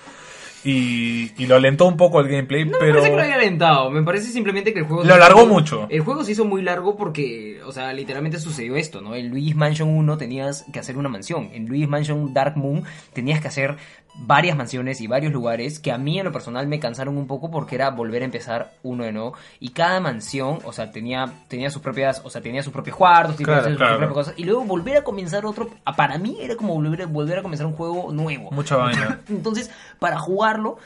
y, 0.63 1.31
y 1.41 1.47
lo 1.47 1.55
alentó 1.55 1.85
un 1.85 1.97
poco 1.97 2.19
el 2.19 2.27
gameplay, 2.27 2.65
No 2.65 2.71
me 2.71 2.77
pero... 2.79 2.93
parece 2.95 3.09
que 3.11 3.15
lo 3.15 3.21
haya 3.21 3.35
alentado, 3.35 3.89
me 3.91 4.03
parece 4.03 4.31
simplemente 4.31 4.73
que 4.73 4.79
el 4.79 4.85
juego... 4.85 5.03
Lo 5.03 5.13
alargó 5.13 5.45
mucho. 5.45 5.87
El 5.89 6.01
juego 6.01 6.23
se 6.23 6.33
hizo 6.33 6.45
muy 6.45 6.61
largo 6.61 6.95
porque, 6.97 7.61
o 7.65 7.71
sea, 7.71 7.93
literalmente 7.93 8.39
sucedió 8.39 8.75
esto, 8.75 9.01
¿no? 9.01 9.15
En 9.15 9.29
Luigi's 9.29 9.55
Mansion 9.55 9.89
1 9.89 10.17
tenías 10.17 10.65
que 10.73 10.79
hacer 10.79 10.97
una 10.97 11.09
mansión, 11.09 11.49
en 11.53 11.67
Luigi's 11.67 11.89
Mansion 11.89 12.33
Dark 12.33 12.57
Moon 12.57 12.83
tenías 13.13 13.39
que 13.41 13.47
hacer 13.47 13.77
varias 14.21 14.57
mansiones 14.57 14.99
y 14.99 15.07
varios 15.07 15.31
lugares 15.31 15.79
que 15.79 15.91
a 15.93 15.97
mí 15.97 16.19
en 16.19 16.25
lo 16.25 16.31
personal 16.33 16.67
me 16.67 16.79
cansaron 16.79 17.17
un 17.17 17.25
poco 17.27 17.51
porque 17.51 17.75
era 17.75 17.89
volver 17.91 18.23
a 18.23 18.25
empezar 18.25 18.73
uno 18.83 19.05
de 19.05 19.13
nuevo 19.13 19.33
y 19.61 19.69
cada 19.69 19.99
mansión, 20.01 20.59
o 20.65 20.73
sea, 20.73 20.91
tenía 20.91 21.31
tenía 21.47 21.69
sus 21.69 21.81
propias, 21.81 22.21
o 22.25 22.29
sea, 22.29 22.41
tenía 22.41 22.61
sus 22.61 22.73
propios 22.73 22.97
cuartos, 22.97 23.37
tenía 23.37 23.53
Claro, 23.53 23.69
sus 23.69 23.77
claro. 23.77 23.97
propias 23.97 24.13
cosas 24.13 24.33
y 24.35 24.43
luego 24.43 24.65
volver 24.65 24.97
a 24.97 25.03
comenzar 25.03 25.45
otro, 25.45 25.69
para 25.95 26.17
mí 26.17 26.37
era 26.41 26.55
como 26.57 26.73
volver, 26.73 27.07
volver 27.07 27.39
a 27.39 27.41
comenzar 27.43 27.65
un 27.67 27.73
juego 27.73 28.11
nuevo. 28.11 28.51
Mucha 28.51 28.75
vaina. 28.75 29.21
Entonces, 29.29 29.69
para 29.99 30.17
jugarlo, 30.49 30.77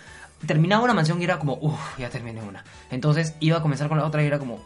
terminaba 0.46 0.84
una 0.84 0.94
mansión 0.94 1.22
y 1.22 1.24
era 1.24 1.40
como, 1.40 1.58
uff, 1.62 1.98
ya 1.98 2.10
terminé 2.10 2.42
una. 2.42 2.64
Entonces 2.92 3.36
iba 3.40 3.58
a 3.58 3.62
comenzar 3.62 3.88
con 3.88 3.98
la 3.98 4.06
otra 4.06 4.22
y 4.24 4.28
era 4.28 4.40
como, 4.40 4.60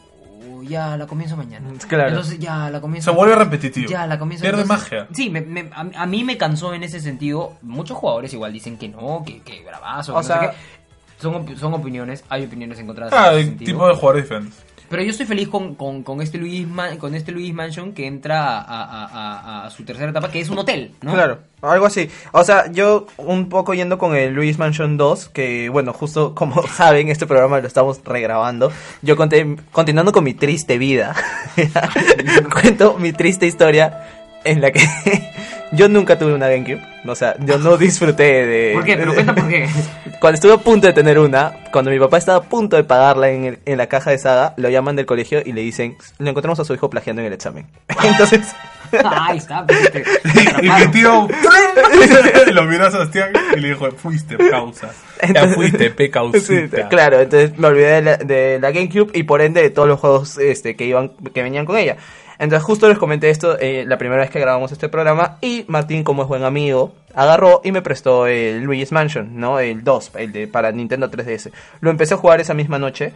"Uh, 0.47 0.63
ya 0.63 0.97
la 0.97 1.05
comienzo 1.07 1.37
mañana. 1.37 1.69
Claro. 1.87 2.09
Entonces 2.09 2.39
ya 2.39 2.69
la 2.69 2.81
comienzo. 2.81 3.11
Se 3.11 3.15
vuelve 3.17 3.35
repetitivo. 3.35 3.89
Ya 3.89 4.07
la 4.07 4.17
comienzo. 4.17 4.41
Pierde 4.43 4.61
entonces- 4.63 4.91
magia. 4.91 5.07
Sí, 5.13 5.29
me- 5.29 5.41
me- 5.41 5.69
a, 5.73 6.03
a 6.03 6.05
mí 6.07 6.23
me 6.23 6.37
cansó 6.37 6.73
en 6.73 6.83
ese 6.83 6.99
sentido. 6.99 7.53
Muchos 7.61 7.97
jugadores 7.97 8.33
igual 8.33 8.53
dicen 8.53 8.77
que 8.77 8.87
no, 8.89 9.23
que, 9.25 9.41
que 9.41 9.63
bravazo. 9.63 10.13
O 10.13 10.21
que 10.21 10.27
no 10.27 10.33
sé 10.33 10.39
sea- 10.39 10.51
qué. 10.51 10.57
Son, 11.19 11.57
son 11.57 11.73
opiniones, 11.73 12.23
hay 12.29 12.45
opiniones 12.45 12.77
encontradas. 12.79 13.11
Ah, 13.11 13.31
en 13.33 13.37
hay 13.37 13.49
tipo 13.65 13.87
de 13.87 13.95
jugadores 13.95 14.23
diferentes. 14.25 14.63
Pero 14.89 15.03
yo 15.03 15.09
estoy 15.11 15.25
feliz 15.25 15.49
con, 15.49 15.75
con, 15.75 16.03
con 16.03 16.21
este 16.21 16.37
Luis 16.37 16.67
Man- 16.67 16.97
con 16.97 17.13
este 17.13 17.31
Luis 17.31 17.53
Mansion 17.53 17.91
que 17.93 18.07
entra 18.07 18.59
a, 18.59 18.83
a- 18.83 19.05
a- 19.05 19.65
a 19.65 19.69
su 19.69 19.83
tercera 19.83 20.11
etapa, 20.11 20.31
que 20.31 20.39
es 20.39 20.49
un 20.49 20.57
hotel, 20.59 20.91
¿no? 21.01 21.13
Claro, 21.13 21.39
algo 21.61 21.85
así. 21.85 22.09
O 22.31 22.43
sea, 22.43 22.71
yo 22.71 23.07
un 23.17 23.49
poco 23.49 23.73
yendo 23.73 23.97
con 23.97 24.15
el 24.15 24.33
Luis 24.33 24.57
Mansion 24.57 24.95
2, 24.97 25.29
que 25.29 25.69
bueno, 25.69 25.91
justo 25.93 26.33
como 26.35 26.65
saben, 26.67 27.09
este 27.09 27.25
programa 27.27 27.59
lo 27.59 27.67
estamos 27.67 27.99
regrabando. 28.05 28.71
Yo 29.01 29.15
conté, 29.17 29.57
continuando 29.71 30.11
con 30.11 30.23
mi 30.23 30.33
triste 30.33 30.77
vida, 30.77 31.15
cuento 32.51 32.97
mi 32.97 33.13
triste 33.13 33.45
historia 33.45 34.07
en 34.43 34.61
la 34.61 34.71
que 34.71 34.79
yo 35.71 35.89
nunca 35.89 36.17
tuve 36.17 36.33
una 36.33 36.47
GameCube. 36.49 36.81
O 37.07 37.15
sea, 37.15 37.35
yo 37.39 37.57
no 37.57 37.77
disfruté 37.77 38.45
de... 38.45 38.73
¿Por 38.73 38.83
qué? 38.83 38.97
Pero 38.97 39.13
cuenta 39.13 39.33
por 39.35 39.47
qué. 39.47 39.67
Cuando 40.19 40.35
estuve 40.35 40.53
a 40.53 40.57
punto 40.57 40.87
de 40.87 40.93
tener 40.93 41.19
una, 41.19 41.53
cuando 41.71 41.91
mi 41.91 41.99
papá 41.99 42.17
estaba 42.17 42.39
a 42.39 42.41
punto 42.41 42.75
de 42.75 42.83
pagarla 42.83 43.29
en, 43.29 43.45
el- 43.45 43.59
en 43.65 43.77
la 43.77 43.85
caja 43.87 44.09
de 44.11 44.17
saga, 44.17 44.53
lo 44.57 44.67
llaman 44.69 44.95
del 44.95 45.05
colegio 45.05 45.41
y 45.45 45.53
le 45.53 45.61
dicen, 45.61 45.95
le 46.17 46.29
encontramos 46.31 46.59
a 46.59 46.65
su 46.65 46.73
hijo 46.73 46.89
plagiando 46.89 47.21
en 47.21 47.27
el 47.27 47.33
examen. 47.33 47.67
Entonces... 48.03 48.41
Ahí 49.03 49.37
está. 49.37 49.65
te- 49.67 50.03
Y 50.63 50.69
mi 50.69 50.87
tío 50.91 51.27
lo 52.53 52.63
miró 52.63 52.87
a 52.87 52.91
Sebastián 52.91 53.29
y 53.55 53.59
le 53.59 53.69
dijo, 53.69 53.91
fuiste 53.91 54.37
causa. 54.49 54.87
Ya 55.21 55.27
Entonces- 55.27 55.55
fuiste 55.55 55.83
Sí, 55.87 55.89
pecausita. 55.89 56.87
claro, 56.89 57.19
entonces 57.19 57.57
me 57.57 57.67
olvidé 57.67 57.87
de 57.95 58.01
la, 58.01 58.17
de 58.17 58.59
la 58.61 58.71
GameCube 58.71 59.11
y 59.13 59.23
por 59.23 59.41
ende 59.41 59.61
de 59.61 59.69
todos 59.69 59.87
los 59.87 59.99
juegos 59.99 60.37
este, 60.37 60.75
que 60.75 60.85
iban 60.85 61.09
que 61.33 61.43
venían 61.43 61.65
con 61.65 61.77
ella. 61.77 61.97
Entonces 62.39 62.63
justo 62.63 62.87
les 62.87 62.97
comenté 62.97 63.29
esto 63.29 63.57
eh, 63.59 63.85
la 63.87 63.97
primera 63.97 64.21
vez 64.21 64.29
que 64.29 64.39
grabamos 64.39 64.71
este 64.71 64.89
programa 64.89 65.37
y 65.41 65.65
Martín 65.67 66.03
como 66.03 66.21
es 66.21 66.27
buen 66.27 66.43
amigo 66.43 66.93
agarró 67.15 67.61
y 67.63 67.71
me 67.71 67.81
prestó 67.81 68.27
el 68.27 68.61
Luigi's 68.61 68.91
Mansion, 68.91 69.39
¿no? 69.39 69.59
El 69.59 69.83
2, 69.83 70.11
el 70.17 70.31
de 70.31 70.47
para 70.47 70.71
Nintendo 70.71 71.09
3DS. 71.09 71.51
Lo 71.81 71.89
empecé 71.89 72.13
a 72.13 72.17
jugar 72.17 72.39
esa 72.39 72.53
misma 72.53 72.77
noche 72.77 73.11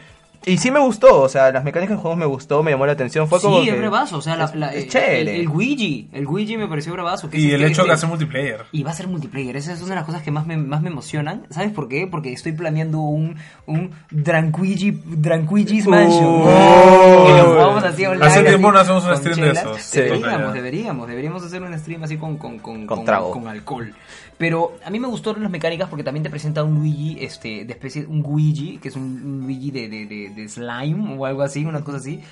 y 0.45 0.57
sí 0.57 0.71
me 0.71 0.79
gustó, 0.79 1.21
o 1.21 1.29
sea, 1.29 1.51
las 1.51 1.63
mecánicas 1.63 1.91
del 1.95 2.01
juego 2.01 2.15
me 2.17 2.25
gustó, 2.25 2.63
me 2.63 2.71
llamó 2.71 2.85
la 2.85 2.93
atención, 2.93 3.27
fue 3.27 3.39
como 3.39 3.59
sí, 3.59 3.65
que 3.65 3.71
es 3.73 3.77
bravazo. 3.77 4.17
O 4.17 4.21
sea, 4.21 4.35
la- 4.35 4.45
es- 4.45 4.55
la- 4.55 4.73
es 4.73 4.95
el-. 4.95 5.27
El, 5.27 5.35
el 5.41 5.45
Luigi, 5.45 6.09
el 6.13 6.23
Luigi 6.23 6.57
me 6.57 6.67
pareció 6.67 6.93
bravazo. 6.93 7.29
que 7.29 7.37
Y 7.39 7.47
es 7.49 7.53
el 7.53 7.63
hecho 7.63 7.83
de 7.83 7.89
que 7.89 7.93
este- 7.93 8.05
hace 8.05 8.07
multiplayer. 8.07 8.65
Y 8.71 8.83
va 8.83 8.91
a 8.91 8.93
ser 8.93 9.07
multiplayer, 9.07 9.55
esa 9.55 9.73
es 9.73 9.79
una 9.81 9.89
de 9.89 9.95
las 9.97 10.05
cosas 10.05 10.21
que 10.23 10.31
más 10.31 10.47
me, 10.47 10.57
más 10.57 10.81
me 10.81 10.89
emocionan. 10.89 11.43
¿Sabes 11.49 11.71
por 11.71 11.87
qué? 11.87 12.07
Porque 12.09 12.33
estoy 12.33 12.53
planeando 12.53 12.99
un, 12.99 13.35
un 13.67 13.91
Dranquigi, 14.09 14.91
Dranquigi's 15.05 15.85
Mansion. 15.87 16.25
Oh. 16.25 17.23
que 17.27 17.33
lo 17.41 17.45
jugamos 17.53 17.83
así 17.83 18.05
online. 18.05 18.25
Hace 18.25 18.43
tiempo 18.43 18.67
así, 18.69 18.75
no 18.75 18.79
hacemos 18.81 19.05
un 19.05 19.17
stream 19.17 19.39
de 19.41 19.51
esos. 19.51 19.81
Sí. 19.81 19.99
Deberíamos, 20.01 20.53
deberíamos, 20.53 21.07
deberíamos 21.07 21.43
hacer 21.43 21.61
un 21.61 21.77
stream 21.77 22.03
así 22.03 22.17
con, 22.17 22.37
con, 22.37 22.59
con, 22.59 22.85
Con 22.87 23.05
trago. 23.05 23.31
con 23.31 23.47
alcohol. 23.47 23.93
Pero 24.41 24.79
a 24.83 24.89
mí 24.89 24.99
me 24.99 25.07
gustaron 25.07 25.43
las 25.43 25.51
mecánicas 25.51 25.87
porque 25.87 26.03
también 26.03 26.23
te 26.23 26.31
presenta 26.31 26.63
un 26.63 26.73
Luigi, 26.73 27.15
este, 27.23 27.63
de 27.63 27.73
especie, 27.73 28.07
un 28.07 28.23
Luigi, 28.23 28.79
que 28.79 28.87
es 28.87 28.95
un, 28.95 29.41
Luigi 29.43 29.69
de, 29.69 29.87
de, 29.87 30.07
de, 30.07 30.29
de 30.29 30.49
slime 30.49 31.15
o 31.15 31.27
algo 31.27 31.43
así, 31.43 31.63
una 31.63 31.83
cosa 31.83 31.97
así. 31.97 32.23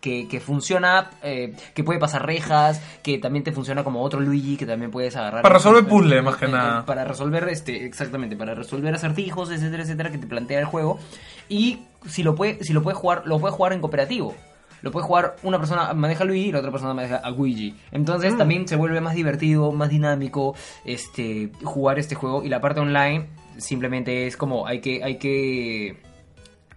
Que, 0.00 0.26
que 0.28 0.40
funciona, 0.40 1.10
eh, 1.22 1.54
que 1.74 1.84
puede 1.84 1.98
pasar 1.98 2.24
rejas, 2.24 2.80
que 3.02 3.18
también 3.18 3.44
te 3.44 3.52
funciona 3.52 3.84
como 3.84 4.02
otro 4.02 4.18
Luigi 4.18 4.56
que 4.56 4.64
también 4.64 4.90
puedes 4.90 5.14
agarrar. 5.14 5.42
Para 5.42 5.56
resolver 5.56 5.84
puzzles, 5.84 6.24
más 6.24 6.36
que 6.36 6.48
nada. 6.48 6.86
Para 6.86 7.04
resolver, 7.04 7.46
este, 7.50 7.84
exactamente, 7.84 8.34
para 8.34 8.54
resolver 8.54 8.94
acertijos, 8.94 9.50
etcétera, 9.50 9.82
etcétera, 9.82 10.10
que 10.10 10.16
te 10.16 10.26
plantea 10.26 10.58
el 10.58 10.64
juego. 10.64 10.98
Y 11.50 11.80
si 12.06 12.22
lo 12.22 12.34
puede, 12.34 12.64
si 12.64 12.72
lo 12.72 12.82
puedes 12.82 12.96
jugar, 12.96 13.24
lo 13.26 13.38
puedes 13.38 13.54
jugar 13.54 13.74
en 13.74 13.80
cooperativo. 13.80 14.34
Lo 14.82 14.90
puede 14.90 15.06
jugar 15.06 15.36
una 15.42 15.58
persona 15.58 15.92
maneja 15.94 16.24
a 16.24 16.26
Luigi 16.26 16.48
y 16.48 16.52
la 16.52 16.58
otra 16.60 16.70
persona 16.70 16.94
maneja 16.94 17.16
a 17.16 17.30
Luigi. 17.30 17.74
Entonces 17.92 18.36
también 18.36 18.66
se 18.66 18.76
vuelve 18.76 19.00
más 19.00 19.14
divertido, 19.14 19.72
más 19.72 19.90
dinámico, 19.90 20.54
este, 20.84 21.50
jugar 21.62 21.98
este 21.98 22.14
juego. 22.14 22.42
Y 22.42 22.48
la 22.48 22.60
parte 22.60 22.80
online 22.80 23.28
simplemente 23.58 24.26
es 24.26 24.36
como 24.36 24.66
hay 24.66 24.80
que, 24.80 25.02
hay 25.04 25.18
que 25.18 25.98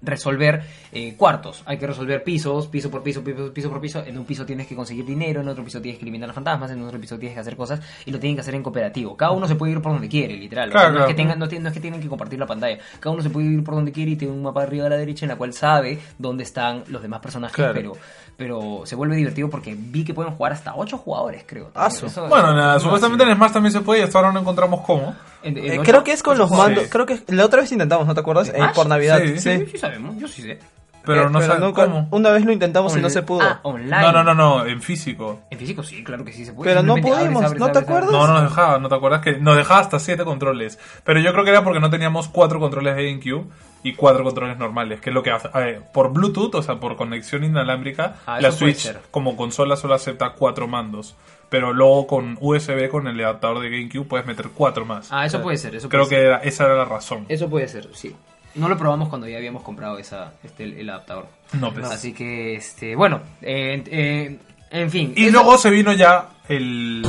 resolver 0.04 0.64
eh, 0.92 1.16
cuartos, 1.18 1.64
hay 1.66 1.78
que 1.78 1.88
resolver 1.88 2.24
pisos, 2.24 2.68
piso 2.68 2.92
por 2.92 3.02
piso, 3.04 3.24
piso, 3.24 3.54
piso 3.54 3.70
por 3.70 3.80
piso. 3.82 4.04
En 4.06 4.18
un 4.18 4.26
piso 4.26 4.46
tienes 4.46 4.68
que 4.68 4.76
conseguir 4.76 5.06
dinero, 5.06 5.42
en 5.42 5.48
otro 5.48 5.64
piso 5.64 5.82
tienes 5.82 5.98
que 5.98 6.04
eliminar 6.06 6.30
a 6.30 6.34
fantasmas, 6.34 6.70
en 6.72 6.84
otro 6.84 7.00
piso 7.00 7.18
tienes 7.18 7.36
que 7.36 7.40
hacer 7.42 7.56
cosas 7.56 7.80
y 8.06 8.12
lo 8.12 8.20
tienen 8.20 8.36
que 8.36 8.42
hacer 8.42 8.54
en 8.56 8.64
cooperativo. 8.64 9.16
Cada 9.18 9.32
uno 9.32 9.48
se 9.48 9.56
puede 9.56 9.72
ir 9.72 9.82
por 9.82 9.94
donde 9.94 10.10
quiere, 10.10 10.36
literal. 10.36 10.70
O 10.70 10.72
sea, 10.74 10.82
Claro, 10.82 10.94
no, 10.94 11.00
es 11.00 11.06
que 11.08 11.16
claro. 11.16 11.30
tengan, 11.36 11.40
no, 11.40 11.62
no 11.64 11.68
es 11.70 11.74
que 11.74 11.80
tienen 11.80 12.02
que 12.02 12.08
compartir 12.10 12.38
la 12.40 12.46
pantalla. 12.46 12.78
Cada 13.00 13.14
uno 13.14 13.24
se 13.24 13.30
puede 13.30 13.48
ir 13.48 13.64
por 13.64 13.76
donde 13.76 13.92
quiere 13.92 14.12
y 14.12 14.16
tiene 14.18 14.34
un 14.34 14.44
mapa 14.44 14.64
arriba 14.64 14.88
a 14.88 14.90
la 14.90 14.98
derecha 14.98 15.26
en 15.26 15.30
la 15.30 15.36
cual 15.38 15.54
sabe 15.54 16.00
dónde 16.18 16.44
están 16.44 16.84
los 16.88 17.02
demás 17.02 17.20
personajes, 17.22 17.56
Claro. 17.56 17.74
pero 17.74 17.94
pero 18.36 18.82
se 18.86 18.96
vuelve 18.96 19.16
divertido 19.16 19.48
porque 19.50 19.76
vi 19.78 20.04
que 20.04 20.14
pueden 20.14 20.34
jugar 20.34 20.54
hasta 20.54 20.74
8 20.76 20.98
jugadores, 20.98 21.44
creo. 21.46 21.70
Ah, 21.76 21.88
Eso- 21.88 22.28
Bueno, 22.28 22.52
nada, 22.54 22.80
supuestamente 22.80 23.24
en 23.24 23.36
Smash 23.36 23.52
también 23.54 23.72
se 23.72 23.82
puede 23.82 24.00
y 24.02 24.04
hasta 24.04 24.18
ahora 24.18 24.32
no 24.34 24.40
encontramos 24.40 24.82
cómo. 24.82 25.16
En- 25.44 25.58
en 25.58 25.66
Eh, 25.66 25.80
ocho- 25.80 25.84
creo 25.92 26.04
que 26.04 26.12
es 26.14 26.24
con 26.24 26.38
los 26.38 26.50
mandos, 26.52 26.86
Sí. 26.86 26.90
creo 26.90 27.06
que 27.06 27.20
la 27.28 27.46
otra 27.46 27.62
vez 27.62 27.72
intentamos, 27.72 28.08
¿no 28.08 28.14
te 28.14 28.20
acuerdas? 28.22 28.50
Eh, 28.50 28.60
por 28.76 28.88
Navidad. 28.88 29.20
Sí. 29.22 29.40
Sí. 29.40 29.58
Sí, 29.60 29.66
sí 29.72 29.78
sabemos, 29.78 30.18
yo 30.18 30.28
sí 30.28 30.42
sé. 30.42 30.60
Pero 31.06 31.24
Eh, 31.28 31.30
no 31.30 31.42
sabemos 31.42 31.68
nunca- 31.72 31.84
cómo. 31.84 32.08
Una 32.12 32.30
vez 32.32 32.46
lo 32.46 32.54
intentamos 32.54 32.96
y 32.96 33.02
no 33.02 33.10
se 33.10 33.24
pudo. 33.24 33.42
Ah, 33.42 33.60
online. 33.64 34.02
No, 34.04 34.14
no, 34.14 34.24
no, 34.24 34.34
no, 34.34 34.66
en 34.66 34.82
físico. 34.82 35.42
En 35.52 35.60
físico 35.60 35.84
sí, 35.84 36.02
claro 36.02 36.24
que 36.24 36.32
sí 36.32 36.46
se 36.46 36.54
puede. 36.54 36.72
Pero 36.72 36.82
no 36.82 36.96
pudimos, 36.96 37.18
abres, 37.20 37.32
¿no 37.34 37.40
abres, 37.46 37.58
te 37.58 37.64
abres, 37.66 37.84
acuerdas? 37.84 38.12
No, 38.14 38.26
no 38.28 38.34
nos 38.36 38.44
dejaba, 38.44 38.80
¿no 38.80 38.88
te 38.88 38.96
acuerdas? 38.96 39.22
Que 39.22 39.34
nos 39.38 39.58
dejaba 39.58 39.82
hasta 39.82 40.00
7 40.00 40.24
controles. 40.24 40.80
Pero 41.04 41.20
yo 41.20 41.34
creo 41.34 41.44
que 41.44 41.50
era 41.50 41.62
porque 41.62 41.82
no 41.82 41.90
teníamos 41.90 42.30
4 42.30 42.58
controles 42.62 42.96
de 42.96 43.06
GameCube 43.06 43.48
y 43.84 43.96
4 43.96 44.24
controles 44.24 44.58
normales, 44.58 45.02
que 45.02 45.10
es 45.10 45.14
lo 45.14 45.24
que 45.24 45.32
hace. 45.32 45.50
eh, 45.56 45.82
por 45.94 46.14
Bluetooth, 46.14 46.56
o 46.56 46.64
sea, 46.64 46.76
por 46.80 46.96
conexión 46.96 47.44
inalámbrica, 47.44 48.16
Ah, 48.26 48.40
la 48.40 48.54
Switch 48.54 48.96
como 49.12 49.36
consola 49.36 49.76
solo 49.76 49.96
acepta 49.96 50.30
4 50.30 50.70
mandos. 50.70 51.18
Pero 51.54 51.72
luego 51.72 52.08
con 52.08 52.36
USB, 52.42 52.90
con 52.90 53.08
el 53.08 53.20
adaptador 53.24 53.60
de 53.60 53.70
GameCube, 53.70 54.06
puedes 54.08 54.26
meter 54.26 54.48
4 54.56 54.86
más. 54.86 55.10
Ah, 55.12 55.28
eso 55.28 55.40
puede 55.40 55.56
ser, 55.58 55.76
eso 55.76 55.88
creo 55.88 56.10
que 56.10 56.18
era- 56.20 56.38
esa 56.38 56.66
era 56.66 56.74
la 56.74 56.86
razón. 56.86 57.26
Eso 57.30 57.48
puede 57.48 57.68
ser, 57.68 57.90
sí. 57.94 58.16
No 58.56 58.68
lo 58.70 58.76
probamos 58.76 59.08
cuando 59.08 59.28
ya 59.28 59.38
habíamos 59.38 59.62
comprado 59.62 60.00
esa, 60.00 60.34
este, 60.44 60.64
el, 60.64 60.80
el 60.80 60.90
adaptador. 60.90 61.28
No, 61.60 61.72
pues. 61.72 61.86
Así 61.86 62.12
que, 62.12 62.56
este, 62.56 62.96
bueno, 62.96 63.22
eh, 63.44 63.84
eh, 63.86 64.40
en 64.72 64.90
fin. 64.90 65.14
Y 65.16 65.26
eso- 65.26 65.34
luego 65.34 65.60
se 65.60 65.70
vino 65.70 65.94
ya 65.94 66.26
el... 66.50 67.04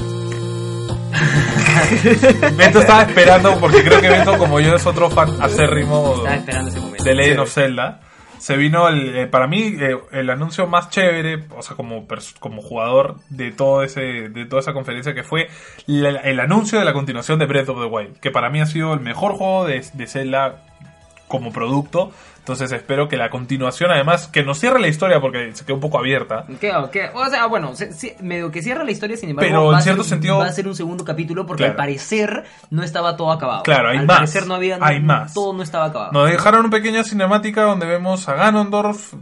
Bento 2.56 2.80
estaba 2.80 3.02
esperando, 3.04 3.58
porque 3.58 3.82
creo 3.82 4.02
que 4.02 4.10
Bento, 4.10 4.36
como 4.36 4.60
yo, 4.60 4.76
es 4.76 4.84
otro 4.84 5.08
fan 5.08 5.30
acérrimo 5.40 6.16
Estaba 6.16 6.34
esperando 6.36 6.68
ese 6.70 6.80
momento. 6.80 7.02
de 7.04 7.14
Legend 7.14 7.40
of 7.40 7.50
Zelda. 7.50 8.00
Se 8.38 8.56
vino, 8.56 8.88
el, 8.88 9.16
eh, 9.16 9.26
para 9.26 9.46
mí, 9.46 9.76
eh, 9.80 9.96
el 10.12 10.30
anuncio 10.30 10.66
más 10.66 10.90
chévere, 10.90 11.44
o 11.56 11.62
sea, 11.62 11.76
como, 11.76 12.06
como 12.40 12.62
jugador 12.62 13.16
de, 13.30 13.52
todo 13.52 13.82
ese, 13.82 14.28
de 14.28 14.46
toda 14.46 14.60
esa 14.60 14.72
conferencia, 14.72 15.14
que 15.14 15.22
fue 15.22 15.48
el 15.86 16.40
anuncio 16.40 16.78
de 16.78 16.84
la 16.84 16.92
continuación 16.92 17.38
de 17.38 17.46
Breath 17.46 17.68
of 17.70 17.80
the 17.80 17.86
Wild, 17.86 18.18
que 18.18 18.30
para 18.30 18.50
mí 18.50 18.60
ha 18.60 18.66
sido 18.66 18.92
el 18.94 19.00
mejor 19.00 19.32
juego 19.32 19.66
de, 19.66 19.84
de 19.94 20.06
Zelda 20.06 20.62
como 21.28 21.52
producto. 21.52 22.12
Entonces 22.44 22.70
espero 22.72 23.08
que 23.08 23.16
la 23.16 23.30
continuación, 23.30 23.90
además, 23.90 24.28
que 24.28 24.42
nos 24.44 24.58
cierre 24.60 24.78
la 24.78 24.88
historia 24.88 25.18
porque 25.18 25.54
se 25.54 25.64
quedó 25.64 25.76
un 25.76 25.80
poco 25.80 25.98
abierta. 25.98 26.44
¿Qué, 26.60 26.70
qué? 26.92 27.08
O 27.14 27.24
sea, 27.30 27.46
bueno, 27.46 27.74
se- 27.74 27.90
se- 27.94 28.18
medio 28.20 28.50
que 28.50 28.60
cierra 28.62 28.84
la 28.84 28.90
historia, 28.90 29.16
sin 29.16 29.30
embargo, 29.30 29.48
Pero 29.48 29.64
va 29.68 29.72
en 29.72 29.78
a 29.78 29.80
cierto 29.80 30.02
ser, 30.02 30.10
sentido- 30.10 30.38
va 30.38 30.44
a 30.46 30.52
ser 30.52 30.68
un 30.68 30.74
segundo 30.76 31.06
capítulo 31.06 31.46
porque 31.46 31.62
Claro. 31.62 31.72
al 31.72 31.76
parecer 31.78 32.44
no 32.68 32.82
estaba 32.82 33.16
todo 33.16 33.32
acabado. 33.32 33.62
Claro, 33.62 33.88
hay 33.88 33.96
al 33.96 34.06
más, 34.06 34.16
parecer 34.18 34.46
no 34.46 34.56
había, 34.56 34.76
no- 34.76 34.84
hay 34.84 35.00
más. 35.00 35.32
todo 35.32 35.54
no 35.54 35.62
estaba 35.62 35.86
acabado. 35.86 36.12
Nos 36.12 36.28
dejaron 36.30 36.60
una 36.60 36.70
pequeña 36.70 37.02
cinemática 37.02 37.62
donde 37.62 37.86
vemos 37.86 38.28
a 38.28 38.34
Ganondorf. 38.34 39.14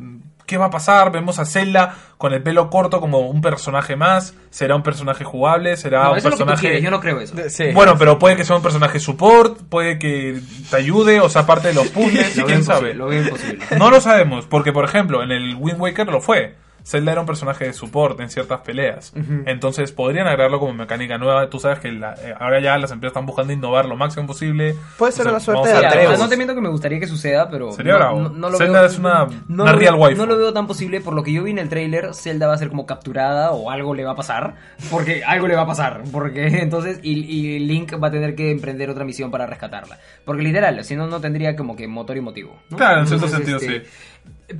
¿Qué 0.53 0.59
va 0.59 0.66
a 0.66 0.70
pasar? 0.70 1.11
Vemos 1.11 1.38
a 1.38 1.46
Zelda 1.46 1.94
con 2.18 2.34
el 2.34 2.42
pelo 2.42 2.68
corto 2.68 3.00
como 3.00 3.20
un 3.20 3.40
personaje 3.40 3.96
más. 3.96 4.34
¿Será 4.50 4.76
un 4.76 4.82
personaje 4.82 5.24
jugable? 5.24 5.78
¿Será 5.78 6.05
No, 6.05 6.12
un 6.12 6.18
eso 6.18 6.28
es 6.28 6.32
lo 6.34 6.36
que 6.36 6.42
tú 6.42 6.46
personaje.? 6.50 6.61
quieres, 6.61 6.82
yo 6.82 6.90
no 6.90 7.00
creo 7.00 7.20
eso. 7.20 7.34
De- 7.34 7.48
sí. 7.48 7.68
Bueno, 7.72 7.96
pero 7.96 8.18
puede 8.18 8.36
que 8.36 8.44
sea 8.44 8.57
un 8.57 8.62
personaje 8.62 9.00
support, 9.00 9.59
puede 9.70 9.98
que 9.98 10.38
te 10.70 10.76
ayude, 10.76 11.20
o 11.20 11.30
sea, 11.30 11.46
parte 11.46 11.68
de 11.68 11.74
los 11.74 11.86
puzzles, 11.88 12.38
quién 12.44 12.64
sabe. 12.64 12.92
Lo 12.92 13.07
veo 13.07 13.22
imposible. 13.22 13.64
No 13.78 13.90
lo 13.90 13.98
sabemos, 14.03 14.44
porque 14.44 14.72
por 14.74 14.84
ejemplo, 14.84 15.22
en 15.22 15.32
el 15.32 15.57
Wind 15.59 15.80
Waker 15.80 16.09
lo 16.09 16.20
fue. 16.20 16.55
Zelda 16.85 17.12
era 17.12 17.20
un 17.20 17.26
personaje 17.26 17.64
de 17.66 17.72
support 17.72 18.18
en 18.20 18.28
ciertas 18.30 18.61
peleas. 18.62 19.12
Entonces 19.47 19.93
podrían 19.93 20.26
agregarlo 20.26 20.59
como 20.59 20.72
mecánica 20.74 21.18
nueva. 21.18 21.49
Tú 21.49 21.59
sabes 21.59 21.78
que 21.78 21.93
la- 21.93 22.14
eh, 22.14 22.35
ahora 22.39 22.61
ya 22.61 22.76
las 22.78 22.91
empresas 22.91 23.12
están 23.12 23.26
buscando 23.26 23.53
innovar 23.53 23.87
lo 23.87 23.97
máximo 23.97 24.26
posible. 24.26 24.74
Puede 24.99 25.12
ser 25.12 25.26
vamos 25.26 25.43
suerte 25.45 25.68
de. 25.68 25.87
Atreus. 25.87 26.18
No 26.18 26.28
te 26.28 26.37
miento 26.37 26.55
que 26.55 26.61
me 26.61 26.68
gustaría 26.68 26.99
que 27.01 27.07
suceda, 27.07 27.49
pero 27.51 27.72
Sería 27.72 27.93
no, 27.93 27.99
bravo. 27.99 28.20
no- 28.20 28.28
no 28.30 28.51
lo 28.51 28.59
Zelda 28.59 28.80
veo, 28.80 28.91
es 28.91 28.99
una- 28.99 29.26
no 29.49 29.62
una 29.64 29.72
lo 29.72 29.78
real 29.78 29.95
waifu. 29.95 30.18
No 30.20 30.26
lo 30.26 30.39
veo 30.39 30.53
tan 30.53 30.66
posible, 30.66 31.01
por 31.01 31.14
lo 31.14 31.22
que 31.22 31.33
yo 31.33 31.43
vi 31.43 31.51
en 31.53 31.59
el 31.59 31.68
tráiler, 31.68 32.14
Zelda 32.14 32.47
va 32.47 32.55
a 32.55 32.59
ser 32.59 32.68
como 32.68 32.87
capturada 32.87 33.53
o 33.53 33.70
algo 33.70 33.95
le 33.95 34.05
va 34.05 34.12
a 34.12 34.16
pasar, 34.16 34.55
porque 34.91 35.22
algo 35.24 35.47
le 35.49 35.55
va 35.57 35.62
a 35.62 35.66
pasar, 35.66 36.03
porque 36.12 36.47
entonces 36.62 37.01
y, 37.03 37.12
y 37.20 37.59
Link 37.61 37.93
va 38.03 38.09
a 38.09 38.11
tener 38.11 38.35
que 38.35 38.51
emprender 38.51 38.91
otra 38.91 39.05
misión 39.05 39.30
para 39.30 39.47
rescatarla, 39.47 39.99
porque 40.24 40.43
literal, 40.43 40.83
si 40.85 40.97
no 40.97 41.07
no 41.07 41.20
tendría 41.20 41.55
como 41.57 41.76
que 41.76 41.87
motor 41.89 42.16
y 42.16 42.20
motivo. 42.20 42.59
¿no? 42.70 42.76
Claro, 42.76 43.01
en 43.01 43.07
cierto 43.07 43.26
Entonces, 43.26 43.47
sentido, 43.57 43.74
este, 43.80 43.91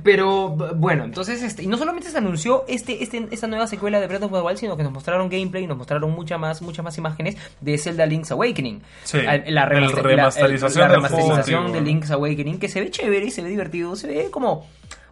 Pero 0.03 0.49
bueno, 0.49 1.03
entonces 1.03 1.43
este, 1.43 1.63
y 1.63 1.67
no 1.67 1.77
solamente 1.77 2.09
se 2.09 2.17
anunció 2.17 2.63
este, 2.67 3.03
este, 3.03 3.27
esta 3.31 3.47
nueva 3.47 3.67
secuela 3.67 3.99
de 3.99 4.07
Breath 4.07 4.23
of 4.23 4.31
the 4.31 4.39
Wild, 4.41 4.57
sino 4.57 4.75
que 4.75 4.81
nos 4.83 4.91
mostraron 4.91 5.29
gameplay 5.29 5.63
y 5.65 5.67
nos 5.67 5.77
mostraron 5.77 6.09
muchas 6.11 6.39
más, 6.39 6.61
muchas 6.63 6.83
más 6.83 6.97
imágenes 6.97 7.37
de 7.61 7.77
Zelda 7.77 8.05
Link's 8.05 8.31
Awakening. 8.31 8.81
Sí, 9.03 9.19
la, 9.21 9.67
remaster- 9.69 10.01
remasterización 10.01 10.79
la 10.81 10.87
del 10.87 10.95
remasterización 10.95 11.61
juego 11.63 11.75
de. 11.75 11.81
Link's 11.81 12.09
Awakening, 12.11 12.59
que 12.59 12.69
se 12.69 12.81
ve 12.81 12.89
chévere 12.89 13.25
y 13.27 13.31
se 13.31 13.43
ve 13.43 13.49
divertido, 13.49 13.95
se 13.95 14.07
ve 14.07 14.27
como 14.31 14.65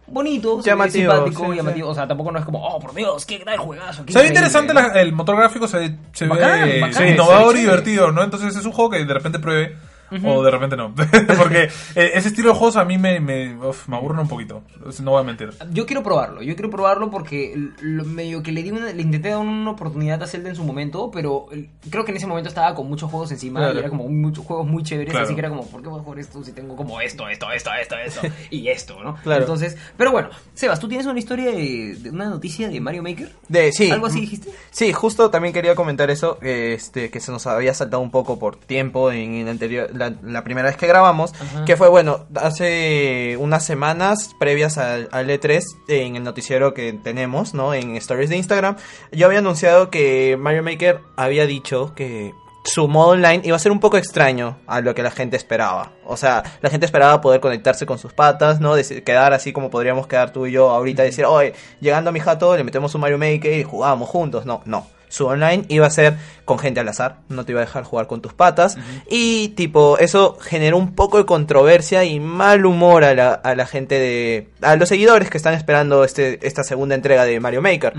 bonito, 0.06 0.60
se 0.62 0.70
Llamativo, 0.70 1.12
ve 1.12 1.16
simpático, 1.18 1.50
sí, 1.52 1.56
llamativo, 1.58 1.88
o 1.88 1.94
sea, 1.94 2.08
tampoco 2.08 2.32
no 2.32 2.38
es 2.40 2.44
como, 2.44 2.66
oh, 2.66 2.80
por 2.80 2.92
Dios, 2.92 3.24
qué 3.24 3.38
gran 3.38 3.58
juegazo. 3.58 4.04
qué 4.04 4.12
Se 4.12 4.18
ve 4.18 4.26
increíble", 4.28 4.48
interesante 4.48 4.74
la- 4.74 5.00
el 5.00 5.12
motor 5.12 5.36
gráfico, 5.36 5.68
se, 5.68 5.94
se 6.12 6.26
Bacán, 6.26 6.68
ve 6.68 6.80
bacán, 6.80 6.92
sí, 6.92 6.98
se 6.98 7.04
ve 7.04 7.10
innovador 7.12 7.56
y 7.56 7.60
divertido, 7.60 8.10
¿no? 8.10 8.22
Entonces 8.24 8.56
es 8.56 8.64
un 8.64 8.72
juego 8.72 8.90
que 8.90 9.04
de 9.04 9.14
repente 9.14 9.38
pruebe 9.38 9.76
o 10.24 10.42
de 10.42 10.50
repente 10.50 10.76
no. 10.76 10.94
Porque 11.38 11.68
eh, 11.94 12.10
ese 12.14 12.28
estilo 12.28 12.50
de 12.52 12.54
juegos 12.58 12.76
a 12.76 12.84
mí 12.84 12.98
me, 12.98 13.20
me, 13.20 13.54
uf, 13.56 13.88
me 13.88 13.96
aburren 13.96 14.20
un 14.20 14.28
poquito, 14.28 14.62
no 15.02 15.10
voy 15.12 15.20
a 15.20 15.24
mentir. 15.24 15.50
Yo 15.72 15.86
quiero 15.86 16.02
probarlo, 16.02 16.42
yo 16.42 16.54
quiero 16.54 16.70
probarlo 16.70 17.10
porque 17.10 17.54
lo- 17.80 18.04
medio 18.04 18.42
que 18.42 18.52
le 18.52 18.62
di 18.62 18.70
una- 18.70 18.92
le 18.92 19.02
intenté 19.02 19.30
dar 19.30 19.38
una 19.38 19.70
oportunidad 19.70 20.22
a 20.22 20.26
Zelda 20.26 20.48
en 20.50 20.56
su 20.56 20.64
momento, 20.64 21.10
pero 21.10 21.46
creo 21.90 22.04
que 22.04 22.10
en 22.10 22.16
ese 22.16 22.26
momento 22.26 22.48
estaba 22.48 22.74
con 22.74 22.88
muchos 22.88 23.10
juegos 23.10 23.30
encima 23.32 23.60
Claro. 23.60 23.74
y 23.74 23.78
era 23.78 23.88
como 23.88 24.08
muchos 24.08 24.44
juegos 24.44 24.66
muy 24.66 24.82
chéveres, 24.82 25.10
Claro. 25.12 25.26
así 25.26 25.34
que 25.34 25.40
era 25.40 25.48
como, 25.48 25.66
¿por 25.66 25.82
qué 25.82 25.88
voy 25.88 26.00
a 26.00 26.02
jugar 26.02 26.18
esto 26.18 26.42
si 26.44 26.52
tengo 26.52 26.76
como 26.76 27.00
esto, 27.00 27.28
esto, 27.28 27.50
esto, 27.52 27.70
esto, 27.80 27.96
esto 28.04 28.20
y 28.50 28.68
esto, 28.68 29.02
¿no? 29.02 29.16
Claro. 29.22 29.40
Entonces, 29.42 29.76
pero 29.96 30.10
bueno, 30.12 30.28
Sebas, 30.54 30.78
¿tú 30.80 30.88
tienes 30.88 31.06
una 31.06 31.18
historia 31.18 31.50
de, 31.50 31.96
de 31.98 32.10
una 32.10 32.28
noticia 32.28 32.68
de 32.68 32.80
Mario 32.80 33.02
Maker? 33.02 33.30
De, 33.48 33.72
sí. 33.72 33.90
¿Algo 33.90 34.06
así 34.06 34.20
dijiste? 34.20 34.50
Sí, 34.70 34.92
justo 34.92 35.30
también 35.30 35.52
quería 35.54 35.74
comentar 35.74 36.10
eso, 36.10 36.38
este, 36.42 37.10
que 37.10 37.20
se 37.20 37.32
nos 37.32 37.46
había 37.46 37.74
saltado 37.74 38.02
un 38.02 38.10
poco 38.10 38.38
por 38.38 38.56
tiempo 38.56 39.10
en, 39.12 39.34
el 39.34 39.48
anterior, 39.48 39.90
la, 40.10 40.16
la 40.22 40.44
primera 40.44 40.68
vez 40.68 40.76
que 40.76 40.86
grabamos, 40.86 41.32
Ajá. 41.34 41.64
que 41.64 41.76
fue, 41.76 41.88
bueno, 41.88 42.26
hace 42.34 43.36
unas 43.38 43.64
semanas 43.64 44.34
previas 44.38 44.78
al, 44.78 45.08
al 45.12 45.28
E3, 45.28 45.62
en 45.88 46.16
el 46.16 46.22
noticiero 46.22 46.74
que 46.74 46.92
tenemos, 46.92 47.54
¿no? 47.54 47.74
En 47.74 47.96
stories 47.96 48.30
de 48.30 48.36
Instagram, 48.36 48.76
yo 49.12 49.26
había 49.26 49.38
anunciado 49.38 49.90
que 49.90 50.36
Mario 50.38 50.62
Maker 50.62 51.00
había 51.16 51.46
dicho 51.46 51.94
que 51.94 52.32
su 52.64 52.86
modo 52.86 53.10
online 53.10 53.42
iba 53.44 53.56
a 53.56 53.58
ser 53.58 53.72
un 53.72 53.80
poco 53.80 53.96
extraño 53.96 54.58
a 54.66 54.80
lo 54.80 54.94
que 54.94 55.02
la 55.02 55.10
gente 55.10 55.36
esperaba. 55.36 55.92
O 56.04 56.16
sea, 56.16 56.42
la 56.60 56.70
gente 56.70 56.86
esperaba 56.86 57.20
poder 57.20 57.40
conectarse 57.40 57.86
con 57.86 57.98
sus 57.98 58.12
patas, 58.12 58.60
¿no? 58.60 58.74
Quedar 59.04 59.32
así 59.32 59.52
como 59.52 59.70
podríamos 59.70 60.06
quedar 60.06 60.32
tú 60.32 60.46
y 60.46 60.52
yo 60.52 60.70
ahorita, 60.70 61.02
decir, 61.02 61.24
oye, 61.24 61.54
llegando 61.80 62.10
a 62.10 62.12
mi 62.12 62.20
jato 62.20 62.56
le 62.56 62.64
metemos 62.64 62.94
un 62.94 63.00
Mario 63.00 63.18
Maker 63.18 63.52
y 63.52 63.64
jugamos 63.64 64.08
juntos. 64.08 64.46
No, 64.46 64.62
no. 64.64 64.86
Su 65.12 65.26
online 65.26 65.66
iba 65.68 65.86
a 65.86 65.90
ser 65.90 66.16
con 66.46 66.58
gente 66.58 66.80
al 66.80 66.88
azar, 66.88 67.18
no 67.28 67.44
te 67.44 67.52
iba 67.52 67.60
a 67.60 67.66
dejar 67.66 67.84
jugar 67.84 68.06
con 68.06 68.22
tus 68.22 68.32
patas. 68.32 68.78
Y 69.10 69.48
tipo, 69.48 69.98
eso 69.98 70.38
generó 70.40 70.78
un 70.78 70.94
poco 70.94 71.18
de 71.18 71.26
controversia 71.26 72.02
y 72.04 72.18
mal 72.18 72.64
humor 72.64 73.04
a 73.04 73.14
la, 73.14 73.34
a 73.34 73.54
la 73.54 73.66
gente 73.66 73.98
de... 73.98 74.48
a 74.62 74.74
los 74.76 74.88
seguidores 74.88 75.28
que 75.28 75.36
están 75.36 75.52
esperando 75.52 76.02
este, 76.02 76.46
esta 76.46 76.64
segunda 76.64 76.94
entrega 76.94 77.26
de 77.26 77.38
Mario 77.40 77.60
Maker. 77.60 77.92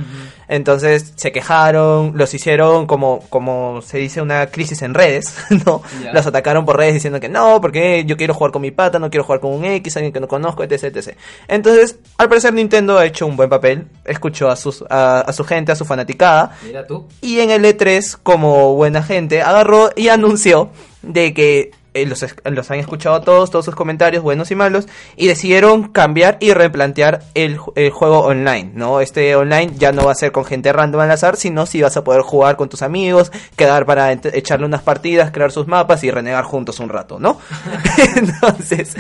Entonces 0.48 1.14
se 1.16 1.32
quejaron, 1.32 2.14
los 2.16 2.34
hicieron 2.34 2.88
como, 2.88 3.24
como 3.30 3.84
se 3.84 4.00
dice 4.00 4.20
una 4.20 4.48
crisis 4.48 4.82
en 4.82 4.96
redes, 4.96 5.38
¿no? 5.68 5.84
Ya. 6.02 6.14
Los 6.14 6.26
atacaron 6.26 6.66
por 6.66 6.78
redes 6.78 6.96
diciendo 6.96 7.20
que 7.20 7.30
no, 7.30 7.62
porque 7.62 8.06
yo 8.06 8.18
quiero 8.18 8.34
jugar 8.34 8.52
con 8.52 8.64
mi 8.64 8.72
pata, 8.72 8.98
no 8.98 9.12
quiero 9.12 9.24
jugar 9.24 9.40
con 9.40 9.54
un 9.54 9.66
X, 9.66 9.98
alguien 9.98 10.14
que 10.14 10.20
no 10.20 10.28
conozco, 10.28 10.64
etc, 10.64 10.86
etc. 10.86 11.16
Entonces, 11.48 12.00
al 12.18 12.28
parecer 12.28 12.54
Nintendo 12.54 12.98
ha 12.98 13.06
hecho 13.06 13.28
un 13.28 13.36
buen 13.36 13.50
papel, 13.50 13.86
escuchó 14.04 14.50
a, 14.50 14.56
sus, 14.56 14.84
a, 14.90 15.22
a 15.22 15.32
su 15.32 15.44
gente, 15.44 15.72
a 15.72 15.76
su 15.76 15.86
fanaticada, 15.86 16.58
Mira 16.64 16.88
tú. 16.88 17.03
Y 17.22 17.40
en 17.40 17.52
el 17.52 17.66
E3, 17.66 18.18
como 18.22 18.76
buena 18.76 19.04
gente, 19.04 19.42
agarró 19.42 19.92
y 19.96 20.10
anunció 20.10 20.70
de 21.02 21.34
que 21.34 21.72
eh, 21.94 22.06
los, 22.06 22.26
los 22.44 22.72
han 22.72 22.80
escuchado 22.80 23.22
todos, 23.22 23.52
todos 23.52 23.66
sus 23.66 23.76
comentarios, 23.76 24.24
buenos 24.24 24.52
y 24.52 24.56
malos, 24.56 24.88
y 25.16 25.28
decidieron 25.28 25.90
cambiar 25.90 26.38
y 26.40 26.54
replantear 26.54 27.22
el, 27.34 27.58
el 27.76 27.90
juego 27.92 28.20
online, 28.20 28.72
¿no? 28.74 29.02
Este 29.02 29.36
online 29.36 29.74
ya 29.78 29.92
no 29.92 30.06
va 30.06 30.12
a 30.12 30.16
ser 30.16 30.32
con 30.32 30.46
gente 30.46 30.74
random 30.74 31.02
al 31.02 31.12
azar, 31.12 31.36
sino 31.36 31.66
si 31.66 31.82
vas 31.82 31.98
a 31.98 32.04
poder 32.04 32.22
jugar 32.22 32.56
con 32.56 32.70
tus 32.70 32.82
amigos, 32.82 33.32
quedar 33.56 33.86
para 33.86 34.12
echarle 34.12 34.66
unas 34.66 34.82
partidas, 34.82 35.32
crear 35.32 35.52
sus 35.52 35.68
mapas 35.68 36.04
y 36.04 36.12
renegar 36.12 36.44
juntos 36.44 36.80
un 36.80 36.90
rato, 36.90 37.20
¿no? 37.20 37.38
Entonces, 38.16 38.96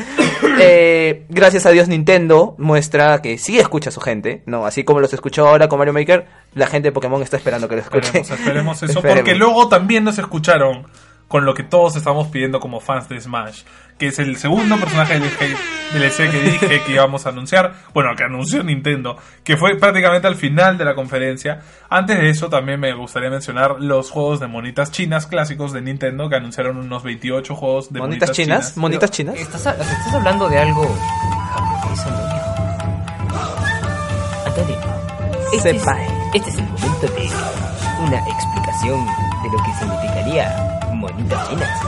eh, 0.59 1.25
gracias 1.29 1.65
a 1.65 1.71
Dios 1.71 1.87
Nintendo 1.87 2.55
muestra 2.57 3.21
que 3.21 3.37
sí 3.37 3.59
escucha 3.59 3.89
a 3.89 3.93
su 3.93 4.01
gente, 4.01 4.43
¿no? 4.45 4.65
Así 4.65 4.83
como 4.83 4.99
los 4.99 5.13
escuchó 5.13 5.47
ahora 5.47 5.67
con 5.67 5.79
Mario 5.79 5.93
Maker, 5.93 6.25
la 6.53 6.67
gente 6.67 6.89
de 6.89 6.91
Pokémon 6.91 7.21
está 7.21 7.37
esperando 7.37 7.67
que 7.67 7.75
lo 7.75 7.81
escuche. 7.81 8.19
Esperemos, 8.19 8.31
esperemos 8.31 8.77
eso, 8.77 8.85
Esperemos. 8.99 9.19
porque 9.19 9.35
luego 9.35 9.67
también 9.67 10.03
nos 10.03 10.17
escucharon 10.17 10.85
con 11.27 11.45
lo 11.45 11.53
que 11.53 11.63
todos 11.63 11.95
estamos 11.95 12.27
pidiendo 12.27 12.59
como 12.59 12.79
fans 12.79 13.09
de 13.09 13.19
Smash, 13.19 13.63
que 13.97 14.07
es 14.07 14.19
el 14.19 14.37
segundo 14.37 14.77
personaje 14.77 15.19
del 15.19 15.29
DLC 15.93 16.31
que 16.31 16.41
dije 16.41 16.81
que 16.83 16.91
íbamos 16.91 17.25
a 17.25 17.29
anunciar, 17.29 17.73
bueno, 17.93 18.15
que 18.15 18.23
anunció 18.23 18.63
Nintendo, 18.63 19.17
que 19.43 19.57
fue 19.57 19.77
prácticamente 19.77 20.27
al 20.27 20.35
final 20.35 20.77
de 20.77 20.85
la 20.85 20.95
conferencia. 20.95 21.61
Antes 21.89 22.19
de 22.19 22.29
eso 22.29 22.49
también 22.49 22.79
me 22.79 22.93
gustaría 22.93 23.29
mencionar 23.29 23.77
los 23.79 24.09
juegos 24.09 24.39
de 24.39 24.47
monitas 24.47 24.91
chinas 24.91 25.27
clásicos 25.27 25.73
de 25.73 25.81
Nintendo, 25.81 26.29
que 26.29 26.35
anunciaron 26.35 26.77
unos 26.77 27.03
28 27.03 27.55
juegos 27.55 27.93
de 27.93 27.99
¿Monitas 27.99 28.31
chinas? 28.31 28.77
¿Monitas 28.77 29.11
chinas? 29.11 29.35
¿Estás, 29.35 29.65
estás 29.65 30.13
hablando 30.13 30.49
de 30.49 30.57
algo 30.57 30.87
japonés, 31.53 32.05
Antonio? 32.05 32.43
Antonio, 34.45 34.77
este 35.53 35.69
es, 35.71 35.83
este 36.33 36.49
es 36.49 36.57
el 36.57 36.65
momento 36.65 37.07
de 37.07 37.29
una 38.05 38.19
explicación 38.27 39.05
de 39.43 39.49
lo 39.49 39.63
que 39.63 39.73
significaría 39.79 40.79
monitas 41.03 41.49
chinas. 41.49 41.79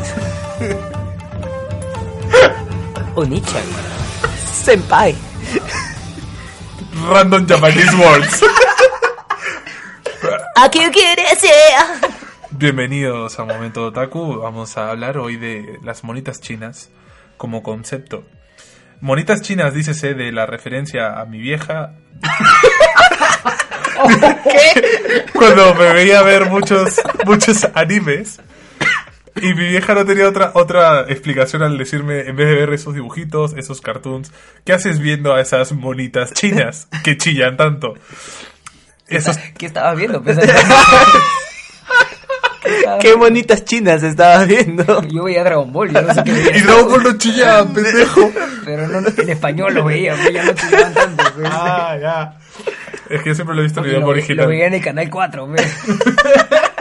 Onichan. 3.15 3.63
Senpai. 4.51 5.15
Random 7.09 7.47
Japanese 7.47 7.95
Words. 7.95 8.43
¿A 10.57 10.69
qué 10.69 10.91
quieres 10.91 11.39
ser? 11.39 12.11
Bienvenidos 12.51 13.39
a 13.39 13.45
Momento 13.45 13.85
Otaku. 13.85 14.39
Vamos 14.39 14.75
a 14.77 14.91
hablar 14.91 15.17
hoy 15.17 15.37
de 15.37 15.79
las 15.81 16.03
monitas 16.03 16.41
chinas 16.41 16.89
como 17.37 17.63
concepto. 17.63 18.25
Monitas 18.99 19.41
chinas, 19.41 19.73
dícese 19.73 20.13
de 20.13 20.33
la 20.33 20.45
referencia 20.45 21.21
a 21.21 21.25
mi 21.25 21.39
vieja. 21.39 21.93
Cuando 25.33 25.73
me 25.75 25.93
veía 25.93 26.21
ver 26.21 26.49
muchos, 26.49 26.99
muchos 27.25 27.65
animes. 27.75 28.41
Y 29.41 29.53
mi 29.53 29.67
vieja 29.69 29.93
no 29.93 30.05
tenía 30.05 30.27
otra, 30.29 30.51
otra 30.53 31.01
explicación 31.09 31.61
al 31.61 31.77
decirme, 31.77 32.21
en 32.21 32.35
vez 32.37 32.47
de 32.47 32.55
ver 32.55 32.73
esos 32.73 32.93
dibujitos, 32.93 33.53
esos 33.57 33.81
cartoons, 33.81 34.31
¿qué 34.63 34.71
haces 34.73 34.99
viendo 34.99 35.33
a 35.33 35.41
esas 35.41 35.73
monitas 35.73 36.31
chinas 36.33 36.87
que 37.03 37.17
chillan 37.17 37.57
tanto? 37.57 37.95
Esos, 39.07 39.37
¿Qué 39.57 39.65
estabas 39.65 39.97
viendo? 39.97 40.23
Pues, 42.65 42.79
Qué 42.99 43.13
bonitas 43.13 43.63
chinas 43.63 44.01
estabas 44.01 44.47
viendo. 44.47 45.03
Yo 45.03 45.25
veía 45.25 45.43
Dragon 45.43 45.71
Ball, 45.71 45.91
yo 45.93 46.01
no 46.01 46.13
sé 46.13 46.23
qué 46.23 46.31
veía. 46.31 46.57
y 46.57 46.61
Dragon 46.61 46.89
Ball 46.89 47.03
no 47.03 47.17
chillaban, 47.17 47.73
pendejo. 47.75 48.31
Pero 48.65 48.87
no, 48.87 49.07
en 49.07 49.29
español 49.29 49.73
lo 49.75 49.83
veía, 49.85 50.15
pues, 50.15 50.33
ya 50.33 50.43
no 50.43 50.53
chillaban 50.53 50.93
tanto. 50.95 51.23
pues. 51.35 51.47
Ah, 51.51 51.97
ya. 52.01 52.37
Es 53.09 53.21
que 53.21 53.29
yo 53.29 53.35
siempre 53.35 53.55
lo 53.55 53.61
he 53.61 53.65
visto 53.65 53.81
en 53.81 53.85
idioma 53.87 54.05
lo, 54.07 54.11
original. 54.13 54.45
lo 54.45 54.49
veía 54.49 54.65
en 54.65 54.73
el 54.73 54.81
canal 54.83 55.09
4, 55.11 55.47
pues. 55.47 55.77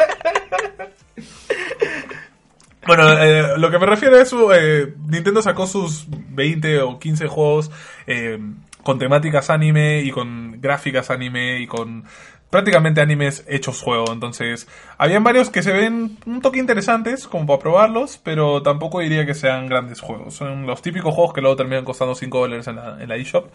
Bueno, 2.86 3.10
eh, 3.18 3.56
lo 3.56 3.70
que 3.70 3.78
me 3.78 3.86
refiero 3.86 4.16
a 4.16 4.22
eso, 4.22 4.52
eh, 4.54 4.94
Nintendo 5.06 5.40
sacó 5.40 5.66
sus 5.66 6.06
20 6.08 6.80
o 6.82 6.98
15 6.98 7.26
juegos 7.28 7.70
eh, 8.06 8.38
con 8.82 8.98
temáticas 8.98 9.48
anime 9.50 10.02
y 10.02 10.10
con 10.10 10.60
gráficas 10.60 11.10
anime 11.10 11.60
y 11.60 11.66
con 11.66 12.04
prácticamente 12.54 13.00
animes 13.00 13.44
hechos 13.48 13.80
juego. 13.82 14.12
Entonces, 14.12 14.68
habían 14.96 15.24
varios 15.24 15.50
que 15.50 15.60
se 15.60 15.72
ven 15.72 16.18
un 16.24 16.40
toque 16.40 16.60
interesantes 16.60 17.26
como 17.26 17.46
para 17.46 17.58
probarlos, 17.58 18.20
pero 18.22 18.62
tampoco 18.62 19.00
diría 19.00 19.26
que 19.26 19.34
sean 19.34 19.66
grandes 19.66 20.00
juegos. 20.00 20.34
Son 20.34 20.64
los 20.64 20.80
típicos 20.80 21.12
juegos 21.12 21.32
que 21.32 21.40
luego 21.40 21.56
terminan 21.56 21.84
costando 21.84 22.14
5 22.14 22.38
dólares 22.38 22.68
en 22.68 22.76
la, 22.76 23.02
en 23.02 23.08
la 23.08 23.16
eShop. 23.16 23.50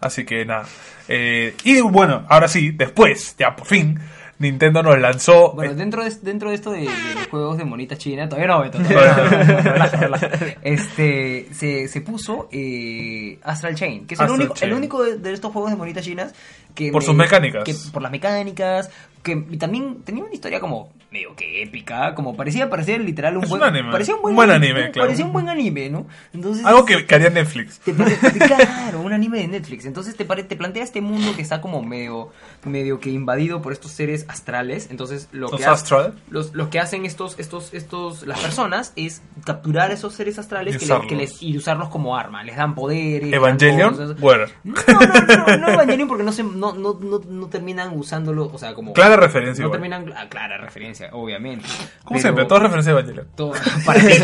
Así 0.00 0.24
que 0.24 0.44
nada. 0.44 0.66
Eh, 1.08 1.56
y 1.64 1.80
bueno, 1.80 2.26
ahora 2.28 2.46
sí, 2.46 2.70
después, 2.70 3.34
ya 3.36 3.56
por 3.56 3.66
fin, 3.66 3.98
Nintendo 4.38 4.82
nos 4.82 4.98
lanzó... 4.98 5.52
Bueno, 5.52 5.74
dentro 5.74 6.04
de, 6.04 6.10
dentro 6.22 6.48
de 6.50 6.56
esto 6.56 6.70
de, 6.72 6.80
de 6.80 7.14
los 7.14 7.26
juegos 7.28 7.56
de 7.58 7.64
monita 7.64 7.96
china, 7.96 8.28
todavía 8.28 8.48
no, 8.48 8.62
Beto. 8.62 8.78
Este, 10.62 11.48
se, 11.52 11.88
se 11.88 12.00
puso 12.00 12.48
eh, 12.50 13.38
Astral 13.42 13.74
Chain, 13.74 14.06
que 14.06 14.14
es 14.14 14.20
el 14.20 14.24
Astral 14.24 14.40
único, 14.40 14.54
Chain. 14.54 14.70
el 14.70 14.76
único 14.76 15.02
de, 15.02 15.18
de 15.18 15.32
estos 15.32 15.52
juegos 15.52 15.70
de 15.70 15.76
monitas 15.76 16.04
chinas 16.04 16.34
que... 16.74 16.90
Por 16.92 17.02
sus 17.02 17.14
mecánicas. 17.14 17.64
que 17.64 17.74
por 17.92 18.02
las 18.02 18.10
mecánicas, 18.12 18.90
que 19.22 19.32
y 19.50 19.56
también 19.56 20.02
tenía 20.04 20.22
una 20.24 20.34
historia 20.34 20.60
como 20.60 20.92
medio 21.10 21.34
que 21.36 21.62
épica, 21.62 22.12
como 22.16 22.36
parecía 22.36 22.68
parecer 22.68 23.00
literal 23.00 23.36
un 23.36 23.44
Es 23.44 23.48
buen, 23.48 23.62
un 23.62 23.68
anime. 23.68 23.92
parecía 23.92 24.16
un 24.16 24.34
buen, 24.34 24.50
anime, 24.50 24.90
claro. 24.90 25.06
Parecía 25.06 25.24
un 25.24 25.32
buen 25.32 25.48
anime, 25.48 25.88
¿no? 25.88 26.06
Entonces, 26.32 26.64
algo 26.66 26.84
que, 26.84 27.06
que 27.06 27.14
haría 27.14 27.30
Netflix. 27.30 27.78
te 27.78 27.94
claro, 27.94 29.00
un 29.00 29.12
anime 29.12 29.38
de 29.38 29.46
Netflix. 29.48 29.86
Entonces 29.86 30.16
te, 30.16 30.24
te 30.24 30.56
plantea 30.56 30.82
este 30.82 31.00
mundo 31.00 31.32
que 31.36 31.42
está 31.42 31.60
como 31.60 31.82
medio, 31.82 32.30
medio 32.64 32.98
que 32.98 33.10
invadido 33.10 33.62
por 33.62 33.72
estos 33.72 33.92
seres 33.92 34.24
astrales. 34.28 34.88
Entonces 34.90 35.28
lo 35.30 35.48
¿Los 35.48 35.60
que 35.60 35.64
ha- 35.66 35.70
astral? 35.72 36.14
los, 36.30 36.52
lo 36.52 36.68
que 36.68 36.80
hacen 36.80 37.06
estos, 37.06 37.38
estos, 37.38 37.72
estos, 37.74 38.26
las 38.26 38.40
personas 38.40 38.92
es 38.96 39.22
capturar 39.44 39.92
esos 39.92 40.14
seres 40.14 40.38
astrales 40.40 40.74
Y 40.74 40.78
que, 40.78 40.84
le- 40.86 40.92
usarlos. 40.92 41.08
que 41.08 41.16
les, 41.16 41.40
y 41.42 41.56
usarlos 41.56 41.88
como 41.90 42.16
arma. 42.16 42.42
Les 42.42 42.56
dan 42.56 42.74
poderes. 42.74 43.32
Evangelion, 43.32 44.16
bueno. 44.18 44.46
No, 44.64 44.74
no, 44.74 45.46
no, 45.46 45.56
no 45.58 45.68
Evangelion 45.74 46.08
porque 46.08 46.24
no, 46.24 46.32
se, 46.32 46.42
no, 46.72 46.94
no, 46.94 46.98
no, 47.00 47.20
no 47.28 47.46
terminan 47.48 47.96
usándolo, 47.98 48.50
o 48.52 48.58
sea, 48.58 48.74
como... 48.74 48.92
Clara 48.92 49.16
referencia 49.16 49.62
No 49.62 49.68
igual. 49.68 49.80
terminan... 49.80 50.14
Ah, 50.16 50.28
clara 50.28 50.56
referencia, 50.58 51.10
obviamente. 51.12 51.66
Como 52.04 52.10
Pero 52.18 52.20
siempre, 52.20 52.44
todo 52.46 52.60
referencia 52.60 52.92
a 52.92 52.98
Evangelion. 52.98 53.26
todo- 53.36 53.52
para 53.84 54.00
ti, 54.00 54.14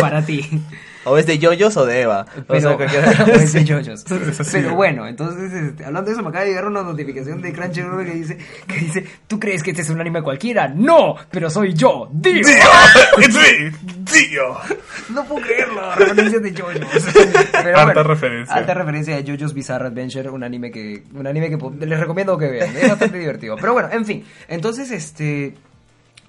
para 0.00 0.22
ti. 0.24 0.62
O 1.08 1.16
es 1.18 1.26
de 1.26 1.38
yoyos 1.38 1.76
o 1.76 1.86
de 1.86 2.02
Eva. 2.02 2.26
O 2.36 2.42
Pero, 2.48 2.60
sea, 2.60 2.76
cualquiera- 2.76 3.24
o 3.24 3.30
es 3.30 3.52
de 3.52 3.64
yoyos. 3.64 4.04
Pero 4.52 4.74
bueno, 4.74 5.06
entonces, 5.06 5.52
este, 5.52 5.84
hablando 5.84 6.08
de 6.10 6.14
eso, 6.14 6.22
me 6.22 6.28
acaba 6.30 6.44
de 6.44 6.50
llegar 6.50 6.66
una 6.66 6.82
notificación 6.82 7.40
de 7.40 7.52
Crunchyroll 7.52 8.04
que 8.04 8.12
dice, 8.12 8.38
que 8.66 8.76
dice, 8.76 9.04
¿tú 9.26 9.38
crees 9.38 9.62
que 9.62 9.70
este 9.70 9.82
es 9.82 9.90
un 9.90 10.00
anime 10.00 10.22
cualquiera? 10.22 10.68
¡No! 10.68 11.14
Pero 11.30 11.48
soy 11.48 11.74
yo, 11.74 12.08
¡Dio! 12.12 12.40
¡It's 12.40 13.34
me! 13.34 13.72
¡Tío! 14.04 14.56
No 15.10 15.24
puedo 15.24 15.46
creerlo, 15.46 15.94
referencia 15.96 16.40
de 16.40 16.52
JoJo's. 16.52 17.06
Pero 17.62 17.78
Alta 17.78 18.02
referencia. 18.02 18.54
Alta 18.54 18.74
referencia 18.74 19.16
de 19.16 19.22
JoJo's 19.24 19.54
Bizarre 19.54 19.86
Adventure, 19.86 20.30
un 20.30 20.42
anime 20.44 20.70
que 20.70 21.04
un 21.14 21.26
anime 21.26 21.50
que 21.50 21.86
les 21.86 22.00
recomiendo 22.00 22.36
que 22.36 22.48
vean, 22.50 22.76
es 22.76 22.88
bastante 22.88 23.18
divertido. 23.20 23.56
Pero 23.60 23.72
bueno, 23.72 23.88
en 23.92 24.04
fin, 24.04 24.24
entonces 24.48 24.90
este 24.90 25.54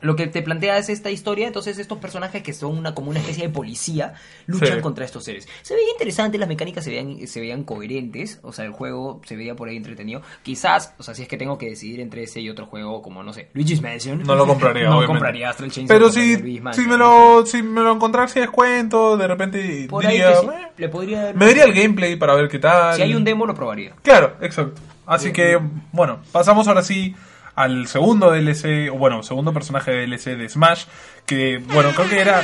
lo 0.01 0.15
que 0.15 0.27
te 0.27 0.41
plantea 0.41 0.77
es 0.77 0.89
esta 0.89 1.09
historia, 1.11 1.47
entonces 1.47 1.77
estos 1.79 1.97
personajes 1.97 2.43
que 2.43 2.53
son 2.53 2.77
una 2.77 2.93
como 2.93 3.09
una 3.09 3.19
especie 3.19 3.43
de 3.47 3.49
policía 3.53 4.13
luchan 4.45 4.75
Sí. 4.77 4.81
contra 4.81 5.05
estos 5.05 5.23
seres. 5.23 5.47
Se 5.61 5.73
veía 5.75 5.91
interesante, 5.91 6.37
las 6.37 6.47
mecánicas 6.47 6.83
se 6.83 6.89
veían 6.91 7.27
se 7.27 7.39
veían 7.39 7.63
coherentes, 7.63 8.39
o 8.43 8.51
sea, 8.53 8.65
el 8.65 8.71
juego 8.71 9.21
se 9.25 9.35
veía 9.35 9.55
por 9.55 9.69
ahí 9.69 9.77
entretenido. 9.77 10.21
Quizás, 10.43 10.93
o 10.97 11.03
sea, 11.03 11.13
si 11.15 11.23
es 11.23 11.27
que 11.27 11.37
tengo 11.37 11.57
que 11.57 11.69
decidir 11.69 11.99
entre 11.99 12.23
ese 12.23 12.41
y 12.41 12.49
otro 12.49 12.65
juego 12.65 13.01
como 13.01 13.23
no 13.23 13.33
sé, 13.33 13.49
Luigi's 13.53 13.81
Mansion. 13.81 14.23
No 14.23 14.35
lo 14.35 14.45
compraría, 14.47 14.83
no 14.89 14.97
obviamente. 14.97 15.07
compraría 15.07 15.49
Astral 15.49 15.71
Chain. 15.71 15.87
Pero 15.87 16.09
si, 16.09 16.35
si, 16.35 16.81
me 16.87 16.97
lo, 16.97 17.45
si 17.45 17.61
me 17.63 17.81
lo 17.81 17.93
encontrase 17.93 18.39
descuento, 18.41 19.17
de 19.17 19.27
repente 19.27 19.87
Por 19.89 20.05
ahí 20.05 20.13
diría... 20.17 20.29
que 20.33 20.35
sí, 20.39 20.47
"Eh". 20.47 20.67
le 20.77 20.89
podría 20.89 21.23
dar- 21.23 21.35
Me 21.35 21.45
daría 21.47 21.63
el 21.63 21.73
gameplay 21.73 22.15
para 22.15 22.35
ver 22.35 22.47
qué 22.47 22.59
tal. 22.59 22.95
Si 22.95 23.01
hay 23.01 23.13
un 23.15 23.23
demo 23.23 23.45
lo 23.45 23.53
probaría. 23.55 23.93
Claro, 24.03 24.35
exacto. 24.41 24.79
Así 25.05 25.31
que, 25.31 25.57
bueno, 25.93 26.19
pasamos 26.31 26.67
ahora 26.67 26.81
sí 26.83 27.15
al 27.57 27.87
segundo 27.87 28.31
DLC, 28.31 28.91
o 28.93 28.97
bueno, 28.97 29.23
segundo 29.23 29.51
personaje 29.51 29.91
de 29.91 30.05
DLC 30.05 30.37
de 30.37 30.47
Smash, 30.47 30.85
que, 31.25 31.57
bueno, 31.57 31.89
creo 31.95 32.07
que 32.07 32.21
era, 32.21 32.43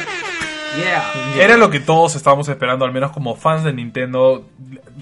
Yeah. 0.75 1.03
era 1.37 1.55
lo 1.55 1.69
que 1.69 1.79
todos 1.79 2.15
estábamos 2.15 2.49
esperando, 2.49 2.83
al 2.83 2.91
menos 2.91 3.11
como 3.11 3.35
fans 3.35 3.63
de 3.63 3.73
Nintendo. 3.73 4.43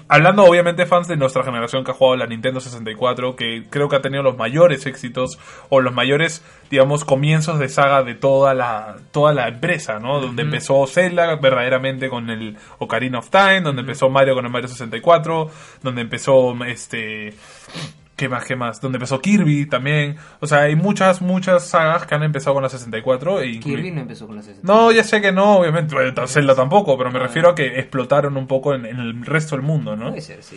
Hablando 0.06 0.44
obviamente 0.44 0.84
fans 0.84 1.08
de 1.08 1.16
nuestra 1.16 1.42
generación 1.44 1.82
que 1.82 1.92
ha 1.92 1.94
jugado 1.94 2.16
la 2.16 2.26
Nintendo 2.26 2.60
64, 2.60 3.36
que 3.36 3.64
creo 3.70 3.88
que 3.88 3.96
ha 3.96 4.02
tenido 4.02 4.22
los 4.22 4.36
mayores 4.36 4.84
éxitos 4.84 5.38
o 5.70 5.80
los 5.80 5.94
mayores, 5.94 6.44
digamos, 6.70 7.06
comienzos 7.06 7.58
de 7.58 7.70
saga 7.70 8.02
de 8.02 8.14
toda 8.14 8.52
la, 8.52 8.96
toda 9.12 9.32
la 9.32 9.48
empresa, 9.48 9.98
¿no? 9.98 10.20
Donde 10.20 10.42
empezó 10.42 10.86
Zelda 10.86 11.36
verdaderamente 11.36 12.10
con 12.10 12.28
el 12.28 12.58
Ocarina 12.78 13.20
of 13.20 13.30
Time, 13.30 13.62
donde 13.62 13.80
empezó 13.80 14.10
Mario 14.10 14.34
con 14.34 14.44
el 14.44 14.52
Mario 14.52 14.68
64, 14.68 15.50
donde 15.82 16.02
empezó 16.02 16.54
este... 16.66 17.32
¿Qué 18.22 18.28
más? 18.28 18.44
¿Qué 18.44 18.54
más? 18.54 18.80
Donde 18.80 18.98
empezó 18.98 19.20
Kirby 19.20 19.66
también. 19.66 20.14
O 20.38 20.46
sea, 20.46 20.60
hay 20.60 20.76
muchas, 20.76 21.20
muchas 21.20 21.66
sagas 21.66 22.06
que 22.06 22.14
han 22.14 22.22
empezado 22.22 22.54
con 22.54 22.62
la 22.62 22.68
64. 22.68 23.40
E 23.42 23.58
Kirby 23.58 23.90
no 23.90 24.02
empezó 24.02 24.28
con 24.28 24.36
la 24.36 24.42
60. 24.42 24.64
no, 24.72 24.92
ya 24.92 25.02
sé 25.02 25.20
que 25.20 25.32
no, 25.32 25.56
obviamente. 25.56 25.92
Bueno, 25.94 26.26
Zelda 26.28 26.54
tampoco, 26.54 26.96
pero 26.96 27.10
me 27.10 27.18
refiero 27.18 27.48
a 27.48 27.54
que 27.56 27.80
explotaron 27.80 28.36
un 28.36 28.46
poco 28.46 28.74
en, 28.74 28.86
en 28.86 29.00
el 29.00 29.26
resto 29.26 29.56
del 29.56 29.64
mundo, 29.64 29.96
¿no? 29.96 30.10
Puede 30.10 30.20
ser, 30.20 30.40
sí. 30.44 30.56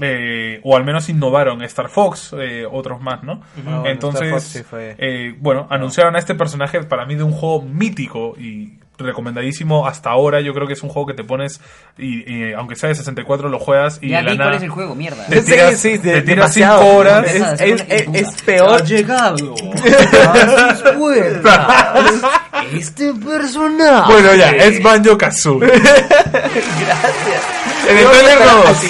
Eh, 0.00 0.60
o 0.64 0.76
al 0.76 0.84
menos 0.84 1.08
innovaron. 1.08 1.62
Star 1.62 1.88
Fox, 1.88 2.34
eh, 2.38 2.66
otros 2.70 3.00
más, 3.00 3.22
¿no? 3.22 3.40
Ah, 3.66 3.84
Entonces, 3.86 4.22
Star 4.22 4.32
Fox 4.40 4.42
sí 4.44 4.62
fue- 4.62 4.94
eh, 4.98 5.34
bueno, 5.38 5.66
anunciaron 5.70 6.14
a 6.16 6.18
este 6.18 6.34
personaje 6.34 6.82
para 6.84 7.06
mí 7.06 7.14
de 7.14 7.22
un 7.22 7.32
juego 7.32 7.62
mítico 7.62 8.34
y 8.38 8.78
recomendadísimo 8.98 9.86
hasta 9.86 10.10
ahora. 10.10 10.40
Yo 10.40 10.52
creo 10.54 10.66
que 10.66 10.74
es 10.74 10.82
un 10.82 10.88
juego 10.90 11.06
que 11.08 11.14
te 11.14 11.24
pones 11.24 11.60
y, 11.98 12.30
y 12.32 12.52
aunque 12.52 12.76
sea 12.76 12.88
de 12.88 12.94
64 12.94 13.48
lo 13.48 13.58
juegas 13.58 13.98
y 14.02 14.10
Ya 14.10 14.20
vi 14.22 14.36
cuál 14.36 14.54
es 14.54 14.62
el 14.62 14.70
juego, 14.70 14.94
mierda. 14.94 15.26
te 15.26 15.40
Sí, 15.42 15.50
tiras, 15.52 15.78
sí, 15.80 15.88
de- 15.98 15.98
te 15.98 16.22
tiras 16.22 16.54
demasiado. 16.54 16.82
5 16.82 16.96
horas. 16.96 17.26
Es, 17.34 17.60
es- 17.60 17.84
es- 17.88 18.08
es 18.14 18.42
peor. 18.42 18.80
Ha 18.80 18.84
llegado 18.84 19.54
a 21.44 22.64
este 22.72 23.12
personaje. 23.14 24.12
Bueno, 24.12 24.34
ya, 24.34 24.50
es 24.50 24.82
Banjo 24.82 25.16
Kazooie. 25.18 25.66
Gracias. 25.68 27.42
En 27.88 27.98
el 27.98 28.04
trailer 28.06 28.38
nos-. 28.38 28.84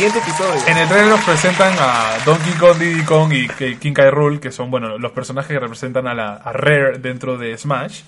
En 0.69 0.77
el 0.79 0.89
trailer 0.89 1.09
nos 1.09 1.21
presentan 1.25 1.73
a 1.79 2.11
Donkey 2.27 2.53
Kong, 2.55 2.77
Diddy 2.79 3.03
Kong 3.05 3.33
y 3.33 3.49
King 3.77 3.93
K. 3.95 4.11
Rool, 4.11 4.39
que 4.41 4.53
son 4.53 4.71
bueno 4.71 4.99
los 4.99 5.13
personajes 5.13 5.49
que 5.51 5.59
representan 5.59 6.07
a 6.07 6.15
la 6.15 6.35
a 6.35 6.53
Rare 6.53 6.99
dentro 6.99 7.39
de 7.39 7.57
Smash. 7.57 8.03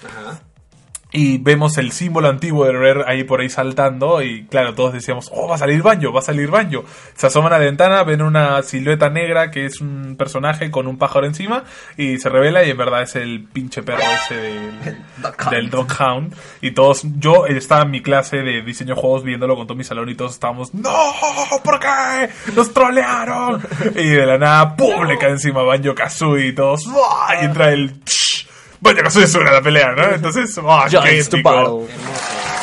Y 1.17 1.39
vemos 1.39 1.79
el 1.79 1.93
símbolo 1.93 2.29
antiguo 2.29 2.65
de 2.65 2.73
Rare 2.73 3.05
ahí 3.07 3.23
por 3.23 3.41
ahí 3.41 3.49
saltando. 3.49 4.21
Y 4.21 4.47
claro, 4.47 4.75
todos 4.75 4.93
decíamos, 4.93 5.31
oh, 5.33 5.47
va 5.47 5.55
a 5.55 5.59
salir 5.59 5.81
Banjo, 5.81 6.13
va 6.13 6.19
a 6.19 6.25
salir 6.25 6.51
Banjo. 6.51 6.85
Se 7.15 7.29
asoman 7.29 7.53
a 7.53 7.59
la 7.59 7.65
ventana, 7.65 8.03
ven 8.03 8.21
una 8.21 8.61
silueta 8.65 9.09
negra 9.11 9.53
que 9.53 9.65
es 9.65 9.81
un 9.81 10.17
personaje 10.19 10.73
con 10.73 10.89
un 10.89 10.99
pájaro 10.99 11.25
encima. 11.27 11.63
Y 11.97 12.19
se 12.19 12.29
revela 12.29 12.65
y 12.65 12.71
en 12.71 12.77
verdad 12.77 13.03
es 13.03 13.15
el 13.15 13.45
pinche 13.45 13.85
perro 13.85 14.03
ese 14.03 14.35
del, 14.35 14.75
del 15.51 15.71
Dog 15.71 15.87
Hound. 16.01 16.35
Y 16.61 16.73
todos, 16.73 17.03
yo 17.21 17.47
estaba 17.47 17.83
en 17.83 17.93
mi 17.93 18.03
clase 18.03 18.39
de 18.39 18.63
diseño 18.63 18.97
de 18.97 19.01
juegos 19.01 19.23
viéndolo 19.23 19.55
con 19.55 19.69
todo 19.69 19.77
mi 19.77 19.85
salón 19.85 20.09
y 20.09 20.17
todos 20.17 20.33
estábamos, 20.33 20.75
no, 20.75 20.93
¿por 21.63 21.79
qué? 21.79 22.29
Nos 22.57 22.75
trolearon. 22.75 23.63
y 23.95 24.09
de 24.09 24.27
la 24.27 24.37
nada, 24.37 24.75
¡pum! 24.75 25.05
le 25.05 25.17
cae 25.17 25.31
encima 25.31 25.63
Banjo 25.63 25.95
Kazooie 25.95 26.49
y 26.49 26.55
todos, 26.57 26.85
¡buah! 26.87 27.41
y 27.41 27.45
entra 27.45 27.71
el... 27.71 27.95
Banjo 28.85 29.03
Kazooie 29.03 29.27
sube 29.27 29.49
a 29.49 29.53
la 29.53 29.63
pelea, 29.63 29.93
¿no? 29.93 30.05
Entonces, 30.15 30.61
¡ah, 30.69 30.87
qué 30.89 31.19
épico! 31.19 31.51
battle. 31.51 31.89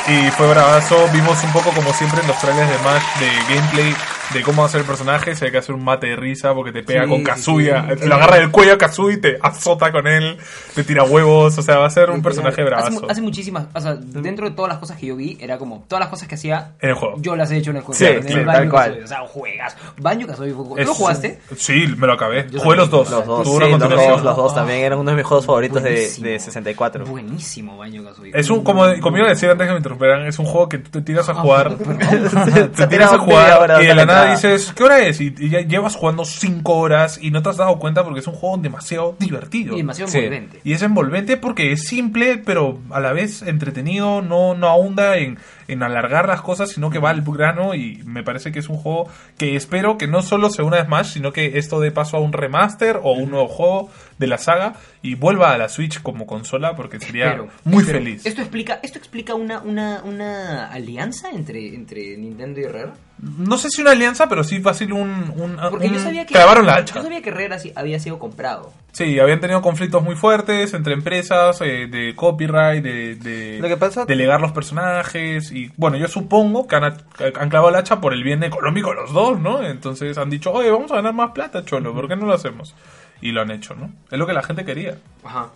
Y 0.08 0.30
fue 0.32 0.48
bravazo, 0.48 1.10
vimos 1.14 1.44
un 1.44 1.52
poco 1.52 1.72
como 1.72 1.92
siempre 1.94 2.22
en 2.22 2.28
los 2.28 2.40
trailers 2.40 2.70
de 2.70 2.78
Smash 2.78 3.04
de 3.20 3.56
gameplay 3.56 3.96
de 4.34 4.42
cómo 4.44 4.64
hacer 4.66 4.82
el 4.82 4.88
personaje, 4.88 5.36
si 5.36 5.46
hay 5.46 5.52
que 5.52 5.58
hacer 5.58 5.76
un 5.76 5.84
mate 5.84 6.08
de 6.08 6.16
risa 6.16 6.54
porque 6.54 6.72
te 6.72 6.84
pega 6.84 7.04
Sí, 7.04 7.10
con 7.10 7.24
Kazuya, 7.24 7.86
sí. 7.90 7.96
te 8.02 8.08
lo 8.08 8.16
agarra 8.16 8.38
del 8.38 8.52
cuello 8.52 8.74
a 8.74 8.78
Kazuya 8.78 9.18
y 9.18 9.22
te 9.22 9.38
azota 9.42 9.92
con 9.92 10.08
él, 10.08 10.38
te 10.76 10.84
tira 10.84 11.04
huevos, 11.04 11.58
o 11.58 11.62
sea, 11.62 11.78
va 11.78 11.88
a 11.88 11.90
ser 11.90 12.10
un 12.10 12.22
personaje 12.22 12.62
Hace, 12.62 12.64
bravazo. 12.64 13.02
mu- 13.02 13.08
hace 13.10 13.22
muchísimas, 13.22 13.66
o 13.74 13.82
sea, 13.82 13.96
dentro 13.96 14.50
de 14.50 14.56
todas 14.56 14.70
las 14.70 14.78
cosas 14.80 14.98
que 14.98 15.08
yo 15.08 15.16
vi, 15.16 15.38
era 15.42 15.58
como, 15.58 15.84
todas 15.88 16.00
las 16.02 16.10
cosas 16.10 16.28
que 16.28 16.36
hacía, 16.36 16.72
En 16.80 16.90
el 16.90 16.96
juego. 16.96 17.16
yo 17.20 17.36
las 17.36 17.52
he 17.52 17.58
hecho 17.58 17.72
en 17.72 17.78
el 17.78 17.84
juego. 17.84 17.98
Sí, 17.98 18.06
en 18.06 18.28
el 18.28 18.46
Banjo 18.46 18.60
tal 18.62 18.70
cual. 18.70 18.90
Kazooie, 18.90 19.04
O 19.04 19.08
sea, 19.08 19.20
juegas. 19.28 19.78
Banjo 19.98 20.28
Kazooie. 20.28 20.54
¿Tú 20.54 20.76
Es- 20.78 20.88
lo 20.88 20.94
jugaste? 20.94 21.40
Sí, 21.58 21.86
me 21.98 22.08
lo 22.08 22.14
acabé. 22.14 22.48
Yo 22.50 22.60
Jugué 22.60 22.78
los 22.78 22.90
dos. 22.90 23.10
Los 23.12 23.26
dos, 23.26 23.44
Tuvo 23.44 23.60
sí, 23.60 23.66
una 23.74 23.78
los 23.88 23.90
dos, 23.90 24.24
los 24.24 24.36
dos 24.38 24.56
también 24.56 24.80
eran 24.80 25.00
uno 25.00 25.12
de 25.12 25.18
mis 25.18 25.26
juegos 25.26 25.46
favoritos 25.46 25.82
de, 25.84 26.10
de 26.20 26.40
64. 26.40 27.06
Buenísimo 27.06 27.78
Banjo 27.78 28.04
Kazooie. 28.04 28.32
Es 28.34 28.50
un, 28.50 28.64
como, 28.64 28.86
como 29.02 29.18
iba 29.18 29.26
a 29.28 29.30
decir 29.30 29.50
antes 29.50 29.68
que 29.68 29.72
me 29.74 29.78
interrumpieran, 29.78 30.26
es 30.26 30.40
un 30.40 30.46
juego 30.46 30.70
que 30.70 30.78
tú 30.78 30.90
te 30.92 31.02
tiras 31.02 31.28
a 31.30 31.34
jugar. 31.34 31.76
Te 32.76 32.88
tiras 32.88 33.12
a 33.14 33.18
jugar 33.18 33.82
y 33.82 33.88
de 33.88 33.96
la 33.96 34.06
nada 34.06 34.21
dices, 34.30 34.74
¿qué 34.76 34.84
hora 34.84 35.00
es? 35.00 35.20
Y, 35.22 35.34
y 35.38 35.50
ya 35.50 35.62
llevas 35.62 35.96
jugando 35.96 36.24
5 36.26 36.74
horas 36.74 37.20
y 37.22 37.32
no 37.32 37.42
te 37.42 37.50
has 37.50 37.58
dado 37.58 37.80
cuenta 37.80 38.04
porque 38.04 38.20
es 38.20 38.28
un 38.28 38.34
juego 38.36 38.58
demasiado 38.58 39.16
divertido. 39.20 39.74
Y 39.74 39.78
demasiado 39.78 40.12
Sí. 40.12 40.18
envolvente. 40.20 40.60
Y 40.64 40.74
es 40.74 40.82
envolvente 40.82 41.38
porque 41.38 41.72
es 41.72 41.84
simple, 41.88 42.38
pero 42.38 42.80
a 42.92 43.00
la 43.00 43.14
vez 43.14 43.42
entretenido, 43.42 44.22
no, 44.22 44.54
no 44.56 44.68
ahonda 44.68 45.18
en, 45.18 45.38
en 45.72 45.84
alargar 45.84 46.28
las 46.28 46.42
cosas, 46.42 46.70
sino 46.70 46.90
que 46.90 47.00
va 47.00 47.10
al 47.10 47.22
grano 47.22 47.74
y 47.76 48.02
me 48.06 48.24
parece 48.24 48.52
que 48.52 48.60
es 48.60 48.70
un 48.70 48.78
juego 48.78 49.08
que 49.38 49.56
espero 49.56 49.98
que 49.98 50.08
no 50.08 50.22
solo 50.22 50.50
sea 50.50 50.66
una 50.66 50.84
Smash, 50.84 51.14
sino 51.14 51.32
que 51.32 51.58
esto 51.58 51.80
dé 51.80 51.92
paso 51.92 52.18
a 52.18 52.20
un 52.20 52.34
remaster 52.34 53.00
o 53.02 53.14
un 53.14 53.32
nuevo 53.32 53.48
juego 53.48 53.90
de 54.18 54.28
la 54.28 54.38
saga 54.38 54.74
y 55.02 55.16
vuelva 55.16 55.54
a 55.54 55.58
la 55.58 55.68
Switch 55.70 56.02
como 56.02 56.28
consola 56.28 56.76
porque 56.76 57.00
sería 57.00 57.26
Espero, 57.28 57.48
muy 57.64 57.82
espero. 57.84 58.00
feliz. 58.00 58.26
Esto 58.26 58.42
explica, 58.42 58.80
esto 58.84 58.98
explica 59.00 59.34
una, 59.36 59.60
una, 59.62 60.02
una 60.04 60.68
alianza 60.72 61.30
entre, 61.32 61.74
entre 61.74 62.18
Nintendo 62.18 62.60
y 62.60 62.66
Rare. 62.66 62.92
No 63.20 63.58
sé 63.58 63.70
si 63.70 63.82
una 63.82 63.92
alianza, 63.92 64.28
pero 64.28 64.44
sí 64.44 64.60
fácil 64.62 64.94
un... 64.94 65.10
un 65.38 65.58
Porque 65.70 65.90
yo 65.90 66.00
sabía 66.00 66.26
que 66.26 66.34
clavaron 66.34 66.66
la 66.66 66.76
hacha. 66.76 66.96
Yo 66.96 67.04
sabía 67.04 67.22
que 67.22 67.32
Rare 67.32 67.54
así- 67.54 67.72
había 67.76 68.00
sido 68.00 68.18
comprado. 68.20 68.74
Sí, 68.94 69.20
habían 69.20 69.40
tenido 69.40 69.62
conflictos 69.62 70.04
muy 70.04 70.16
fuertes 70.16 70.74
entre 70.74 70.94
empresas 70.94 71.62
eh, 71.62 71.88
de 71.90 72.14
copyright, 72.14 72.84
de, 72.84 73.16
de 73.16 73.60
Lo 73.62 73.68
que 73.70 73.78
pasa- 73.78 74.04
delegar 74.06 74.42
los 74.42 74.52
personajes 74.52 75.52
y 75.52 75.72
bueno, 75.78 75.96
yo 75.98 76.08
supongo 76.10 76.68
que 76.68 76.76
han, 76.76 76.84
han 76.84 77.50
clavado 77.50 77.70
el 77.70 77.76
hacha 77.76 78.02
por 78.02 78.14
el 78.14 78.24
bien 78.24 78.44
económico 78.44 78.94
los 78.94 79.14
dos, 79.14 79.40
¿no? 79.40 79.64
Entonces 79.64 80.18
han 80.18 80.30
dicho, 80.30 80.52
oye, 80.52 80.70
vamos 80.72 80.92
a 80.92 80.96
ganar 80.96 81.14
más 81.14 81.32
plata, 81.32 81.64
cholo, 81.64 81.94
¿por 81.94 82.08
qué 82.10 82.16
no 82.18 82.26
lo 82.26 82.34
hacemos? 82.34 82.76
Y 83.22 83.32
lo 83.32 83.42
han 83.42 83.52
hecho, 83.52 83.76
¿no? 83.76 83.92
Es 84.12 84.20
lo 84.20 84.28
que 84.28 84.34
la 84.34 84.44
gente 84.44 84.66
quería. 84.66 84.98
Ajá. 85.24 85.50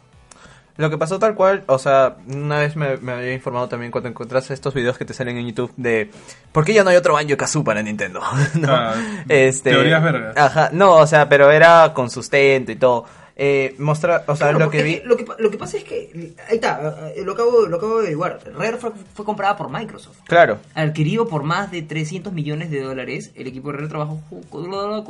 Lo 0.77 0.89
que 0.89 0.97
pasó 0.97 1.19
tal 1.19 1.35
cual, 1.35 1.63
o 1.67 1.79
sea, 1.79 2.17
una 2.27 2.59
vez 2.59 2.75
me, 2.75 2.97
me 2.97 3.13
había 3.13 3.33
informado 3.33 3.69
también 3.69 3.91
cuando 3.91 4.09
encontraste 4.09 4.53
estos 4.53 4.73
videos 4.73 4.97
que 4.97 5.05
te 5.05 5.13
salen 5.13 5.37
en 5.37 5.47
YouTube 5.47 5.71
de 5.77 6.11
¿por 6.51 6.65
qué 6.65 6.73
ya 6.73 6.83
no 6.83 6.89
hay 6.89 6.97
otro 6.97 7.13
Banjo 7.13 7.37
Kazoo 7.37 7.63
para 7.63 7.81
Nintendo? 7.81 8.19
¿No? 8.55 8.67
Ah, 8.73 8.93
este, 9.29 9.71
teorías 9.71 10.03
vergas. 10.03 10.35
Ajá, 10.37 10.69
no, 10.73 10.95
o 10.95 11.07
sea, 11.07 11.29
pero 11.29 11.49
era 11.49 11.93
con 11.93 12.09
sustento 12.09 12.71
y 12.73 12.75
todo. 12.75 13.05
Eh, 13.37 13.75
mostrar, 13.79 14.23
o 14.27 14.35
sea, 14.37 14.47
Claro, 14.51 14.59
lo 14.65 14.71
que 14.71 14.81
vi. 14.81 15.01
lo, 15.03 15.17
que, 15.17 15.25
lo 15.39 15.51
que 15.51 15.57
pasa 15.57 15.75
es 15.75 15.83
que, 15.83 16.33
ahí 16.49 16.55
está, 16.55 17.11
eh, 17.13 17.21
lo 17.25 17.33
acabo, 17.33 17.65
lo 17.67 17.75
acabo 17.77 17.95
de 17.95 17.99
averiguar. 18.03 18.39
Rare 18.57 18.77
fue, 18.77 18.91
fue 19.13 19.25
comprada 19.25 19.57
por 19.57 19.69
Microsoft. 19.69 20.19
Claro, 20.25 20.59
Adquirido 20.73 21.27
por 21.27 21.43
más 21.43 21.69
de 21.69 21.81
300 21.81 22.31
millones 22.31 22.71
de 22.71 22.79
dólares, 22.81 23.31
el 23.35 23.47
equipo 23.47 23.71
de 23.71 23.77
Rare 23.77 23.89
trabajó 23.89 24.21
con 24.49 24.71
una 24.71 25.03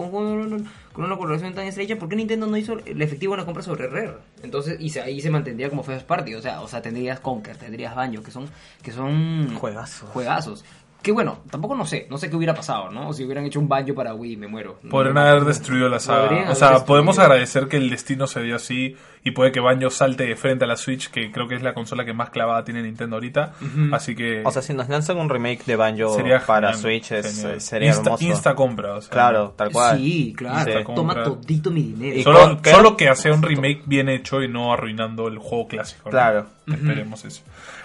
colaboración 0.94 1.54
tan 1.54 1.66
estrecha. 1.68 1.98
¿Por 1.98 2.10
qué 2.10 2.16
Nintendo 2.16 2.48
no 2.48 2.58
hizo 2.58 2.74
el 2.86 3.00
efectivo 3.02 3.34
en 3.36 3.42
la 3.42 3.46
compra 3.46 3.62
sobre 3.62 3.88
Rare? 3.88 4.14
Entonces, 4.44 4.78
y 4.80 4.90
se- 4.90 5.02
ahí 5.02 5.22
se 5.22 5.30
mantendría 5.30 5.70
como 5.70 5.84
first 5.84 6.08
party. 6.08 6.34
O 6.36 6.42
sea, 6.42 6.62
o 6.62 6.68
sea 6.68 6.82
tendrías 6.82 7.20
Conker, 7.20 7.58
tendrías 7.58 7.96
Banjo, 7.96 8.24
que 8.24 8.32
son, 8.32 8.50
que 8.82 8.92
son 8.92 9.54
Juegazos. 9.56 10.10
juegazos. 10.10 10.66
Que 11.06 11.12
bueno, 11.12 11.38
tampoco 11.52 11.76
no 11.76 11.86
sé, 11.86 12.08
no 12.10 12.18
sé 12.18 12.32
qué 12.32 12.36
hubiera 12.36 12.56
pasado, 12.56 12.90
¿no? 12.90 13.14
Si 13.14 13.24
hubieran 13.24 13.46
hecho 13.46 13.60
un 13.60 13.68
Banjo 13.68 13.94
para 13.94 14.16
Wii, 14.16 14.38
me 14.38 14.48
muero. 14.48 14.80
Podrían 14.90 15.14
No, 15.14 15.22
haber 15.22 15.46
destruido 15.46 15.88
la 15.88 16.00
saga. 16.00 16.28
podrían 16.30 16.48
O 16.50 16.56
sea, 16.56 16.84
podemos 16.84 17.20
agradecer 17.20 17.68
que 17.68 17.78
el 17.78 17.92
destino 17.92 18.26
se 18.26 18.42
dio 18.42 18.56
así 18.56 18.98
y 19.24 19.30
puede 19.30 19.52
que 19.52 19.60
Banjo 19.60 19.92
salte 19.92 20.26
de 20.26 20.36
frente 20.36 20.66
a 20.66 20.68
la 20.68 20.76
Switch, 20.78 21.12
que 21.12 21.32
creo 21.32 21.48
que 21.48 21.54
es 21.54 21.62
la 21.62 21.76
consola 21.76 22.06
que 22.06 22.14
más 22.14 22.32
clavada 22.32 22.64
tiene 22.64 22.82
Nintendo 22.82 23.18
ahorita. 23.18 23.54
Así 23.92 24.16
que 24.16 24.42
o 24.44 24.50
sea, 24.50 24.64
si 24.64 24.74
nos 24.74 24.90
lanzan 24.90 25.18
un 25.18 25.30
remake 25.30 25.64
de 25.66 25.76
Banjo 25.76 26.16
sería 26.16 26.44
para 26.44 26.74
genial, 26.74 26.82
Switch 26.82 27.12
es- 27.12 27.36
genial. 27.40 27.62
sería 27.62 27.88
Insta, 27.90 28.02
hermoso. 28.06 28.24
Insta 28.26 28.56
compra, 28.56 28.94
o 28.96 29.02
sea, 29.02 29.12
Claro, 29.12 29.54
tal 29.56 29.72
cual. 29.72 29.98
Sí, 30.00 30.34
claro. 30.36 30.72
Sí. 30.72 30.86
Toma 30.96 31.24
todito 31.24 31.70
mi 31.70 31.84
dinero. 31.84 32.16
Y 32.18 32.24
Solo, 32.24 32.58
solo 32.64 32.98
que 32.98 33.10
hace 33.10 33.30
un 33.32 33.44
remake 33.44 33.84
bien 33.86 34.10
hecho 34.10 34.42
y 34.42 34.48
no 34.48 34.74
arruinando 34.74 35.28
el 35.28 35.38
juego 35.38 35.68
clásico. 35.68 36.02
¿no? 36.06 36.10
Claro. 36.10 36.55
Esperemos 36.68 37.24
eso. 37.26 37.42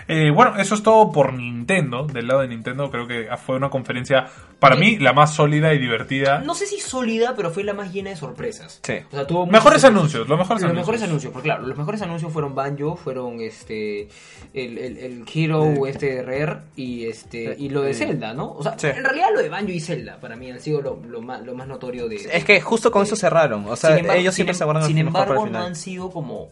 Eh, 0.08 0.30
bueno, 0.30 0.56
eso 0.58 0.74
es 0.74 0.82
todo 0.82 1.12
por 1.12 1.32
Nintendo. 1.34 2.06
Del 2.06 2.26
lado 2.26 2.40
de 2.40 2.48
Nintendo 2.48 2.90
creo 2.90 3.06
que 3.06 3.28
fue 3.44 3.56
una 3.56 3.68
conferencia, 3.70 4.26
para 4.58 4.74
mí, 4.76 4.98
la 4.98 5.12
más 5.12 5.34
sólida 5.34 5.72
y 5.74 5.78
divertida. 5.78 6.38
No 6.40 6.54
sé 6.54 6.66
si 6.66 6.80
sólida, 6.80 7.34
pero 7.36 7.50
fue 7.50 7.62
la 7.64 7.74
más 7.74 7.92
llena 7.92 8.10
de 8.10 8.16
sorpresas. 8.16 8.80
Sí. 8.82 8.94
O 9.12 9.14
sea, 9.14 9.26
tuvo 9.26 9.46
Mejores 9.46 9.84
anuncios, 9.84 10.28
los 10.28 10.38
mejores 10.38 10.62
Los 10.62 10.70
anuncios. 10.70 10.86
mejores 10.86 11.02
anuncios, 11.02 11.32
porque 11.32 11.48
claro, 11.48 11.66
los 11.66 11.76
mejores 11.76 12.00
anuncios 12.02 12.32
fueron 12.32 12.54
Banjo, 12.54 12.96
fueron 12.96 13.40
este 13.40 14.08
el, 14.54 14.78
el, 14.78 14.96
el 14.98 15.24
Hero 15.32 15.86
este 15.86 16.14
de 16.16 16.22
Rare 16.22 16.60
y 16.76 17.04
este 17.06 17.54
y 17.58 17.68
lo 17.68 17.82
de 17.82 17.94
Zelda, 17.94 18.32
¿no? 18.34 18.52
O 18.52 18.62
sea, 18.62 18.78
Sí. 18.78 18.86
en 18.86 19.04
realidad 19.04 19.28
lo 19.34 19.42
de 19.42 19.48
Banjo 19.48 19.70
y 19.70 19.80
Zelda 19.80 20.18
para 20.20 20.36
mí 20.36 20.50
han 20.50 20.60
sido 20.60 20.80
lo, 20.80 20.96
lo 21.06 21.20
más, 21.20 21.42
lo 21.44 21.54
más 21.54 21.68
notorio 21.68 22.08
de 22.08 22.16
Es 22.16 22.44
que 22.44 22.60
justo 22.60 22.90
con 22.90 23.02
eso 23.02 23.14
cerraron. 23.16 23.64
O 23.66 23.76
sea, 23.76 23.90
Sin 23.90 24.00
embargo- 24.00 24.20
ellos 24.20 24.34
siempre 24.34 24.54
sin, 24.54 24.58
se 24.60 24.64
guardan 24.64 24.84
Sin 24.86 24.98
el 24.98 25.04
mejor 25.04 25.20
para 25.20 25.30
embargo, 25.34 25.52
no 25.58 25.64
han 25.64 25.76
sido 25.76 26.10
como 26.10 26.48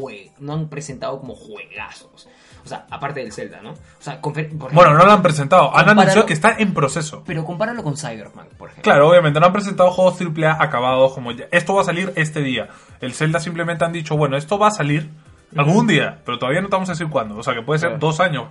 jue- 0.00 0.30
no 0.38 0.52
han 0.54 0.68
presentado 0.68 1.20
como 1.20 1.34
juegazos. 1.34 2.28
O 2.64 2.68
sea, 2.68 2.86
aparte 2.90 3.20
del 3.20 3.32
Zelda, 3.32 3.60
¿no? 3.62 3.70
O 3.72 3.76
sea, 4.00 4.20
por 4.20 4.34
Bueno, 4.34 4.94
no 4.94 5.04
lo 5.06 5.12
han 5.12 5.22
presentado. 5.22 5.74
Han 5.74 5.88
anunciado 5.88 6.26
que 6.26 6.34
está 6.34 6.56
en 6.58 6.74
proceso. 6.74 7.22
Pero 7.26 7.44
compáralo 7.44 7.82
con 7.82 7.96
Cyberpunk, 7.96 8.48
por 8.58 8.68
ejemplo. 8.68 8.82
Claro, 8.82 9.08
obviamente 9.08 9.40
no 9.40 9.46
han 9.46 9.52
presentado 9.52 9.90
juegos 9.90 10.20
AAA 10.20 10.62
acabados 10.62 11.12
como 11.14 11.32
ya. 11.32 11.46
Esto 11.52 11.74
va 11.74 11.82
a 11.82 11.84
salir 11.84 12.12
este 12.16 12.40
día. 12.42 12.68
El 13.00 13.14
Zelda 13.14 13.40
simplemente 13.40 13.84
han 13.84 13.92
dicho, 13.92 14.16
bueno, 14.16 14.36
esto 14.36 14.58
va 14.58 14.68
a 14.68 14.72
salir 14.72 15.08
algún 15.56 15.86
día, 15.86 16.20
pero 16.24 16.38
todavía 16.38 16.60
no 16.60 16.68
te 16.68 16.72
vamos 16.76 16.88
a 16.90 16.92
decir 16.92 17.08
cuándo. 17.08 17.36
O 17.38 17.42
sea, 17.42 17.54
que 17.54 17.62
puede 17.62 17.78
ser 17.80 17.98
dos 17.98 18.20
años. 18.20 18.44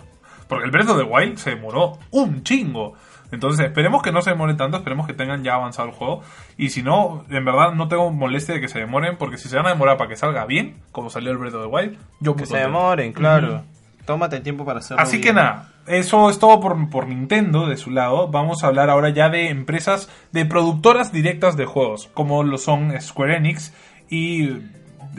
Porque 0.48 0.66
el 0.66 0.72
Breath 0.72 0.90
of 0.90 0.98
the 0.98 1.04
Wild 1.04 1.38
se 1.38 1.52
demoró 1.52 2.00
un 2.10 2.42
chingo. 2.44 2.96
Entonces, 3.32 3.66
esperemos 3.66 4.02
que 4.02 4.12
no 4.12 4.22
se 4.22 4.32
demore 4.32 4.56
tanto, 4.56 4.78
esperemos 4.78 5.06
que 5.08 5.14
tengan 5.14 5.44
ya 5.44 5.54
avanzado 5.56 5.88
el 5.90 5.94
juego. 5.94 6.22
Y 6.58 6.70
si 6.70 6.82
no, 6.84 7.26
en 7.30 7.46
verdad 7.46 7.74
no 7.74 7.88
tengo 7.88 8.10
molestia 8.12 8.56
de 8.56 8.62
que 8.62 8.68
se 8.68 8.80
demoren, 8.80 9.18
porque 9.18 9.38
si 9.38 9.50
se 9.50 9.56
van 9.58 9.68
a 9.68 9.70
demorar 9.70 9.98
para 9.98 10.10
que 10.10 10.16
salga 10.16 10.46
bien, 10.46 10.78
como 10.92 11.10
salió 11.10 11.32
el 11.32 11.38
Breath 11.38 11.54
of 11.56 11.62
the 11.64 11.68
Wild, 11.68 11.98
yo 12.20 12.36
Que 12.36 12.46
se 12.46 12.54
contento. 12.54 12.68
demoren, 12.78 13.14
claro. 13.14 13.64
Tómate 14.06 14.38
el 14.38 14.42
tiempo 14.42 14.66
para 14.66 14.80
hacerlo. 14.80 15.04
Así 15.04 15.18
bien. 15.18 15.24
que 15.24 15.34
nada, 15.34 15.70
eso 15.86 16.32
es 16.32 16.40
todo 16.40 16.60
por, 16.60 16.90
por 16.90 17.08
Nintendo 17.08 17.68
de 17.68 17.78
su 17.78 17.92
lado. 17.92 18.28
Vamos 18.30 18.64
a 18.64 18.68
hablar 18.68 18.90
ahora 18.90 19.10
ya 19.10 19.30
de 19.30 19.50
empresas, 19.50 20.10
de 20.32 20.46
productoras 20.46 21.12
directas 21.12 21.56
de 21.58 21.66
juegos, 21.66 22.10
como 22.16 22.42
lo 22.44 22.58
son 22.58 23.00
Square 23.00 23.38
Enix 23.38 23.72
y 24.10 24.50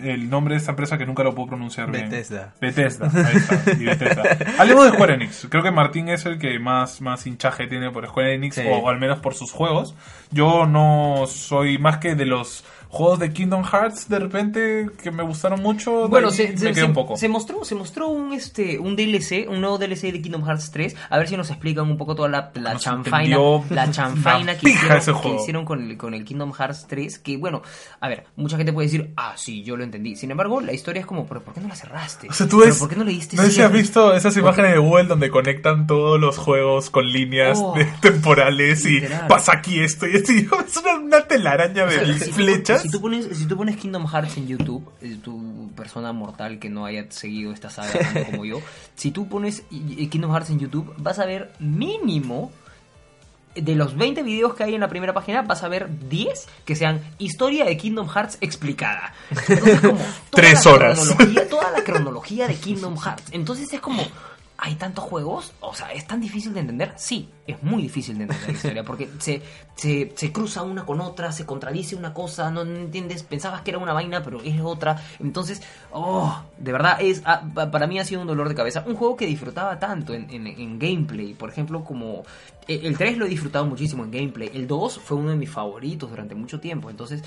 el 0.02 0.30
nombre 0.30 0.54
de 0.54 0.58
esta 0.58 0.70
empresa 0.72 0.96
que 0.98 1.06
nunca 1.06 1.22
lo 1.22 1.34
puedo 1.34 1.48
pronunciar 1.48 1.90
bien. 1.90 2.08
Bethesda. 2.10 2.52
Bethesda, 2.60 3.10
ahí 3.14 3.36
está, 3.36 3.62
y 3.72 3.84
Bethesda. 3.84 4.22
Hablemos 4.58 4.84
de 4.86 4.92
Square 4.92 5.14
Enix. 5.14 5.46
Creo 5.50 5.62
que 5.62 5.70
Martín 5.70 6.08
es 6.08 6.24
el 6.26 6.38
que 6.38 6.58
más, 6.58 7.00
más 7.00 7.26
hinchaje 7.26 7.66
tiene 7.66 7.90
por 7.90 8.06
Square 8.06 8.34
Enix, 8.34 8.54
Sí. 8.56 8.62
o 8.68 8.88
al 8.88 8.98
menos 8.98 9.18
por 9.20 9.34
sus 9.34 9.52
juegos. 9.52 9.94
Yo 10.30 10.66
no 10.66 11.24
soy 11.26 11.78
más 11.78 11.98
que 11.98 12.14
de 12.14 12.26
los 12.26 12.64
juegos 12.92 13.20
de 13.20 13.32
Kingdom 13.32 13.62
Hearts 13.64 14.08
de 14.08 14.18
repente 14.18 14.90
que 15.02 15.10
me 15.12 15.22
gustaron 15.22 15.62
mucho. 15.62 16.08
Bueno, 16.08 16.30
se, 16.32 16.48
me 16.48 16.58
se- 16.58 16.64
quedé 16.66 16.74
se- 16.74 16.84
un 16.84 16.92
poco. 16.92 17.16
se 17.16 17.28
mostró, 17.28 17.64
se 17.64 17.74
mostró 17.76 18.08
un 18.08 18.32
este 18.32 18.78
un 18.80 18.96
DLC, 18.96 19.46
un 19.48 19.60
nuevo 19.60 19.78
DLC 19.78 20.10
de 20.12 20.20
Kingdom 20.20 20.44
Hearts 20.44 20.70
3. 20.72 20.96
A 21.08 21.18
ver 21.18 21.28
si 21.28 21.36
nos 21.36 21.48
explican 21.50 21.88
un 21.88 21.96
poco 21.96 22.14
toda 22.16 22.28
la, 22.28 22.50
la 22.54 22.76
chanfaina, 22.76 23.38
la 23.70 23.90
chanfaina 23.92 24.56
que 24.58 24.70
hicieron, 24.70 25.62
que 25.62 25.64
con 25.66 25.82
el, 25.90 25.96
con 25.96 26.14
el 26.14 26.24
Kingdom 26.24 26.52
Hearts 26.52 26.86
3. 26.88 27.18
Que 27.20 27.36
bueno, 27.36 27.62
a 28.00 28.08
ver, 28.08 28.24
mucha 28.36 28.56
gente 28.56 28.72
puede 28.72 28.88
decir, 28.88 29.12
ah, 29.16 29.34
sí, 29.36 29.62
yo 29.62 29.76
lo 29.76 29.84
entendí. 29.84 30.16
Sin 30.16 30.30
embargo, 30.32 30.60
la 30.60 30.72
historia 30.72 31.00
es 31.00 31.06
como, 31.06 31.26
pero 31.26 31.42
¿por 31.44 31.54
qué 31.54 31.60
no 31.60 31.68
la 31.68 31.76
cerraste? 31.76 32.28
O 32.28 32.32
sea, 32.32 32.48
tú 32.48 32.58
¿Pero 32.58 32.70
ves, 32.70 32.78
¿Por 32.80 32.88
qué 32.88 32.96
no 32.96 33.04
le 33.04 33.12
diste 33.12 33.36
no 33.36 33.44
sé 33.44 33.50
si 33.52 33.62
has 33.62 33.72
visto 33.72 34.12
esas 34.14 34.36
imágenes 34.36 34.72
de 34.72 34.78
Google 34.78 35.04
donde 35.04 35.30
conectan 35.30 35.86
todos 35.86 36.18
los 36.20 36.36
juegos 36.38 36.90
con 36.90 37.06
líneas 37.10 37.58
Oh, 37.62 37.74
de- 37.76 37.84
temporales 38.00 38.84
y 38.84 39.00
pasa 39.28 39.52
aquí 39.52 39.80
esto 39.80 40.06
y 40.08 40.16
esto. 40.16 40.32
y 40.32 40.48
Es 40.66 40.76
una, 40.76 40.94
una 40.98 41.20
telaraña 41.26 41.86
de 41.86 41.98
O 42.00 42.14
sea, 42.18 42.32
flechas. 42.32 42.79
Si 42.82 42.90
tú, 42.90 43.00
pones, 43.00 43.36
si 43.36 43.46
tú 43.46 43.56
pones 43.56 43.76
Kingdom 43.76 44.06
Hearts 44.06 44.36
en 44.36 44.46
YouTube, 44.46 44.88
eh, 45.00 45.16
tu 45.22 45.70
persona 45.76 46.12
mortal 46.12 46.58
que 46.58 46.68
no 46.68 46.84
haya 46.86 47.06
seguido 47.10 47.52
esta 47.52 47.70
saga 47.70 47.90
tanto 47.98 48.30
como 48.30 48.44
yo, 48.44 48.60
si 48.94 49.10
tú 49.10 49.28
pones 49.28 49.62
Kingdom 49.70 50.30
Hearts 50.32 50.50
en 50.50 50.58
YouTube, 50.58 50.92
vas 50.98 51.18
a 51.18 51.26
ver 51.26 51.52
mínimo 51.58 52.50
de 53.56 53.74
los 53.74 53.96
20 53.96 54.22
videos 54.22 54.54
que 54.54 54.62
hay 54.62 54.74
en 54.74 54.80
la 54.80 54.88
primera 54.88 55.12
página, 55.12 55.42
vas 55.42 55.64
a 55.64 55.68
ver 55.68 55.88
10 56.08 56.46
que 56.64 56.76
sean 56.76 57.00
historia 57.18 57.64
de 57.64 57.76
Kingdom 57.76 58.08
Hearts 58.08 58.38
explicada. 58.40 59.12
Entonces, 59.30 59.80
como 59.80 59.92
toda 59.98 60.06
Tres 60.30 60.64
la 60.64 60.72
horas. 60.72 61.00
cronología- 61.00 61.48
toda 61.48 61.70
la 61.72 61.82
cronología 61.84 62.46
de 62.46 62.54
Kingdom 62.54 62.96
Hearts. 62.96 63.24
Entonces 63.32 63.72
es 63.72 63.80
como, 63.80 64.04
¿hay 64.62 64.74
tantos 64.76 65.04
juegos? 65.04 65.52
O 65.60 65.74
sea, 65.74 65.92
¿es 65.92 66.06
tan 66.06 66.20
difícil 66.20 66.52
de 66.54 66.60
entender? 66.60 66.92
Sí, 66.96 67.28
es 67.46 67.62
muy 67.62 67.82
difícil 67.82 68.16
de 68.18 68.24
entender 68.24 68.46
la 68.48 68.52
historia, 68.54 68.84
porque 68.84 69.08
se, 69.18 69.42
se, 69.74 70.12
se 70.14 70.32
cruza 70.32 70.62
una 70.62 70.84
con 70.84 71.00
otra, 71.00 71.32
se 71.32 71.46
contradice 71.46 71.96
una 71.96 72.12
cosa, 72.14 72.50
no, 72.50 72.62
entiendes, 72.62 73.22
pensabas 73.22 73.62
que 73.62 73.70
era 73.70 73.78
una 73.78 73.92
vaina, 73.92 74.22
pero 74.22 74.40
es 74.42 74.60
otra. 74.60 75.02
Entonces, 75.18 75.62
oh, 75.92 76.42
de 76.58 76.72
verdad, 76.72 76.98
es 77.00 77.22
ah, 77.24 77.42
pa- 77.54 77.70
para 77.70 77.86
mí 77.86 77.98
ha 77.98 78.04
sido 78.04 78.20
un 78.20 78.26
dolor 78.26 78.48
de 78.48 78.54
cabeza. 78.54 78.84
Un 78.86 78.94
juego 78.96 79.16
que 79.16 79.26
disfrutaba 79.26 79.78
tanto 79.78 80.14
en, 80.14 80.30
en- 80.30 80.46
en 80.46 80.78
gameplay, 80.78 81.34
por 81.34 81.48
ejemplo, 81.50 81.82
como... 81.84 82.22
eh, 82.68 82.80
El 82.84 82.96
3 82.98 83.16
lo 83.18 83.26
he 83.26 83.28
disfrutado 83.28 83.64
muchísimo 83.66 84.04
en 84.04 84.10
gameplay, 84.10 84.50
el 84.54 84.66
2 84.66 84.98
fue 85.02 85.16
uno 85.16 85.30
de 85.30 85.36
mis 85.36 85.50
favoritos 85.50 86.10
durante 86.10 86.34
mucho 86.34 86.60
tiempo, 86.60 86.90
entonces... 86.90 87.22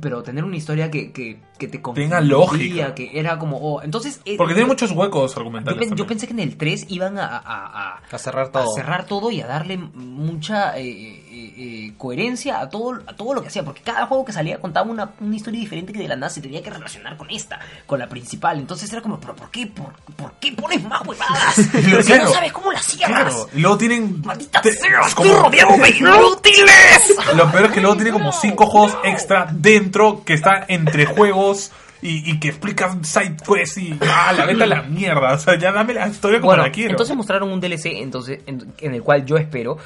Pero 0.00 0.22
tener 0.22 0.44
una 0.44 0.56
historia 0.56 0.90
que, 0.90 1.12
que, 1.12 1.40
que 1.58 1.66
te 1.66 1.78
Tenga 1.78 1.82
confundía, 1.82 2.18
lógica. 2.20 2.94
que 2.94 3.18
era 3.18 3.38
como... 3.38 3.56
oh, 3.56 3.82
entonces... 3.82 4.20
eh, 4.26 4.36
Porque 4.36 4.54
tiene 4.54 4.66
yo- 4.66 4.72
muchos 4.74 4.90
huecos 4.92 5.34
yo, 5.34 5.38
argumentales. 5.40 5.78
pen- 5.78 5.88
yo 5.90 5.96
también. 5.96 6.08
pensé 6.08 6.26
que 6.26 6.32
en 6.34 6.40
el 6.40 6.56
3 6.56 6.86
iban 6.90 7.18
a, 7.18 7.24
a- 7.26 7.40
a- 7.96 8.02
A 8.10 8.18
cerrar 8.18 8.46
a 8.46 8.52
todo. 8.52 8.74
cerrar 8.74 9.06
todo 9.06 9.30
y 9.30 9.40
a 9.40 9.46
darle 9.46 9.78
mucha 9.78 10.78
eh, 10.78 11.24
eh, 11.56 11.92
coherencia 11.96 12.60
a 12.60 12.68
todo, 12.68 13.00
a 13.06 13.14
todo 13.14 13.34
lo 13.34 13.42
que 13.42 13.48
hacía. 13.48 13.64
Porque 13.64 13.82
cada 13.82 14.06
juego 14.06 14.24
que 14.24 14.32
salía 14.32 14.58
contaba 14.60 14.90
una, 14.90 15.10
una 15.20 15.36
historia 15.36 15.60
diferente 15.60 15.92
que 15.92 15.98
de 16.00 16.08
la 16.08 16.16
nada 16.16 16.30
se 16.30 16.40
tenía 16.40 16.62
que 16.62 16.70
relacionar 16.70 17.16
con 17.16 17.30
esta, 17.30 17.58
con 17.86 17.98
la 17.98 18.08
principal. 18.08 18.58
Entonces 18.58 18.92
era 18.92 19.02
como, 19.02 19.18
¿pero 19.20 19.34
por 19.36 19.50
qué? 19.50 19.66
¿Por, 19.66 19.92
por 20.16 20.32
qué 20.40 20.52
pones 20.52 20.82
más 20.84 21.06
huevadas? 21.06 21.54
Si 22.08 22.12
no 22.12 22.28
sabes 22.28 22.52
cómo 22.52 22.72
las 22.72 22.84
cierras. 22.84 23.34
Claro, 23.34 23.48
y 23.54 23.60
luego 23.60 23.78
tienen. 23.78 24.22
¡Maldita 24.24 24.60
te- 24.60 24.72
sea! 24.72 25.00
como- 25.14 25.28
¡Estoy 25.30 25.42
rodeado 25.42 25.76
de 25.76 25.90
inútiles! 25.98 27.16
Lo 27.36 27.50
peor 27.50 27.64
es 27.66 27.70
que 27.72 27.80
luego 27.80 27.96
tiene 27.96 28.12
como 28.12 28.32
cinco 28.32 28.66
juegos 28.66 28.96
extra 29.04 29.48
dentro 29.52 30.22
que 30.24 30.34
están 30.34 30.64
entre 30.68 31.06
juegos 31.06 31.72
y, 32.00 32.30
y 32.30 32.38
que 32.40 32.48
explican 32.48 33.04
side 33.04 33.36
quests 33.46 33.78
y. 33.78 33.98
¡Ah, 34.02 34.32
la 34.32 34.44
vete 34.46 34.62
a 34.62 34.66
la 34.66 34.82
mierda! 34.82 35.34
O 35.34 35.38
sea, 35.38 35.58
ya 35.58 35.72
dame 35.72 35.94
la 35.94 36.08
historia 36.08 36.38
como 36.40 36.50
Bueno, 36.50 36.62
la 36.64 36.70
quiero. 36.72 36.90
entonces 36.92 37.16
mostraron 37.16 37.50
un 37.50 37.60
DLC 37.60 37.86
entonces, 38.00 38.40
en, 38.46 38.72
en 38.78 38.94
el 38.94 39.02
cual 39.02 39.24
yo 39.24 39.36
espero 39.36 39.76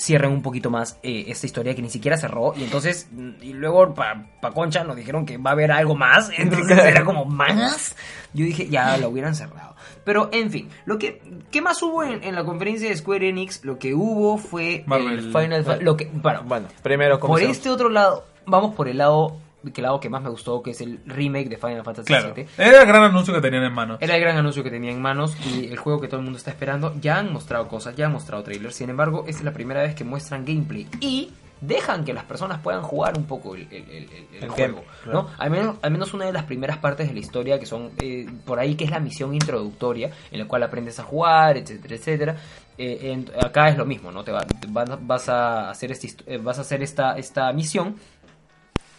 cierren 0.00 0.32
un 0.32 0.40
poquito 0.40 0.70
más 0.70 0.98
eh, 1.02 1.24
esta 1.28 1.44
historia 1.46 1.74
que 1.74 1.82
ni 1.82 1.90
siquiera 1.90 2.16
cerró 2.16 2.54
y 2.56 2.64
entonces 2.64 3.08
mm, 3.12 3.30
y 3.42 3.52
luego 3.52 3.92
para 3.94 4.26
pa 4.40 4.50
Concha 4.52 4.82
nos 4.82 4.96
dijeron 4.96 5.26
que 5.26 5.36
va 5.36 5.50
a 5.50 5.52
haber 5.52 5.70
algo 5.72 5.94
más 5.94 6.30
entonces 6.38 6.78
era 6.78 7.04
como 7.04 7.24
más 7.26 7.94
yo 8.32 8.44
dije 8.44 8.68
ya 8.68 8.96
lo 8.96 9.08
hubieran 9.10 9.34
cerrado. 9.34 9.74
Pero 10.04 10.30
en 10.32 10.50
fin 10.50 10.68
lo 10.86 10.98
que 10.98 11.20
qué 11.50 11.60
más 11.60 11.82
hubo 11.82 12.02
en, 12.02 12.24
en 12.24 12.34
la 12.34 12.44
conferencia 12.44 12.88
de 12.88 12.96
Square 12.96 13.28
Enix 13.28 13.62
lo 13.64 13.78
que 13.78 13.92
hubo 13.94 14.38
fue 14.38 14.82
Marvel. 14.86 15.18
el 15.18 15.32
Final 15.32 15.64
Fa- 15.64 15.76
lo 15.76 15.96
que 15.96 16.08
bueno, 16.12 16.42
Bueno, 16.44 16.68
primero 16.82 17.20
por 17.20 17.40
este 17.42 17.68
otro 17.68 17.90
lado 17.90 18.24
vamos 18.46 18.74
por 18.74 18.88
el 18.88 18.96
lado 18.98 19.36
que 19.72 19.80
el 19.80 19.82
lado 19.84 20.00
que 20.00 20.08
más 20.08 20.22
me 20.22 20.30
gustó 20.30 20.62
que 20.62 20.70
es 20.70 20.80
el 20.80 21.00
remake 21.06 21.48
de 21.48 21.56
Final 21.56 21.84
Fantasy 21.84 22.06
Claro. 22.06 22.34
VII 22.34 22.46
Era 22.58 22.80
el 22.82 22.86
gran 22.88 23.02
anuncio 23.04 23.34
que 23.34 23.40
tenían 23.40 23.64
en 23.64 23.72
mano. 23.72 23.98
era 24.00 24.14
el 24.16 24.20
gran 24.20 24.36
anuncio 24.36 24.62
que 24.62 24.70
tenía 24.70 24.90
en 24.90 25.00
manos 25.02 25.36
y 25.46 25.66
el 25.66 25.76
juego 25.76 26.00
que 26.00 26.08
todo 26.08 26.18
el 26.20 26.24
mundo 26.24 26.38
está 26.38 26.50
esperando. 26.50 26.94
Ya 27.00 27.18
han 27.18 27.32
mostrado 27.32 27.68
cosas, 27.68 27.94
ya 27.96 28.06
han 28.06 28.12
mostrado 28.12 28.42
trailers. 28.42 28.74
Sin 28.74 28.90
embargo, 28.90 29.24
es 29.26 29.42
la 29.42 29.52
primera 29.52 29.82
vez 29.82 29.94
que 29.94 30.04
muestran 30.04 30.44
gameplay 30.44 30.86
y 31.00 31.30
dejan 31.60 32.06
que 32.06 32.14
las 32.14 32.24
personas 32.24 32.58
puedan 32.60 32.80
jugar 32.82 33.18
un 33.18 33.24
poco 33.26 33.54
el, 33.54 33.68
el- 33.70 33.84
el- 33.90 33.90
el- 33.90 34.26
el 34.38 34.44
El 34.44 34.48
juego. 34.48 34.82
claro. 35.04 35.22
¿no? 35.24 35.28
Al, 35.36 35.50
menos, 35.50 35.76
al 35.82 35.90
menos 35.90 36.14
una 36.14 36.24
de 36.24 36.32
las 36.32 36.44
primeras 36.44 36.78
partes 36.78 37.06
de 37.08 37.12
la 37.12 37.20
historia 37.20 37.60
que 37.60 37.66
son 37.66 37.90
eh, 37.98 38.26
por 38.46 38.58
ahí, 38.58 38.76
que 38.76 38.84
es 38.84 38.90
la 38.90 38.98
misión 38.98 39.34
introductoria, 39.34 40.10
en 40.30 40.38
la 40.38 40.46
cual 40.48 40.62
aprendes 40.62 40.98
a 41.00 41.02
jugar, 41.02 41.58
etcétera, 41.58 41.94
etcétera. 41.96 42.36
Eh, 42.78 43.10
en- 43.12 43.30
acá 43.44 43.68
es 43.68 43.76
lo 43.76 43.84
mismo, 43.84 44.10
¿no? 44.10 44.24
Te 44.24 44.32
va- 44.32 44.46
te 44.46 44.66
vas, 44.70 44.88
vas 45.06 45.28
a 45.28 45.68
hacer, 45.68 45.92
este 45.92 46.08
eh, 46.26 46.38
vas 46.38 46.56
a 46.56 46.62
hacer 46.62 46.82
esta, 46.82 47.18
esta 47.18 47.52
misión 47.52 47.96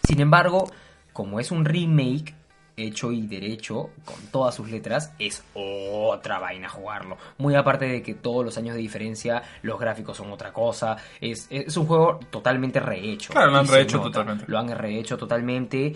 sin 0.06 0.20
embargo, 0.20 0.70
como 1.12 1.40
es 1.40 1.50
un 1.50 1.64
remake 1.64 2.34
hecho 2.76 3.12
y 3.12 3.26
derecho, 3.26 3.90
con 4.04 4.16
todas 4.30 4.54
sus 4.54 4.70
letras, 4.70 5.12
es 5.18 5.44
otra 5.54 6.38
vaina 6.38 6.68
jugarlo. 6.68 7.18
Muy 7.38 7.54
aparte 7.54 7.86
de 7.86 8.02
que 8.02 8.14
todos 8.14 8.44
los 8.44 8.56
años 8.58 8.74
de 8.74 8.80
diferencia, 8.80 9.42
los 9.62 9.78
gráficos 9.78 10.16
son 10.16 10.30
otra 10.32 10.52
cosa. 10.52 10.96
Es, 11.20 11.46
es 11.50 11.76
un 11.76 11.86
juego 11.86 12.18
totalmente 12.30 12.80
rehecho. 12.80 13.32
Claro, 13.32 13.50
lo 13.50 13.58
han 13.58 13.68
rehecho 13.68 13.98
nota. 13.98 14.10
totalmente. 14.10 14.44
Lo 14.48 14.58
han 14.58 14.68
rehecho 14.70 15.16
totalmente. 15.16 15.94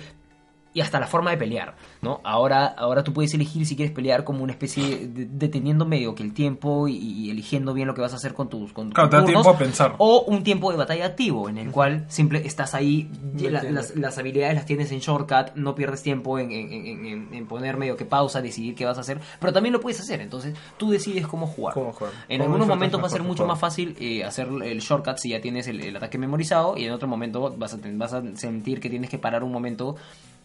Y 0.76 0.82
hasta 0.82 1.00
la 1.00 1.06
forma 1.06 1.30
de 1.30 1.38
pelear, 1.38 1.74
¿no? 2.02 2.20
Ahora, 2.22 2.66
ahora 2.66 3.02
tú 3.02 3.14
puedes 3.14 3.32
elegir 3.32 3.64
si 3.64 3.76
quieres 3.76 3.94
pelear 3.94 4.24
como 4.24 4.42
una 4.42 4.52
especie 4.52 5.08
de, 5.08 5.24
deteniendo 5.24 5.86
medio 5.86 6.14
que 6.14 6.22
el 6.22 6.34
tiempo 6.34 6.86
y, 6.86 6.96
y 6.98 7.30
eligiendo 7.30 7.72
bien 7.72 7.86
lo 7.88 7.94
que 7.94 8.02
vas 8.02 8.12
a 8.12 8.16
hacer 8.16 8.34
con 8.34 8.50
tus 8.50 8.74
con, 8.74 8.90
Claro, 8.90 9.08
con 9.08 9.10
te 9.10 9.16
da 9.16 9.22
turnos, 9.24 9.42
tiempo 9.42 9.56
a 9.56 9.58
pensar. 9.58 9.94
o 9.96 10.20
un 10.26 10.44
tiempo 10.44 10.70
de 10.70 10.76
batalla 10.76 11.06
activo 11.06 11.48
en 11.48 11.56
el 11.56 11.70
cual 11.70 12.04
simple 12.08 12.46
estás 12.46 12.74
ahí 12.74 13.10
la- 13.38 13.62
las, 13.62 13.96
las 13.96 14.18
habilidades 14.18 14.54
las 14.54 14.66
tienes 14.66 14.92
en 14.92 14.98
shortcut 14.98 15.54
no 15.54 15.74
pierdes 15.74 16.02
tiempo 16.02 16.38
en, 16.38 16.52
en- 16.52 16.70
en- 16.72 17.06
en- 17.06 17.28
en 17.34 17.46
poner 17.46 17.78
medio 17.78 17.96
que 17.96 18.04
pausa 18.04 18.42
decidir 18.42 18.74
qué 18.74 18.84
vas 18.84 18.98
a 18.98 19.00
hacer 19.00 19.18
pero 19.40 19.54
también 19.54 19.72
lo 19.72 19.80
puedes 19.80 19.98
hacer 20.00 20.20
entonces 20.20 20.54
tú 20.76 20.90
decides 20.90 21.26
cómo 21.26 21.46
jugar 21.46 21.72
Cómo 21.72 21.92
jugar. 21.94 22.12
en 22.28 22.38
Cómo 22.40 22.44
algunos 22.52 22.68
momentos 22.68 23.02
va 23.02 23.06
a 23.06 23.10
ser 23.10 23.22
mucho 23.22 23.46
más 23.46 23.58
fácil 23.58 23.96
eh, 23.98 24.24
hacer 24.24 24.48
el 24.62 24.80
shortcut 24.80 25.16
si 25.16 25.30
ya 25.30 25.40
tienes 25.40 25.66
el, 25.68 25.80
el 25.80 25.96
ataque 25.96 26.18
memorizado 26.18 26.76
y 26.76 26.84
en 26.84 26.92
otro 26.92 27.08
momento 27.08 27.54
vas 27.56 27.72
a, 27.72 27.78
vas 27.82 28.12
a 28.12 28.22
sentir 28.36 28.78
que 28.80 28.90
tienes 28.90 29.08
que 29.08 29.16
parar 29.18 29.42
un 29.42 29.52
momento 29.52 29.96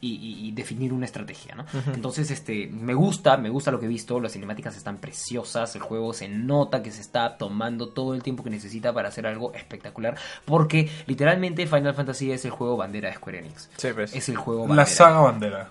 y, 0.01 0.15
y- 0.15 0.47
y 0.47 0.51
definir 0.51 0.91
una 0.93 1.05
estrategia, 1.05 1.55
¿no? 1.55 1.65
Entonces, 1.93 2.31
este, 2.31 2.67
me 2.67 2.93
gusta, 2.95 3.37
me 3.37 3.49
gusta 3.49 3.69
lo 3.71 3.79
que 3.79 3.85
he 3.85 3.89
visto, 3.89 4.19
las 4.19 4.31
cinemáticas 4.33 4.75
están 4.75 4.97
preciosas, 4.97 5.75
el 5.75 5.81
juego 5.81 6.11
se 6.13 6.27
nota 6.27 6.81
que 6.81 6.91
se 6.91 7.01
está 7.01 7.37
tomando 7.37 7.89
todo 7.89 8.13
el 8.15 8.23
tiempo 8.23 8.43
que 8.43 8.49
necesita 8.49 8.93
para 8.93 9.09
hacer 9.09 9.27
algo 9.27 9.53
espectacular, 9.53 10.15
porque 10.45 10.89
literalmente 11.05 11.67
Final 11.67 11.93
Fantasy 11.93 12.31
es 12.31 12.43
el 12.45 12.51
juego 12.51 12.77
bandera 12.77 13.09
de 13.09 13.15
Square 13.15 13.39
Enix. 13.39 13.69
Sí, 13.77 13.89
pues. 13.93 14.15
Es 14.15 14.27
el 14.27 14.37
juego 14.37 14.61
La 14.63 14.67
bandera. 14.69 14.85
saga 14.87 15.19
bandera. 15.19 15.69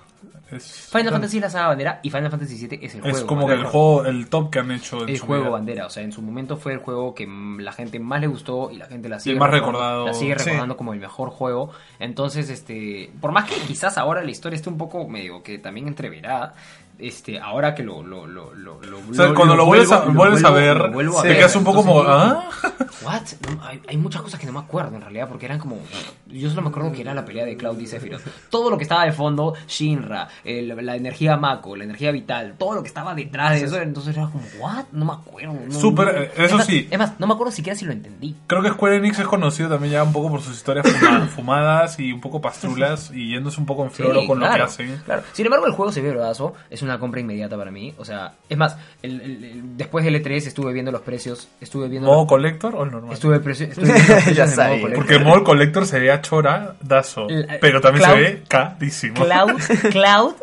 Es, 0.51 0.89
Final 0.91 1.13
Fantasy 1.13 1.37
es 1.37 1.43
la 1.45 1.51
saga 1.51 1.69
bandera 1.69 2.01
y 2.03 2.11
Final 2.11 2.31
Fantasy 2.31 2.67
VII 2.67 2.81
es 2.83 2.95
el 2.97 3.01
juego. 3.03 3.17
es 3.19 3.25
como 3.25 3.47
que 3.47 3.53
el 3.55 3.65
juego, 3.65 4.05
el 4.05 4.29
top 4.29 4.51
que 4.51 4.59
han 4.59 4.71
hecho 4.73 5.03
en 5.05 5.09
El 5.11 5.17
su 5.19 5.27
juego 5.27 5.43
vida. 5.45 5.51
bandera, 5.53 5.87
o 5.87 5.91
sea, 5.91 6.03
en 6.03 6.13
su 6.13 6.23
momento 6.23 6.57
fue 6.57 6.73
el 6.73 6.81
juego 6.81 7.15
que 7.15 7.27
la 7.59 7.73
gente 7.73 7.99
más 8.01 8.21
le 8.21 8.27
gustó 8.27 8.71
y 8.71 8.77
la 8.77 8.87
gente 8.87 9.09
la 9.09 9.21
sigue 9.21 9.39
más 9.39 9.49
recordando- 9.51 9.73
recordado, 9.79 10.07
la 10.07 10.15
sigue 10.15 10.37
sí. 10.39 10.45
recordando 10.45 10.77
como 10.77 10.93
el 10.93 10.99
mejor 11.01 11.31
juego. 11.31 11.71
Entonces, 12.01 12.51
este, 12.51 13.13
por 13.21 13.31
más 13.33 13.49
que 13.49 13.55
quizás 13.67 13.97
ahora 13.97 14.23
la 14.25 14.31
historia 14.31 14.57
esté 14.57 14.69
un 14.71 14.79
poco 14.79 15.07
medio 15.09 15.43
que 15.43 15.59
también 15.59 15.87
entreverada, 15.87 16.55
este, 17.01 17.39
ahora 17.39 17.75
que 17.75 17.83
lo 17.83 18.03
lo 18.03 18.27
lo 18.27 18.55
lo, 18.55 18.81
lo- 18.83 18.99
O 19.11 19.15
sea, 19.15 19.33
cuando 19.35 19.57
lo 19.57 19.67
vuelves 19.67 19.91
a- 19.93 20.05
vuelvo- 20.05 20.15
vuelves 20.19 20.45
a 20.45 20.51
ver, 20.51 20.77
lo 20.77 20.91
vuelvo 20.93 21.19
a 21.19 21.23
te 21.23 21.37
quedas 21.37 21.57
un 21.57 21.65
poco 21.65 21.79
como, 21.85 22.03
¿ah? 22.03 22.49
What? 23.03 23.23
No, 23.49 23.65
hay, 23.65 23.81
hay 23.89 23.97
muchas 23.97 24.23
cosas 24.23 24.39
que 24.39 24.47
no 24.47 24.53
me 24.53 24.59
acuerdo 24.61 24.95
en 24.97 25.01
realidad 25.03 25.29
porque 25.29 25.47
eran 25.47 25.59
como 25.59 25.79
yo 26.27 26.49
solo 26.51 26.63
me 26.63 26.69
acuerdo 26.69 26.93
que 26.93 27.01
era 27.01 27.15
la 27.15 27.25
pelea 27.25 27.45
de 27.45 27.57
Cloud 27.57 27.79
y 27.81 27.87
Sephiroth. 27.87 28.21
Todo 28.51 28.71
lo 28.71 28.77
que 28.77 28.85
estaba 28.85 29.05
de 29.05 29.13
fondo, 29.13 29.55
Shinra, 29.67 30.29
el- 30.45 30.69
la 30.85 30.97
energía 30.97 31.37
Mako, 31.37 31.77
la 31.77 31.85
energía 31.85 32.11
vital, 32.13 32.55
todo 32.59 32.75
lo 32.75 32.83
que 32.83 32.89
estaba 32.89 33.15
detrás 33.15 33.53
de 33.59 33.67
eso, 33.67 33.81
entonces 33.81 34.17
era 34.17 34.27
como, 34.29 34.45
¿what? 34.59 34.85
No 34.93 35.05
me 35.07 35.13
acuerdo. 35.13 35.55
no- 35.67 35.73
Súper, 35.81 36.07
no- 36.15 36.21
eh, 36.21 36.31
es 36.37 36.45
eso 36.47 36.57
más- 36.59 36.67
sí. 36.67 36.89
Es 36.91 36.99
más, 36.99 37.19
no 37.19 37.27
me 37.27 37.35
acuerdo 37.35 37.51
siquiera 37.53 37.77
si 37.79 37.85
lo 37.85 37.93
entendí. 37.93 38.37
Creo 38.47 38.63
que 38.63 38.69
Square 38.71 38.97
Enix 38.97 39.19
es 39.19 39.27
conocido 39.27 39.69
también 39.69 39.93
ya 39.93 40.03
un 40.03 40.13
poco 40.13 40.29
por 40.31 40.41
sus 40.43 40.57
historias 40.57 40.87
fuma- 40.87 41.27
fumadas 41.35 41.99
y 41.99 42.13
un 42.13 42.21
poco 42.21 42.41
pastrulas 42.41 43.11
y 43.15 43.31
yéndose 43.31 43.59
un 43.61 43.67
poco 43.67 43.85
en 43.85 43.91
floro 43.91 44.21
Sí, 44.21 44.27
con 44.27 44.41
lo 44.41 44.51
que 44.51 44.61
hacen. 44.63 45.03
claro. 45.05 45.23
Sin 45.33 45.47
embargo, 45.47 45.67
el 45.67 45.73
juego 45.73 45.91
se 45.93 46.01
ve 46.03 46.11
bravazo, 46.11 46.55
es 46.69 46.83
una 46.83 46.90
compra 46.99 47.21
inmediata 47.21 47.57
para 47.57 47.71
mí. 47.71 47.95
O 47.99 48.05
sea, 48.05 48.33
es 48.49 48.57
más, 48.59 48.77
el- 49.03 49.21
el- 49.21 49.45
el- 49.45 49.77
después 49.77 50.05
del 50.05 50.17
E3 50.23 50.47
estuve 50.47 50.73
viendo 50.73 50.91
los 50.91 51.03
precios, 51.03 51.49
estuve 51.61 51.89
viendo... 51.89 52.09
¿Modo 52.09 52.27
collector 52.27 52.75
o 52.75 52.85
el 52.85 52.91
normal? 52.91 53.13
Estuve, 53.13 53.39
precio- 53.41 53.67
estuve 53.67 53.85
viendo 53.93 54.15
los 54.15 54.25
precios 54.25 54.57
Ya 54.57 54.69
modo. 54.69 54.95
Porque 54.95 55.15
el 55.15 55.25
modo 55.25 55.45
collector 55.45 55.87
se 55.87 56.01
ve 56.01 56.11
a 56.11 56.21
choradazo, 56.23 57.27
La- 57.29 57.59
pero 57.61 57.81
también 57.81 58.05
Cloud- 58.05 58.15
se 58.17 58.21
ve 58.21 58.43
carísimo. 58.49 59.15
Cloud, 59.25 59.61
Cloud 59.91 60.35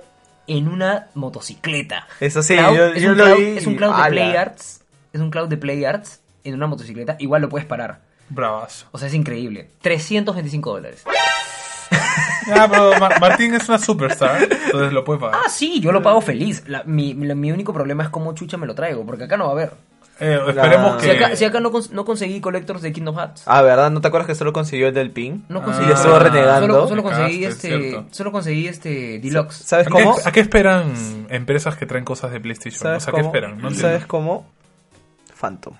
en 0.47 0.67
una 0.69 1.07
motocicleta. 1.15 2.07
Eso 2.19 2.41
sí, 2.41 2.55
Cloud 2.55 2.75
yo- 2.75 2.85
es, 2.87 3.01
yo 3.01 3.11
un 3.11 3.17
lo 3.17 3.23
cloud, 3.25 3.37
vi 3.37 3.57
es 3.57 3.67
un 3.67 3.73
y- 3.73 3.77
Cloud 3.77 3.91
de 3.95 4.01
ala. 4.01 4.09
Play 4.09 4.35
Arts. 4.35 4.81
Es 5.13 5.21
un 5.21 5.29
Cloud 5.31 5.47
de 5.49 5.57
Play 5.57 5.83
Arts 5.85 6.21
en 6.43 6.53
una 6.53 6.67
motocicleta. 6.67 7.15
Igual 7.19 7.41
lo 7.41 7.49
puedes 7.49 7.67
parar. 7.67 7.99
Bravazo. 8.29 8.87
O 8.91 8.97
sea, 8.97 9.07
es 9.07 9.13
increíble. 9.13 9.69
325 9.81 10.71
dólares. 10.71 11.03
Ya, 12.47 12.67
pero 12.69 12.97
Mar- 12.99 13.19
Martín 13.19 13.53
es 13.53 13.67
una 13.69 13.77
superstar, 13.79 14.41
entonces 14.43 14.93
lo 14.93 15.03
puede 15.03 15.19
pagar. 15.19 15.41
Ah, 15.45 15.49
sí, 15.49 15.79
yo 15.81 15.91
lo 15.91 16.01
pago 16.01 16.21
feliz. 16.21 16.63
La- 16.67 16.83
mi, 16.85 17.13
mi- 17.13 17.33
mi 17.35 17.51
único 17.51 17.73
problema 17.73 18.03
es 18.03 18.09
cómo 18.09 18.33
chucha 18.33 18.57
me 18.57 18.65
lo 18.67 18.73
traigo. 18.75 19.05
Porque 19.05 19.25
acá 19.25 19.37
no 19.37 19.43
va 19.45 19.49
a 19.49 19.53
haber. 19.53 19.73
Eh, 20.19 20.39
esperemos 20.47 20.93
La- 20.95 20.97
que... 20.97 21.03
Si 21.03 21.09
acá, 21.23 21.35
si 21.35 21.45
acá 21.45 21.59
no, 21.59 21.71
cons- 21.71 21.91
no 21.91 22.03
conseguí 22.03 22.41
collectors 22.41 22.81
de 22.81 22.91
Kingdom 22.91 23.15
Hearts. 23.17 23.43
Ah, 23.45 23.61
¿verdad? 23.61 23.91
¿No 23.91 24.01
te 24.01 24.07
acuerdas 24.07 24.25
que 24.27 24.33
solo 24.33 24.51
consiguió 24.51 24.87
el 24.87 24.93
del 24.95 25.11
pin? 25.11 25.45
No 25.47 25.59
Ah, 25.59 25.63
conseguí. 25.65 25.89
y 25.89 25.91
estuvo 25.93 26.17
renegando. 26.17 26.73
Solo, 26.73 26.87
solo 26.87 27.03
conseguí 27.03 27.41
cagaste, 27.43 27.67
este. 27.67 27.89
cierto. 27.91 28.07
Solo 28.11 28.31
conseguí 28.31 28.67
este 28.67 29.19
Deluxe. 29.19 29.57
¿Sabes 29.63 29.85
¿A 29.85 29.89
qué, 29.91 30.03
cómo? 30.03 30.15
a 30.25 30.31
qué 30.31 30.39
esperan 30.39 30.93
empresas 31.29 31.75
que 31.77 31.85
traen 31.85 32.03
cosas 32.03 32.31
de 32.31 32.39
PlayStation? 32.39 32.79
¿Sabes 32.81 33.03
o 33.03 33.05
sea, 33.05 33.11
cómo? 33.11 33.23
¿qué 33.31 33.37
esperan? 33.37 33.61
No 33.61 33.69
¿Sabes 33.71 34.05
cómo? 34.07 34.47
Phantom. 35.39 35.75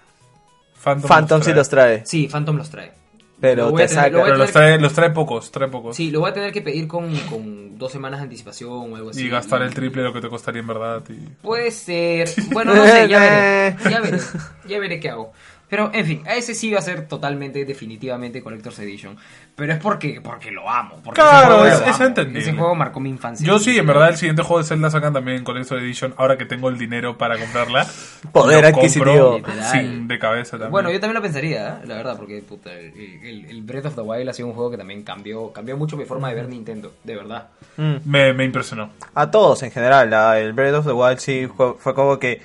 Phantom, 0.84 1.07
Phantom 1.10 1.38
los 1.39 1.45
sí 1.48 1.53
los 1.53 1.69
trae. 1.69 2.06
Sí, 2.06 2.27
Phantom 2.31 2.57
los 2.57 2.69
trae. 2.69 2.91
Pero 3.39 3.72
te 3.73 3.88
tener- 3.88 4.11
lo 4.11 4.23
Pero 4.23 4.38
los 4.38 4.51
trae, 4.51 4.80
los 4.80 4.93
trae 4.93 5.09
pocos, 5.11 5.51
trae 5.51 5.68
pocos. 5.69 5.95
Sí, 5.95 6.09
lo 6.11 6.22
voy 6.22 6.31
a 6.31 6.34
tener 6.34 6.51
que 6.51 6.61
pedir 6.61 6.88
con, 6.88 7.15
con 7.30 7.77
dos 7.77 7.91
semanas 7.91 8.19
de 8.19 8.23
anticipación 8.23 8.91
o 8.91 8.95
algo 8.95 9.11
así. 9.11 9.26
y 9.26 9.30
gastar 9.30 9.61
el 9.61 9.73
triple 9.73 10.01
de 10.01 10.07
lo 10.07 10.14
que 10.14 10.22
te 10.22 10.30
costaría 10.30 10.61
en 10.61 10.68
verdad. 10.68 11.03
Y... 11.09 11.14
Puede 11.43 11.69
ser. 11.72 12.30
Bueno, 12.51 12.73
no 12.73 12.84
sé, 12.85 13.07
ya 13.07 13.19
veré. 13.19 13.77
Ya 13.91 14.01
veré. 14.01 14.18
Ya 14.68 14.80
veré 14.80 14.99
qué 14.99 15.09
hago. 15.09 15.34
Pero, 15.69 15.91
en 15.94 16.06
fin, 16.06 16.23
ese 16.34 16.53
sí 16.56 16.72
va 16.72 16.80
a 16.80 16.81
ser 16.81 17.07
totalmente, 17.10 17.65
definitivamente 17.65 18.41
Collector's 18.41 18.80
Edition. 18.80 19.18
Pero 19.56 19.73
es 19.73 19.80
porque, 19.80 20.22
porque 20.22 20.49
lo 20.52 20.69
amo. 20.69 21.02
Porque 21.03 21.19
ese 21.19 21.30
Claro, 21.30 21.56
juego 21.57 21.65
es- 21.65 21.80
lo 21.81 21.85
es 21.88 21.99
entendible. 21.99 22.39
Ese 22.39 22.53
juego 22.53 22.73
marcó 22.76 22.99
mi 23.02 23.10
infancia. 23.10 23.45
Yo 23.45 23.60
sí, 23.60 23.77
en 23.77 23.85
verdad, 23.85 24.10
el 24.10 24.15
siguiente 24.18 24.44
juego 24.44 24.61
de 24.61 24.68
Zelda 24.68 24.89
sacan 24.89 25.11
también 25.14 25.44
con 25.44 25.56
Collector 25.56 25.80
Edition. 25.80 26.14
Ahora 26.18 26.38
que 26.38 26.45
tengo 26.45 26.69
el 26.69 26.77
dinero 26.77 27.18
para 27.18 27.38
comprarla. 27.38 27.85
Poder 28.31 28.64
adquisitivo. 28.65 29.39
Sin 29.72 30.07
de 30.07 30.18
cabeza 30.19 30.52
también. 30.52 30.72
Bueno, 30.72 30.91
yo 30.91 30.99
también 30.99 31.15
lo 31.15 31.22
pensaría, 31.22 31.80
¿eh? 31.84 31.88
la 31.88 31.95
verdad, 31.95 32.15
porque 32.18 32.41
puta, 32.41 32.72
el, 32.73 32.94
el- 33.23 33.45
el 33.49 33.61
Breath 33.64 33.88
of 33.88 33.95
the 33.95 34.02
Wild 34.02 34.30
ha 34.30 34.34
sido 34.34 34.48
un 34.48 34.53
juego 34.53 34.72
que 34.72 34.77
también 34.77 35.03
cambió, 35.03 35.52
cambió 35.52 35.76
mucho 35.76 35.98
mi 35.98 36.06
forma 36.06 36.30
de 36.30 36.35
ver 36.35 36.48
Nintendo, 36.48 36.94
de 37.03 37.15
verdad. 37.15 37.48
Mm. 37.77 37.95
me, 38.06 38.34
me 38.34 38.44
impresionó. 38.45 38.89
A 39.15 39.30
todos 39.31 39.64
en 39.64 39.72
general, 39.72 40.14
el 40.38 40.53
Breath 40.53 40.76
of 40.76 40.85
the 40.85 40.94
Wild 40.94 41.18
sí 41.19 41.48
fue, 41.56 41.73
fue 41.77 41.94
como 41.94 42.18
que 42.19 42.41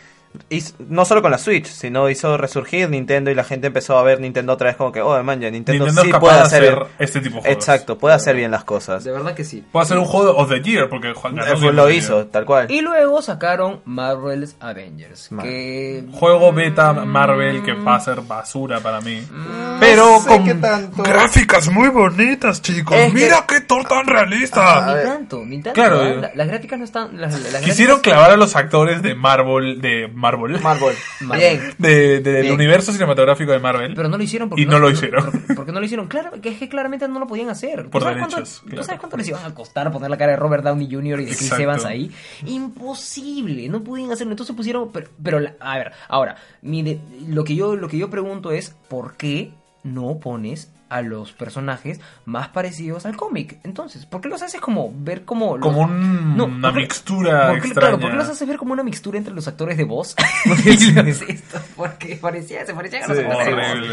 hizo- 0.49 0.75
no 0.89 1.05
solo 1.05 1.23
con 1.23 1.31
la 1.31 1.39
Switch, 1.39 1.67
sino 1.67 2.09
hizo 2.09 2.37
resurgir 2.37 2.89
Nintendo 2.89 3.31
y 3.31 3.35
la 3.35 3.45
gente 3.45 3.67
empezó 3.69 3.99
a 3.99 4.03
ver 4.03 4.21
Nintendo 4.21 4.53
otra 4.53 4.69
vez 4.69 4.77
como 4.77 4.93
que, 4.93 5.01
oh, 5.01 5.23
man, 5.23 5.41
ya 5.41 5.51
Nintendo, 5.51 5.85
Nintendo 5.87 6.01
es 6.03 6.07
sí 6.07 6.13
capaz 6.13 6.21
puede 6.21 6.37
de 6.37 6.43
hacer, 6.43 6.65
hacer 6.75 6.87
este 6.99 7.21
tipo 7.21 7.37
de 7.37 7.41
juegos. 7.43 7.57
Exacto, 7.57 7.99
puede 7.99 8.15
hacer 8.15 8.37
bien 8.37 8.51
las 8.51 8.65
cosas. 8.65 9.05
De 9.05 9.13
verdad 9.13 9.35
que 9.35 9.45
sí. 9.45 9.65
Puedo 9.73 9.83
hacer 9.83 9.99
un 9.99 10.05
juego 10.05 10.37
of 10.37 10.49
the 10.49 10.61
year 10.63 10.89
porque 10.89 11.13
Juan 11.15 11.35
Eh, 11.39 11.43
ganó 11.43 11.57
fue- 11.59 11.67
Game 11.69 11.73
lo 11.73 11.91
hizo, 11.91 12.15
Year. 12.21 12.27
tal 12.31 12.45
cual. 12.45 12.71
Y 12.71 12.81
luego 12.81 13.21
sacaron 13.23 13.81
Marvel's 13.85 14.57
Avengers, 14.61 15.31
que... 15.43 16.05
Juego 16.13 16.53
beta 16.53 16.93
Marvel 16.93 17.63
que 17.63 17.73
va 17.75 17.97
a 17.97 18.01
ser 18.01 18.21
basura 18.23 18.81
para 18.81 19.01
mí. 19.01 19.21
Mm, 19.21 19.81
Pero 19.81 20.21
sé 20.21 20.29
con 20.29 20.45
qué 20.45 20.55
tanto. 20.55 21.03
gráficas 21.03 21.69
muy 21.71 21.89
bonitas, 21.89 22.63
chicos. 22.63 22.97
Es 22.97 23.09
que- 23.13 23.13
Mira 23.15 23.45
qué 23.47 23.61
Thor 23.61 23.85
tan 23.87 24.07
realista. 24.07 24.87
ni 24.87 24.95
ver. 24.95 25.05
tanto, 25.07 25.45
ni 25.45 25.57
tanto. 25.63 25.73
Claro, 25.75 26.03
¿eh? 26.05 26.11
eh. 26.13 26.17
La- 26.21 26.31
las 26.35 26.49
gráficas 26.49 26.79
no 26.79 26.85
están... 26.85 27.21
Las, 27.21 27.33
las 27.53 27.63
Quisieron 27.63 27.97
gráficas- 27.99 28.03
clavar 28.03 28.31
a 28.31 28.37
los 28.37 28.57
actores 28.57 29.03
de 29.03 29.15
Marvel, 29.15 29.81
de 29.81 30.09
Marvel, 30.23 30.59
Marvel. 30.63 30.95
Bien. 31.21 31.75
de, 31.79 32.21
del 32.21 32.43
Bien. 32.43 32.55
universo 32.55 32.93
cinematográfico 32.93 33.53
de 33.53 33.59
Marvel. 33.59 33.93
Pero 33.95 34.09
no 34.09 34.17
lo 34.17 34.23
hicieron 34.23 34.49
porque 34.49 34.63
Y 34.63 34.67
no 34.67 34.79
lo 34.79 34.89
hicieron. 34.89 35.25
Porque, 35.31 35.55
porque 35.55 35.73
no 35.73 35.81
lo 35.81 35.85
hicieron. 35.85 36.07
Claro, 36.09 36.41
que 36.41 36.49
es 36.51 36.59
que 36.59 36.69
claramente 36.69 37.07
no 37.09 37.19
lo 37.19 37.27
podían 37.27 37.51
hacer. 37.51 37.83
¿Tú 37.85 37.91
Por 37.91 38.03
sabes 38.03 38.17
derechos, 38.17 38.61
cuánto, 38.61 38.77
¿tú 38.77 38.85
sabes 38.85 39.01
cuánto 39.01 39.17
les 39.19 39.29
iban 39.29 39.45
a 39.45 39.53
costar 39.55 39.91
poner 39.93 40.09
la 40.09 40.17
cara 40.17 40.31
de 40.33 40.37
Robert 40.39 40.65
Downey 40.65 40.89
Jr. 40.91 41.21
y 41.21 41.25
de 41.27 41.37
Chris. 41.37 41.53
Evans 41.59 41.85
ahí? 41.85 42.11
Imposible, 42.47 43.69
no 43.69 43.83
podían 43.85 44.13
hacerlo. 44.13 44.33
Entonces 44.33 44.55
pusieron. 44.57 44.91
Pero, 44.93 45.11
pero 45.23 45.41
la- 45.41 45.55
a 45.61 45.77
ver, 45.79 45.93
ahora, 46.09 46.37
mi 46.63 46.83
de- 46.83 47.01
lo, 47.29 47.45
que 47.45 47.55
yo, 47.55 47.77
lo 47.77 47.89
que 47.89 47.99
yo 47.99 48.09
pregunto 48.11 48.51
es: 48.53 48.75
¿por 48.89 49.17
qué 49.17 49.53
no 49.83 50.19
pones 50.21 50.71
a 50.93 51.03
los 51.03 51.33
personajes 51.33 52.01
más 52.25 52.49
parecidos 52.49 53.07
al 53.07 53.17
cómic? 53.17 53.59
Entonces, 53.65 54.07
¿por 54.07 54.21
qué 54.21 54.29
los 54.29 54.43
haces 54.43 54.61
como 54.61 54.93
ver 54.95 55.25
como. 55.25 55.57
los- 55.57 55.67
Como 55.67 55.83
un- 55.83 56.37
No, 56.37 56.45
una 56.47 56.69
¿por 56.69 56.75
qué- 56.75 56.81
mixtura 56.81 57.49
por 57.49 57.61
qué- 57.61 57.67
extraña. 57.69 57.89
Claro, 57.89 58.01
¿por 58.01 58.11
qué 58.11 58.17
los 58.17 58.29
haces 58.29 58.47
ver 58.49 58.57
como 58.59 58.73
una 58.73 58.83
mixtura 58.83 59.19
entre 59.19 59.35
los 59.35 59.47
actores 59.49 59.77
de 59.77 59.85
voz? 59.85 60.15
Porque 61.77 62.17
parecía, 62.17 62.65
se 62.67 62.75
parecían 62.75 63.05
a 63.05 63.09
los 63.09 63.19
Sí, 63.19 63.25
actores 63.25 63.47
de 63.47 63.53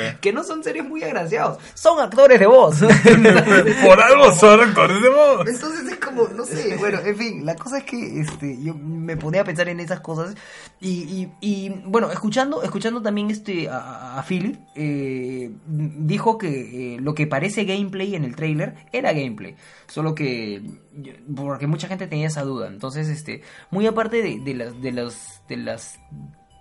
voz 0.09 0.15
que 0.21 0.33
no 0.33 0.43
son 0.43 0.63
seres 0.63 0.87
muy 0.87 1.03
agraciados, 1.03 1.57
son 1.73 1.99
actores 1.99 2.39
de 2.39 2.45
voz. 2.47 2.79
Por 3.85 4.01
algo 4.01 4.31
son 4.33 4.59
actores 4.61 5.01
de 5.01 5.09
voz. 5.09 5.47
Entonces 5.47 5.91
es 5.91 5.97
como, 5.99 6.27
no 6.29 6.45
sé, 6.45 6.75
bueno, 6.77 6.99
en 6.99 7.15
fin, 7.17 7.45
la 7.45 7.55
cosa 7.55 7.79
es 7.79 7.83
que 7.83 8.19
este, 8.21 8.61
yo 8.61 8.73
me 8.75 9.17
ponía 9.17 9.41
a 9.41 9.43
pensar 9.43 9.69
en 9.69 9.79
esas 9.79 9.99
cosas 10.01 10.35
y, 10.79 10.89
y, 10.89 11.31
y, 11.41 11.69
bueno, 11.85 12.11
escuchando, 12.11 12.63
escuchando 12.63 13.01
también 13.01 13.29
este 13.31 13.69
a, 13.69 14.19
a 14.19 14.23
Philip, 14.23 14.57
eh, 14.75 15.51
dijo 15.67 16.37
que 16.37 16.88
eh, 16.88 16.88
lo 16.99 17.13
que 17.13 17.27
parece 17.27 17.65
gameplay 17.65 18.15
en 18.15 18.23
el 18.23 18.35
trailer 18.35 18.75
era 18.91 19.13
gameplay, 19.13 19.55
solo 19.87 20.15
que 20.15 20.61
porque 21.35 21.67
mucha 21.67 21.87
gente 21.87 22.07
tenía 22.07 22.27
esa 22.27 22.43
duda, 22.43 22.67
entonces 22.67 23.07
este, 23.09 23.41
muy 23.69 23.85
aparte 23.85 24.21
de, 24.21 24.39
de 24.39 24.53
las 24.55 24.81
de 24.81 24.91
las 24.91 25.43
de 25.47 25.57
las 25.57 25.99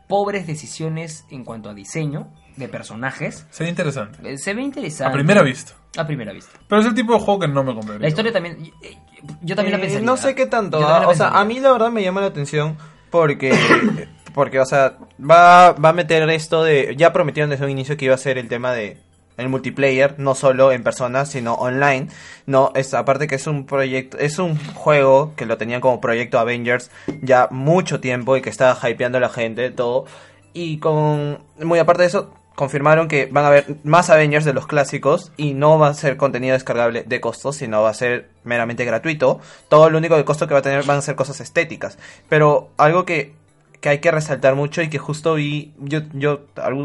pobres 0.09 0.47
decisiones 0.47 1.25
en 1.31 1.45
cuanto 1.45 1.69
a 1.71 1.75
diseño 1.75 2.29
de 2.57 2.69
personajes, 2.69 3.47
Sería 3.51 3.71
interesante. 3.71 4.19
eh, 4.29 4.37
se 4.39 4.53
ve 4.55 4.63
interesante. 4.63 5.11
A 5.11 5.13
primera 5.13 5.43
vista. 5.43 5.75
A 5.97 6.07
primera 6.07 6.33
vista. 6.33 6.59
Pero 6.69 6.81
es 6.81 6.87
el 6.89 6.95
tipo 6.95 7.13
de 7.13 7.21
juego 7.21 7.41
que 7.41 7.49
no 7.49 7.63
me 7.63 7.73
compraría. 7.75 8.01
La 8.03 8.09
historia 8.09 8.33
también. 8.33 8.57
eh, 8.83 8.97
Yo 9.43 9.55
también 9.55 9.79
la 9.79 9.85
Eh, 9.85 9.89
pensé. 9.89 10.01
No 10.05 10.17
sé 10.17 10.35
qué 10.35 10.47
tanto. 10.47 10.79
Ah, 10.79 11.01
la 11.03 11.09
O 11.09 11.15
sea, 11.15 11.29
a 11.29 11.45
mí 11.45 11.61
la 11.61 11.71
verdad 11.73 11.91
me 11.93 12.03
llama 12.03 12.21
la 12.21 12.27
atención 12.29 12.77
porque, 13.11 13.55
porque 14.35 14.59
o 14.61 14.67
sea, 14.67 14.97
va, 15.21 15.73
va 15.73 15.91
a 15.91 15.93
meter 15.93 16.29
esto 16.31 16.65
de... 16.65 16.95
Ya 16.97 17.13
prometieron 17.13 17.51
desde 17.51 17.65
un 17.65 17.71
inicio 17.71 17.97
que 17.97 18.07
iba 18.07 18.15
a 18.15 18.19
ser 18.19 18.39
el 18.39 18.49
tema 18.49 18.73
de 18.73 18.99
el 19.39 19.49
multiplayer, 19.49 20.17
no 20.19 20.35
solo 20.35 20.73
en 20.73 20.83
persona, 20.83 21.25
sino 21.25 21.55
online. 21.55 22.09
No, 22.47 22.73
es 22.75 22.93
aparte 22.93 23.27
que 23.27 23.37
es 23.37 23.47
un 23.47 23.65
proyecto, 23.65 24.19
es 24.19 24.39
un 24.39 24.59
juego 24.75 25.33
que 25.37 25.47
lo 25.47 25.57
tenían 25.57 25.81
como 25.81 26.01
proyecto 26.01 26.39
Avengers 26.39 26.91
ya 27.23 27.49
mucho 27.51 28.01
tiempo 28.01 28.37
y 28.37 28.43
que 28.43 28.51
estaba 28.51 28.79
hypeando 28.89 29.19
a 29.19 29.21
la 29.23 29.31
gente, 29.31 29.71
todo. 29.71 30.05
Y 30.53 30.79
con, 30.79 31.39
muy 31.63 31.79
aparte 31.79 32.03
de 32.03 32.09
eso, 32.09 32.35
confirmaron 32.59 33.07
que 33.07 33.27
van 33.27 33.45
a 33.45 33.49
haber 33.49 33.77
más 33.85 34.11
Avengers 34.11 34.45
de 34.45 34.53
los 34.53 34.67
clásicos 34.67 35.31
y 35.37 35.55
no 35.55 35.79
va 35.79 35.89
a 35.89 35.95
ser 35.95 36.17
contenido 36.17 36.55
descargable 36.55 37.05
de 37.07 37.21
costos, 37.21 37.55
sino 37.55 37.83
va 37.83 37.91
a 37.91 37.95
ser 37.95 38.31
meramente 38.43 38.85
gratuito. 38.85 39.39
Todo 39.69 39.89
lo 39.91 39.99
único 39.99 40.17
de 40.17 40.25
costo 40.25 40.49
que 40.49 40.55
va 40.55 40.61
a 40.61 40.63
tener 40.63 40.83
van 40.85 40.99
a 40.99 41.03
ser 41.03 41.15
cosas 41.15 41.41
estéticas. 41.41 41.99
Pero 42.29 42.71
algo 42.77 43.05
que, 43.05 43.35
que 43.81 43.89
hay 43.91 43.99
que 43.99 44.11
resaltar 44.11 44.55
mucho 44.55 44.83
y 44.83 44.89
que 44.91 44.99
justo 44.99 45.35
vi, 45.35 45.73
yo, 45.79 46.01
yo, 46.13 46.41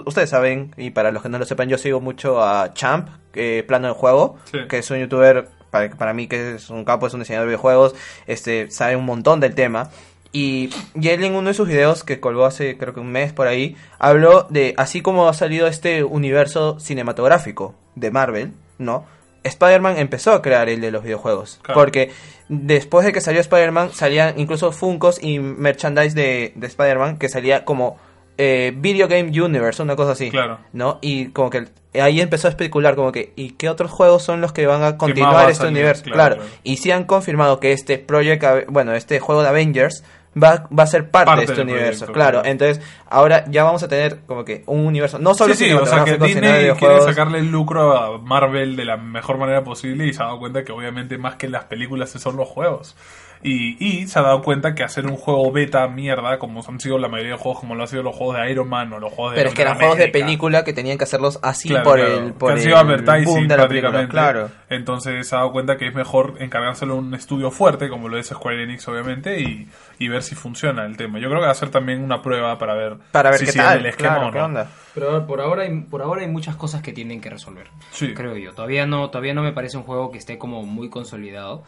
ustedes 0.06 0.30
saben, 0.30 0.74
y 0.78 0.92
para 0.92 1.12
los 1.12 1.24
que 1.24 1.30
no 1.30 1.40
lo 1.40 1.46
sepan, 1.46 1.70
yo 1.70 1.78
sigo 1.78 2.00
mucho 2.02 2.44
a 2.44 2.74
Champ, 2.74 3.10
eh, 3.34 3.64
plano 3.68 3.88
de 3.88 3.94
juego, 3.94 4.38
Sí. 4.52 4.60
que 4.70 4.78
es 4.78 4.92
un 4.92 5.00
youtuber, 5.00 5.50
para, 5.72 5.90
para 5.90 6.14
mí 6.14 6.28
que 6.28 6.56
es 6.56 6.70
un 6.70 6.86
capo, 6.86 7.08
es 7.08 7.14
un 7.14 7.22
diseñador 7.22 7.48
de 7.48 7.52
videojuegos, 7.56 7.96
este, 8.28 8.70
sabe 8.70 8.96
un 8.96 9.06
montón 9.06 9.40
del 9.40 9.56
tema. 9.56 9.90
Y, 10.36 10.72
y 10.96 11.10
él 11.10 11.24
en 11.24 11.36
uno 11.36 11.50
de 11.50 11.54
sus 11.54 11.68
videos 11.68 12.04
que 12.04 12.20
colgó 12.20 12.46
hace 12.46 12.76
creo 12.78 12.94
que 12.94 13.00
un 13.00 13.12
mes 13.12 13.34
por 13.34 13.48
ahí, 13.48 13.76
habló 14.00 14.48
de 14.50 14.74
así 14.78 15.02
como 15.02 15.28
ha 15.30 15.34
salido 15.34 15.68
este 15.68 16.04
universo 16.04 16.80
cinematográfico 16.80 17.76
de 17.96 18.10
Marvel, 18.12 18.52
¿no? 18.80 19.06
Spider-Man 19.44 19.98
empezó 19.98 20.32
a 20.32 20.42
crear 20.42 20.70
el 20.70 20.82
de 20.82 20.90
los 20.90 21.04
videojuegos. 21.04 21.60
Claro. 21.62 21.80
Porque 21.80 22.12
después 22.50 23.06
de 23.06 23.14
que 23.14 23.22
salió 23.22 23.40
Spider-Man, 23.42 23.92
salían 23.94 24.40
incluso 24.40 24.72
Funkos 24.72 25.22
y 25.24 25.40
merchandise 25.40 26.16
de, 26.16 26.54
de 26.56 26.68
Spider-Man 26.68 27.18
que 27.18 27.30
salía 27.30 27.66
como 27.66 27.98
eh, 28.38 28.74
Video 28.76 29.08
Game 29.08 29.30
Universe, 29.40 29.82
una 29.82 29.96
cosa 29.96 30.12
así. 30.14 30.30
Claro. 30.32 30.60
¿No? 30.74 30.98
Y 31.02 31.28
como 31.28 31.50
que 31.50 31.66
ahí 32.00 32.20
empezó 32.20 32.48
a 32.48 32.52
especular 32.52 32.96
como 32.96 33.12
que, 33.12 33.32
¿y 33.36 33.52
qué 33.52 33.70
otros 33.70 33.92
juegos 33.92 34.24
son 34.24 34.42
los 34.42 34.52
que 34.54 34.66
van 34.66 34.84
a 34.84 34.98
continuar 34.98 35.44
este 35.50 35.64
salir? 35.66 35.72
universo? 35.78 36.04
Claro, 36.04 36.16
Claro, 36.18 36.36
claro. 36.38 36.52
Y 36.64 36.78
sí 36.78 36.92
han 36.92 37.04
confirmado 37.06 37.60
que 37.60 37.72
este 37.72 38.00
Project, 38.00 38.44
Ave- 38.44 38.66
bueno, 38.70 38.94
este 38.96 39.20
juego 39.20 39.44
de 39.44 39.50
Avengers 39.50 40.04
va, 40.42 40.68
va 40.78 40.84
a 40.84 40.88
ser 40.88 41.10
parte, 41.10 41.28
Parte 41.28 41.46
de 41.46 41.52
este 41.52 41.62
universo. 41.62 42.06
proyecto, 42.06 42.14
claro, 42.14 42.32
claro. 42.42 42.50
entonces 42.50 42.84
ahora 43.10 43.46
ya 43.50 43.64
vamos 43.64 43.84
a 43.84 43.88
tener 43.88 44.20
como 44.26 44.44
que 44.44 44.64
un 44.68 44.86
universo, 44.86 45.20
no 45.20 45.34
solo 45.34 45.54
Sí, 45.54 45.66
sí, 45.66 45.74
o 45.74 45.86
sea 45.86 46.04
que 46.04 46.18
Disney 46.18 46.72
quiere 46.72 47.02
sacarle 47.02 47.40
el 47.40 47.52
lucro 47.52 47.98
a 47.98 48.18
Marvel 48.18 48.76
de 48.76 48.86
la 48.86 48.98
mejor 48.98 49.38
manera 49.38 49.64
posible 49.64 50.08
y 50.08 50.14
se 50.14 50.22
ha 50.22 50.26
dado 50.28 50.40
cuenta 50.40 50.64
que 50.64 50.72
obviamente 50.72 51.18
más 51.18 51.36
que 51.36 51.48
las 51.50 51.66
películas 51.66 52.10
son 52.12 52.36
los 52.38 52.48
juegos. 52.48 52.96
Y, 53.44 53.76
y 53.86 54.08
se 54.08 54.20
ha 54.20 54.22
dado 54.22 54.42
cuenta 54.42 54.74
que 54.74 54.84
hacer 54.84 55.06
un 55.06 55.18
juego 55.18 55.52
beta 55.52 55.86
mierda, 55.90 56.40
como 56.40 56.62
han 56.68 56.80
sido 56.80 56.98
la 56.98 57.10
mayoría 57.10 57.34
de 57.34 57.38
juegos, 57.38 57.60
como 57.60 57.76
lo 57.76 57.82
han 57.82 57.88
sido 57.88 58.02
los 58.02 58.16
juegos 58.16 58.38
de 58.38 58.50
Iron 58.52 58.70
Man 58.70 58.94
o 58.94 59.00
los 59.00 59.12
juegos 59.12 59.34
de 59.34 59.38
Pero 59.38 59.50
es 59.50 59.56
que 59.56 59.62
eran 59.64 59.76
juegos 59.78 59.98
de 59.98 60.08
película 60.08 60.64
que 60.64 60.72
tenían 60.72 60.98
que 60.98 61.04
hacerlos 61.04 61.40
así 61.44 61.68
Claro, 61.70 61.84
por 61.84 62.00
claro, 62.00 62.18
el 62.20 62.26
que 62.28 62.34
por 62.34 62.52
han 62.52 62.58
el 62.58 62.64
sido 62.64 62.78
advertising 62.78 63.26
boom 63.26 63.48
de 63.50 63.58
la 63.58 63.68
película. 63.68 63.92
prácticamente. 63.92 64.12
Claro. 64.12 64.50
Entonces 64.70 65.28
se 65.28 65.36
ha 65.36 65.40
dado 65.40 65.52
cuenta 65.52 65.76
que 65.78 65.88
es 65.88 65.94
mejor 65.94 66.36
encargárselo 66.40 66.94
a 66.94 66.98
un 66.98 67.14
estudio 67.14 67.52
fuerte, 67.52 67.90
como 67.90 68.08
lo 68.08 68.18
es 68.18 68.28
Square 68.28 68.64
Enix 68.64 68.88
obviamente, 68.88 69.40
y, 69.42 69.68
y 70.00 70.08
ver 70.08 70.24
si 70.24 70.36
funciona 70.36 70.86
el 70.86 70.96
tema. 70.96 71.20
Yo 71.20 71.28
creo 71.28 71.42
que 71.42 71.46
va 71.48 71.52
a 71.52 71.56
ser 71.56 71.70
también 71.70 72.02
una 72.04 72.22
prueba 72.22 72.58
para 72.58 72.76
ver, 72.76 72.98
Para 73.12 73.30
ver 73.32 73.40
si 73.40 73.46
qué 73.48 73.52
tal, 73.54 73.80
el 73.80 73.86
esquema 73.88 74.10
claro, 74.16 74.28
o 74.30 74.32
qué 74.32 74.40
no. 74.40 74.46
onda. 74.46 74.68
Pero 74.94 75.28
por 75.28 75.42
ahora, 75.42 75.64
hay, 75.64 75.82
por 75.82 76.02
ahora 76.02 76.22
hay 76.22 76.28
muchas 76.30 76.56
cosas 76.56 76.82
que 76.82 76.94
tienen 76.94 77.20
que 77.20 77.30
resolver. 77.30 77.68
Sí. 77.92 78.14
Creo 78.14 78.38
yo. 78.38 78.54
Todavía 78.54 78.86
no, 78.86 79.10
todavía 79.10 79.34
no 79.34 79.44
me 79.44 79.52
parece 79.52 79.76
un 79.76 79.84
juego 79.84 80.12
que 80.12 80.18
esté 80.18 80.38
como 80.38 80.64
muy 80.64 80.90
consolidado. 80.90 81.64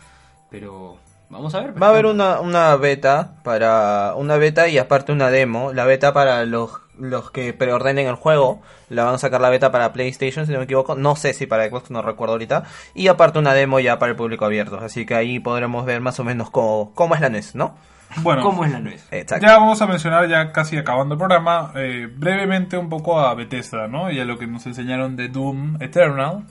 Pero 0.49 0.97
vamos 1.29 1.53
a 1.55 1.61
ver. 1.61 1.81
Va 1.81 1.87
a 1.87 1.89
haber 1.91 2.05
una, 2.05 2.39
una 2.39 2.75
beta 2.75 3.35
para 3.43 4.13
una 4.15 4.37
beta 4.37 4.67
y 4.67 4.77
aparte 4.77 5.11
una 5.11 5.29
demo. 5.29 5.73
La 5.73 5.85
beta 5.85 6.13
para 6.13 6.45
los, 6.45 6.71
los 6.97 7.31
que 7.31 7.53
preordenen 7.53 8.07
el 8.07 8.15
juego. 8.15 8.61
La 8.89 9.03
van 9.03 9.15
a 9.15 9.17
sacar 9.17 9.41
la 9.41 9.49
beta 9.49 9.71
para 9.71 9.93
PlayStation, 9.93 10.45
si 10.45 10.51
no 10.51 10.59
me 10.59 10.65
equivoco. 10.65 10.95
No 10.95 11.15
sé 11.15 11.33
si 11.33 11.45
para 11.45 11.67
Xbox, 11.67 11.91
no 11.91 12.01
recuerdo 12.01 12.33
ahorita. 12.33 12.63
Y 12.93 13.07
aparte 13.07 13.39
una 13.39 13.53
demo 13.53 13.79
ya 13.79 13.99
para 13.99 14.11
el 14.11 14.15
público 14.15 14.45
abierto. 14.45 14.79
Así 14.79 15.05
que 15.05 15.15
ahí 15.15 15.39
podremos 15.39 15.85
ver 15.85 16.01
más 16.01 16.19
o 16.19 16.23
menos 16.23 16.49
cómo, 16.49 16.91
cómo 16.93 17.15
es 17.15 17.21
la 17.21 17.29
NES, 17.29 17.55
¿no? 17.55 17.75
Bueno, 18.17 18.43
¿Cómo 18.43 18.63
es 18.63 18.71
la 18.71 18.79
nuez? 18.79 19.05
Exacto. 19.11 19.45
Ya 19.45 19.57
vamos 19.57 19.81
a 19.81 19.87
mencionar, 19.87 20.27
ya 20.29 20.51
casi 20.51 20.77
acabando 20.77 21.15
el 21.15 21.19
programa, 21.19 21.71
eh, 21.75 22.07
brevemente 22.15 22.77
un 22.77 22.89
poco 22.89 23.19
a 23.19 23.33
Bethesda, 23.33 23.87
¿no? 23.87 24.11
Y 24.11 24.19
a 24.19 24.25
lo 24.25 24.37
que 24.37 24.47
nos 24.47 24.65
enseñaron 24.65 25.15
de 25.15 25.27
Doom 25.27 25.81
Eternal. 25.81 26.43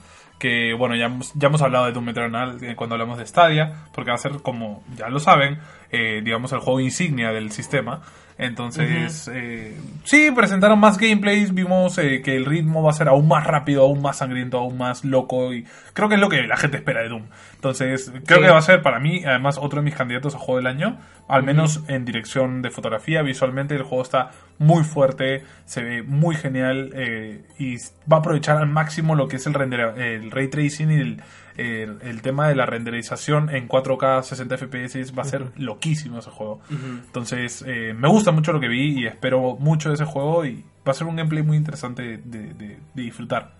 Que 0.44 0.74
bueno, 0.74 0.94
ya 0.94 1.06
hemos, 1.06 1.32
ya 1.32 1.48
hemos 1.48 1.62
hablado 1.62 1.86
de 1.86 1.92
Doom 1.92 2.10
Eternal 2.10 2.58
eh, 2.62 2.76
cuando 2.76 2.96
hablamos 2.96 3.16
de 3.16 3.24
Stadia, 3.24 3.86
porque 3.94 4.10
va 4.10 4.16
a 4.16 4.18
ser 4.18 4.42
como, 4.42 4.84
ya 4.94 5.08
lo 5.08 5.18
saben, 5.18 5.58
eh, 5.90 6.20
digamos 6.22 6.52
el 6.52 6.58
juego 6.58 6.80
insignia 6.80 7.32
del 7.32 7.50
sistema. 7.50 8.02
Entonces, 8.36 9.30
eh, 9.32 9.76
sí, 10.02 10.30
presentaron 10.34 10.80
más 10.80 10.98
gameplays, 10.98 11.54
vimos 11.54 11.96
eh, 11.98 12.20
que 12.20 12.36
el 12.36 12.44
ritmo 12.44 12.82
va 12.82 12.90
a 12.90 12.94
ser 12.94 13.08
aún 13.08 13.28
más 13.28 13.46
rápido, 13.46 13.82
aún 13.82 14.02
más 14.02 14.18
sangriento, 14.18 14.58
aún 14.58 14.76
más 14.76 15.04
loco 15.04 15.54
y 15.54 15.64
creo 15.92 16.08
que 16.08 16.16
es 16.16 16.20
lo 16.20 16.28
que 16.28 16.42
la 16.42 16.56
gente 16.56 16.78
espera 16.78 17.02
de 17.02 17.10
Doom. 17.10 17.22
Entonces, 17.54 18.12
creo 18.26 18.40
Sí. 18.40 18.44
que 18.44 18.50
va 18.50 18.58
a 18.58 18.62
ser 18.62 18.82
para 18.82 18.98
mí, 18.98 19.22
además, 19.24 19.56
otro 19.58 19.80
de 19.80 19.84
mis 19.84 19.94
candidatos 19.94 20.34
a 20.34 20.38
juego 20.38 20.56
del 20.56 20.66
año, 20.66 20.98
al 21.28 21.44
menos 21.44 21.84
en 21.88 22.04
dirección 22.04 22.60
de 22.60 22.70
fotografía, 22.70 23.22
visualmente 23.22 23.76
el 23.76 23.82
juego 23.84 24.02
está 24.02 24.30
muy 24.58 24.82
fuerte, 24.82 25.44
se 25.64 25.82
ve 25.82 26.02
muy 26.02 26.34
genial 26.34 26.90
eh, 26.94 27.42
y 27.58 27.76
va 28.10 28.16
a 28.16 28.20
aprovechar 28.20 28.56
al 28.56 28.66
máximo 28.68 29.14
lo 29.14 29.28
que 29.28 29.36
es 29.36 29.46
el, 29.46 29.54
render, 29.54 29.80
el 29.96 30.30
ray 30.30 30.48
tracing 30.48 30.90
y 30.90 30.94
el, 30.94 31.22
el, 31.56 31.98
el 32.02 32.22
tema 32.22 32.48
de 32.48 32.54
la 32.54 32.66
renderización 32.66 33.50
en 33.50 33.68
4K 33.68 34.22
60 34.22 34.56
FPS. 34.58 35.16
Va 35.18 35.22
a 35.22 35.26
ser 35.26 35.52
loquísimo 35.56 36.18
ese 36.18 36.30
juego. 36.30 36.60
Entonces, 36.70 37.64
eh, 37.66 37.94
me 37.96 38.08
gusta 38.08 38.32
mucho 38.32 38.52
lo 38.52 38.60
que 38.60 38.68
vi 38.68 39.00
y 39.02 39.06
espero 39.06 39.56
mucho 39.58 39.88
de 39.90 39.94
ese 39.96 40.04
juego 40.04 40.44
y 40.44 40.64
va 40.86 40.92
a 40.92 40.94
ser 40.94 41.06
un 41.06 41.16
gameplay 41.16 41.42
muy 41.42 41.56
interesante 41.56 42.02
de, 42.02 42.16
de- 42.18 42.54
de- 42.54 42.78
de 42.94 43.02
disfrutar. 43.02 43.52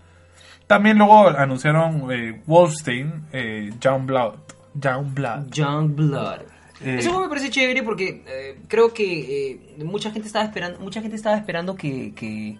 También 0.67 0.97
luego 0.97 1.27
anunciaron 1.29 2.11
eh, 2.11 2.41
Wolfenstein, 2.47 3.25
eh, 3.31 3.71
Young 3.79 4.05
Blood. 4.07 4.33
Young 4.73 5.13
Blood. 5.13 5.51
Young 5.51 5.95
Blood. 5.95 6.39
Eh, 6.81 6.97
Ese 6.99 7.07
juego 7.07 7.23
me 7.23 7.29
parece 7.29 7.49
chévere 7.49 7.83
porque 7.83 8.23
eh, 8.27 8.59
creo 8.67 8.93
que 8.93 9.51
eh, 9.77 9.83
mucha 9.85 10.11
gente 10.11 10.27
estaba 10.27 10.43
esperando, 10.43 10.79
mucha 10.79 11.01
gente 11.01 11.15
estaba 11.15 11.37
esperando 11.37 11.75
que, 11.75 12.13
que, 12.15 12.57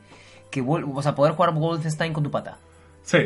que 0.52 0.62
o 0.62 1.02
sea, 1.02 1.14
poder 1.16 1.34
jugar 1.34 1.53
Wolfenstein 1.53 2.14
con 2.14 2.24
tu 2.24 2.32
pata. 2.32 2.57
Sí, 3.03 3.18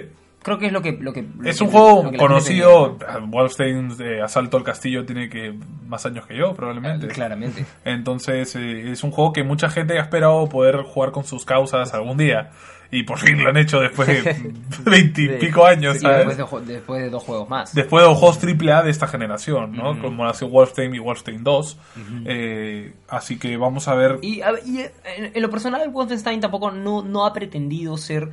Creo 0.41 0.57
que 0.57 0.67
es 0.67 0.71
lo 0.71 0.81
que, 0.81 0.93
lo 0.93 1.11
que 1.11 1.23
lo 1.37 1.49
es 1.49 1.57
que- 1.57 1.63
un 1.65 1.69
juego 1.69 2.03
lo 2.03 2.11
que 2.11 2.17
conocido. 2.17 2.97
pedía, 2.97 3.17
Wolfenstein 3.25 3.91
eh, 3.99 4.21
Asalto 4.21 4.57
al 4.57 4.63
Castillo 4.63 5.05
tiene 5.05 5.29
que 5.29 5.53
más 5.87 6.05
años 6.05 6.25
que 6.25 6.37
yo, 6.37 6.53
probablemente. 6.53 7.07
¿no? 7.07 7.13
Claramente. 7.13 7.65
Entonces 7.83 8.55
eh, 8.55 8.91
es 8.91 9.03
un 9.03 9.11
juego 9.11 9.33
que 9.33 9.43
mucha 9.43 9.69
gente 9.69 9.99
ha 9.99 10.01
esperado 10.01 10.47
poder 10.47 10.77
jugar 10.83 11.11
con 11.11 11.23
sus 11.25 11.43
causas 11.45 11.93
algún 11.93 12.17
día. 12.17 12.51
Y 12.91 13.03
por 13.03 13.19
fin 13.19 13.43
lo 13.43 13.49
han 13.51 13.57
hecho 13.57 13.79
después 13.81 14.07
de 14.07 14.51
veintipico 14.83 15.63
años, 15.63 16.01
después 16.01 16.37
de, 16.65 16.73
después 16.73 17.01
de 17.03 17.09
dos 17.11 17.21
juegos 17.23 17.47
más. 17.47 17.75
Después 17.75 18.03
de 18.03 18.09
los 18.09 18.17
juegos 18.17 18.39
AAA 18.43 18.81
de 18.83 18.89
esta 18.89 19.07
generación, 19.07 19.73
¿no? 19.73 20.01
Como 20.01 20.25
ha 20.25 20.33
sido 20.33 20.49
Wolfenstein 20.49 20.95
y 20.95 20.99
Wolfenstein 20.99 21.43
2. 21.43 21.77
Eh, 22.25 22.93
así 23.07 23.37
que 23.37 23.57
vamos 23.57 23.87
a 23.87 23.93
ver. 23.93 24.17
Y, 24.23 24.41
y, 24.65 24.79
eh, 24.79 24.91
en, 25.17 25.31
en 25.35 25.41
lo 25.41 25.49
personal, 25.51 25.87
Wolfenstein 25.89 26.39
tampoco 26.39 26.71
no, 26.71 27.03
no 27.03 27.25
ha 27.27 27.33
pretendido 27.33 27.95
ser 27.97 28.29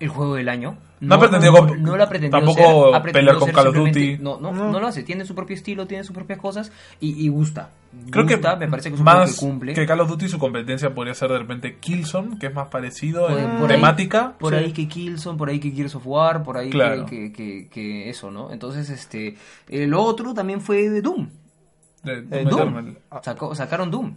el 0.00 0.08
juego 0.08 0.34
del 0.36 0.48
año. 0.48 0.76
No 1.00 1.14
ha 1.14 1.20
pretendido 1.20 1.52
no, 1.52 1.74
no 1.76 1.96
lo 1.96 2.02
ha 2.02 2.08
pretendido 2.08 2.38
tampoco 2.38 2.86
ser, 2.86 2.94
ha 2.96 3.02
pretendido 3.02 3.38
pelear 3.38 3.38
con 3.38 3.50
Call 3.52 3.66
of 3.68 3.74
Duty. 3.86 4.18
No, 4.20 4.40
no, 4.40 4.52
no 4.52 4.80
lo 4.80 4.86
hace. 4.88 5.04
Tiene 5.04 5.24
su 5.24 5.32
propio 5.34 5.54
estilo, 5.54 5.86
tiene 5.86 6.02
sus 6.02 6.12
propias 6.12 6.40
cosas 6.40 6.72
y, 6.98 7.24
y 7.24 7.28
gusta. 7.28 7.70
Creo 8.10 8.26
que 8.26 8.34
Gusta, 8.34 8.56
me 8.56 8.66
parece 8.68 8.88
que 8.90 8.94
es 8.96 9.00
un 9.00 9.04
más 9.04 9.32
que 9.32 9.38
cumple. 9.38 9.72
que 9.74 9.86
Call 9.86 10.00
of 10.00 10.08
Duty 10.08 10.28
su 10.28 10.38
competencia 10.40 10.92
podría 10.94 11.14
ser 11.14 11.30
de 11.30 11.38
repente 11.38 11.76
Killzone, 11.78 12.38
que 12.38 12.48
es 12.48 12.54
más 12.54 12.68
parecido 12.68 13.28
Por- 13.28 13.38
en 13.38 13.50
por 13.58 13.70
ahí- 13.70 13.76
temática. 13.76 14.34
por 14.38 14.52
Sí. 14.52 14.58
ahí 14.58 14.72
que 14.72 14.88
Killzone, 14.88 15.38
por 15.38 15.48
ahí 15.50 15.60
que 15.60 15.70
Gears 15.70 15.94
of 15.94 16.06
War, 16.06 16.42
por 16.42 16.56
ahí 16.58 16.68
Claro. 16.70 17.06
que, 17.06 17.32
que, 17.32 17.68
que 17.70 18.10
eso, 18.10 18.30
¿no? 18.32 18.52
Entonces, 18.52 18.90
este, 18.90 19.36
lo 19.68 20.02
otro 20.02 20.34
también 20.34 20.60
fue 20.60 20.88
de 20.90 21.00
Doom. 21.00 21.28
De- 22.02 22.18
Eh, 22.40 22.44
Doom 22.44 22.74
Doom. 22.74 23.54
Sacaron 23.54 23.90
Doom, 23.90 24.16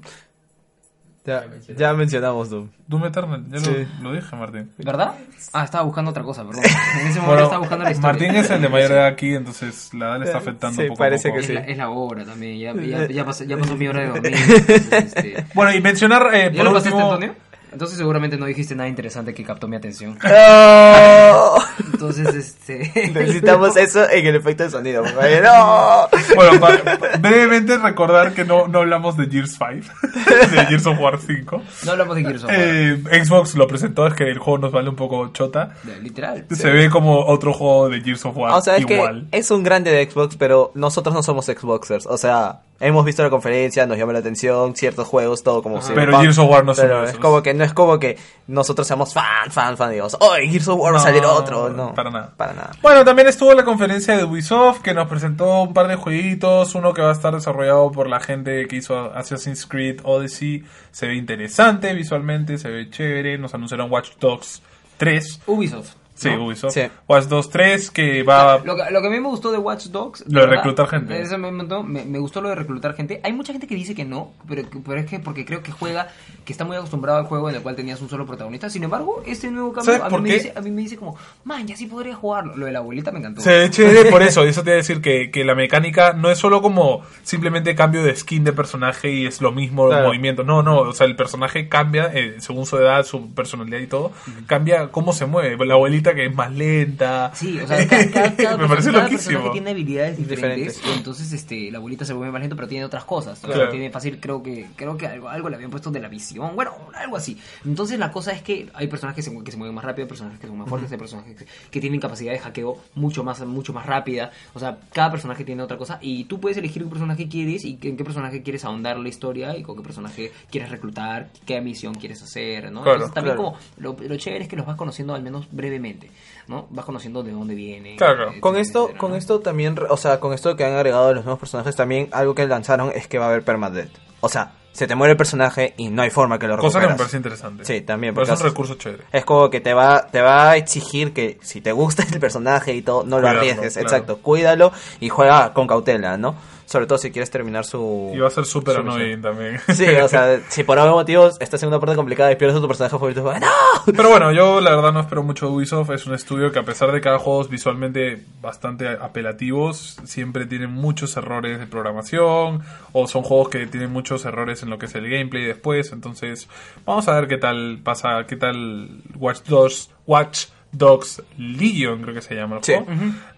Ya, 1.23 1.43
ya 1.77 1.93
mencionamos 1.93 2.49
Doom. 2.49 2.69
Doom 2.87 3.05
Eternal, 3.05 3.45
ya 3.51 3.59
Sí. 3.59 3.87
lo, 4.01 4.09
lo 4.09 4.15
dije, 4.15 4.35
Martín. 4.35 4.71
¿verdad? 4.79 5.13
Ah, 5.53 5.63
estaba 5.65 5.83
buscando 5.83 6.09
otra 6.09 6.23
cosa, 6.23 6.43
perdón. 6.43 6.63
En 6.65 7.07
ese 7.07 7.19
momento 7.19 7.25
Bueno, 7.27 7.43
estaba 7.43 7.59
buscando 7.59 7.83
la 7.85 7.91
historia. 7.91 8.11
Martín 8.11 8.35
es 8.35 8.49
el 8.49 8.61
de 8.63 8.69
mayor 8.69 8.91
edad 8.91 9.05
aquí, 9.05 9.35
entonces 9.35 9.93
la 9.93 10.07
edad 10.07 10.19
le 10.19 10.25
está 10.25 10.37
afectando 10.39 10.81
Sí, 10.81 10.87
poco 10.87 10.97
parece 10.97 11.29
poco. 11.29 11.35
que 11.35 11.41
Es, 11.41 11.47
sí. 11.47 11.53
la, 11.53 11.59
es 11.61 11.77
la 11.77 11.89
hora 11.91 12.25
también, 12.25 12.57
ya, 12.57 12.73
ya, 12.81 13.07
ya, 13.07 13.23
pasó, 13.25 13.43
ya 13.43 13.55
pasó 13.55 13.77
mi 13.77 13.87
hora 13.87 13.99
de 14.01 14.07
dormir. 14.07 14.33
entonces, 14.57 14.91
este, 15.15 15.45
Bueno, 15.53 15.71
y 15.75 15.79
mencionar 15.81 16.27
eh, 16.33 16.49
¿Ya 16.51 16.57
por 16.63 16.65
lo 16.65 16.73
pasaste, 16.73 16.89
último... 16.95 17.13
Antonio? 17.13 17.35
Entonces 17.71 17.97
seguramente 17.97 18.37
no 18.37 18.45
dijiste 18.45 18.75
nada 18.75 18.89
interesante 18.89 19.33
que 19.33 19.43
captó 19.43 19.67
mi 19.67 19.75
atención. 19.77 20.17
¡No! 20.23 21.53
Entonces, 21.93 22.33
este... 22.35 22.91
Necesitamos 23.13 23.77
eso 23.77 24.09
en 24.09 24.25
el 24.25 24.35
efecto 24.35 24.63
de 24.63 24.69
sonido. 24.69 25.03
¡No! 25.03 26.07
Bueno, 26.35 26.59
pa- 26.59 27.17
brevemente 27.19 27.77
recordar 27.77 28.33
que 28.33 28.43
no, 28.45 28.67
no 28.67 28.79
hablamos 28.79 29.17
de 29.17 29.27
Gears 29.27 29.57
5, 29.57 29.87
de 30.51 30.65
Gears 30.65 30.85
of 30.87 30.99
War 30.99 31.19
5. 31.19 31.61
No 31.85 31.91
hablamos 31.91 32.15
de 32.15 32.21
Gears 32.23 32.43
of 32.43 32.49
War. 32.49 32.59
Eh, 32.59 33.23
Xbox 33.23 33.55
lo 33.55 33.67
presentó, 33.67 34.07
es 34.07 34.13
que 34.15 34.23
el 34.25 34.37
juego 34.39 34.57
nos 34.59 34.71
vale 34.71 34.89
un 34.89 34.95
poco 34.95 35.31
chota. 35.31 35.75
Literal. 36.01 36.45
Se 36.51 36.69
ve 36.71 36.89
como 36.89 37.25
otro 37.25 37.53
juego 37.53 37.89
de 37.89 38.01
Gears 38.01 38.25
of 38.25 38.35
War 38.35 38.51
O 38.53 38.61
sea, 38.61 38.77
es 38.77 38.81
igual. 38.89 39.27
que 39.31 39.37
es 39.37 39.49
un 39.51 39.63
grande 39.63 39.91
de 39.91 40.09
Xbox, 40.09 40.35
pero 40.37 40.71
nosotros 40.75 41.13
no 41.15 41.23
somos 41.23 41.45
Xboxers. 41.45 42.05
O 42.07 42.17
sea, 42.17 42.61
hemos 42.81 43.05
visto 43.05 43.23
la 43.23 43.29
conferencia, 43.29 43.85
nos 43.85 43.97
llama 43.97 44.13
la 44.13 44.19
atención, 44.19 44.75
ciertos 44.75 45.07
juegos, 45.07 45.43
todo 45.43 45.61
como 45.61 45.81
si. 45.81 45.93
Pero 45.93 46.19
Gears 46.19 46.37
of 46.39 46.49
War 46.49 46.65
no 46.65 46.73
es 46.73 46.79
Pero 46.79 47.05
es 47.05 47.17
como 47.17 47.41
que 47.41 47.53
no 47.53 47.63
es 47.63 47.73
como 47.73 47.99
que 47.99 48.17
nosotros 48.47 48.87
seamos 48.87 49.13
fan, 49.13 49.49
fan, 49.49 49.77
fan, 49.77 49.91
digamos, 49.91 50.17
¡Oh, 50.19 50.33
Gears 50.35 50.67
of 50.67 50.79
War 50.79 50.93
va 50.93 50.97
a 50.97 51.01
salir 51.01 51.23
otro! 51.23 51.69
No, 51.69 51.93
para 51.93 52.09
nada. 52.09 52.33
Para 52.35 52.53
nada. 52.53 52.71
Bueno, 52.81 53.05
también 53.05 53.27
estuvo 53.27 53.53
la 53.53 53.63
conferencia 53.63 54.17
de 54.17 54.23
Ubisoft 54.23 54.81
que 54.81 54.93
nos 54.93 55.07
presentó 55.07 55.61
un 55.61 55.73
par 55.73 55.87
de 55.87 55.95
jueguitos, 55.95 56.75
uno 56.75 56.93
que 56.93 57.01
va 57.01 57.09
a 57.09 57.13
estar 57.13 57.33
desarrollado 57.33 57.91
por 57.91 58.09
la 58.09 58.19
gente 58.19 58.67
que 58.67 58.75
hizo 58.75 59.13
Assassin's 59.15 59.65
Creed 59.65 60.01
Odyssey, 60.03 60.63
se 60.91 61.07
ve 61.07 61.15
interesante 61.15 61.93
visualmente, 61.93 62.57
se 62.57 62.69
ve 62.69 62.89
chévere, 62.89 63.37
nos 63.37 63.53
anunciaron 63.53 63.91
Watch 63.91 64.11
Dogs 64.19 64.61
3, 64.97 65.41
Ubisoft. 65.45 66.00
Sí, 66.21 66.29
¿no? 66.29 66.45
Ubisoft, 66.45 66.73
Sí. 66.73 66.81
Watch 67.07 67.25
Dogs 67.25 67.49
3 67.49 67.91
que 67.91 68.23
va 68.23 68.59
Lo 68.63 68.75
que, 68.75 68.83
lo 68.91 69.01
que 69.01 69.07
a 69.07 69.09
mí 69.09 69.19
me 69.19 69.27
gustó 69.27 69.51
de 69.51 69.57
Watch 69.57 69.85
Dogs. 69.87 70.23
Lo 70.27 70.41
de 70.41 70.45
verdad, 70.47 70.55
reclutar 70.63 70.87
gente. 70.87 71.21
eso 71.21 71.37
me, 71.37 71.51
me, 71.51 72.05
me 72.05 72.19
gustó 72.19 72.41
lo 72.41 72.49
de 72.49 72.55
reclutar 72.55 72.93
gente. 72.95 73.19
Hay 73.23 73.33
mucha 73.33 73.51
gente 73.53 73.67
que 73.67 73.75
dice 73.75 73.95
que 73.95 74.05
no, 74.05 74.31
pero, 74.47 74.63
pero 74.85 74.99
es 74.99 75.05
que 75.05 75.19
porque 75.19 75.45
creo 75.45 75.61
que 75.63 75.71
juega, 75.71 76.07
que 76.45 76.53
está 76.53 76.65
muy 76.65 76.77
acostumbrado 76.77 77.19
al 77.19 77.25
juego 77.25 77.49
en 77.49 77.55
el 77.55 77.61
cual 77.61 77.75
tenías 77.75 78.01
un 78.01 78.09
solo 78.09 78.25
protagonista. 78.25 78.69
Sin 78.69 78.83
embargo, 78.83 79.23
este 79.25 79.49
nuevo 79.51 79.73
cambio 79.73 79.93
¿Sabes 79.97 80.13
a 80.13 80.17
mí, 80.17 80.21
me 80.29 80.33
dice, 80.35 80.53
a 80.55 80.61
mí 80.61 80.71
me 80.71 80.81
dice 80.81 80.97
como, 80.97 81.15
man, 81.43 81.65
ya 81.67 81.75
sí 81.75 81.87
podría 81.87 82.15
jugarlo. 82.15 82.55
Lo 82.55 82.65
de 82.65 82.71
la 82.71 82.79
abuelita 82.79 83.11
me 83.11 83.19
encantó. 83.19 83.41
Se 83.41 83.51
ve 83.51 83.69
chévere 83.69 84.09
por 84.09 84.21
eso, 84.21 84.43
eso 84.43 84.63
te 84.63 84.69
iba 84.69 84.75
a 84.75 84.77
decir 84.77 85.01
que, 85.01 85.31
que 85.31 85.43
la 85.43 85.55
mecánica 85.55 86.13
no 86.13 86.29
es 86.29 86.37
solo 86.37 86.61
como 86.61 87.01
simplemente 87.23 87.75
cambio 87.75 88.03
de 88.03 88.15
skin 88.15 88.43
de 88.43 88.53
personaje 88.53 89.11
y 89.11 89.25
es 89.25 89.41
lo 89.41 89.51
mismo 89.51 89.85
el 89.85 89.89
Claro. 89.91 90.07
movimiento, 90.07 90.43
no, 90.43 90.63
no, 90.63 90.79
o 90.79 90.93
sea, 90.93 91.05
el 91.07 91.15
personaje 91.15 91.67
cambia 91.67 92.11
eh, 92.13 92.35
según 92.39 92.65
su 92.65 92.77
edad, 92.77 93.03
su 93.05 93.33
personalidad 93.33 93.79
y 93.79 93.87
todo, 93.87 94.11
cambia 94.47 94.89
cómo 94.89 95.13
se 95.13 95.25
mueve, 95.25 95.57
la 95.65 95.73
abuelita 95.75 96.10
que 96.15 96.25
es 96.27 96.35
más 96.35 96.51
lenta. 96.51 97.31
Sí, 97.33 97.59
o 97.59 97.67
sea, 97.67 97.87
cada, 97.87 98.09
cada- 98.11 98.35
cada 98.35 98.57
Me 98.57 98.67
parece 98.67 98.91
cada 98.91 99.03
loquísimo. 99.03 99.29
personaje 99.31 99.51
tiene 99.51 99.69
habilidades 99.71 100.17
diferentes, 100.17 100.81
entonces 100.95 101.31
este 101.33 101.71
la 101.71 101.77
abuelita 101.77 102.05
se 102.05 102.13
vuelve 102.13 102.31
más 102.31 102.41
lento 102.41 102.55
pero 102.55 102.67
tiene 102.67 102.85
otras 102.85 103.05
cosas. 103.05 103.43
O 103.43 103.51
sea, 103.51 103.69
tiene 103.69 103.89
fácil 103.91 104.19
creo 104.19 104.41
que 104.43 104.67
creo 104.75 104.97
que 104.97 105.07
algo, 105.07 105.29
algo 105.29 105.49
le 105.49 105.55
habían 105.55 105.71
puesto 105.71 105.91
de 105.91 105.99
la 105.99 106.07
visión 106.07 106.55
bueno 106.55 106.71
algo 106.95 107.17
así. 107.17 107.37
Entonces 107.65 107.97
la 107.99 108.11
cosa 108.11 108.31
es 108.31 108.41
que 108.41 108.69
hay 108.73 108.87
personajes 108.87 109.23
que 109.25 109.29
se, 109.31 109.35
mue- 109.35 109.43
que 109.43 109.51
se 109.51 109.57
mueven 109.57 109.75
más 109.75 109.83
rápido 109.85 110.05
hay 110.05 110.09
personajes 110.09 110.39
que 110.39 110.47
son 110.47 110.57
más 110.57 110.67
fuertes 110.69 110.91
hay 110.91 110.97
personajes 110.97 111.35
que, 111.37 111.45
que 111.69 111.79
tienen 111.81 111.99
capacidad 111.99 112.31
de 112.31 112.39
hackeo 112.39 112.77
mucho 112.95 113.23
más 113.23 113.39
mucho 113.45 113.73
más 113.73 113.85
rápida. 113.85 114.31
O 114.53 114.59
sea 114.59 114.77
cada 114.93 115.11
personaje 115.11 115.43
tiene 115.43 115.63
otra 115.63 115.77
cosa 115.77 115.99
y 116.01 116.25
tú 116.25 116.39
puedes 116.39 116.57
elegir 116.57 116.83
qué 116.83 116.89
personaje 116.89 117.27
quieres 117.27 117.65
y 117.65 117.77
en 117.81 117.97
qué 117.97 118.03
personaje 118.03 118.41
quieres 118.43 118.65
ahondar 118.65 118.97
la 118.99 119.09
historia 119.09 119.57
y 119.57 119.63
con 119.63 119.75
qué 119.77 119.83
personaje 119.83 120.31
quieres 120.49 120.69
reclutar 120.71 121.29
qué 121.45 121.61
misión 121.61 121.93
quieres 121.95 122.21
hacer 122.21 122.71
no 122.71 122.81
Claro, 122.81 122.93
entonces 122.97 123.13
también 123.13 123.35
claro. 123.35 123.51
como 123.53 123.57
lo, 123.77 123.95
lo 124.09 124.15
chévere 124.17 124.43
es 124.43 124.49
que 124.49 124.55
los 124.55 124.65
vas 124.65 124.75
conociendo 124.75 125.13
al 125.13 125.21
menos 125.23 125.47
brevemente 125.51 126.00
no 126.47 126.67
vas 126.69 126.85
conociendo 126.85 127.23
de 127.23 127.31
dónde 127.31 127.55
viene 127.55 127.95
Claro. 127.95 128.23
etcétera, 128.23 128.41
Con 128.41 128.57
esto, 128.57 128.79
etcétera, 128.83 128.99
con 128.99 129.11
¿no? 129.11 129.15
esto 129.17 129.39
también, 129.39 129.75
o 129.89 129.97
sea, 129.97 130.19
con 130.19 130.33
esto 130.33 130.55
que 130.55 130.65
han 130.65 130.73
agregado 130.73 131.13
los 131.13 131.23
nuevos 131.23 131.39
personajes 131.39 131.75
también, 131.75 132.09
algo 132.11 132.35
que 132.35 132.45
lanzaron 132.47 132.91
es 132.93 133.07
que 133.07 133.17
va 133.19 133.25
a 133.25 133.29
haber 133.29 133.43
permadeath. 133.43 133.91
O 134.21 134.29
sea, 134.29 134.53
se 134.71 134.87
te 134.87 134.95
muere 134.95 135.11
el 135.11 135.17
personaje 135.17 135.73
y 135.77 135.89
no 135.89 136.01
hay 136.01 136.09
forma 136.09 136.39
que 136.39 136.47
lo 136.47 136.57
Cosa 136.57 136.79
que 136.79 136.87
me 136.87 136.95
parece 136.95 137.17
interesante. 137.17 137.65
Sí, 137.65 137.81
también, 137.81 138.13
Pero 138.13 138.31
es 138.31 138.39
un 138.39 138.45
recurso 138.47 138.75
chévere. 138.75 139.03
Es 139.11 139.25
como 139.25 139.49
que 139.49 139.59
te 139.59 139.73
va, 139.73 140.07
te 140.07 140.21
va 140.21 140.51
a 140.51 140.57
exigir 140.57 141.11
que 141.13 141.37
si 141.41 141.59
te 141.61 141.71
gusta 141.73 142.03
el 142.11 142.19
personaje 142.19 142.73
y 142.73 142.81
todo, 142.81 143.03
no 143.03 143.19
lo 143.19 143.27
arriesgues, 143.27 143.73
claro. 143.73 143.87
exacto, 143.87 144.17
cuídalo 144.19 144.71
y 144.99 145.09
juega 145.09 145.53
con 145.53 145.67
cautela, 145.67 146.17
¿no? 146.17 146.35
Sobre 146.71 146.85
todo 146.85 146.97
si 146.97 147.11
quieres 147.11 147.29
terminar 147.29 147.65
su... 147.65 148.13
Y 148.15 148.19
va 148.19 148.29
a 148.29 148.31
ser 148.31 148.45
súper 148.45 148.77
annoying 148.77 149.21
también. 149.21 149.59
Sí, 149.73 149.85
o 149.85 150.07
sea, 150.07 150.39
si 150.49 150.63
por 150.63 150.79
algún 150.79 150.95
motivo 150.95 151.29
estás 151.41 151.61
en 151.63 151.67
una 151.67 151.81
parte 151.81 151.97
complicada 151.97 152.31
y 152.31 152.37
pierdes 152.37 152.57
a 152.57 152.61
tu 152.61 152.67
personaje 152.67 152.91
favorito, 152.91 153.21
¡no! 153.23 153.47
Pero 153.85 154.07
bueno, 154.07 154.31
yo 154.31 154.61
la 154.61 154.73
verdad 154.73 154.93
no 154.93 155.01
espero 155.01 155.21
mucho 155.21 155.47
de 155.47 155.51
Ubisoft. 155.51 155.89
Es 155.89 156.05
un 156.05 156.13
estudio 156.13 156.49
que 156.53 156.59
a 156.59 156.63
pesar 156.63 156.93
de 156.93 157.01
cada 157.01 157.19
juego 157.19 157.41
es 157.41 157.49
visualmente 157.49 158.23
bastante 158.41 158.87
apelativos, 158.87 159.97
siempre 160.05 160.45
tienen 160.45 160.71
muchos 160.71 161.17
errores 161.17 161.59
de 161.59 161.67
programación 161.67 162.61
o 162.93 163.07
son 163.07 163.23
juegos 163.23 163.49
que 163.49 163.67
tienen 163.67 163.91
muchos 163.91 164.23
errores 164.23 164.63
en 164.63 164.69
lo 164.69 164.79
que 164.79 164.85
es 164.85 164.95
el 164.95 165.09
gameplay 165.09 165.43
después. 165.43 165.91
Entonces, 165.91 166.47
vamos 166.85 167.05
a 167.09 167.15
ver 167.15 167.27
qué 167.27 167.37
tal 167.37 167.79
pasa, 167.83 168.25
qué 168.27 168.37
tal 168.37 169.01
Watch 169.15 169.41
Dogs, 169.43 169.89
Watch 170.07 170.45
Dogs 170.71 171.21
Legion 171.37 172.01
creo 172.01 172.13
que 172.13 172.21
se 172.21 172.33
llama 172.35 172.57
el 172.57 172.63
Sí. 172.63 172.73
juego. 172.73 172.87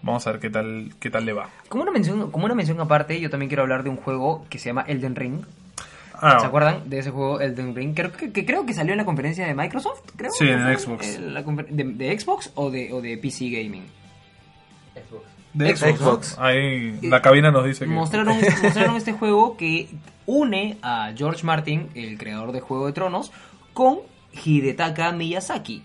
Vamos 0.02 0.26
a 0.26 0.32
ver 0.32 0.40
qué 0.40 0.50
tal, 0.50 0.92
qué 1.00 1.10
tal 1.10 1.24
le 1.26 1.32
va. 1.32 1.48
como 1.68 1.82
una 1.82 1.92
mención 1.92 2.30
como 2.30 2.44
una 2.44 2.54
mención 2.54 2.80
aparte 2.80 3.20
yo 3.20 3.28
también 3.30 3.48
quiero 3.48 3.62
hablar 3.62 3.82
de 3.82 3.90
un 3.90 3.96
juego 3.96 4.46
que 4.48 4.58
se 4.58 4.66
llama 4.70 4.82
Elden 4.86 5.16
Ring 5.16 5.40
Ah, 6.16 6.38
¿Se 6.38 6.46
acuerdan 6.46 6.88
de 6.88 7.00
ese 7.00 7.10
juego 7.10 7.40
Elden 7.40 7.74
Ring? 7.74 7.92
Creo 7.94 8.12
que, 8.12 8.30
que 8.32 8.46
creo 8.46 8.64
que 8.64 8.72
salió 8.72 8.92
en 8.92 8.98
la 8.98 9.04
conferencia 9.04 9.46
de 9.46 9.54
Microsoft, 9.54 10.00
creo. 10.16 10.30
Sí, 10.30 10.48
en 10.48 10.62
¿no? 10.62 10.78
Xbox. 10.78 11.16
Eh, 11.16 11.20
la 11.20 11.42
de, 11.42 11.84
de 11.84 12.18
Xbox 12.20 12.52
o 12.54 12.70
de, 12.70 12.92
o 12.92 13.02
de 13.02 13.18
PC 13.18 13.50
Gaming? 13.50 13.84
de 15.52 15.76
Xbox, 15.76 15.98
Xbox. 15.98 16.38
¿no? 16.38 16.44
Ahí 16.44 16.98
la 17.02 17.20
cabina 17.20 17.50
nos 17.50 17.64
dice 17.64 17.84
que... 17.84 17.90
Mostraron, 17.90 18.36
mostraron 18.62 18.96
este 18.96 19.12
juego 19.12 19.56
que 19.56 19.88
une 20.26 20.78
a 20.82 21.12
George 21.16 21.44
Martin, 21.44 21.88
el 21.94 22.16
creador 22.16 22.52
de 22.52 22.60
Juego 22.60 22.86
de 22.86 22.92
Tronos, 22.92 23.32
con 23.72 23.98
Hidetaka 24.44 25.12
Miyazaki. 25.12 25.82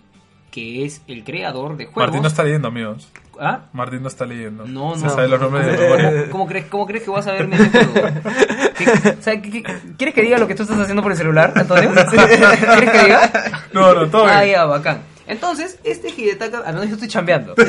Que 0.51 0.85
es 0.85 1.01
el 1.07 1.23
creador 1.23 1.77
de 1.77 1.85
juegos. 1.85 2.03
Martín 2.03 2.21
no 2.21 2.27
está 2.27 2.43
leyendo, 2.43 2.67
amigos. 2.69 3.07
¿Ah? 3.41 3.61
Martín 3.71 4.01
no 4.01 4.09
está 4.09 4.25
leyendo. 4.25 4.65
No, 4.65 4.95
Se 4.97 5.05
no. 5.05 5.09
sabe 5.11 5.27
los 5.29 5.39
nombres 5.39 5.65
de 5.65 5.77
memoria. 5.77 6.29
¿Cómo, 6.29 6.45
crees, 6.47 6.65
¿Cómo 6.65 6.85
crees 6.85 7.03
que 7.05 7.09
vas 7.11 7.25
a 7.27 7.31
ver 7.31 7.47
memes 7.47 7.71
de 7.71 7.85
juego? 7.85 8.07
¿Qué- 8.77 9.09
o 9.17 9.21
sea, 9.21 9.41
¿qué- 9.41 9.63
¿Quieres 9.97 10.13
que 10.13 10.21
diga 10.23 10.37
lo 10.37 10.47
que 10.47 10.55
tú 10.55 10.63
estás 10.63 10.77
haciendo 10.79 11.01
por 11.01 11.11
el 11.13 11.17
celular, 11.17 11.53
Antonio? 11.55 11.89
¿Quieres 12.09 12.89
que 12.91 12.99
diga? 13.03 13.31
No, 13.73 13.93
no, 13.93 14.07
todo 14.09 14.25
Ah, 14.27 14.41
bien. 14.41 14.55
ya, 14.55 14.65
bacán. 14.65 15.01
Entonces, 15.29 15.79
este 15.83 16.09
Hidetaka, 16.09 16.59
al 16.59 16.73
menos 16.73 16.89
yo 16.89 16.95
estoy 16.95 17.07
chambeando. 17.07 17.55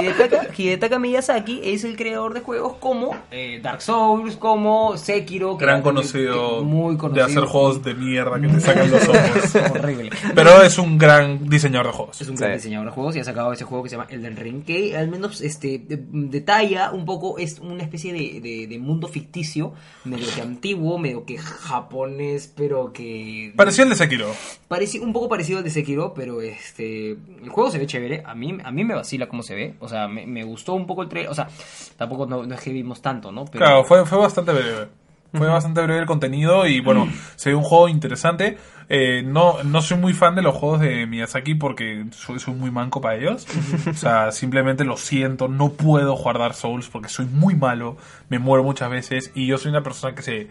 Hidetaka, 0.00 0.46
Hidetaka 0.56 0.98
Miyazaki 0.98 1.60
es 1.64 1.84
el 1.84 1.96
creador 1.96 2.34
de 2.34 2.40
juegos 2.40 2.74
como 2.80 3.16
eh, 3.30 3.60
Dark 3.62 3.82
Souls, 3.82 4.36
como 4.36 4.96
Sekiro. 4.96 5.56
que 5.58 5.64
Gran 5.64 5.82
conocido, 5.82 6.62
muy 6.62 6.96
conocido. 6.96 7.26
de 7.26 7.32
hacer 7.32 7.44
juegos 7.44 7.82
de 7.82 7.94
mierda 7.94 8.40
que 8.40 8.48
te 8.48 8.60
sacan 8.60 8.90
los 8.90 9.02
ojos. 9.08 9.54
Horrible. 9.72 10.10
Pero 10.34 10.62
es 10.62 10.78
un 10.78 10.98
gran 10.98 11.48
diseñador 11.48 11.86
de 11.88 11.92
juegos. 11.92 12.20
Es 12.20 12.28
un 12.28 12.36
gran 12.36 12.50
Sí. 12.52 12.56
diseñador 12.56 12.86
de 12.88 12.92
juegos 12.92 13.16
y 13.16 13.20
ha 13.20 13.24
sacado 13.24 13.52
ese 13.52 13.64
juego 13.64 13.84
que 13.84 13.90
se 13.90 13.96
llama 13.96 14.08
Elden 14.10 14.36
Ring, 14.36 14.64
que 14.64 14.96
al 14.96 15.08
menos 15.08 15.40
este 15.40 15.78
de- 15.78 16.00
detalla 16.10 16.90
un 16.92 17.04
poco, 17.04 17.38
es 17.38 17.58
una 17.58 17.82
especie 17.82 18.12
de, 18.12 18.40
de- 18.40 18.66
de 18.66 18.78
mundo 18.78 19.08
ficticio, 19.08 19.72
medio 20.04 20.26
que 20.34 20.40
antiguo, 20.40 20.98
medio 20.98 21.24
que 21.24 21.38
japonés, 21.38 22.52
pero 22.56 22.92
que... 22.92 23.52
Pareció 23.56 23.84
el 23.84 23.90
de 23.90 23.96
Sekiro. 23.96 24.30
Pareci- 24.68 25.00
un 25.00 25.12
poco 25.12 25.28
parecido 25.28 25.49
al 25.58 25.64
de 25.64 25.70
Sekiro, 25.70 26.14
pero 26.14 26.40
este 26.40 27.10
el 27.10 27.48
juego 27.48 27.70
se 27.70 27.78
ve 27.78 27.86
chévere. 27.86 28.22
A 28.24 28.34
mí, 28.34 28.56
a 28.62 28.70
mí 28.70 28.84
me 28.84 28.94
vacila 28.94 29.28
cómo 29.28 29.42
se 29.42 29.54
ve. 29.54 29.74
O 29.80 29.88
sea, 29.88 30.08
me, 30.08 30.26
me 30.26 30.44
gustó 30.44 30.74
un 30.74 30.86
poco 30.86 31.02
el 31.02 31.08
trailer. 31.08 31.30
O 31.30 31.34
sea, 31.34 31.48
tampoco 31.96 32.26
no, 32.26 32.44
no 32.46 32.54
es 32.54 32.60
que 32.60 32.72
vimos 32.72 33.02
tanto, 33.02 33.32
¿no? 33.32 33.44
Pero, 33.44 33.64
Claro, 33.64 33.84
fue, 33.84 34.04
fue 34.06 34.18
bastante 34.18 34.52
breve. 34.52 34.88
Fue 35.32 35.46
bastante 35.46 35.80
breve 35.82 36.00
el 36.00 36.06
contenido 36.06 36.66
y 36.66 36.80
bueno, 36.80 37.08
se 37.36 37.50
ve 37.50 37.54
un 37.54 37.62
juego 37.62 37.88
interesante. 37.88 38.58
Eh, 38.92 39.22
no, 39.24 39.62
no 39.62 39.82
soy 39.82 39.98
muy 39.98 40.12
fan 40.14 40.34
de 40.34 40.42
los 40.42 40.54
juegos 40.56 40.80
de 40.80 41.06
Miyazaki 41.06 41.54
porque 41.54 42.06
soy, 42.10 42.40
soy 42.40 42.54
muy 42.54 42.72
manco 42.72 43.00
para 43.00 43.14
ellos. 43.16 43.46
O 43.88 43.94
sea, 43.94 44.32
simplemente 44.32 44.84
lo 44.84 44.96
siento, 44.96 45.46
no 45.46 45.70
puedo 45.74 46.16
jugar 46.16 46.38
Dark 46.40 46.54
Souls 46.54 46.88
porque 46.88 47.08
soy 47.08 47.26
muy 47.26 47.54
malo, 47.54 47.96
me 48.28 48.40
muero 48.40 48.64
muchas 48.64 48.90
veces 48.90 49.30
y 49.34 49.46
yo 49.46 49.58
soy 49.58 49.70
una 49.70 49.82
persona 49.84 50.14
que 50.16 50.22
se, 50.22 50.48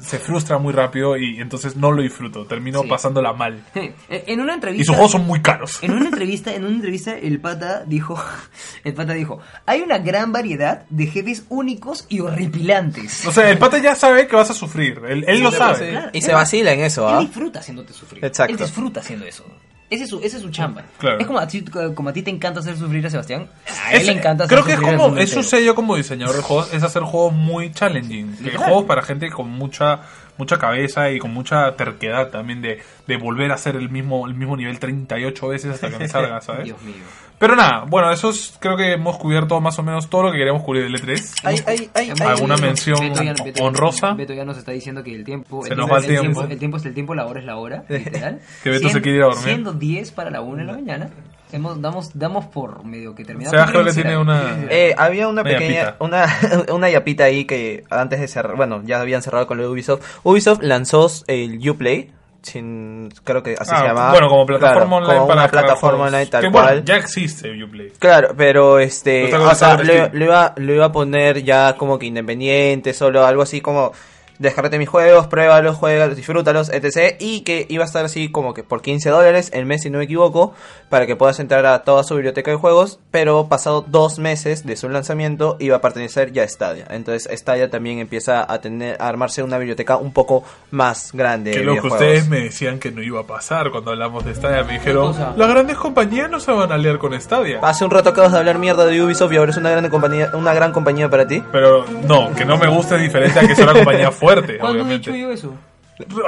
se 0.00 0.18
frustra 0.18 0.58
muy 0.58 0.74
rápido 0.74 1.16
y 1.16 1.40
entonces 1.40 1.76
no 1.76 1.92
lo 1.92 2.02
disfruto, 2.02 2.44
termino 2.44 2.82
Sí. 2.82 2.88
pasándola 2.88 3.32
mal. 3.32 3.64
en 4.08 4.40
una 4.40 4.52
entrevista... 4.54 4.82
Y 4.82 4.84
sus 4.84 4.94
juegos 4.94 5.12
son 5.12 5.26
muy 5.26 5.40
caros. 5.40 5.78
En 5.82 5.92
una 5.92 6.06
entrevista, 6.06 6.52
en 6.54 6.64
una 6.64 6.74
entrevista, 6.74 7.16
el 7.16 7.40
pata 7.40 7.84
dijo, 7.86 8.22
el 8.84 8.92
pata 8.92 9.14
dijo, 9.14 9.38
hay 9.64 9.80
una 9.80 9.96
gran 9.98 10.30
variedad 10.32 10.84
de 10.90 11.06
jefes 11.06 11.44
únicos 11.48 12.04
y 12.10 12.20
horripilantes. 12.20 13.26
O 13.26 13.32
sea, 13.32 13.48
el 13.50 13.56
pata 13.56 13.78
ya 13.78 13.94
sabe 13.94 14.26
que 14.26 14.36
vas 14.36 14.50
a 14.50 14.54
sufrir, 14.54 15.00
él, 15.08 15.24
él 15.26 15.42
lo 15.42 15.50
sabe. 15.52 15.90
Claro, 15.90 16.10
Y 16.12 16.18
él 16.18 16.22
se 16.22 16.32
va- 16.32 16.38
vacila 16.40 16.72
en 16.72 16.80
eso, 16.80 17.08
Él 17.08 17.28
¿ah? 17.30 17.32
Disfruta 17.46 17.60
haciéndote 17.60 17.92
sufrir. 17.92 18.24
Exacto. 18.24 18.52
Él 18.52 18.58
disfruta 18.58 19.00
haciendo 19.00 19.24
eso. 19.26 19.44
Ese 19.88 20.02
es 20.02 20.10
su, 20.10 20.18
ese 20.18 20.38
es 20.38 20.42
su 20.42 20.50
chamba. 20.50 20.82
Claro. 20.98 21.20
Es 21.20 21.26
como 21.28 21.38
a, 21.38 21.46
ti, 21.46 21.64
como 21.94 22.08
a 22.08 22.12
ti 22.12 22.22
te 22.22 22.30
encanta 22.30 22.58
hacer 22.58 22.76
sufrir 22.76 23.06
a 23.06 23.10
Sebastián. 23.10 23.48
A 23.84 23.92
él 23.92 24.00
Es- 24.00 24.06
le 24.08 24.12
encanta 24.14 24.42
hacer 24.44 24.56
creo 24.58 24.64
que 24.66 24.72
es 24.72 24.80
como 24.98 25.16
es 25.16 25.30
su 25.30 25.42
sello 25.44 25.76
como 25.76 25.94
diseñador 25.96 26.34
de 26.34 26.42
juegos 26.42 26.74
es 26.74 26.82
hacer 26.82 27.02
juegos 27.02 27.32
muy 27.34 27.70
challenging 27.72 28.36
que 28.36 28.42
Literal. 28.44 28.66
juegos 28.66 28.84
para 28.86 29.02
gente 29.02 29.30
con 29.30 29.48
mucha 29.48 30.00
mucha 30.38 30.58
cabeza 30.58 31.10
y 31.12 31.18
con 31.20 31.32
mucha 31.32 31.76
terquedad 31.76 32.28
también 32.30 32.60
de, 32.62 32.82
de 33.06 33.16
volver 33.16 33.52
a 33.52 33.54
hacer 33.54 33.76
el 33.76 33.88
mismo 33.88 34.26
el 34.26 34.34
mismo 34.34 34.56
nivel 34.56 34.78
38 34.80 35.48
veces 35.48 35.74
hasta 35.74 35.88
que 35.88 35.98
me 35.98 36.08
salga 36.08 36.40
sabes 36.40 36.64
Dios 36.64 36.82
mío. 36.82 36.94
Pero 37.38 37.54
nada 37.56 37.84
bueno 37.86 38.10
eso 38.10 38.30
es 38.30 38.54
creo 38.58 38.76
que 38.76 38.92
hemos 38.92 39.16
cubierto 39.18 39.60
más 39.60 39.78
o 39.78 39.82
menos 39.82 40.08
todo 40.08 40.24
lo 40.24 40.32
que 40.32 40.38
queríamos 40.38 40.62
cubrir 40.62 40.84
del 40.84 40.94
E3 41.00 41.40
Hay, 41.44 41.56
hay, 41.66 41.90
hay, 41.94 42.06
Hemos- 42.08 42.20
hay- 42.20 42.26
¿Alguna 42.28 42.56
mención 42.56 42.98
Beto 43.00 43.22
ya- 43.22 43.34
Beto- 43.34 43.62
honrosa? 43.64 44.14
Beto 44.14 44.32
ya 44.34 44.44
nos 44.44 44.56
está 44.58 44.72
diciendo 44.72 45.02
que 45.02 45.14
el 45.14 45.24
tiempo. 45.24 45.62
Se 45.64 45.74
nos 45.74 45.90
va 45.90 45.98
el 45.98 46.06
tiempo. 46.06 46.42
El 46.42 46.58
tiempo 46.58 46.76
es 46.78 46.84
el 46.86 46.94
tiempo, 46.94 47.14
la 47.14 47.26
hora 47.26 47.40
es 47.40 47.46
la 47.46 47.56
hora. 47.56 47.84
Literal. 47.88 48.40
Que 48.62 48.70
Beto 48.70 48.88
se 48.88 48.88
Siendo- 48.88 49.02
quiere 49.02 49.18
ir 49.18 49.22
a 49.22 49.26
dormir. 49.26 49.44
Siendo 49.44 49.72
10 49.72 50.12
para 50.12 50.30
la 50.30 50.40
1 50.40 50.56
de 50.58 50.64
la 50.64 50.72
mañana. 50.72 51.10
Hemos, 51.52 51.80
damos, 51.80 52.10
damos 52.18 52.46
por 52.46 52.84
medio 52.84 53.14
que 53.14 53.24
terminamos. 53.24 53.52
Sebastián 53.52 53.84
¿Qué 53.84 53.88
le 53.90 53.94
tiene 53.94 54.18
una-? 54.18 54.66
Eh, 54.68 54.94
había 54.98 55.28
una 55.28 55.42
Una 55.42 55.50
pequeña, 55.50 55.84
yapita. 55.84 56.04
una, 56.04 56.26
una 56.74 56.90
yapita 56.90 57.24
ahí 57.24 57.44
que 57.44 57.84
antes 57.90 58.18
de 58.20 58.26
cerrar, 58.28 58.56
bueno, 58.56 58.82
ya 58.84 59.00
habían 59.00 59.22
cerrado 59.22 59.46
con 59.46 59.56
lo 59.58 59.62
de 59.64 59.68
Ubisoft. 59.70 60.02
Ubisoft 60.24 60.62
lanzó 60.62 61.08
el 61.28 61.68
Uplay, 61.68 62.10
sin, 62.46 63.08
creo 63.24 63.42
que 63.42 63.56
así 63.58 63.72
Ah, 63.74 63.78
se 63.80 63.86
llamaba. 63.88 64.10
bueno 64.12 64.28
como 64.28 64.46
plataforma 64.46 64.80
Claro, 64.84 64.96
online 64.96 65.14
como 65.16 65.28
para 65.28 65.40
una 65.42 65.50
plataforma 65.50 65.98
juegos. 65.98 66.06
online 66.14 66.26
tal 66.30 66.42
que, 66.44 66.50
cual. 66.50 66.64
bueno 66.66 66.82
ya 66.84 66.96
existe 66.96 67.64
Uplay 67.64 67.92
Claro, 67.98 68.34
pero 68.36 68.78
este, 68.78 69.28
cosa 69.30 69.50
o 69.50 69.54
sea, 69.54 69.76
lo, 70.08 70.08
lo 70.18 70.24
iba, 70.24 70.54
lo 70.56 70.74
iba 70.74 70.84
a 70.86 70.92
poner 70.92 71.42
ya 71.42 71.74
como 71.76 71.98
que 71.98 72.06
independiente, 72.06 72.92
solo 72.94 73.26
algo 73.26 73.42
así 73.42 73.60
como 73.60 73.92
descárgate 74.38 74.78
mis 74.78 74.88
juegos, 74.88 75.26
pruébalos, 75.26 75.76
juegalos, 75.76 76.16
disfrútalos, 76.16 76.70
etc. 76.70 77.16
Y 77.20 77.40
que 77.40 77.66
iba 77.68 77.84
a 77.84 77.86
estar 77.86 78.04
así 78.04 78.30
como 78.30 78.54
que 78.54 78.62
por 78.62 78.82
15 78.82 79.10
dólares 79.10 79.50
el 79.52 79.66
mes, 79.66 79.82
si 79.82 79.90
no 79.90 79.98
me 79.98 80.04
equivoco, 80.04 80.54
para 80.88 81.06
que 81.06 81.16
puedas 81.16 81.40
entrar 81.40 81.66
a 81.66 81.82
toda 81.82 82.04
su 82.04 82.14
biblioteca 82.14 82.50
de 82.50 82.56
juegos. 82.56 83.00
Pero 83.10 83.48
pasado 83.48 83.84
dos 83.86 84.18
meses 84.18 84.66
de 84.66 84.76
su 84.76 84.88
lanzamiento, 84.88 85.56
iba 85.60 85.76
a 85.76 85.80
pertenecer 85.80 86.32
ya 86.32 86.42
a 86.42 86.48
Stadia. 86.48 86.86
Entonces 86.90 87.28
Stadia 87.38 87.70
también 87.70 87.98
empieza 87.98 88.50
a 88.50 88.60
tener 88.60 88.96
a 89.00 89.08
armarse 89.08 89.42
una 89.42 89.58
biblioteca 89.58 89.96
un 89.96 90.12
poco 90.12 90.44
más 90.70 91.12
grande. 91.12 91.52
que 91.52 91.60
lo 91.60 91.80
que 91.80 91.88
ustedes 91.88 92.28
me 92.28 92.40
decían 92.40 92.78
que 92.78 92.90
no 92.90 93.02
iba 93.02 93.20
a 93.20 93.26
pasar 93.26 93.70
cuando 93.70 93.90
hablamos 93.90 94.24
de 94.24 94.34
Stadia 94.34 94.64
me 94.64 94.74
dijeron 94.74 95.14
las 95.36 95.48
grandes 95.48 95.76
compañías 95.76 96.30
no 96.30 96.40
se 96.40 96.52
van 96.52 96.72
a 96.72 96.74
aliar 96.74 96.98
con 96.98 97.18
Stadia 97.20 97.60
Hace 97.62 97.84
un 97.84 97.90
rato 97.90 98.10
acabas 98.10 98.32
de 98.32 98.38
hablar 98.38 98.58
mierda 98.58 98.86
de 98.86 99.02
Ubisoft 99.02 99.32
y 99.32 99.36
ahora 99.36 99.50
es 99.50 99.56
una 99.56 99.70
gran 99.70 99.88
compañía, 99.88 100.30
una 100.34 100.54
gran 100.54 100.72
compañía 100.72 101.08
para 101.08 101.26
ti. 101.26 101.42
Pero 101.52 101.84
no, 102.06 102.32
que 102.34 102.44
no 102.44 102.56
me 102.56 102.66
guste 102.68 102.96
es 102.96 103.02
diferente 103.02 103.38
a 103.38 103.46
que 103.46 103.54
sea 103.54 103.64
una 103.64 103.74
compañía 103.74 104.10
fuerte, 104.10 104.25
¿Cuándo 104.34 104.52
he 104.52 104.82
obviamente. 104.82 105.10
dicho 105.12 105.14
yo 105.16 105.30
eso? 105.32 105.54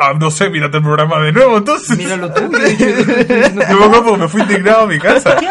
Ah, 0.01 0.15
no 0.19 0.31
sé, 0.31 0.49
mírate 0.49 0.79
el 0.79 0.83
programa 0.83 1.21
de 1.21 1.31
nuevo, 1.31 1.59
entonces. 1.59 1.99
Míralo 1.99 2.33
tú. 2.33 2.41
Yo 2.51 2.59
he. 2.59 4.03
Yo 4.03 4.17
me 4.17 4.27
fui 4.29 4.41
indignado 4.41 4.83
a 4.83 4.87
mi 4.87 4.99
casa. 4.99 5.37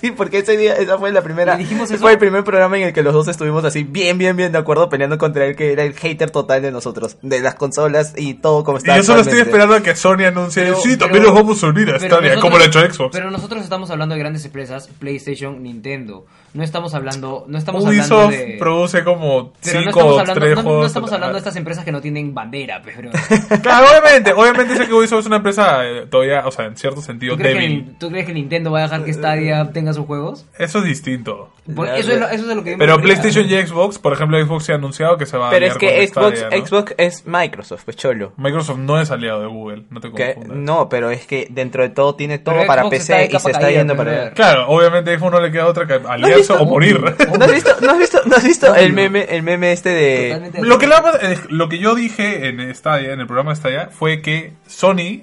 Sí, 0.00 0.10
porque 0.10 0.38
ese 0.38 0.56
día, 0.56 0.74
esa 0.74 0.98
fue 0.98 1.12
la 1.12 1.22
primera. 1.22 1.54
¿Le 1.54 1.62
dijimos 1.62 1.90
eso? 1.90 2.00
Fue 2.00 2.12
el 2.12 2.18
primer 2.18 2.42
programa 2.44 2.76
en 2.78 2.84
el 2.88 2.92
que 2.92 3.02
los 3.02 3.14
dos 3.14 3.28
estuvimos 3.28 3.64
así, 3.64 3.84
bien, 3.84 4.18
bien, 4.18 4.36
bien 4.36 4.50
de 4.52 4.58
acuerdo, 4.58 4.88
peleando 4.88 5.18
contra 5.18 5.46
él, 5.46 5.54
que 5.54 5.72
era 5.72 5.84
el 5.84 5.94
hater 5.94 6.30
total 6.30 6.62
de 6.62 6.72
nosotros, 6.72 7.16
de 7.22 7.40
las 7.40 7.54
consolas 7.54 8.12
y 8.16 8.34
todo 8.34 8.64
como 8.64 8.78
Y 8.78 8.80
está. 8.80 8.96
yo 8.96 9.02
solo 9.04 9.20
estoy 9.20 9.38
esperando 9.40 9.74
a 9.76 9.82
que 9.82 9.94
Sony 9.94 10.24
anuncie. 10.26 10.64
Pero- 10.64 10.76
sí, 10.78 10.96
también 10.96 11.22
pero- 11.22 11.34
nos 11.34 11.42
vamos 11.42 11.62
a 11.62 11.66
unir 11.68 11.90
a 11.90 11.98
Stadia, 11.98 12.10
nosotros- 12.34 12.42
como 12.42 12.56
lo 12.58 12.64
ha 12.64 12.66
hecho 12.66 12.80
Xbox. 12.92 13.10
Pero 13.16 13.30
nosotros 13.30 13.62
estamos 13.62 13.90
hablando 13.90 14.14
de 14.14 14.18
grandes 14.18 14.44
empresas, 14.44 14.88
PlayStation, 14.98 15.62
Nintendo. 15.62 16.26
No 16.56 16.64
estamos 16.64 16.94
hablando, 16.94 17.44
no 17.48 17.58
estamos 17.58 17.84
hablando 17.86 18.16
Ubisoft 18.26 18.30
de 18.32 18.56
produce 18.58 19.04
como 19.04 19.52
pero 19.62 19.80
no 19.80 19.80
5 19.84 19.90
estamos 19.90 20.04
o 20.04 20.20
hablando, 20.20 20.40
3 20.40 20.50
no- 20.50 20.56
no 20.56 20.62
juegos. 20.68 20.86
estamos 20.86 21.12
hablando 21.12 21.32
de 21.34 21.38
estas 21.38 21.56
empresas 21.56 21.84
que 21.84 21.92
no 21.92 22.00
tienen 22.00 22.34
bandera, 22.34 22.82
pero 22.84 23.10
Claro, 23.62 23.86
obviamente, 23.90 24.32
obviamente 24.32 24.76
sé 24.76 24.86
que 24.86 24.92
Ubisoft 24.94 25.20
es 25.20 25.26
una 25.26 25.36
empresa 25.36 25.84
eh, 25.86 26.06
todavía, 26.10 26.46
o 26.46 26.50
sea, 26.50 26.64
en 26.66 26.76
cierto 26.76 27.00
sentido 27.02 27.36
¿tú 27.36 27.42
crees, 27.42 27.54
débil. 27.56 27.84
que, 27.84 27.90
¿tú 27.98 28.08
crees 28.10 28.26
que 28.26 28.32
Nintendo 28.34 28.70
va 28.72 28.80
a 28.80 28.82
dejar 28.82 29.04
que 29.04 29.12
Stadia 29.12 29.70
tenga 29.72 29.92
sus 29.92 30.06
juegos? 30.06 30.46
Eso 30.58 30.78
es 30.78 30.84
distinto. 30.84 31.50
Por- 31.74 31.88
eso, 31.88 32.12
es 32.12 32.20
lo, 32.20 32.28
eso 32.28 32.50
es 32.50 32.56
lo 32.56 32.62
que 32.64 32.76
Pero. 32.76 33.00
PlayStation 33.00 33.44
y 33.50 33.66
Xbox, 33.66 33.98
por 33.98 34.12
ejemplo, 34.12 34.42
Xbox 34.44 34.64
se 34.64 34.72
ha 34.72 34.76
anunciado 34.76 35.18
que 35.18 35.26
se 35.26 35.36
va 35.36 35.48
a 35.48 35.50
Pero 35.50 35.66
es 35.66 35.76
que 35.76 36.08
con 36.08 36.24
Xbox, 36.32 36.38
Stadia, 36.38 36.58
¿no? 36.58 36.66
Xbox 36.66 36.94
es 36.96 37.26
Microsoft, 37.26 37.82
pues 37.84 37.96
cholo. 37.96 38.32
Microsoft 38.36 38.78
no 38.78 39.00
es 39.00 39.10
aliado 39.10 39.40
de 39.40 39.46
Google, 39.48 39.82
no 39.90 40.00
te 40.00 40.10
confundas. 40.10 40.56
no, 40.56 40.88
pero 40.88 41.10
es 41.10 41.26
que 41.26 41.48
dentro 41.50 41.82
de 41.82 41.90
todo 41.90 42.14
tiene 42.14 42.38
todo 42.38 42.54
Pero 42.54 42.66
para 42.66 42.82
Xbox 42.82 42.94
está 42.96 43.16
de 43.16 43.24
PC 43.26 43.36
y 43.36 43.40
se 43.40 43.50
está 43.50 43.70
yendo 43.70 43.96
para. 43.96 44.30
Claro, 44.30 44.68
obviamente 44.68 45.12
a 45.12 45.18
Xbox 45.18 45.32
no 45.32 45.40
le 45.40 45.50
queda 45.50 45.66
otra 45.66 45.86
que 45.86 45.94
aliarse 45.94 46.45
visto? 46.54 46.62
o 46.62 46.66
morir. 46.66 47.00
¿No 47.00 47.44
has 47.44 47.52
visto, 47.52 47.70
no 47.80 47.90
has 47.92 47.98
visto, 47.98 48.20
no 48.26 48.36
has 48.36 48.44
visto 48.44 48.74
el 48.74 48.92
meme, 48.92 49.22
el 49.28 49.42
meme 49.42 49.72
este 49.72 49.90
de... 49.90 50.50
Lo 50.62 50.78
que, 50.78 50.86
la- 50.86 51.18
eh, 51.22 51.38
lo 51.48 51.68
que 51.68 51.78
yo 51.78 51.94
dije 51.94 52.48
en 52.48 52.74
Stadia, 52.74 53.12
en 53.12 53.20
el 53.20 53.26
programa 53.26 53.50
de 53.52 53.56
Stadia, 53.56 53.88
fue 53.90 54.20
que 54.22 54.52
Sony, 54.66 55.22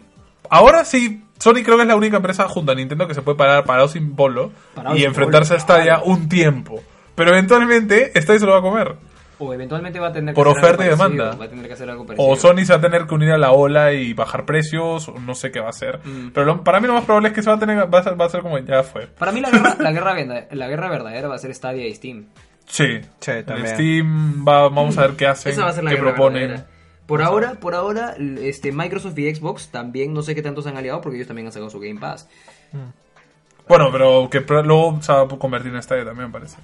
ahora 0.49 0.85
sí, 0.85 1.23
Sony 1.39 1.63
creo 1.63 1.75
que 1.77 1.81
es 1.83 1.87
la 1.87 1.95
única 1.95 2.17
empresa 2.17 2.47
junto 2.47 2.71
a 2.71 2.75
Nintendo 2.75 3.07
que 3.07 3.13
se 3.13 3.21
puede 3.21 3.37
parar 3.37 3.65
parado 3.65 3.87
sin 3.87 4.15
Parado 4.73 4.95
y 4.95 4.99
sin 4.99 5.07
enfrentarse 5.07 5.53
bolo, 5.53 5.57
a 5.57 5.61
Stadia 5.63 6.01
un 6.03 6.29
tiempo. 6.29 6.81
Pero 7.15 7.29
eventualmente 7.31 8.11
Stadia 8.21 8.39
se 8.39 8.45
lo 8.45 8.53
va 8.53 8.59
a 8.59 8.61
comer. 8.61 8.95
O 9.45 9.53
eventualmente 9.53 9.99
va 9.99 10.07
a 10.07 10.13
tener 10.13 10.33
que 10.33 10.35
Por 10.35 10.47
hacer 10.47 10.57
algo 10.59 10.67
oferta 10.67 10.83
y 10.85 10.97
parecido, 10.97 11.09
demanda. 11.25 11.37
Va 11.37 11.45
a 11.45 11.49
tener 11.49 11.67
que 11.67 11.73
hacer 11.73 11.89
algo 11.89 12.05
parecido. 12.05 12.29
O 12.29 12.35
Sony 12.35 12.65
se 12.65 12.73
va 12.73 12.79
a 12.79 12.81
tener 12.81 13.05
que 13.07 13.13
unir 13.15 13.31
a 13.31 13.37
la 13.37 13.51
ola 13.51 13.93
y 13.93 14.13
bajar 14.13 14.45
precios, 14.45 15.07
o 15.09 15.19
no 15.19 15.35
sé 15.35 15.51
qué 15.51 15.59
va 15.59 15.67
a 15.67 15.69
hacer. 15.71 15.99
Mm. 16.03 16.29
Pero 16.33 16.45
lo- 16.45 16.63
para 16.63 16.79
mí 16.79 16.87
lo 16.87 16.93
más 16.93 17.05
probable 17.05 17.29
es 17.29 17.33
que 17.35 17.41
se 17.43 17.49
va 17.49 17.55
a 17.55 17.59
tener, 17.59 17.93
va 17.93 17.99
a 17.99 18.03
ser, 18.03 18.19
va 18.19 18.25
a 18.25 18.29
ser 18.29 18.41
como 18.41 18.57
ya 18.59 18.83
fue. 18.83 19.07
Para 19.07 19.31
mí 19.31 19.41
la 19.41 19.49
guerra, 19.51 19.75
la, 19.79 19.91
guerra, 19.91 20.13
verda- 20.13 20.47
la 20.51 20.67
guerra 20.67 20.89
verdadera 20.89 21.27
va 21.27 21.35
a 21.35 21.39
ser 21.39 21.53
Stadia 21.55 21.87
y 21.87 21.93
Steam. 21.95 22.25
Sí. 22.65 23.01
Sí, 23.19 23.31
En 23.31 23.45
también. 23.45 23.67
Steam 23.75 24.45
va, 24.47 24.63
vamos 24.69 24.97
a 24.97 25.01
ver 25.07 25.15
qué 25.17 25.27
hacen, 25.27 25.51
Esa 25.51 25.63
va 25.63 25.69
a 25.69 25.73
ser 25.73 25.83
la 25.83 25.89
qué 25.91 25.95
guerra 25.97 26.11
proponen. 26.15 26.41
verdadera. 26.49 26.67
Por 27.05 27.21
ahora, 27.21 27.55
por 27.55 27.75
ahora, 27.75 28.15
este 28.41 28.71
Microsoft 28.71 29.17
y 29.19 29.35
Xbox 29.35 29.67
también 29.67 30.13
no 30.13 30.21
sé 30.21 30.33
qué 30.35 30.41
tanto 30.41 30.61
se 30.61 30.69
han 30.69 30.77
aliado 30.77 31.01
porque 31.01 31.17
ellos 31.17 31.27
también 31.27 31.45
han 31.47 31.51
sacado 31.51 31.69
su 31.69 31.79
Game 31.81 31.99
Pass. 31.99 32.29
Bueno, 33.67 33.89
pero 33.91 34.29
que 34.29 34.39
luego 34.63 35.01
se 35.01 35.11
va 35.11 35.21
a 35.23 35.27
convertir 35.27 35.73
en 35.73 35.81
Stadia 35.83 36.05
también, 36.05 36.27
me 36.27 36.33
parece. 36.33 36.57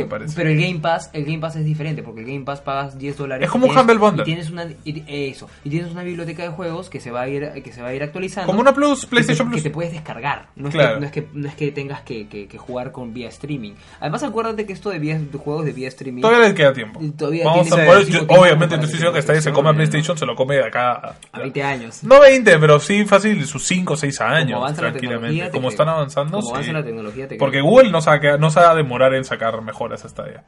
Tal 0.00 0.08
parece. 0.08 0.34
Pero 0.36 0.50
el 0.50 0.60
Game 0.60 0.80
Pass, 0.80 1.10
el 1.12 1.24
Game 1.24 1.38
Pass 1.38 1.56
es 1.56 1.64
diferente, 1.64 2.02
porque 2.02 2.20
el 2.20 2.26
Game 2.26 2.44
Pass 2.44 2.60
pagas 2.60 2.98
10 2.98 3.16
dólares. 3.16 3.44
Es 3.46 3.50
como 3.50 3.66
y 3.66 3.70
un 3.70 3.74
tienes- 3.74 3.80
Humble 3.94 3.98
Bundle. 3.98 4.22
Y 4.22 4.24
tienes 4.24 4.50
una, 4.50 4.66
y- 4.84 5.04
eso, 5.30 5.48
y 5.64 5.70
tienes 5.70 5.90
una 5.92 6.02
biblioteca 6.02 6.42
de 6.42 6.48
juegos 6.50 6.90
que 6.90 7.00
se 7.00 7.10
va 7.10 7.22
a 7.22 7.28
ir, 7.28 7.50
que 7.62 7.72
se 7.72 7.80
va 7.82 7.88
a 7.88 7.94
ir 7.94 8.02
actualizando. 8.02 8.46
Como 8.46 8.60
una 8.60 8.74
Plus, 8.74 9.00
que 9.00 9.06
te- 9.06 9.10
PlayStation 9.10 9.48
que 9.48 9.52
Plus. 9.52 9.62
te 9.62 9.70
puedes 9.70 9.92
descargar. 9.92 10.46
No 10.56 10.68
es, 10.68 10.74
Claro. 10.74 10.94
que, 10.94 11.00
no 11.00 11.06
es 11.06 11.12
que 11.12 11.28
no 11.32 11.48
es 11.48 11.54
que 11.54 11.72
tengas 11.72 12.02
que, 12.02 12.26
que- 12.28 12.46
que 12.48 12.58
jugar 12.58 12.92
con 12.92 13.14
vía 13.14 13.28
streaming. 13.28 13.72
Además, 14.00 14.22
acuérdate 14.22 14.66
que 14.66 14.72
esto 14.72 14.90
de, 14.90 14.98
vía, 14.98 15.18
de 15.18 15.38
juegos 15.38 15.64
de 15.64 15.72
vía 15.72 15.88
streaming. 15.88 16.22
Todavía 16.22 16.48
le 16.48 16.54
queda 16.54 16.72
tiempo. 16.72 17.00
Todavía 17.16 17.44
Vamos 17.44 17.70
a 17.72 17.76
muchísimo 17.76 18.26
yo- 18.26 18.40
obviamente 18.40 18.76
te 18.76 18.84
estoy 18.84 18.92
diciendo 18.98 19.12
que 19.12 19.18
está 19.20 19.32
ahí 19.32 19.40
se 19.40 19.52
come 19.52 19.70
a 19.70 19.72
PlayStation, 19.74 20.16
se 20.18 20.26
lo 20.26 20.34
come 20.34 20.56
de 20.56 20.64
acá. 20.64 21.16
a 21.32 21.38
20 21.38 21.62
años. 21.62 22.02
No 22.04 22.20
20, 22.20 22.58
pero 22.58 22.78
sí 22.80 23.04
fácil 23.04 23.44
sus 23.46 23.64
5 23.64 23.94
o 23.94 23.96
6 23.96 24.20
años, 24.20 24.52
Como 24.54 24.64
avanza 24.64 24.82
la 24.82 24.88
tranquilamente. 24.90 25.50
Como 25.50 25.68
están 25.68 25.88
avanzando, 25.88 26.38
Como 26.38 26.50
avanza 26.50 26.68
sí. 26.68 26.72
la 26.72 26.84
tecnología, 26.84 27.28
te 27.28 27.36
Porque. 27.36 27.60
Google 27.60 27.90
no 27.90 28.00
se, 28.00 28.10
va 28.10 28.16
a 28.16 28.20
quedar- 28.20 28.40
no 28.40 28.50
a 28.54 28.74
demorar 28.74 29.14
en 29.14 29.24
sacar 29.24 29.60
hasta 29.92 30.22
allá. 30.24 30.44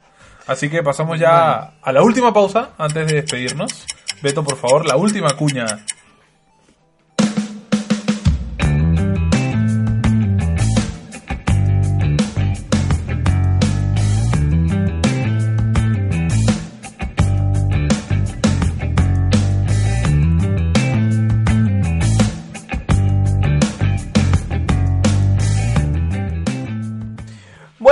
Así 0.47 0.69
que 0.69 0.81
pasamos 0.81 1.19
ya 1.19 1.73
a 1.81 1.91
la 1.91 2.01
última 2.01 2.33
pausa 2.33 2.71
antes 2.77 3.07
de 3.07 3.21
despedirnos. 3.21 3.85
Beto, 4.21 4.43
por 4.43 4.57
favor, 4.57 4.85
la 4.85 4.95
última 4.95 5.35
cuña. 5.35 5.65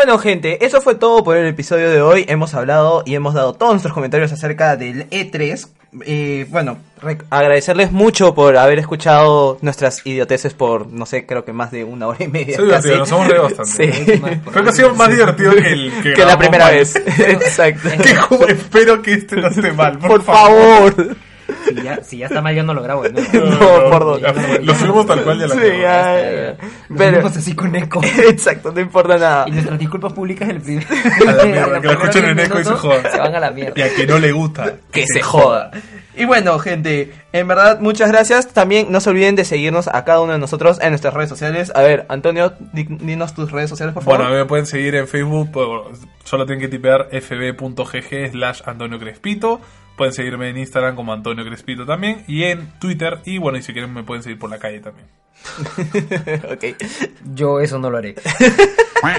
Bueno, 0.05 0.19
gente, 0.19 0.63
eso 0.63 0.81
fue 0.81 0.93
todo 0.93 1.23
por 1.23 1.35
el 1.35 1.47
episodio 1.47 1.89
de 1.89 1.99
hoy. 1.99 2.25
Hemos 2.27 2.53
hablado 2.53 3.01
y 3.07 3.15
hemos 3.15 3.33
dado 3.33 3.53
todos 3.53 3.71
nuestros 3.71 3.91
comentarios 3.91 4.31
acerca 4.31 4.75
del 4.77 5.09
E3. 5.09 5.67
Eh, 6.05 6.45
bueno, 6.49 6.77
agradecerles 7.31 7.91
mucho 7.91 8.35
por 8.35 8.55
haber 8.55 8.77
escuchado 8.77 9.57
nuestras 9.63 10.05
idioteces 10.05 10.53
por, 10.53 10.85
no 10.85 11.07
sé, 11.07 11.25
creo 11.25 11.43
que 11.43 11.53
más 11.53 11.71
de 11.71 11.85
una 11.85 12.05
hora 12.05 12.23
y 12.23 12.27
media. 12.27 12.55
Sí, 12.55 12.61
divertido, 12.61 12.99
casi. 12.99 12.99
nos 12.99 13.11
hemos 13.11 13.27
reído 13.27 13.43
bastante. 13.45 13.93
Sí. 13.93 14.21
Creo 14.51 14.63
que 14.63 14.69
ha 14.69 14.73
sido 14.73 14.93
más 14.93 15.09
divertido 15.09 15.53
que 15.53 15.73
el 15.73 15.91
que, 16.03 16.13
que 16.13 16.23
la 16.23 16.37
primera 16.37 16.65
mal. 16.65 16.75
vez. 16.75 16.95
Exacto. 17.17 17.89
Que 17.89 18.51
espero 18.51 19.01
que 19.01 19.13
este 19.13 19.37
no 19.37 19.47
esté 19.47 19.71
mal, 19.71 19.97
por, 19.97 20.09
Por 20.09 20.23
favor. 20.23 21.17
Si 21.67 21.75
ya, 21.75 22.03
si 22.03 22.17
ya 22.19 22.27
está 22.27 22.41
mal, 22.41 22.55
yo 22.55 22.63
no 22.63 22.73
lo 22.73 22.81
grabo. 22.83 23.03
¿no? 23.03 23.09
No, 23.49 23.89
por 23.89 23.99
dos. 24.05 24.21
Ya, 24.21 24.33
Lo 24.61 24.75
subimos 24.75 25.05
tal 25.07 25.23
cual 25.23 25.39
ya 25.39 25.47
la 25.47 25.55
Sí, 25.55 25.59
grabamos. 25.61 25.81
ya. 25.81 26.57
Lo 26.89 26.97
Pero, 26.97 27.11
subimos 27.17 27.37
así 27.37 27.55
con 27.55 27.75
eco. 27.75 28.01
exacto, 28.29 28.71
no 28.71 28.79
importa 28.81 29.17
nada. 29.17 29.45
Y 29.47 29.51
nuestras 29.51 29.79
disculpas 29.79 30.13
públicas 30.13 30.47
del 30.47 30.61
primer. 30.61 30.85
A 31.27 31.31
la 31.31 31.45
mierda, 31.45 31.81
que 31.81 31.87
la 31.87 31.93
escuchen 31.99 32.25
en 32.25 32.39
eco 32.39 32.59
y 32.59 32.63
se 32.63 32.71
jodan. 32.73 33.11
Se 33.11 33.17
van 33.19 33.35
a 33.35 33.39
la 33.39 33.51
mierda. 33.51 33.73
Y 33.75 33.81
a 33.81 33.93
que 33.95 34.05
no 34.07 34.19
le 34.19 34.31
gusta. 34.31 34.73
que 34.91 35.05
se 35.07 35.21
joda. 35.21 35.71
Y 36.17 36.23
bueno, 36.23 36.57
gente, 36.59 37.11
en 37.33 37.47
verdad, 37.47 37.79
muchas 37.81 38.09
gracias. 38.09 38.47
También 38.47 38.87
no 38.89 39.01
se 39.01 39.09
olviden 39.09 39.35
de 39.35 39.43
seguirnos 39.43 39.89
a 39.89 40.05
cada 40.05 40.21
uno 40.21 40.31
de 40.33 40.39
nosotros 40.39 40.79
en 40.81 40.89
nuestras 40.91 41.13
redes 41.13 41.29
sociales. 41.29 41.73
A 41.75 41.81
ver, 41.81 42.05
Antonio, 42.07 42.53
di- 42.71 42.87
dinos 42.89 43.33
tus 43.33 43.51
redes 43.51 43.69
sociales, 43.69 43.93
por 43.93 44.03
favor. 44.03 44.19
Bueno, 44.19 44.29
a 44.31 44.33
mí 44.33 44.41
me 44.41 44.45
pueden 44.47 44.65
seguir 44.65 44.95
en 44.95 45.07
Facebook, 45.09 45.49
solo 46.23 46.45
tienen 46.45 46.61
que 46.61 46.69
tipear 46.69 47.09
fb.gg 47.11 48.31
slash 48.31 48.61
Antonio 48.65 48.97
Crespito. 48.97 49.59
Pueden 49.95 50.13
seguirme 50.13 50.49
en 50.49 50.57
Instagram 50.57 50.95
como 50.95 51.13
Antonio 51.13 51.45
Crespito 51.45 51.85
también. 51.85 52.23
Y 52.27 52.43
en 52.43 52.79
Twitter. 52.79 53.19
Y 53.25 53.37
bueno, 53.37 53.57
y 53.57 53.61
si 53.61 53.73
quieren 53.73 53.93
me 53.93 54.03
pueden 54.03 54.23
seguir 54.23 54.39
por 54.39 54.49
la 54.49 54.59
calle 54.59 54.79
también. 54.79 55.07
ok. 56.51 56.63
Yo 57.33 57.59
eso 57.59 57.79
no 57.79 57.89
lo 57.89 57.97
haré. 57.97 58.15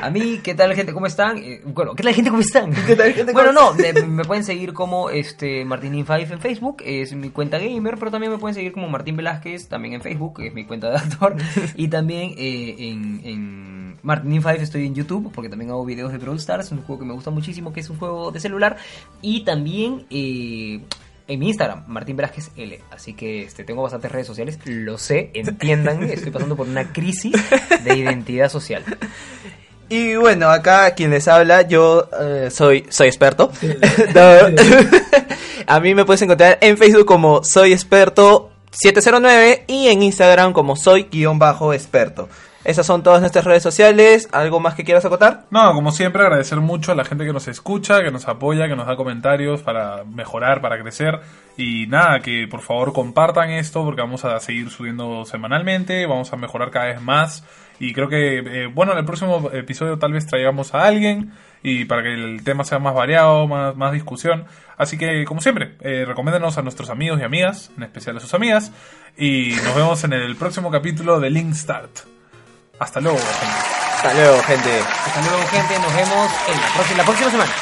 A 0.02 0.10
mí, 0.10 0.40
¿qué 0.42 0.54
tal 0.54 0.74
gente? 0.74 0.92
¿Cómo 0.92 1.06
están? 1.06 1.38
Eh, 1.38 1.60
bueno, 1.64 1.94
¿qué 1.94 2.02
tal 2.02 2.12
gente? 2.12 2.30
¿Cómo 2.30 2.42
están? 2.42 2.72
tal, 2.72 3.12
gente? 3.12 3.32
Bueno, 3.32 3.52
¿Cómo 3.54 3.76
no, 3.76 4.06
me 4.06 4.24
pueden 4.24 4.42
seguir 4.42 4.72
como 4.72 5.10
este 5.10 5.64
Martinin5 5.64 6.32
en 6.32 6.40
Facebook, 6.40 6.82
es 6.84 7.14
mi 7.14 7.30
cuenta 7.30 7.58
gamer, 7.58 7.96
pero 7.96 8.10
también 8.10 8.32
me 8.32 8.38
pueden 8.38 8.54
seguir 8.54 8.72
como 8.72 8.88
Martín 8.88 9.16
Velázquez, 9.16 9.68
también 9.68 9.94
en 9.94 10.02
Facebook, 10.02 10.38
que 10.38 10.48
es 10.48 10.54
mi 10.54 10.64
cuenta 10.64 10.90
de 10.90 10.96
actor, 10.96 11.36
y 11.76 11.86
también 11.86 12.34
eh, 12.36 12.74
en, 12.78 13.20
en 13.22 14.02
Martinin5 14.02 14.60
estoy 14.60 14.86
en 14.86 14.94
YouTube, 14.94 15.30
porque 15.32 15.48
también 15.48 15.70
hago 15.70 15.84
videos 15.84 16.10
de 16.10 16.18
Brawl 16.18 16.38
Stars, 16.38 16.72
un 16.72 16.82
juego 16.82 17.00
que 17.00 17.06
me 17.06 17.14
gusta 17.14 17.30
muchísimo, 17.30 17.72
que 17.72 17.80
es 17.80 17.90
un 17.90 17.98
juego 17.98 18.32
de 18.32 18.40
celular, 18.40 18.76
y 19.22 19.44
también... 19.44 20.06
eh, 20.10 20.65
en 21.28 21.40
mi 21.40 21.48
Instagram, 21.48 21.84
Martín 21.88 22.16
Velázquez 22.16 22.50
L. 22.56 22.80
Así 22.90 23.14
que 23.14 23.42
este, 23.42 23.64
tengo 23.64 23.82
bastantes 23.82 24.12
redes 24.12 24.26
sociales. 24.26 24.58
Lo 24.64 24.98
sé, 24.98 25.30
entiendan, 25.34 26.02
estoy 26.04 26.30
pasando 26.30 26.56
por 26.56 26.68
una 26.68 26.92
crisis 26.92 27.34
de 27.84 27.96
identidad 27.96 28.48
social. 28.48 28.84
Y 29.88 30.16
bueno, 30.16 30.48
acá 30.48 30.94
quien 30.94 31.10
les 31.10 31.28
habla, 31.28 31.62
yo 31.62 32.08
eh, 32.20 32.48
soy 32.50 32.86
soy 32.88 33.06
experto. 33.06 33.52
A 35.68 35.80
mí 35.80 35.94
me 35.94 36.04
puedes 36.04 36.22
encontrar 36.22 36.58
en 36.60 36.76
Facebook 36.76 37.06
como 37.06 37.42
soy 37.44 37.72
experto 37.72 38.50
709 38.70 39.64
y 39.66 39.88
en 39.88 40.02
Instagram 40.02 40.52
como 40.52 40.76
soy 40.76 41.04
guion 41.10 41.38
bajo 41.38 41.72
experto. 41.72 42.28
Esas 42.66 42.84
son 42.84 43.04
todas 43.04 43.20
nuestras 43.20 43.44
redes 43.44 43.62
sociales. 43.62 44.28
¿Algo 44.32 44.58
más 44.58 44.74
que 44.74 44.82
quieras 44.82 45.04
acotar? 45.04 45.44
No, 45.52 45.72
como 45.72 45.92
siempre, 45.92 46.22
agradecer 46.22 46.58
mucho 46.60 46.90
a 46.90 46.96
la 46.96 47.04
gente 47.04 47.24
que 47.24 47.32
nos 47.32 47.46
escucha, 47.46 48.02
que 48.02 48.10
nos 48.10 48.26
apoya, 48.26 48.66
que 48.66 48.74
nos 48.74 48.88
da 48.88 48.96
comentarios 48.96 49.62
para 49.62 50.02
mejorar, 50.02 50.60
para 50.60 50.76
crecer. 50.82 51.20
Y 51.56 51.86
nada, 51.86 52.18
que 52.18 52.48
por 52.50 52.62
favor 52.62 52.92
compartan 52.92 53.50
esto 53.50 53.84
porque 53.84 54.00
vamos 54.00 54.24
a 54.24 54.40
seguir 54.40 54.68
subiendo 54.70 55.24
semanalmente, 55.24 56.06
vamos 56.06 56.32
a 56.32 56.36
mejorar 56.36 56.72
cada 56.72 56.86
vez 56.86 57.00
más. 57.00 57.44
Y 57.78 57.92
creo 57.92 58.08
que, 58.08 58.38
eh, 58.38 58.66
bueno, 58.66 58.90
en 58.94 58.98
el 58.98 59.04
próximo 59.04 59.48
episodio 59.52 60.00
tal 60.00 60.12
vez 60.12 60.26
traigamos 60.26 60.74
a 60.74 60.86
alguien 60.86 61.34
y 61.62 61.84
para 61.84 62.02
que 62.02 62.14
el 62.14 62.42
tema 62.42 62.64
sea 62.64 62.80
más 62.80 62.96
variado, 62.96 63.46
más, 63.46 63.92
discusión. 63.92 64.46
Así 64.76 64.98
que, 64.98 65.24
como 65.24 65.40
siempre, 65.40 65.76
eh, 65.82 66.04
a 66.04 66.62
nuestros 66.62 66.90
amigos 66.90 67.20
y 67.20 67.22
amigas, 67.22 67.70
en 67.76 67.84
especial 67.84 68.16
a 68.16 68.20
sus 68.20 68.34
amigas. 68.34 68.72
Y 69.16 69.52
nos 69.64 69.76
vemos 69.76 70.02
en 70.02 70.14
el 70.14 70.34
próximo 70.34 70.72
capítulo 70.72 71.20
de 71.20 71.30
Link 71.30 71.54
Start. 71.54 72.15
Hasta 72.78 73.00
luego, 73.00 73.18
gente. 73.18 73.56
Hasta 73.96 74.14
luego, 74.14 74.42
gente. 74.42 74.80
Hasta 74.80 75.20
luego, 75.22 75.48
gente. 75.48 75.78
Nos 75.78 75.94
vemos 75.94 76.30
en 76.48 76.60
la 76.60 76.68
próxima, 76.74 76.98
la 76.98 77.04
próxima 77.04 77.30
semana. 77.30 77.52